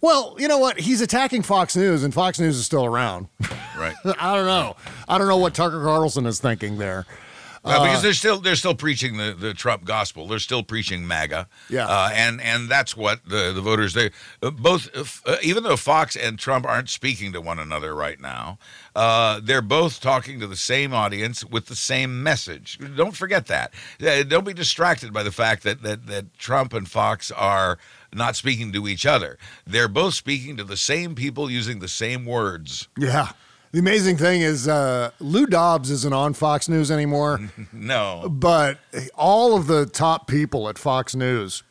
Well, 0.00 0.36
you 0.38 0.48
know 0.48 0.58
what? 0.58 0.78
He's 0.80 1.00
attacking 1.00 1.42
Fox 1.42 1.76
News, 1.76 2.04
and 2.04 2.14
Fox 2.14 2.38
News 2.38 2.56
is 2.56 2.64
still 2.64 2.84
around. 2.84 3.28
Right. 3.76 3.94
I 4.18 4.34
don't 4.36 4.46
know. 4.46 4.76
I 5.08 5.18
don't 5.18 5.28
know 5.28 5.36
what 5.38 5.54
Tucker 5.54 5.82
Carlson 5.82 6.26
is 6.26 6.40
thinking 6.40 6.78
there. 6.78 7.04
Well, 7.64 7.80
Uh, 7.82 7.84
because 7.86 8.02
they're 8.02 8.12
still 8.12 8.38
they're 8.38 8.56
still 8.56 8.74
preaching 8.74 9.16
the, 9.16 9.34
the 9.38 9.54
Trump 9.54 9.84
gospel. 9.84 10.26
They're 10.28 10.38
still 10.38 10.62
preaching 10.62 11.06
MAGA. 11.06 11.48
Yeah. 11.68 11.86
Uh, 11.86 12.10
and 12.12 12.40
and 12.40 12.68
that's 12.68 12.96
what 12.96 13.24
the 13.28 13.52
the 13.52 13.60
voters 13.60 13.94
they 13.94 14.10
uh, 14.42 14.50
both 14.50 14.88
uh, 15.26 15.36
even 15.42 15.62
though 15.64 15.76
Fox 15.76 16.16
and 16.16 16.38
Trump 16.38 16.66
aren't 16.66 16.88
speaking 16.88 17.32
to 17.32 17.40
one 17.40 17.58
another 17.58 17.94
right 17.94 18.20
now, 18.20 18.58
uh, 18.94 19.40
they're 19.42 19.62
both 19.62 20.00
talking 20.00 20.40
to 20.40 20.46
the 20.46 20.56
same 20.56 20.92
audience 20.94 21.44
with 21.44 21.66
the 21.66 21.76
same 21.76 22.22
message. 22.22 22.78
Don't 22.96 23.16
forget 23.16 23.46
that. 23.46 23.72
Uh, 24.00 24.22
don't 24.22 24.46
be 24.46 24.54
distracted 24.54 25.12
by 25.12 25.22
the 25.22 25.32
fact 25.32 25.62
that 25.64 25.82
that 25.82 26.06
that 26.06 26.38
Trump 26.38 26.72
and 26.72 26.88
Fox 26.88 27.30
are 27.32 27.78
not 28.14 28.36
speaking 28.36 28.72
to 28.72 28.88
each 28.88 29.04
other. 29.04 29.36
They're 29.66 29.88
both 29.88 30.14
speaking 30.14 30.56
to 30.56 30.64
the 30.64 30.76
same 30.78 31.14
people 31.14 31.50
using 31.50 31.80
the 31.80 31.88
same 31.88 32.24
words. 32.24 32.88
Yeah. 32.96 33.32
The 33.72 33.78
amazing 33.80 34.16
thing 34.16 34.40
is, 34.40 34.66
uh, 34.66 35.10
Lou 35.20 35.46
Dobbs 35.46 35.90
isn't 35.90 36.14
on 36.14 36.32
Fox 36.34 36.68
News 36.68 36.90
anymore. 36.90 37.40
No. 37.72 38.28
But 38.30 38.78
all 39.14 39.56
of 39.56 39.66
the 39.66 39.84
top 39.86 40.26
people 40.26 40.68
at 40.68 40.78
Fox 40.78 41.14
News 41.14 41.62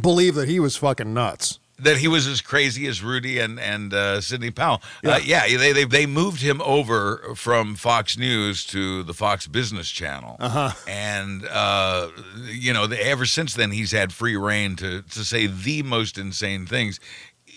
believe 0.00 0.34
that 0.34 0.48
he 0.48 0.58
was 0.60 0.76
fucking 0.76 1.14
nuts. 1.14 1.58
that 1.78 1.98
he 1.98 2.08
was 2.08 2.26
as 2.26 2.40
crazy 2.40 2.86
as 2.86 3.02
Rudy 3.02 3.38
and 3.38 3.58
and 3.60 3.92
uh, 3.94 4.20
Sidney 4.20 4.50
Powell. 4.50 4.80
Yeah, 5.02 5.10
uh, 5.10 5.18
yeah 5.24 5.56
they, 5.56 5.72
they 5.72 5.84
they 5.84 6.06
moved 6.06 6.40
him 6.40 6.60
over 6.62 7.34
from 7.36 7.74
Fox 7.76 8.16
News 8.18 8.64
to 8.66 9.02
the 9.02 9.14
Fox 9.14 9.46
Business 9.46 9.88
Channel, 9.90 10.36
Uh-huh. 10.40 10.70
and 10.88 11.46
uh, 11.50 12.08
you 12.46 12.72
know, 12.72 12.86
the, 12.86 13.00
ever 13.04 13.26
since 13.26 13.54
then 13.54 13.70
he's 13.72 13.92
had 13.92 14.12
free 14.12 14.36
reign 14.36 14.76
to 14.76 15.02
to 15.02 15.24
say 15.24 15.46
the 15.46 15.82
most 15.82 16.16
insane 16.18 16.66
things. 16.66 16.98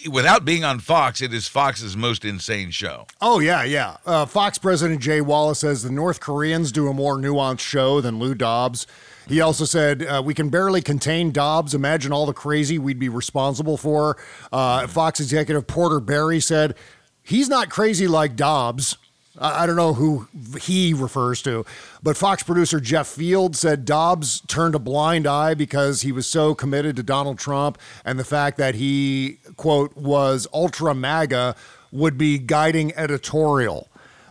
Without 0.07 0.45
being 0.45 0.63
on 0.63 0.79
Fox, 0.79 1.21
it 1.21 1.33
is 1.33 1.47
Fox's 1.47 1.97
most 1.97 2.25
insane 2.25 2.71
show. 2.71 3.07
Oh, 3.21 3.39
yeah, 3.39 3.63
yeah. 3.63 3.97
Uh, 4.05 4.25
Fox 4.25 4.57
President 4.57 5.01
Jay 5.01 5.21
Wallace 5.21 5.59
says 5.59 5.83
the 5.83 5.91
North 5.91 6.19
Koreans 6.19 6.71
do 6.71 6.87
a 6.87 6.93
more 6.93 7.17
nuanced 7.17 7.59
show 7.59 8.01
than 8.01 8.19
Lou 8.19 8.35
Dobbs. 8.35 8.87
He 9.27 9.41
also 9.41 9.65
said, 9.65 10.03
uh, 10.03 10.21
We 10.23 10.33
can 10.33 10.49
barely 10.49 10.81
contain 10.81 11.31
Dobbs. 11.31 11.73
Imagine 11.73 12.11
all 12.11 12.25
the 12.25 12.33
crazy 12.33 12.79
we'd 12.79 12.99
be 12.99 13.09
responsible 13.09 13.77
for. 13.77 14.17
Uh, 14.51 14.87
Fox 14.87 15.19
executive 15.19 15.67
Porter 15.67 15.99
Berry 15.99 16.39
said, 16.39 16.75
He's 17.23 17.49
not 17.49 17.69
crazy 17.69 18.07
like 18.07 18.35
Dobbs. 18.35 18.97
I 19.37 19.63
I 19.63 19.65
don't 19.65 19.75
know 19.75 19.93
who 19.93 20.27
he 20.59 20.93
refers 20.93 21.41
to, 21.43 21.65
but 22.01 22.17
Fox 22.17 22.43
producer 22.43 22.79
Jeff 22.79 23.07
Field 23.07 23.55
said 23.55 23.85
Dobbs 23.85 24.41
turned 24.47 24.75
a 24.75 24.79
blind 24.79 25.27
eye 25.27 25.53
because 25.53 26.01
he 26.01 26.11
was 26.11 26.27
so 26.27 26.55
committed 26.55 26.95
to 26.97 27.03
Donald 27.03 27.37
Trump 27.39 27.77
and 28.05 28.19
the 28.19 28.23
fact 28.25 28.57
that 28.57 28.75
he, 28.75 29.39
quote, 29.55 29.95
was 29.95 30.47
ultra 30.53 30.93
MAGA 30.93 31.55
would 31.91 32.17
be 32.17 32.37
guiding 32.37 32.93
editorial. 32.95 33.87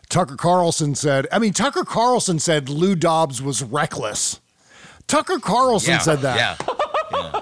Tucker 0.09 0.37
Carlson 0.37 0.95
said, 0.95 1.27
I 1.33 1.39
mean, 1.39 1.53
Tucker 1.53 1.85
Carlson 1.85 2.39
said 2.39 2.69
Lou 2.69 2.95
Dobbs 2.95 3.43
was 3.43 3.63
reckless. 3.63 4.41
Tucker 5.09 5.39
Carlson 5.39 5.95
Yeah, 5.95 5.99
said 5.99 6.21
that. 6.21 6.37
Yeah. 6.37 6.67
Yeah. 7.13 7.36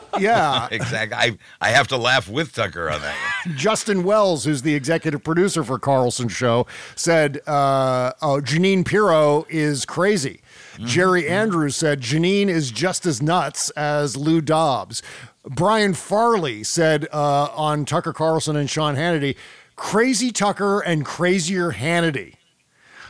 exactly. 0.70 1.16
I 1.16 1.39
I 1.61 1.70
have 1.70 1.89
to 1.89 1.97
laugh 1.97 2.28
with 2.28 2.53
Tucker 2.53 2.91
on 2.91 3.01
that. 3.01 3.43
one. 3.47 3.57
Justin 3.57 4.05
Wells, 4.05 4.45
who's 4.45 4.62
the 4.62 4.74
executive 4.74 5.23
producer 5.23 5.65
for 5.65 5.78
Carlson 5.78 6.28
Show, 6.28 6.66
said 6.97 7.41
uh, 7.49 8.12
oh, 8.23 8.41
Jeanine 8.41 8.85
Pirro 8.85 9.47
is 9.49 9.85
crazy. 9.85 10.41
Jerry 10.81 11.28
Andrews 11.28 11.77
said 11.77 12.01
Jeanine 12.01 12.49
is 12.49 12.70
just 12.70 13.07
as 13.07 13.23
nuts 13.23 13.70
as 13.70 14.16
Lou 14.16 14.41
Dobbs. 14.41 15.03
Brian 15.45 15.95
Farley 15.95 16.65
said 16.65 17.07
uh, 17.12 17.49
on 17.55 17.85
Tucker 17.85 18.12
Carlson 18.12 18.57
and 18.57 18.69
Sean 18.69 18.97
Hannity, 18.97 19.36
crazy 19.77 20.32
Tucker 20.32 20.81
and 20.81 21.05
crazier 21.05 21.73
Hannity. 21.73 22.35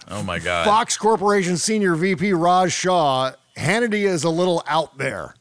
Oh 0.09 0.23
my 0.23 0.39
God. 0.39 0.67
Fox 0.67 0.97
Corporation 0.97 1.57
Senior 1.57 1.95
VP 1.95 2.33
Raj 2.33 2.73
Shah, 2.73 3.33
Hannity 3.57 4.05
is 4.05 4.25
a 4.25 4.31
little 4.31 4.63
out 4.67 4.99
there. 4.99 5.35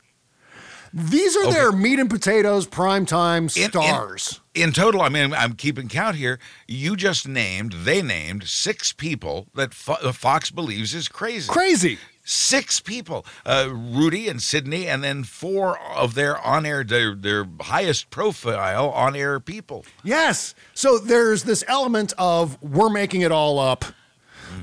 These 0.94 1.36
are 1.36 1.52
their 1.52 1.72
meat 1.72 1.98
and 2.00 2.10
potatoes 2.10 2.68
primetime 2.68 3.56
In- 3.58 3.64
in- 3.64 3.72
stars. 3.72 4.40
In, 4.54 4.72
total, 4.72 5.02
I 5.02 5.10
mean, 5.10 5.34
I'm 5.34 5.54
keeping 5.54 5.88
count 5.90 6.16
here. 6.16 6.38
You 6.68 6.96
just 6.96 7.28
named, 7.28 7.74
they 7.84 8.04
named 8.04 8.44
six 8.48 8.94
people 8.94 9.48
that 9.56 9.74
Fo- 9.74 9.94
uh, 9.94 10.12
Fox 10.12 10.52
believes 10.52 10.94
is 10.94 11.08
crazy. 11.08 11.52
Crazy. 11.52 11.98
Six 12.24 12.80
people, 12.80 13.26
uh, 13.46 13.70
Rudy 13.74 14.30
and 14.30 14.42
Sidney, 14.42 14.88
and 14.88 15.04
then 15.04 15.24
four 15.24 15.78
of 15.80 16.14
their 16.14 16.38
on-air, 16.40 16.84
their 16.84 17.16
their 17.16 17.46
highest 17.62 18.12
profile 18.12 18.92
on-air 18.92 19.40
people. 19.42 19.86
Yes. 20.04 20.54
So 20.74 21.00
there's 21.00 21.44
this 21.44 21.64
element 21.68 22.14
of 22.18 22.62
we're 22.62 22.90
making 22.90 23.22
it 23.22 23.32
all 23.32 23.58
up. 23.60 23.84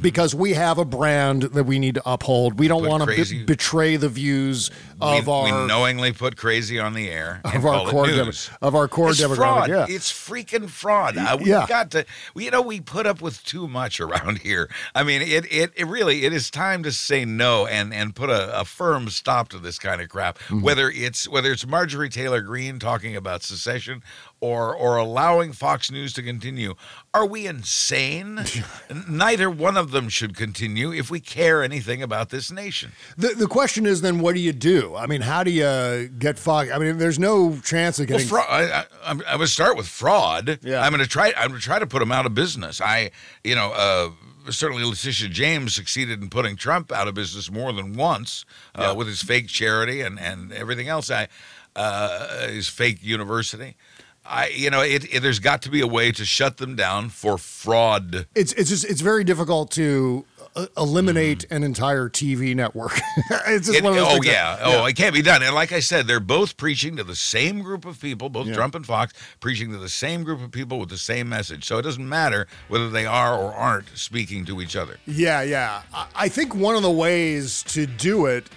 because 0.01 0.35
we 0.37 0.53
have 0.53 0.79
a 0.79 0.85
brand 0.85 1.43
that 1.43 1.65
we 1.65 1.79
need 1.81 1.97
to 1.97 2.03
uphold. 2.09 2.61
We 2.61 2.69
don't 2.69 2.87
want 2.87 3.03
to 3.11 3.45
betray 3.45 3.97
the 3.97 4.09
views 4.09 4.71
of 5.01 5.27
we, 5.27 5.33
our 5.33 5.45
we 5.45 5.51
knowingly 5.67 6.13
put 6.13 6.37
crazy 6.37 6.79
on 6.79 6.95
the 6.95 7.09
air 7.11 7.41
of 7.45 7.65
our 7.65 7.89
core 7.91 8.07
demo- 8.07 8.33
of 8.63 8.75
our 8.75 8.89
core 8.89 9.11
it's 9.11 9.21
demographic. 9.21 9.37
fraud. 9.37 9.69
Yeah. 9.71 9.87
It's 9.89 10.13
freaking 10.13 10.69
fraud. 10.69 11.17
Uh, 11.17 11.37
we've 11.39 11.49
Yeah. 11.49 11.67
got 11.69 11.91
to. 11.93 12.05
You 12.35 12.51
know, 12.51 12.63
we 12.63 12.81
put 12.81 13.07
up 13.07 13.21
with 13.21 13.43
too 13.45 13.67
much 13.69 14.01
around 14.01 14.39
here. 14.43 14.69
I 14.95 15.03
mean, 15.03 15.23
it 15.23 15.51
it, 15.53 15.73
it 15.77 15.87
really 15.87 16.25
it 16.25 16.33
is 16.33 16.51
time 16.51 16.83
to 16.85 16.93
say 16.93 17.25
no 17.25 17.67
and 17.67 17.93
and 17.95 18.15
put 18.15 18.31
a, 18.31 18.61
a 18.61 18.65
firm 18.65 19.09
stop 19.11 19.49
to 19.51 19.59
this 19.59 19.79
kind 19.79 20.01
of 20.01 20.09
crap. 20.09 20.39
Mm-hmm. 20.39 20.63
Whether 20.63 20.91
it's 20.91 21.29
whether 21.29 21.53
it's 21.53 21.67
Marjorie 21.67 22.09
Taylor 22.11 22.41
Greene 22.41 22.79
talking 22.79 23.17
about 23.17 23.43
secession 23.43 24.03
or 24.41 24.75
or 24.75 24.97
allowing 24.97 25.53
Fox 25.53 25.91
News 25.91 26.13
to 26.15 26.23
continue. 26.23 26.75
Are 27.13 27.27
we 27.27 27.47
insane? 27.47 28.41
Neither 29.09 29.51
one 29.51 29.77
of 29.77 29.91
them 29.91 30.09
should 30.09 30.37
continue 30.37 30.93
if 30.93 31.11
we 31.11 31.21
care 31.21 31.63
anything 31.63 32.03
about 32.03 32.31
this 32.31 32.51
nation. 32.53 32.93
The, 33.17 33.29
the 33.29 33.47
question 33.49 33.85
is 33.87 34.01
then, 34.01 34.21
what 34.21 34.35
do 34.35 34.41
you 34.41 34.53
do? 34.53 34.90
I 34.97 35.07
mean, 35.07 35.21
how 35.21 35.43
do 35.45 35.51
you 35.51 36.09
get 36.19 36.39
Fox? 36.39 36.71
I 36.71 36.79
mean, 36.79 36.99
there's 36.99 37.19
no 37.19 37.59
chance 37.65 37.99
of 37.99 38.09
Well, 38.09 38.19
getting. 38.19 38.29
fraud. 38.29 38.47
I, 38.49 38.63
I, 38.81 38.85
I'm- 39.05 39.23
I 39.27 39.37
would 39.37 39.49
start 39.49 39.77
with 39.77 39.87
fraud. 39.89 40.59
Yeah. 40.63 40.83
I'm 40.83 40.93
going 40.93 41.03
to 41.03 41.09
try. 41.09 41.33
I'm 41.37 41.49
going 41.49 41.61
to 41.61 41.65
try 41.65 41.79
to 41.79 41.87
put 41.87 41.99
them 42.01 42.13
out 42.13 42.27
of 42.27 42.35
business. 42.35 42.81
I, 42.81 43.11
you 43.45 43.55
know, 43.55 43.73
uh, 43.73 44.51
certainly 44.51 44.85
Letitia 44.85 45.29
James 45.29 45.75
succeeded 45.75 46.23
in 46.23 46.31
putting 46.31 46.57
Trump 46.57 46.91
out 46.93 47.09
of 47.09 47.15
business 47.15 47.51
more 47.51 47.73
than 47.73 47.95
once 47.95 48.45
uh, 48.75 48.83
Yeah. 48.83 48.93
with 48.93 49.07
his 49.07 49.23
fake 49.23 49.49
charity 49.49 50.01
and 50.01 50.19
and 50.19 50.53
everything 50.53 50.89
else. 50.89 51.11
I, 51.11 51.29
uh, 51.77 52.49
his 52.49 52.69
fake 52.69 52.99
university. 53.03 53.77
I, 54.25 54.49
you 54.49 54.71
know, 54.71 54.83
it, 54.83 55.13
it, 55.15 55.21
there's 55.23 55.39
got 55.39 55.63
to 55.63 55.71
be 55.71 55.81
a 55.81 55.87
way 55.87 56.13
to 56.13 56.25
shut 56.25 56.59
them 56.59 56.77
down 56.77 57.09
for 57.09 57.39
fraud. 57.39 58.27
it's 58.35 58.53
it's 58.53 58.69
just 58.69 58.85
it's 58.85 59.01
very 59.01 59.25
difficult 59.25 59.71
to 59.73 60.25
uh, 60.57 60.67
eliminate 60.77 61.45
an 61.51 61.63
entire 61.63 62.09
TV 62.09 62.55
network. 62.57 62.93
it's 63.49 63.67
just 63.67 63.79
It- 63.79 63.85
one 63.85 63.93
of 63.93 63.99
those 63.99 64.07
oh 64.07 64.11
things 64.15 64.27
that- 64.27 64.33
yeah, 64.33 64.59
oh 64.63 64.85
it 64.87 64.97
can't 64.97 65.15
be 65.15 65.23
done. 65.23 65.43
And 65.43 65.55
like 65.55 65.73
I 65.73 65.81
said, 65.81 66.07
they're 66.07 66.21
both 66.21 66.57
preaching 66.57 66.97
to 66.97 67.05
the 67.05 67.15
same 67.17 67.63
group 67.63 67.85
of 67.85 68.01
people, 68.01 68.29
both 68.29 68.47
Yeah. 68.49 68.55
Trump 68.55 68.75
and 68.75 68.85
Fox, 68.87 69.13
preaching 69.41 69.71
to 69.73 69.79
the 69.79 69.89
same 69.89 70.25
group 70.25 70.43
of 70.43 70.51
people 70.51 70.79
with 70.79 70.89
the 70.89 70.99
same 70.99 71.29
message. 71.29 71.65
So 71.65 71.79
it 71.79 71.83
doesn't 71.83 72.09
matter 72.09 72.47
whether 72.69 72.91
they 72.91 73.07
are 73.07 73.35
or 73.37 73.53
aren't 73.55 73.89
speaking 73.97 74.45
to 74.47 74.61
each 74.61 74.77
other. 74.77 74.97
Yeah, 75.07 75.43
yeah. 75.43 75.83
I 76.15 76.29
think 76.29 76.55
one 76.55 76.75
of 76.77 76.83
the 76.83 76.91
ways 76.91 77.63
to 77.69 77.87
do 77.87 78.27
it 78.27 78.49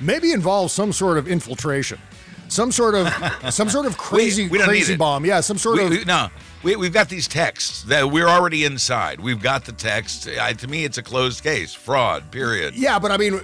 maybe 0.00 0.32
involves 0.32 0.72
some 0.72 0.92
sort 0.92 1.18
of 1.18 1.28
infiltration, 1.28 1.98
some 2.50 2.70
sort 2.72 2.94
of 2.94 3.08
some 3.50 3.70
sort 3.70 3.86
of 3.86 3.96
crazy 3.96 4.48
we 4.48 4.58
don't 4.58 4.66
crazy 4.68 4.96
bomb. 4.96 5.24
Yeah, 5.24 5.40
some 5.40 5.56
sort 5.58 5.76
We- 5.78 5.84
of 5.84 5.90
we- 5.90 6.04
no. 6.04 6.28
We, 6.62 6.76
we've 6.76 6.92
got 6.92 7.08
these 7.08 7.26
texts 7.26 7.84
that 7.84 8.10
we're 8.10 8.28
already 8.28 8.66
inside. 8.66 9.18
We've 9.18 9.40
got 9.40 9.64
the 9.64 9.72
text. 9.72 10.28
I, 10.28 10.52
to 10.52 10.68
me, 10.68 10.84
it's 10.84 10.98
a 10.98 11.02
closed 11.02 11.42
case. 11.42 11.72
Fraud. 11.72 12.30
Period. 12.30 12.74
Yeah, 12.74 12.98
but 12.98 13.10
I 13.10 13.16
mean, 13.16 13.40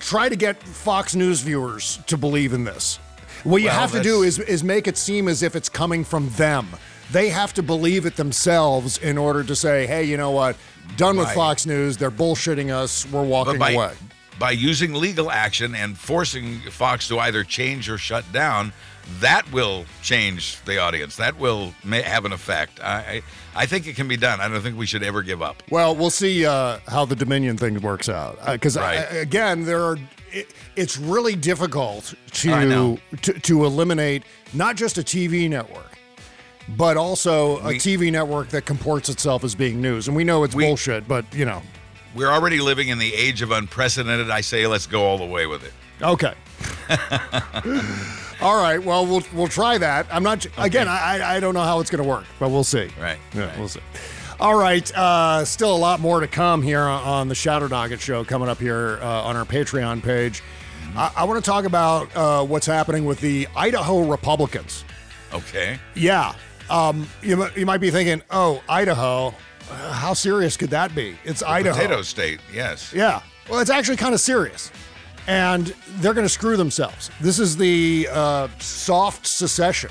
try 0.00 0.28
to 0.28 0.34
get 0.34 0.60
Fox 0.60 1.14
News 1.14 1.42
viewers 1.42 2.00
to 2.08 2.16
believe 2.16 2.52
in 2.52 2.64
this. 2.64 2.98
What 3.44 3.58
you 3.62 3.68
Well, 3.68 3.78
have 3.78 3.92
to 3.92 4.02
do 4.02 4.24
is 4.24 4.40
is 4.40 4.64
make 4.64 4.88
it 4.88 4.96
seem 4.96 5.28
as 5.28 5.44
if 5.44 5.54
it's 5.54 5.68
coming 5.68 6.02
from 6.02 6.28
them. 6.30 6.66
They 7.12 7.28
have 7.28 7.54
to 7.54 7.62
believe 7.62 8.04
it 8.04 8.16
themselves 8.16 8.98
in 8.98 9.16
order 9.16 9.44
to 9.44 9.54
say, 9.54 9.86
"Hey, 9.86 10.02
you 10.02 10.16
know 10.16 10.32
what? 10.32 10.56
Done 10.96 11.16
with 11.18 11.26
Right. 11.28 11.34
Fox 11.36 11.66
News. 11.66 11.96
They're 11.96 12.10
bullshitting 12.10 12.70
us. 12.74 13.06
We're 13.12 13.22
walking 13.22 13.58
by, 13.60 13.70
away." 13.72 13.92
By 14.38 14.50
using 14.50 14.92
legal 14.94 15.30
action 15.30 15.74
and 15.74 15.96
forcing 15.96 16.60
Fox 16.70 17.08
to 17.08 17.18
either 17.18 17.42
change 17.44 17.88
or 17.88 17.98
shut 17.98 18.30
down, 18.32 18.72
that 19.20 19.50
will 19.52 19.84
change 20.02 20.60
the 20.64 20.78
audience. 20.78 21.16
That 21.16 21.38
will 21.38 21.72
may 21.84 22.02
have 22.02 22.24
an 22.24 22.32
effect. 22.32 22.80
I, 22.82 23.22
I, 23.54 23.62
I 23.62 23.66
think 23.66 23.86
it 23.86 23.94
can 23.96 24.08
be 24.08 24.16
done. 24.16 24.40
I 24.40 24.48
don't 24.48 24.60
think 24.60 24.76
we 24.76 24.86
should 24.86 25.02
ever 25.02 25.22
give 25.22 25.40
up. 25.42 25.62
Well, 25.70 25.94
we'll 25.94 26.10
see 26.10 26.44
uh, 26.44 26.78
how 26.88 27.04
the 27.04 27.16
Dominion 27.16 27.56
thing 27.56 27.80
works 27.80 28.08
out. 28.08 28.38
Because 28.44 28.76
Right. 28.76 29.06
again, 29.12 29.64
there 29.64 29.82
are. 29.82 29.96
It, 30.32 30.52
it's 30.74 30.98
really 30.98 31.36
difficult 31.36 32.12
to, 32.32 32.98
to 33.22 33.32
to 33.32 33.64
eliminate 33.64 34.24
not 34.52 34.76
just 34.76 34.98
a 34.98 35.02
TV 35.02 35.48
network, 35.48 35.96
but 36.76 36.96
also 36.96 37.58
a 37.60 37.68
We- 37.68 37.78
TV 37.78 38.10
network 38.12 38.48
that 38.48 38.66
comports 38.66 39.08
itself 39.08 39.44
as 39.44 39.54
being 39.54 39.80
news. 39.80 40.08
And 40.08 40.16
we 40.16 40.24
know 40.24 40.42
it's 40.44 40.54
bullshit, 40.54 41.06
but 41.08 41.24
you 41.32 41.44
know. 41.46 41.62
We're 42.16 42.30
already 42.32 42.60
living 42.60 42.88
in 42.88 42.98
the 42.98 43.14
age 43.14 43.42
of 43.42 43.50
unprecedented. 43.50 44.30
I 44.30 44.40
say 44.40 44.66
let's 44.66 44.86
go 44.86 45.04
all 45.04 45.18
the 45.18 45.26
way 45.26 45.46
with 45.46 45.62
it. 45.64 45.72
Okay. 46.02 46.34
All 48.40 48.60
right. 48.60 48.82
Well, 48.82 49.06
we'll 49.06 49.22
we'll 49.34 49.48
try 49.48 49.78
that. 49.78 50.06
I'm 50.10 50.22
not 50.22 50.46
again. 50.58 50.88
I 50.88 51.36
I- 51.36 51.40
don't 51.40 51.54
know 51.54 51.62
how 51.62 51.80
it's 51.80 51.90
going 51.90 52.02
to 52.02 52.08
work, 52.08 52.24
but 52.38 52.50
we'll 52.50 52.64
see. 52.64 52.88
Right. 53.00 53.18
Yeah, 53.34 53.58
we'll 53.58 53.68
see. 53.68 53.80
All 54.38 54.54
right. 54.58 54.90
Uh, 54.94 55.44
still 55.44 55.74
a 55.74 55.78
lot 55.78 56.00
more 56.00 56.20
to 56.20 56.26
come 56.26 56.62
here 56.62 56.82
on, 56.82 57.28
the 57.28 57.34
Shadow 57.34 57.66
Nugget 57.68 58.00
Show 58.00 58.24
coming 58.24 58.48
up 58.48 58.58
here 58.58 58.98
uh, 59.00 59.22
on 59.22 59.36
our 59.36 59.44
Patreon 59.46 60.02
page. 60.02 60.42
I, 60.94 61.12
I 61.16 61.24
want 61.24 61.42
to 61.42 61.50
talk 61.50 61.64
about 61.64 62.14
uh, 62.14 62.44
what's 62.44 62.66
happening 62.66 63.04
with 63.06 63.20
the 63.20 63.48
Idaho 63.56 64.00
Republicans. 64.00 64.84
Okay. 65.32 65.78
Yeah. 65.94 66.34
Um, 66.68 67.08
you, 67.22 67.46
you 67.56 67.64
might 67.64 67.80
be 67.80 67.90
thinking, 67.90 68.22
oh, 68.30 68.62
Idaho. 68.68 69.34
Uh, 69.70 69.92
how 69.92 70.14
serious 70.14 70.56
could 70.56 70.70
that 70.70 70.94
be? 70.94 71.16
It's 71.24 71.42
Idaho. 71.42 71.74
Potato 71.74 72.02
State. 72.02 72.40
Yes. 72.52 72.92
Yeah. 72.92 73.20
Well, 73.48 73.60
it's 73.60 73.70
actually 73.70 73.96
kind 73.96 74.14
of 74.14 74.20
serious. 74.20 74.70
And 75.26 75.74
they're 75.98 76.14
going 76.14 76.24
to 76.24 76.32
screw 76.32 76.56
themselves. 76.56 77.10
This 77.20 77.38
is 77.38 77.56
the 77.56 78.08
uh, 78.12 78.48
soft 78.58 79.26
secession. 79.26 79.90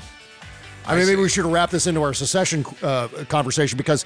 I, 0.86 0.96
mean, 0.96 1.06
maybe 1.06 1.20
we 1.20 1.28
should 1.28 1.44
wrap 1.44 1.70
this 1.70 1.86
into 1.86 2.02
our 2.02 2.14
secession 2.14 2.64
uh, 2.82 3.08
conversation 3.28 3.76
because 3.76 4.04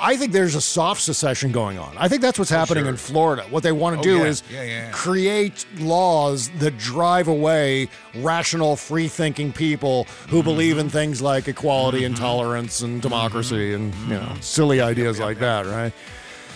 I 0.00 0.16
think 0.16 0.32
there's 0.32 0.54
a 0.54 0.60
soft 0.60 1.00
secession 1.00 1.52
going 1.52 1.78
on. 1.78 1.94
I 1.98 2.08
think 2.08 2.22
that's 2.22 2.38
what's 2.38 2.50
happening 2.50 2.84
sure. 2.84 2.90
in 2.90 2.96
Florida. 2.96 3.44
What 3.50 3.62
they 3.62 3.72
want 3.72 3.94
to 3.94 4.00
Oh, 4.00 4.02
do 4.02 4.18
yeah. 4.18 4.24
is 4.30 4.42
Yeah, 4.50 4.62
yeah, 4.62 4.90
create 4.90 5.66
laws 5.78 6.48
that 6.58 6.76
drive 6.78 7.28
away 7.28 7.88
rational, 8.16 8.76
free 8.76 9.08
thinking 9.08 9.52
people 9.52 10.04
who 10.28 10.38
Mm-hmm. 10.38 10.44
believe 10.44 10.78
in 10.78 10.88
things 10.90 11.20
like 11.22 11.48
equality 11.48 12.04
and 12.04 12.16
tolerance 12.16 12.80
and 12.82 13.00
democracy 13.02 13.74
and, 13.74 13.94
you 14.04 14.14
know, 14.14 14.32
silly 14.40 14.80
ideas 14.80 15.18
like 15.18 15.38
that, 15.38 15.66
right? 15.66 15.92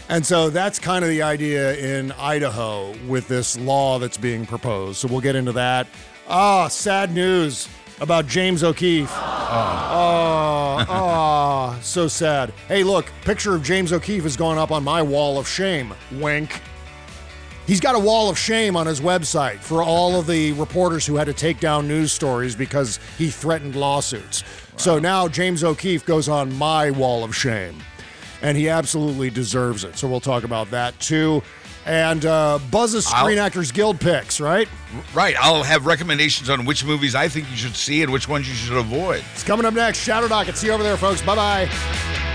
And 0.09 0.25
so 0.25 0.49
that's 0.51 0.79
kind 0.79 1.05
of 1.05 1.11
the 1.11 1.23
idea 1.23 1.77
in 1.77 2.13
Idaho 2.13 2.95
with 3.07 3.29
this 3.29 3.59
law 3.59 3.99
that's 3.99 4.17
being 4.17 4.47
proposed. 4.47 4.99
So 4.99 5.09
we'll 5.09 5.21
get 5.21 5.37
into 5.37 5.53
that. 5.53 5.87
Ah, 6.29 6.69
sad 6.69 7.13
news 7.13 7.69
about 8.01 8.27
James 8.27 8.63
O'Keefe. 8.63 9.11
Oh, 9.11 10.85
oh, 10.89 11.79
so 11.83 12.09
sad. 12.09 12.53
Hey, 12.69 12.83
look, 12.85 13.11
picture 13.23 13.55
of 13.55 13.63
James 13.63 13.93
O'Keefe 13.93 14.23
has 14.25 14.37
gone 14.37 14.59
up 14.59 14.71
on 14.71 14.85
my 14.85 15.03
wall 15.03 15.39
of 15.39 15.49
shame. 15.49 15.95
Wink. 16.13 16.61
He's 17.67 17.81
got 17.81 17.95
a 17.95 17.99
wall 17.99 18.31
of 18.31 18.39
shame 18.39 18.77
on 18.77 18.87
his 18.87 19.01
website 19.01 19.59
for 19.59 19.83
all 19.83 20.19
of 20.19 20.27
the 20.27 20.53
reporters 20.53 21.05
who 21.05 21.17
had 21.17 21.27
to 21.27 21.35
take 21.35 21.61
down 21.61 21.87
news 21.87 22.13
stories 22.13 22.57
because 22.57 22.99
he 23.19 23.29
threatened 23.29 23.77
lawsuits. 23.77 24.43
So 24.77 24.99
now 24.99 25.29
James 25.29 25.65
O'Keefe 25.65 26.07
goes 26.07 26.29
on 26.31 26.55
my 26.55 26.91
wall 26.91 27.25
of 27.25 27.37
shame, 27.37 27.83
and 28.41 28.57
he 28.57 28.71
absolutely 28.71 29.29
deserves 29.29 29.85
it. 29.85 29.99
So 29.99 30.09
we'll 30.09 30.21
talk 30.21 30.45
about 30.45 30.71
that 30.71 30.99
too. 30.99 31.43
And 31.89 32.27
uh, 32.27 32.59
Buzz's 32.71 33.07
Screen 33.07 33.39
I'll- 33.39 33.47
Actors 33.47 33.73
Guild 33.73 33.99
picks, 33.99 34.41
right? 34.41 34.69
Right. 35.15 35.35
I'll 35.41 35.63
have 35.63 35.87
recommendations 35.87 36.51
on 36.51 36.65
which 36.67 36.85
movies 36.85 37.15
I 37.15 37.29
think 37.29 37.51
you 37.51 37.57
should 37.57 37.75
see 37.77 38.03
and 38.03 38.13
which 38.13 38.29
ones 38.29 38.47
you 38.49 38.55
should 38.55 38.77
avoid. 38.77 39.25
It's 39.33 39.43
coming 39.43 39.65
up 39.65 39.73
next. 39.75 39.99
Shadow 39.99 40.29
Docket. 40.29 40.57
See 40.57 40.67
you 40.67 40.75
over 40.75 40.83
there, 40.83 40.97
folks. 40.99 41.23
Bye 41.23 41.35
bye. 41.35 42.35